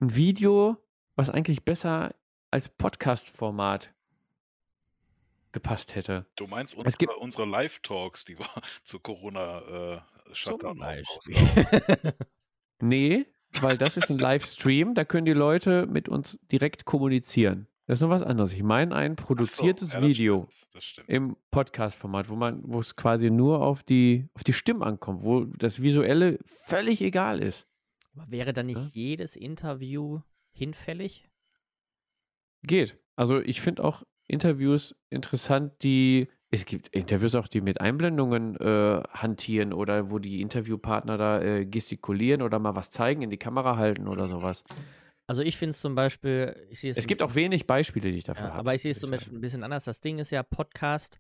ein 0.01 0.15
Video, 0.15 0.77
was 1.15 1.31
eigentlich 1.31 1.65
besser 1.65 2.15
als 2.51 2.69
Podcast-Format 2.69 3.95
gepasst 5.53 5.95
hätte. 5.95 6.27
Du 6.37 6.47
meinst 6.47 6.75
unsere, 6.75 7.17
unsere 7.17 7.45
Live-Talks, 7.47 8.25
die 8.25 8.39
wir 8.39 8.49
zu 8.85 8.99
Corona 8.99 10.05
Zum 10.35 10.53
Shutdown 10.53 10.79
auch 10.83 10.87
Beispiel. 10.87 11.37
Nee, 12.81 13.27
weil 13.61 13.79
das 13.79 13.97
ist 13.97 14.11
ein 14.11 14.19
Livestream, 14.19 14.95
da 14.95 15.05
können 15.05 15.25
die 15.25 15.33
Leute 15.33 15.87
mit 15.87 16.09
uns 16.09 16.39
direkt 16.51 16.85
kommunizieren. 16.85 17.69
Das 17.87 17.99
ist 17.99 18.03
noch 18.03 18.11
was 18.11 18.23
anderes. 18.23 18.53
Ich 18.53 18.63
meine 18.63 18.95
ein 18.95 19.13
Ach 19.17 19.21
so, 19.21 19.27
produziertes 19.27 19.93
ja, 19.93 20.01
das 20.01 20.09
Video. 20.09 20.49
stimmt, 20.51 20.75
Das 20.75 20.85
stimmt. 20.85 21.09
im 21.09 21.37
Podcast-Format, 21.51 22.29
wo 22.29 22.35
man, 22.37 22.61
wo 22.65 22.81
es 22.81 22.97
quasi 22.97 23.31
nur 23.31 23.61
auf 23.63 23.83
die, 23.83 24.29
auf 24.35 24.43
die 24.45 24.53
Stimmen 24.53 24.83
ankommt, 24.83 25.23
wo 25.23 25.45
das 25.45 25.83
Visuelle 25.83 26.39
völlig 26.67 27.01
egal 27.03 27.41
ist. 27.41 27.69
Aber 28.17 28.31
Wäre 28.31 28.53
dann 28.53 28.67
nicht 28.67 28.79
Ja. 28.79 28.91
jedes 28.95 29.37
Interview 29.37 30.21
hinfällig? 30.53 31.29
Geht. 32.63 32.99
Also 33.17 33.41
ich 33.41 33.61
finde 33.61 33.85
auch 33.85 34.03
Interviews 34.27 34.95
interessant, 35.11 35.73
die 35.83 36.29
es 36.55 36.67
gibt 36.67 36.89
Interviews 36.89 37.35
auch, 37.35 37.49
die 37.49 37.63
mit 37.63 37.81
Einblendungen 37.81 38.57
äh, 38.57 39.03
hantieren 39.11 39.73
oder 39.73 40.11
wo 40.11 40.19
die 40.19 40.43
Interviewpartner 40.43 41.17
da 41.17 41.41
äh, 41.41 41.65
gestikulieren 41.65 42.43
oder 42.43 42.59
mal 42.59 42.77
was 42.77 42.91
zeigen, 42.91 43.23
in 43.23 43.31
die 43.31 43.39
Kamera 43.39 43.79
halten 43.79 44.07
oder 44.07 44.29
sowas. 44.29 44.63
Also 45.27 45.41
ich 45.41 45.57
finde 45.57 45.71
es 45.71 45.81
zum 45.81 45.95
Beispiel, 45.95 46.55
ich 46.69 46.81
sehe 46.81 46.91
es 46.91 46.99
Es 46.99 47.07
gibt 47.07 47.23
auch 47.23 47.35
wenig 47.35 47.67
Beispiele, 47.67 48.13
die 48.13 48.19
ich 48.19 48.25
dafür 48.25 48.45
Ja, 48.45 48.51
habe. 48.51 48.59
aber 48.61 48.75
ich 48.75 48.83
sehe 48.83 48.91
es 48.91 48.99
zum. 49.01 49.11
Beispiel 49.11 49.39
ein 49.39 49.41
bisschen 49.41 49.65
anders. 49.65 49.85
Das 49.85 50.01
Ding 50.01 50.19
ist 50.19 50.31
ja 50.31 50.43
Podcast. 50.43 51.19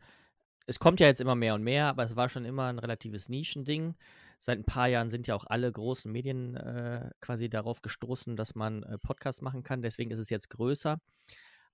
Es 0.66 0.78
kommt 0.78 1.00
ja 1.00 1.06
jetzt 1.06 1.20
immer 1.20 1.34
mehr 1.34 1.54
und 1.54 1.62
mehr, 1.62 1.86
aber 1.86 2.04
es 2.04 2.14
war 2.14 2.28
schon 2.28 2.44
immer 2.44 2.66
ein 2.66 2.78
relatives 2.78 3.30
Nischending. 3.30 3.94
Seit 4.38 4.58
ein 4.58 4.64
paar 4.64 4.88
Jahren 4.88 5.08
sind 5.08 5.26
ja 5.26 5.34
auch 5.34 5.46
alle 5.46 5.72
großen 5.72 6.12
Medien 6.12 6.56
äh, 6.56 7.08
quasi 7.20 7.48
darauf 7.48 7.80
gestoßen, 7.80 8.36
dass 8.36 8.54
man 8.54 8.82
äh, 8.82 8.98
Podcasts 8.98 9.40
machen 9.40 9.62
kann. 9.62 9.80
Deswegen 9.80 10.10
ist 10.10 10.18
es 10.18 10.28
jetzt 10.28 10.50
größer. 10.50 11.00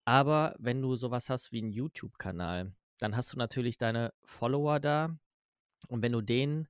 Aber 0.05 0.55
wenn 0.60 0.80
du 0.80 0.94
sowas 0.94 1.28
hast 1.28 1.51
wie 1.51 1.59
einen 1.60 1.72
YouTube-Kanal, 1.72 2.72
dann 2.98 3.16
hast 3.16 3.32
du 3.32 3.38
natürlich 3.38 3.78
deine 3.78 4.12
Follower 4.24 4.80
da. 4.80 5.16
Und 5.88 6.02
wenn 6.02 6.12
du 6.12 6.20
denen 6.20 6.68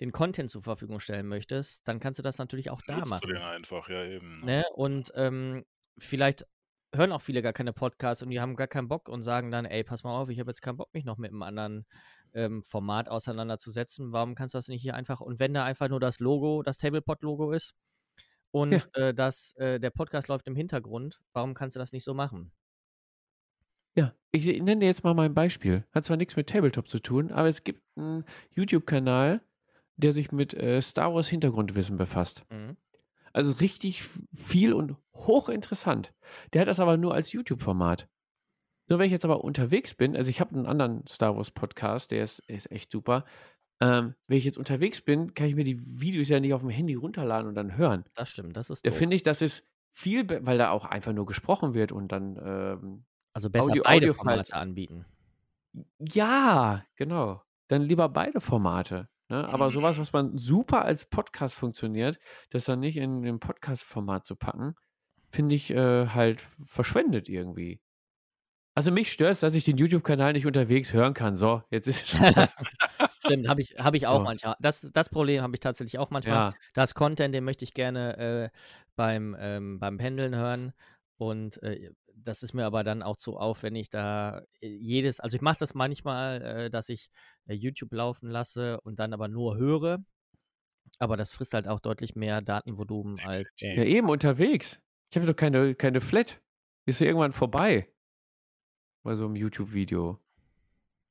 den 0.00 0.12
Content 0.12 0.50
zur 0.50 0.62
Verfügung 0.62 0.98
stellen 1.00 1.26
möchtest, 1.26 1.86
dann 1.86 2.00
kannst 2.00 2.18
du 2.18 2.22
das 2.22 2.38
natürlich 2.38 2.70
auch 2.70 2.80
da 2.82 3.04
machen. 3.04 3.20
du 3.28 3.34
den 3.34 3.42
einfach, 3.42 3.88
ja 3.88 4.04
eben. 4.04 4.44
Ne? 4.44 4.64
Und 4.74 5.12
ähm, 5.14 5.64
vielleicht 5.98 6.46
hören 6.94 7.12
auch 7.12 7.20
viele 7.20 7.42
gar 7.42 7.52
keine 7.52 7.72
Podcasts 7.72 8.22
und 8.22 8.30
die 8.30 8.40
haben 8.40 8.56
gar 8.56 8.66
keinen 8.66 8.88
Bock 8.88 9.08
und 9.08 9.22
sagen 9.22 9.50
dann, 9.50 9.64
ey, 9.64 9.84
pass 9.84 10.02
mal 10.02 10.18
auf, 10.18 10.28
ich 10.28 10.40
habe 10.40 10.50
jetzt 10.50 10.62
keinen 10.62 10.76
Bock, 10.78 10.92
mich 10.92 11.04
noch 11.04 11.18
mit 11.18 11.30
einem 11.30 11.42
anderen 11.42 11.86
ähm, 12.32 12.62
Format 12.62 13.08
auseinanderzusetzen. 13.08 14.12
Warum 14.12 14.34
kannst 14.34 14.54
du 14.54 14.58
das 14.58 14.68
nicht 14.68 14.82
hier 14.82 14.94
einfach, 14.94 15.20
und 15.20 15.38
wenn 15.38 15.54
da 15.54 15.64
einfach 15.64 15.88
nur 15.88 16.00
das 16.00 16.18
Logo, 16.18 16.62
das 16.62 16.78
Tablepod-Logo 16.78 17.52
ist 17.52 17.74
und 18.50 18.72
Ja. 18.72 18.82
äh, 18.94 19.14
das, 19.14 19.54
äh, 19.56 19.78
der 19.78 19.90
Podcast 19.90 20.28
läuft 20.28 20.46
im 20.48 20.56
Hintergrund, 20.56 21.20
warum 21.32 21.54
kannst 21.54 21.76
du 21.76 21.80
das 21.80 21.92
nicht 21.92 22.04
so 22.04 22.14
machen? 22.14 22.52
Ja, 23.94 24.14
ich 24.32 24.46
nenne 24.46 24.80
dir 24.80 24.86
jetzt 24.86 25.04
mal 25.04 25.14
mein 25.14 25.34
Beispiel. 25.34 25.84
Hat 25.92 26.04
zwar 26.04 26.16
nichts 26.16 26.36
mit 26.36 26.48
Tabletop 26.48 26.88
zu 26.88 27.00
tun, 27.00 27.30
aber 27.32 27.48
es 27.48 27.64
gibt 27.64 27.82
einen 27.96 28.24
YouTube-Kanal, 28.52 29.40
der 29.96 30.12
sich 30.12 30.32
mit 30.32 30.54
äh, 30.54 30.80
Star 30.80 31.14
Wars 31.14 31.28
Hintergrundwissen 31.28 31.96
befasst. 31.96 32.44
Mhm. 32.50 32.76
Also 33.32 33.52
richtig 33.52 34.04
viel 34.34 34.72
und 34.72 34.96
hochinteressant. 35.14 36.12
Der 36.52 36.62
hat 36.62 36.68
das 36.68 36.80
aber 36.80 36.96
nur 36.96 37.14
als 37.14 37.32
YouTube-Format. 37.32 38.08
So, 38.88 38.98
wenn 38.98 39.06
ich 39.06 39.12
jetzt 39.12 39.24
aber 39.24 39.44
unterwegs 39.44 39.94
bin, 39.94 40.16
also 40.16 40.30
ich 40.30 40.40
habe 40.40 40.54
einen 40.56 40.66
anderen 40.66 41.06
Star 41.06 41.36
Wars 41.36 41.52
Podcast, 41.52 42.10
der 42.10 42.24
ist, 42.24 42.40
ist 42.48 42.70
echt 42.72 42.90
super. 42.90 43.24
Ähm, 43.80 44.14
wenn 44.26 44.36
ich 44.36 44.44
jetzt 44.44 44.58
unterwegs 44.58 45.00
bin, 45.00 45.32
kann 45.34 45.46
ich 45.46 45.54
mir 45.54 45.64
die 45.64 45.78
Videos 46.00 46.28
ja 46.28 46.40
nicht 46.40 46.52
auf 46.52 46.60
dem 46.60 46.70
Handy 46.70 46.94
runterladen 46.94 47.48
und 47.48 47.54
dann 47.54 47.76
hören. 47.76 48.04
Das 48.14 48.28
stimmt, 48.28 48.56
das 48.56 48.68
ist 48.68 48.84
Da 48.84 48.90
finde 48.90 49.16
ich, 49.16 49.22
das 49.22 49.42
ist 49.42 49.64
viel, 49.92 50.28
weil 50.44 50.58
da 50.58 50.70
auch 50.70 50.84
einfach 50.84 51.12
nur 51.12 51.24
gesprochen 51.24 51.72
wird 51.72 51.92
und 51.92 52.08
dann, 52.12 52.36
ähm, 52.44 53.04
Also 53.32 53.50
besser 53.50 53.70
Audio- 53.70 53.82
beide. 53.84 54.14
Formate 54.14 54.54
anbieten. 54.54 55.04
ja, 55.98 56.84
genau. 56.96 57.42
Dann 57.68 57.82
lieber 57.82 58.08
beide 58.08 58.40
Formate. 58.40 59.08
Ne? 59.28 59.46
Aber 59.48 59.70
sowas, 59.70 59.98
was 59.98 60.12
man 60.12 60.36
super 60.36 60.84
als 60.84 61.04
Podcast 61.04 61.54
funktioniert, 61.54 62.18
das 62.50 62.64
dann 62.64 62.80
nicht 62.80 62.96
in 62.96 63.24
ein 63.24 63.38
Podcast-Format 63.38 64.24
zu 64.24 64.34
packen, 64.34 64.74
finde 65.30 65.54
ich 65.54 65.70
äh, 65.70 66.08
halt 66.08 66.44
verschwendet 66.64 67.28
irgendwie. 67.28 67.80
Also 68.74 68.90
mich 68.90 69.12
stört 69.12 69.32
es, 69.32 69.40
dass 69.40 69.54
ich 69.54 69.64
den 69.64 69.76
YouTube-Kanal 69.76 70.32
nicht 70.32 70.46
unterwegs 70.46 70.92
hören 70.92 71.14
kann. 71.14 71.36
So, 71.36 71.62
jetzt 71.70 71.86
ist 71.86 72.14
es. 72.20 72.56
Stimmt, 73.24 73.46
habe 73.48 73.60
ich, 73.60 73.76
hab 73.78 73.94
ich 73.94 74.06
auch 74.08 74.18
So. 74.18 74.22
manchmal. 74.24 74.56
Das, 74.58 74.90
das 74.92 75.08
Problem 75.08 75.42
habe 75.42 75.54
ich 75.54 75.60
tatsächlich 75.60 75.98
auch 76.00 76.10
manchmal. 76.10 76.34
ja, 76.34 76.52
Das 76.74 76.94
Content, 76.94 77.32
den 77.34 77.44
möchte 77.44 77.64
ich 77.64 77.74
gerne 77.74 78.16
äh, 78.16 78.48
beim, 78.96 79.36
ähm, 79.38 79.78
beim 79.78 79.98
Pendeln 79.98 80.34
hören. 80.34 80.72
Und 81.18 81.62
äh, 81.62 81.90
das 82.24 82.42
ist 82.42 82.54
mir 82.54 82.64
aber 82.64 82.84
dann 82.84 83.02
auch 83.02 83.16
zu 83.16 83.36
aufwendig, 83.36 83.90
da 83.90 84.42
äh, 84.60 84.68
jedes, 84.68 85.20
also 85.20 85.36
ich 85.36 85.42
mache 85.42 85.58
das 85.58 85.74
manchmal, 85.74 86.42
äh, 86.42 86.70
dass 86.70 86.88
ich 86.88 87.10
äh, 87.46 87.54
YouTube 87.54 87.92
laufen 87.92 88.28
lasse 88.30 88.80
und 88.82 88.98
dann 88.98 89.12
aber 89.12 89.28
nur 89.28 89.56
höre. 89.56 89.98
Aber 90.98 91.16
das 91.16 91.32
frisst 91.32 91.54
halt 91.54 91.68
auch 91.68 91.80
deutlich 91.80 92.16
mehr 92.16 92.42
Datenvolumen 92.42 93.20
als. 93.20 93.50
Äh, 93.60 93.76
ja, 93.76 93.84
eben 93.84 94.08
unterwegs. 94.08 94.80
Ich 95.10 95.16
habe 95.16 95.26
doch 95.26 95.36
keine, 95.36 95.74
keine 95.74 96.00
Flat. 96.00 96.40
Ist 96.86 97.00
ja 97.00 97.06
irgendwann 97.06 97.32
vorbei. 97.32 97.88
Bei 99.02 99.14
so 99.14 99.24
einem 99.24 99.36
YouTube-Video. 99.36 100.18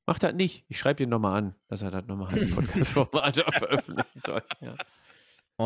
Macht 0.06 0.22
das 0.22 0.34
nicht. 0.34 0.64
Ich 0.68 0.78
schreibe 0.78 0.98
den 0.98 1.08
nochmal 1.08 1.38
an, 1.38 1.54
dass 1.68 1.82
er 1.82 1.90
das 1.90 2.06
nochmal 2.06 2.34
als 2.34 2.50
Podcast-Format 2.54 3.36
veröffentlichen 3.58 4.20
soll. 4.20 4.42
Ja. 4.60 4.76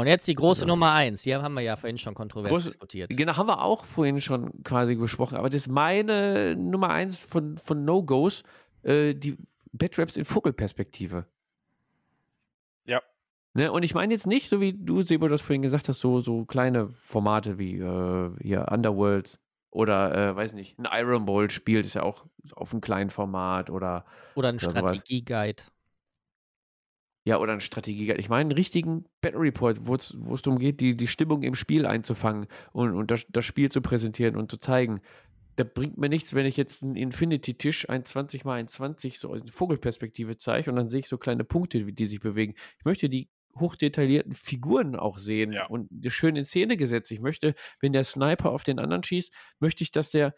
Und 0.00 0.06
jetzt 0.06 0.26
die 0.26 0.34
große 0.34 0.62
Genau. 0.62 0.74
Nummer 0.74 0.92
eins. 0.92 1.22
Hier 1.22 1.40
haben 1.42 1.54
wir 1.54 1.60
ja 1.62 1.76
vorhin 1.76 1.98
schon 1.98 2.14
kontrovers 2.14 2.50
Große- 2.52 2.64
diskutiert. 2.64 3.10
Genau, 3.10 3.36
haben 3.36 3.46
wir 3.48 3.62
auch 3.62 3.84
vorhin 3.84 4.20
schon 4.20 4.62
quasi 4.64 4.94
besprochen. 4.96 5.36
Aber 5.38 5.48
das 5.48 5.62
ist 5.62 5.68
meine 5.68 6.56
Nummer 6.56 6.90
eins 6.90 7.24
von, 7.24 7.58
von 7.58 7.84
No-Gos, 7.84 8.42
äh, 8.82 9.14
die 9.14 9.36
Batraps 9.72 10.16
in 10.16 10.24
Vogelperspektive. 10.24 11.26
Ja. 12.86 13.00
Ne? 13.54 13.70
Und 13.72 13.82
ich 13.82 13.94
meine 13.94 14.12
jetzt 14.12 14.26
nicht, 14.26 14.48
so 14.48 14.60
wie 14.60 14.72
du, 14.72 15.02
Sebo, 15.02 15.28
das 15.28 15.40
vorhin 15.42 15.62
gesagt 15.62 15.88
hast, 15.88 16.00
so, 16.00 16.20
so 16.20 16.44
kleine 16.44 16.88
Formate 16.88 17.58
wie 17.58 17.78
äh, 17.78 18.30
hier 18.42 18.66
Underworlds 18.70 19.38
oder, 19.70 20.30
äh, 20.30 20.36
weiß 20.36 20.54
nicht, 20.54 20.78
ein 20.78 20.88
Iron 20.92 21.24
Ball 21.26 21.50
spielt, 21.50 21.86
ist 21.86 21.94
ja 21.94 22.02
auch 22.02 22.26
auf 22.52 22.72
einem 22.72 22.80
kleinen 22.80 23.10
Format 23.10 23.70
oder 23.70 24.04
Oder 24.34 24.48
ein 24.50 24.58
Ja. 24.58 24.70
Strategieguide. 24.70 25.62
Ja, 27.26 27.38
oder 27.38 27.54
ein 27.54 27.60
Strategie. 27.60 28.12
Ich 28.12 28.28
meine 28.28 28.42
einen 28.42 28.52
richtigen 28.52 29.06
Battle 29.22 29.40
Report, 29.40 29.86
wo 29.86 29.94
es 29.94 30.42
darum 30.42 30.58
geht, 30.58 30.80
die, 30.80 30.96
die 30.96 31.08
Stimmung 31.08 31.42
im 31.42 31.54
Spiel 31.54 31.86
einzufangen 31.86 32.46
und, 32.72 32.92
und 32.94 33.10
das, 33.10 33.26
das 33.30 33.46
Spiel 33.46 33.70
zu 33.70 33.80
präsentieren 33.80 34.36
und 34.36 34.50
zu 34.50 34.58
zeigen. 34.58 35.00
Da 35.56 35.64
bringt 35.64 35.96
mir 35.96 36.08
nichts, 36.08 36.34
wenn 36.34 36.46
ich 36.46 36.56
jetzt 36.56 36.82
einen 36.82 36.96
Infinity-Tisch, 36.96 37.88
ein 37.88 38.04
20 38.04 38.44
mal 38.44 38.54
ein 38.54 38.68
20 38.68 39.18
so 39.18 39.34
in 39.34 39.46
Vogelperspektive 39.48 40.36
zeige 40.36 40.68
und 40.70 40.76
dann 40.76 40.88
sehe 40.88 41.00
ich 41.00 41.08
so 41.08 41.16
kleine 41.16 41.44
Punkte, 41.44 41.84
die 41.84 42.06
sich 42.06 42.20
bewegen. 42.20 42.54
Ich 42.78 42.84
möchte 42.84 43.08
die 43.08 43.30
hochdetaillierten 43.58 44.34
Figuren 44.34 44.96
auch 44.96 45.18
sehen 45.18 45.52
Ja. 45.52 45.66
und 45.66 45.86
die 45.90 46.10
schön 46.10 46.36
in 46.36 46.44
Szene 46.44 46.76
gesetzt. 46.76 47.10
Ich 47.12 47.20
möchte, 47.20 47.54
wenn 47.80 47.92
der 47.92 48.04
Sniper 48.04 48.50
auf 48.50 48.64
den 48.64 48.78
anderen 48.78 49.04
schießt, 49.04 49.32
möchte 49.60 49.84
ich, 49.84 49.92
dass 49.92 50.10
der, 50.10 50.34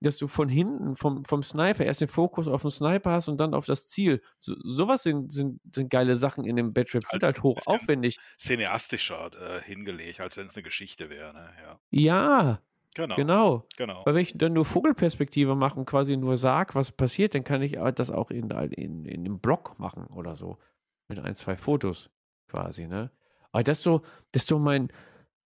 dass 0.00 0.16
du 0.16 0.28
von 0.28 0.48
hinten 0.48 0.96
vom, 0.96 1.24
vom 1.24 1.42
Sniper 1.42 1.84
erst 1.84 2.00
den 2.00 2.08
Fokus 2.08 2.48
auf 2.48 2.62
den 2.62 2.70
Sniper 2.70 3.12
hast 3.12 3.28
und 3.28 3.38
dann 3.38 3.54
auf 3.54 3.66
das 3.66 3.88
Ziel. 3.88 4.22
So, 4.38 4.54
sowas 4.60 5.02
sind, 5.02 5.32
sind, 5.32 5.60
sind 5.74 5.90
geile 5.90 6.16
Sachen 6.16 6.44
in 6.44 6.56
dem 6.56 6.72
Batrap, 6.72 7.04
sind 7.06 7.22
Halt 7.22 7.22
halt 7.22 7.42
hoch 7.42 7.58
aufwendig. 7.66 8.18
Cineastischer 8.38 9.30
äh, 9.38 9.62
hingelegt, 9.62 10.20
als 10.20 10.36
wenn 10.36 10.46
es 10.46 10.56
eine 10.56 10.62
Geschichte 10.62 11.10
wäre. 11.10 11.34
Ne? 11.34 11.50
Ja, 11.62 11.80
Ja, 11.90 12.62
genau. 12.94 13.16
genau. 13.16 13.66
genau. 13.76 14.02
Weil 14.06 14.14
wenn 14.14 14.22
ich 14.22 14.32
dann 14.36 14.54
nur 14.54 14.64
Vogelperspektive 14.64 15.54
mache 15.54 15.78
und 15.78 15.84
quasi 15.84 16.16
nur 16.16 16.38
sag, 16.38 16.74
was 16.74 16.92
passiert, 16.92 17.34
dann 17.34 17.44
kann 17.44 17.60
ich 17.60 17.78
das 17.94 18.10
auch 18.10 18.30
in, 18.30 18.50
in, 18.50 19.04
in 19.04 19.20
einem 19.20 19.38
Blog 19.38 19.78
machen 19.78 20.06
oder 20.06 20.34
so. 20.34 20.58
Mit 21.08 21.18
ein, 21.18 21.34
zwei 21.34 21.56
Fotos 21.56 22.08
quasi, 22.48 22.86
ne? 22.86 23.10
Aber 23.52 23.64
das 23.64 23.78
ist 23.78 23.84
so, 23.84 24.02
das 24.32 24.44
ist 24.44 24.48
so 24.48 24.58
mein, 24.58 24.92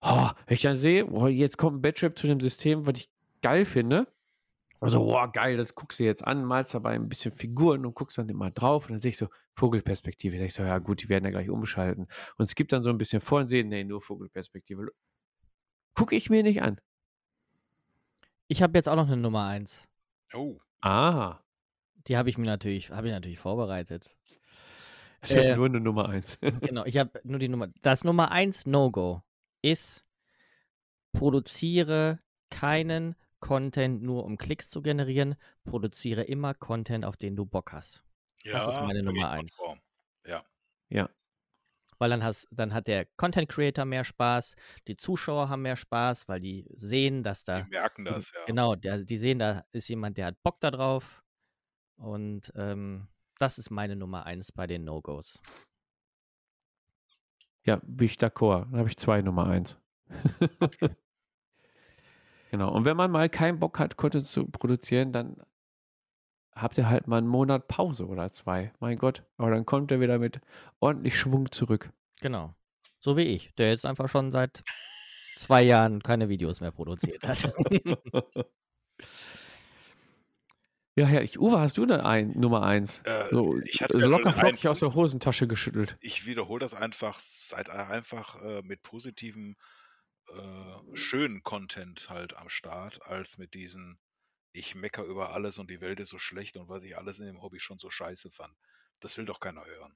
oh, 0.02 0.30
wenn 0.46 0.56
ich 0.56 0.62
dann 0.62 0.76
sehe, 0.76 1.06
oh, 1.08 1.28
jetzt 1.28 1.58
kommt 1.58 1.78
ein 1.78 1.82
Batrap 1.82 2.18
zu 2.18 2.28
dem 2.28 2.40
System, 2.40 2.86
was 2.86 2.98
ich 2.98 3.10
geil 3.42 3.66
finde. 3.66 4.08
Also, 4.84 5.06
wow, 5.06 5.32
geil, 5.32 5.58
das 5.58 5.76
guckst 5.76 6.00
du 6.00 6.04
jetzt 6.04 6.26
an, 6.26 6.44
malst 6.46 6.74
dabei 6.74 6.92
ein 6.96 7.08
bisschen 7.10 7.32
Figuren 7.32 7.86
und 7.86 7.94
guckst 7.96 8.18
dann 8.18 8.30
immer 8.30 8.52
drauf 8.52 8.86
und 8.86 8.92
dann 8.92 9.00
sehe 9.00 9.10
ich 9.10 9.18
so 9.18 9.28
Vogelperspektive. 9.56 10.36
Da 10.36 10.42
sag 10.42 10.48
ich 10.48 10.54
so, 10.54 10.64
ja 10.64 10.78
gut, 10.80 11.02
die 11.04 11.10
werden 11.10 11.24
ja 11.26 11.32
gleich 11.32 11.50
umschalten. 11.50 12.08
Und 12.38 12.46
es 12.46 12.56
gibt 12.56 12.72
dann 12.74 12.84
so 12.84 12.90
ein 12.90 12.98
bisschen 12.98 13.22
vor 13.22 13.40
und 13.40 13.48
sehen, 13.48 13.70
nee, 13.70 13.84
nur 13.84 14.02
Vogelperspektive. 14.02 14.88
Gucke 15.96 16.16
ich 16.16 16.30
mir 16.30 16.44
nicht 16.44 16.62
an. 16.62 16.80
Ich 18.48 18.62
habe 18.62 18.78
jetzt 18.78 18.90
auch 18.90 18.96
noch 18.96 19.08
eine 19.08 19.18
Nummer 19.18 19.46
eins. 19.48 19.88
Oh, 20.34 20.60
Ah, 20.82 21.40
Die 22.08 22.18
habe 22.18 22.30
ich 22.30 22.38
mir 22.38 22.46
natürlich, 22.46 22.90
habe 22.92 23.08
ich 23.08 23.14
natürlich 23.14 23.40
vorbereitet. 23.40 24.18
das 25.22 25.32
ist 25.32 25.48
Äh, 25.48 25.56
nur 25.56 25.68
eine 25.68 25.80
Nummer 25.80 26.10
eins. 26.10 26.38
Genau, 26.62 26.84
ich 26.86 26.98
habe 26.98 27.22
nur 27.24 27.40
die 27.40 27.48
Nummer. 27.48 27.68
Das 27.84 28.04
Nummer 28.04 28.32
eins 28.32 28.66
No-Go 28.66 29.22
ist, 29.62 30.04
produziere 31.14 32.20
keinen 32.50 33.16
Content 33.44 34.02
nur 34.02 34.24
um 34.24 34.38
Klicks 34.38 34.70
zu 34.70 34.82
generieren, 34.82 35.36
produziere 35.66 36.24
immer 36.24 36.54
Content, 36.54 37.04
auf 37.04 37.18
den 37.18 37.36
du 37.36 37.46
Bock 37.46 37.74
hast. 37.74 38.02
ja. 38.44 38.54
Das 38.54 38.70
ist 38.70 38.80
meine 38.80 39.04
Nummer 39.04 39.32
eins. 39.32 39.58
konform. 39.58 39.82
Ja, 40.26 41.10
Weil 41.98 42.10
dann, 42.10 42.24
hast, 42.24 42.48
dann 42.52 42.74
hat 42.74 42.88
der 42.88 43.06
Content 43.18 43.50
Creator 43.50 43.84
mehr 43.84 44.06
Spaß, 44.06 44.56
die 44.88 44.96
Zuschauer 44.96 45.50
haben 45.50 45.64
mehr 45.64 45.76
Spaß, 45.76 46.30
weil 46.30 46.40
die 46.40 46.66
sehen, 46.76 47.22
dass 47.22 47.44
da 47.44 47.62
die 47.62 47.70
merken 47.70 48.06
das, 48.06 48.32
ja. 48.32 48.46
Genau, 48.46 48.76
der, 48.76 49.04
die 49.04 49.18
sehen, 49.18 49.40
da 49.40 49.66
ist 49.74 49.90
jemand, 49.90 50.18
der 50.18 50.28
hat 50.28 50.42
Bock 50.42 50.62
da 50.62 50.72
drauf. 50.72 51.22
Und 51.98 52.52
ähm, 52.56 53.08
das 53.40 53.58
ist 53.58 53.72
meine 53.72 53.98
Nummer 53.98 54.26
eins 54.26 54.54
bei 54.54 54.68
den 54.68 54.86
No-Gos. 54.86 55.42
Ja, 57.66 57.82
bin 57.84 58.06
ich 58.06 58.16
d'accord. 58.16 58.70
Dann 58.72 58.80
habe 58.80 58.90
ich 58.90 58.98
zwei 58.98 59.22
Nummer 59.22 59.48
eins. 59.48 59.78
genau. 62.54 62.72
Und 62.72 62.86
wenn 62.86 62.96
man 62.96 63.10
mal 63.10 63.30
keinen 63.30 63.60
Bock 63.60 63.80
hat, 63.80 63.98
Content 63.98 64.28
zu 64.28 64.46
produzieren, 64.46 65.12
dann 65.12 65.38
habt 66.56 66.78
ihr 66.78 66.88
halt 66.88 67.08
mal 67.08 67.18
einen 67.18 67.28
Monat 67.28 67.68
Pause 67.68 68.08
oder 68.08 68.32
zwei. 68.32 68.72
Mein 68.80 69.00
Gott. 69.00 69.24
Aber 69.38 69.50
dann 69.50 69.66
kommt 69.66 69.92
er 69.92 70.00
wieder 70.00 70.20
mit 70.20 70.40
ordentlich 70.80 71.18
Schwung 71.18 71.52
zurück. 71.52 71.92
Genau. 72.22 72.54
So 73.00 73.18
wie 73.18 73.24
ich, 73.24 73.54
der 73.56 73.70
jetzt 73.72 73.86
einfach 73.88 74.08
schon 74.08 74.32
seit 74.32 74.64
zwei 75.36 75.64
Jahren 75.64 76.04
keine 76.04 76.30
Videos 76.30 76.62
mehr 76.62 76.72
produziert 76.72 77.24
hat. 77.28 77.52
ja, 80.96 81.10
ja, 81.10 81.22
ich, 81.22 81.40
Uwe, 81.40 81.60
hast 81.60 81.78
du 81.78 81.84
eine 81.84 82.06
ein, 82.06 82.40
Nummer 82.40 82.62
eins? 82.62 83.02
Äh, 83.02 83.26
So, 83.32 83.60
ich 83.66 83.82
hatte 83.82 83.96
so 83.96 84.00
ja 84.00 84.06
locker 84.06 84.32
flockig 84.32 84.68
aus 84.68 84.80
der 84.80 84.94
Hosentasche 84.94 85.48
geschüttelt. 85.48 85.98
ich 86.02 86.28
wiederhole 86.28 86.60
das 86.60 86.76
einfach, 86.76 87.20
seid 87.20 87.70
einfach 87.70 88.42
äh, 88.44 88.62
mit 88.62 88.84
positivem, 88.84 89.58
äh, 90.30 90.96
schönen 90.96 91.44
Content 91.44 92.10
halt 92.10 92.36
am 92.36 92.50
Start, 92.50 93.02
als 93.04 93.38
mit 93.38 93.54
diesen, 93.54 94.00
ich 94.52 94.76
mecker 94.76 95.04
über 95.04 95.32
alles 95.32 95.58
und 95.58 95.70
die 95.70 95.82
Welt 95.82 96.00
ist 96.00 96.10
so 96.10 96.20
schlecht 96.20 96.58
und 96.58 96.70
was 96.70 96.84
ich 96.84 96.98
alles 96.98 97.20
in 97.20 97.26
dem 97.26 97.42
Hobby 97.42 97.60
schon 97.60 97.80
so 97.80 97.90
scheiße 97.90 98.32
fand. 98.32 98.54
Das 99.00 99.18
will 99.18 99.26
doch 99.26 99.40
keiner 99.40 99.66
hören. 99.66 99.96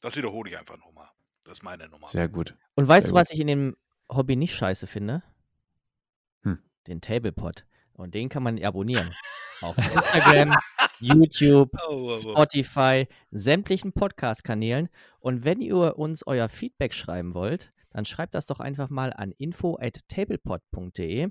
Das 0.00 0.16
wiederhole 0.16 0.50
ich 0.50 0.58
einfach 0.58 0.76
nochmal. 0.76 1.08
Das 1.44 1.58
ist 1.58 1.62
meine 1.62 1.88
Nummer. 1.88 2.08
Sehr 2.08 2.28
gut. 2.28 2.56
Und 2.74 2.88
weißt 2.88 3.06
Sehr 3.06 3.12
du, 3.12 3.18
was 3.18 3.30
ich 3.30 3.40
in 3.40 3.46
dem 3.46 3.76
Hobby 4.10 4.36
nicht 4.36 4.54
scheiße 4.54 4.86
finde? 4.86 5.22
Hm. 6.42 6.58
Den 6.86 7.00
Tablepot. 7.00 7.66
Und 7.92 8.14
den 8.14 8.28
kann 8.28 8.42
man 8.42 8.62
abonnieren. 8.62 9.14
Auf 9.60 9.76
Instagram, 9.94 10.54
YouTube, 10.98 11.70
Spotify, 12.20 13.06
sämtlichen 13.30 13.92
Podcast-Kanälen. 13.92 14.88
Und 15.20 15.44
wenn 15.44 15.60
ihr 15.60 15.98
uns 15.98 16.26
euer 16.26 16.48
Feedback 16.48 16.92
schreiben 16.92 17.34
wollt, 17.34 17.72
dann 17.94 18.04
schreibt 18.04 18.34
das 18.34 18.44
doch 18.46 18.60
einfach 18.60 18.90
mal 18.90 19.12
an 19.12 19.30
info@tablepod.de 19.30 21.28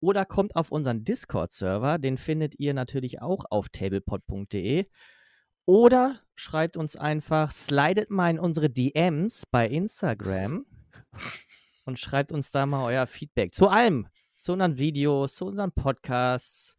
oder 0.00 0.24
kommt 0.24 0.54
auf 0.54 0.70
unseren 0.70 1.04
Discord-Server, 1.04 1.98
den 1.98 2.18
findet 2.18 2.60
ihr 2.60 2.72
natürlich 2.72 3.20
auch 3.20 3.44
auf 3.50 3.68
tablepod.de. 3.68 4.86
Oder 5.66 6.20
schreibt 6.36 6.76
uns 6.76 6.94
einfach, 6.94 7.50
slidet 7.50 8.10
mal 8.10 8.30
in 8.30 8.38
unsere 8.38 8.70
DMs 8.70 9.42
bei 9.50 9.68
Instagram 9.68 10.66
und 11.84 11.98
schreibt 11.98 12.30
uns 12.30 12.52
da 12.52 12.64
mal 12.64 12.84
euer 12.84 13.08
Feedback 13.08 13.52
zu 13.54 13.68
allem. 13.68 14.06
Zu 14.40 14.52
unseren 14.52 14.78
Videos, 14.78 15.34
zu 15.34 15.46
unseren 15.46 15.72
Podcasts, 15.72 16.76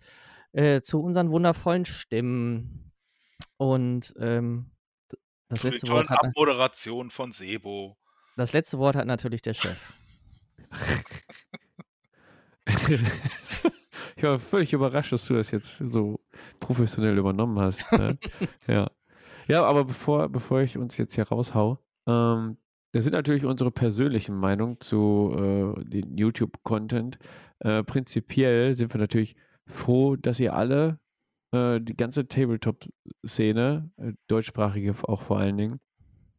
äh, 0.54 0.80
zu 0.82 1.02
unseren 1.02 1.30
wundervollen 1.30 1.84
Stimmen. 1.84 2.94
Und 3.58 4.14
ähm, 4.18 4.72
das, 5.50 5.60
Zu 5.60 5.68
letzte 5.68 5.88
tollen 5.88 6.08
Wort 6.08 6.10
hat, 6.10 6.24
Abmoderationen 6.24 7.12
von 7.12 7.34
Sebo. 7.34 7.98
Das 8.36 8.54
letzte 8.54 8.80
Wort 8.80 8.96
hat 8.96 9.08
natürlich 9.08 9.42
der 9.42 9.54
Chef. 9.54 9.94
ich 14.16 14.24
war 14.24 14.40
völlig 14.40 14.74
überrascht, 14.74 15.12
dass 15.12 15.28
du 15.28 15.36
das 15.36 15.52
jetzt 15.52 15.78
so 15.78 16.20
professionell 16.60 17.18
übernommen 17.18 17.60
hast. 17.60 17.92
Ne? 17.92 18.18
ja. 18.68 18.90
ja, 19.48 19.64
aber 19.64 19.86
bevor, 19.86 20.30
bevor 20.30 20.62
ich 20.62 20.78
uns 20.78 20.98
jetzt 20.98 21.16
hier 21.16 21.28
raushau, 21.28 21.80
ähm, 22.08 22.58
das 22.92 23.04
sind 23.04 23.14
natürlich 23.14 23.46
unsere 23.46 23.72
persönlichen 23.72 24.36
Meinungen 24.36 24.80
zu 24.80 25.34
äh, 25.36 25.84
dem 25.84 26.18
YouTube-Content. 26.18 27.20
Äh, 27.60 27.84
prinzipiell 27.84 28.74
sind 28.74 28.94
wir 28.94 29.02
natürlich 29.02 29.36
froh, 29.68 30.16
dass 30.16 30.40
ihr 30.40 30.54
alle 30.54 31.00
äh, 31.52 31.82
die 31.82 31.96
ganze 31.96 32.28
Tabletop-Szene, 32.28 33.90
äh, 33.98 34.14
deutschsprachige 34.28 34.96
auch 35.04 35.22
vor 35.22 35.40
allen 35.40 35.58
Dingen, 35.58 35.80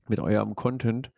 mit 0.08 0.20
eurem 0.20 0.54
Content 0.54 1.10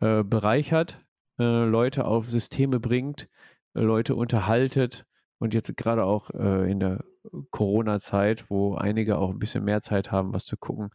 äh, 0.00 0.22
bereichert, 0.22 1.00
äh, 1.38 1.64
Leute 1.64 2.04
auf 2.04 2.28
Systeme 2.28 2.80
bringt, 2.80 3.28
äh, 3.74 3.80
Leute 3.80 4.14
unterhaltet 4.14 5.06
und 5.38 5.54
jetzt 5.54 5.76
gerade 5.76 6.04
auch 6.04 6.30
äh, 6.30 6.70
in 6.70 6.80
der 6.80 7.04
Corona-Zeit, 7.50 8.50
wo 8.50 8.74
einige 8.74 9.18
auch 9.18 9.30
ein 9.30 9.38
bisschen 9.38 9.64
mehr 9.64 9.82
Zeit 9.82 10.10
haben, 10.10 10.32
was 10.32 10.44
zu 10.44 10.56
gucken, 10.56 10.90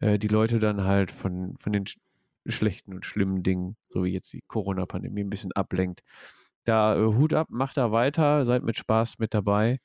äh, 0.00 0.18
die 0.18 0.28
Leute 0.28 0.58
dann 0.58 0.84
halt 0.84 1.10
von, 1.10 1.56
von 1.58 1.72
den 1.72 1.86
sch 1.86 1.98
schlechten 2.46 2.94
und 2.94 3.04
schlimmen 3.04 3.42
Dingen, 3.42 3.76
so 3.90 4.04
wie 4.04 4.12
jetzt 4.12 4.32
die 4.32 4.42
Corona-Pandemie, 4.48 5.22
ein 5.22 5.28
bisschen 5.28 5.52
ablenkt. 5.52 6.02
Da 6.64 6.96
äh, 6.96 7.04
Hut 7.04 7.34
ab, 7.34 7.48
macht 7.50 7.76
da 7.76 7.92
weiter, 7.92 8.46
seid 8.46 8.62
mit 8.62 8.78
Spaß 8.78 9.18
mit 9.18 9.34
dabei 9.34 9.80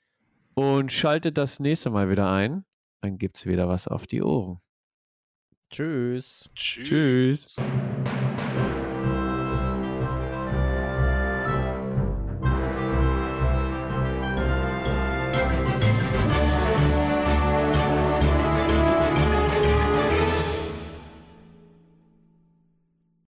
und 0.54 0.92
schaltet 0.92 1.38
das 1.38 1.60
nächste 1.60 1.90
Mal 1.90 2.10
wieder 2.10 2.32
ein. 2.32 2.64
Dann 3.02 3.18
gibt 3.18 3.38
es 3.38 3.46
wieder 3.46 3.68
was 3.68 3.90
auf 3.90 4.08
die 4.08 4.24
Ohren. 4.24 4.60
Tschüss. 5.70 6.50
Tschüss. 6.56 7.48
Tschüss. 7.48 7.56